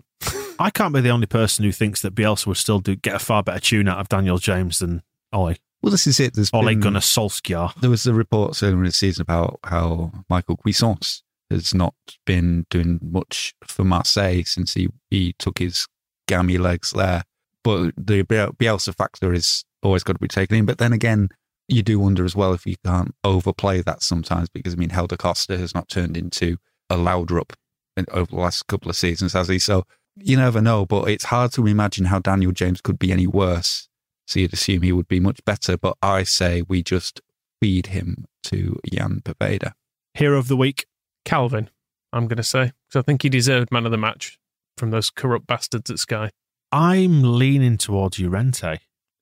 I 0.59 0.69
can't 0.69 0.93
be 0.93 1.01
the 1.01 1.09
only 1.09 1.25
person 1.25 1.63
who 1.63 1.71
thinks 1.71 2.01
that 2.01 2.13
Bielsa 2.13 2.47
would 2.47 2.57
still 2.57 2.79
do 2.79 2.95
get 2.95 3.15
a 3.15 3.19
far 3.19 3.41
better 3.41 3.59
tune 3.59 3.87
out 3.87 3.99
of 3.99 4.09
Daniel 4.09 4.37
James 4.37 4.79
than 4.79 5.01
Ole. 5.31 5.55
Well, 5.81 5.91
this 5.91 6.05
is 6.05 6.19
it. 6.19 6.33
There's 6.33 6.49
Ole 6.53 6.65
been, 6.65 6.81
Gunnar 6.81 6.99
Solskjaer. 6.99 7.73
there 7.79 7.89
was 7.89 8.05
a 8.05 8.13
report 8.13 8.61
earlier 8.61 8.77
in 8.77 8.83
the 8.83 8.91
season 8.91 9.21
about 9.21 9.59
how 9.63 10.11
Michael 10.29 10.57
Cuisance 10.57 11.23
has 11.49 11.73
not 11.73 11.95
been 12.25 12.65
doing 12.69 12.99
much 13.01 13.53
for 13.65 13.85
Marseille 13.85 14.43
since 14.43 14.73
he, 14.73 14.89
he 15.09 15.33
took 15.39 15.59
his 15.59 15.87
gammy 16.27 16.57
legs 16.57 16.91
there. 16.91 17.23
But 17.63 17.93
the 17.97 18.23
Biel- 18.23 18.53
Bielsa 18.53 18.93
factor 18.93 19.33
is 19.33 19.63
always 19.81 20.03
got 20.03 20.13
to 20.13 20.19
be 20.19 20.27
taken 20.27 20.57
in. 20.57 20.65
But 20.65 20.77
then 20.77 20.91
again, 20.91 21.29
you 21.69 21.83
do 21.83 21.99
wonder 21.99 22.25
as 22.25 22.35
well 22.35 22.53
if 22.53 22.65
you 22.65 22.75
can't 22.85 23.15
overplay 23.23 23.81
that 23.83 24.03
sometimes 24.03 24.49
because, 24.49 24.73
I 24.73 24.77
mean, 24.77 24.89
Helder 24.89 25.17
Costa 25.17 25.57
has 25.57 25.73
not 25.73 25.87
turned 25.87 26.17
into 26.17 26.57
a 26.89 26.97
Laudrup 26.97 27.53
in, 27.95 28.05
over 28.11 28.31
the 28.31 28.41
last 28.41 28.67
couple 28.67 28.89
of 28.89 28.95
seasons, 28.97 29.33
has 29.33 29.47
he? 29.47 29.59
So 29.59 29.85
you 30.21 30.37
never 30.37 30.61
know, 30.61 30.85
but 30.85 31.09
it's 31.09 31.25
hard 31.25 31.51
to 31.53 31.67
imagine 31.67 32.05
how 32.05 32.19
Daniel 32.19 32.51
James 32.51 32.81
could 32.81 32.99
be 32.99 33.11
any 33.11 33.27
worse. 33.27 33.87
So 34.27 34.39
you'd 34.39 34.53
assume 34.53 34.81
he 34.81 34.91
would 34.91 35.07
be 35.07 35.19
much 35.19 35.43
better. 35.45 35.77
But 35.77 35.97
I 36.01 36.23
say 36.23 36.63
we 36.67 36.83
just 36.83 37.21
feed 37.61 37.87
him 37.87 38.25
to 38.43 38.79
Ian 38.91 39.21
Poveda. 39.23 39.73
Hero 40.13 40.37
of 40.37 40.47
the 40.47 40.57
week. 40.57 40.85
Calvin, 41.25 41.69
I'm 42.13 42.27
going 42.27 42.37
to 42.37 42.43
say, 42.43 42.71
because 42.87 42.99
I 42.99 43.01
think 43.03 43.21
he 43.21 43.29
deserved 43.29 43.71
man 43.71 43.85
of 43.85 43.91
the 43.91 43.97
match 43.97 44.39
from 44.77 44.91
those 44.91 45.09
corrupt 45.09 45.47
bastards 45.47 45.89
at 45.91 45.99
Sky. 45.99 46.31
I'm 46.71 47.21
leaning 47.23 47.77
towards 47.77 48.19
Llorente. 48.19 48.67
Have 48.67 48.79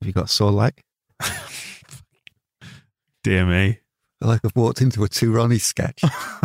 you 0.07 0.11
got 0.11 0.25
a 0.25 0.29
sore 0.29 0.51
leg? 0.51 0.81
Dear 3.23 3.45
me. 3.45 3.79
I 4.21 4.27
like 4.27 4.41
I've 4.43 4.55
walked 4.55 4.81
into 4.81 5.03
a 5.03 5.09
two 5.09 5.31
Ronnie 5.31 5.57
sketch. 5.57 6.01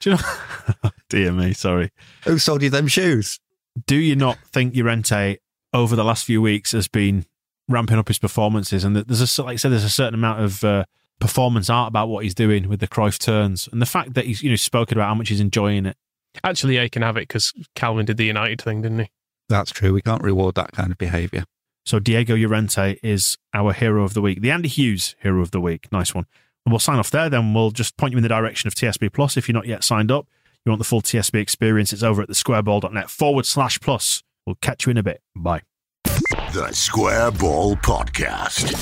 Do 0.00 0.10
you 0.10 0.16
know? 0.16 0.90
Dear 1.08 1.32
me, 1.32 1.52
sorry. 1.52 1.90
Who 2.24 2.38
sold 2.38 2.62
you 2.62 2.70
them 2.70 2.86
shoes? 2.86 3.38
Do 3.84 3.96
you 3.96 4.16
not 4.16 4.38
think 4.52 4.74
Llorente 4.74 5.38
over 5.72 5.96
the 5.96 6.04
last 6.04 6.24
few 6.24 6.40
weeks 6.40 6.72
has 6.72 6.88
been 6.88 7.26
ramping 7.68 7.98
up 7.98 8.08
his 8.08 8.18
performances? 8.18 8.84
And 8.84 8.96
there's 8.96 9.38
a 9.38 9.42
like 9.42 9.54
I 9.54 9.56
said, 9.56 9.72
there's 9.72 9.84
a 9.84 9.90
certain 9.90 10.14
amount 10.14 10.42
of 10.42 10.64
uh, 10.64 10.84
performance 11.20 11.68
art 11.68 11.88
about 11.88 12.08
what 12.08 12.24
he's 12.24 12.34
doing 12.34 12.68
with 12.68 12.80
the 12.80 12.88
Cruyff 12.88 13.18
turns, 13.18 13.68
and 13.70 13.82
the 13.82 13.86
fact 13.86 14.14
that 14.14 14.26
he's 14.26 14.42
you 14.42 14.50
know 14.50 14.56
spoken 14.56 14.96
about 14.96 15.08
how 15.08 15.14
much 15.14 15.28
he's 15.28 15.40
enjoying 15.40 15.86
it. 15.86 15.96
Actually, 16.44 16.76
yeah, 16.76 16.82
he 16.82 16.88
can 16.88 17.02
have 17.02 17.16
it 17.16 17.28
because 17.28 17.52
Calvin 17.74 18.06
did 18.06 18.16
the 18.16 18.24
United 18.24 18.60
thing, 18.60 18.82
didn't 18.82 19.00
he? 19.00 19.10
That's 19.48 19.70
true. 19.70 19.92
We 19.92 20.02
can't 20.02 20.22
reward 20.22 20.54
that 20.56 20.72
kind 20.72 20.90
of 20.90 20.98
behaviour. 20.98 21.44
So 21.84 22.00
Diego 22.00 22.34
Llorente 22.34 22.98
is 23.02 23.38
our 23.54 23.72
hero 23.72 24.02
of 24.02 24.12
the 24.14 24.20
week, 24.20 24.42
the 24.42 24.50
Andy 24.50 24.68
Hughes 24.68 25.14
hero 25.20 25.40
of 25.40 25.52
the 25.52 25.60
week. 25.60 25.86
Nice 25.92 26.14
one. 26.14 26.26
And 26.64 26.72
we'll 26.72 26.80
sign 26.80 26.98
off 26.98 27.12
there. 27.12 27.30
Then 27.30 27.54
we'll 27.54 27.70
just 27.70 27.96
point 27.96 28.10
you 28.10 28.18
in 28.18 28.24
the 28.24 28.28
direction 28.28 28.66
of 28.66 28.74
TSB 28.74 29.12
Plus 29.12 29.36
if 29.36 29.48
you're 29.48 29.54
not 29.54 29.66
yet 29.66 29.84
signed 29.84 30.10
up. 30.10 30.26
You 30.66 30.72
want 30.72 30.80
the 30.80 30.84
full 30.84 31.00
TSB 31.00 31.40
experience? 31.40 31.92
It's 31.92 32.02
over 32.02 32.22
at 32.22 32.28
thesquareball.net 32.28 33.08
forward 33.08 33.46
slash 33.46 33.78
plus. 33.78 34.24
We'll 34.46 34.56
catch 34.56 34.84
you 34.84 34.90
in 34.90 34.96
a 34.96 35.02
bit. 35.04 35.20
Bye. 35.36 35.60
The 36.52 36.72
Square 36.72 37.32
Ball 37.32 37.76
Podcast. 37.76 38.74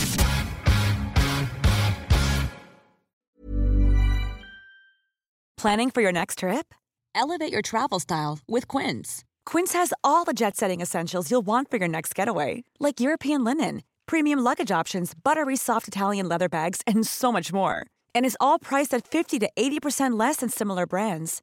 Planning 5.58 5.90
for 5.90 6.00
your 6.00 6.12
next 6.12 6.38
trip? 6.38 6.72
Elevate 7.14 7.52
your 7.52 7.62
travel 7.62 8.00
style 8.00 8.38
with 8.48 8.66
Quince. 8.66 9.22
Quince 9.44 9.74
has 9.74 9.92
all 10.02 10.24
the 10.24 10.32
jet 10.32 10.56
setting 10.56 10.80
essentials 10.80 11.30
you'll 11.30 11.42
want 11.42 11.70
for 11.70 11.76
your 11.76 11.88
next 11.88 12.14
getaway, 12.14 12.64
like 12.80 12.98
European 12.98 13.44
linen, 13.44 13.82
premium 14.06 14.38
luggage 14.38 14.70
options, 14.70 15.12
buttery 15.14 15.56
soft 15.56 15.86
Italian 15.86 16.28
leather 16.28 16.48
bags, 16.48 16.80
and 16.86 17.06
so 17.06 17.30
much 17.30 17.52
more. 17.52 17.86
And 18.14 18.24
is 18.24 18.38
all 18.40 18.58
priced 18.58 18.94
at 18.94 19.06
50 19.06 19.38
to 19.40 19.50
80% 19.56 20.18
less 20.18 20.36
than 20.36 20.48
similar 20.48 20.86
brands. 20.86 21.42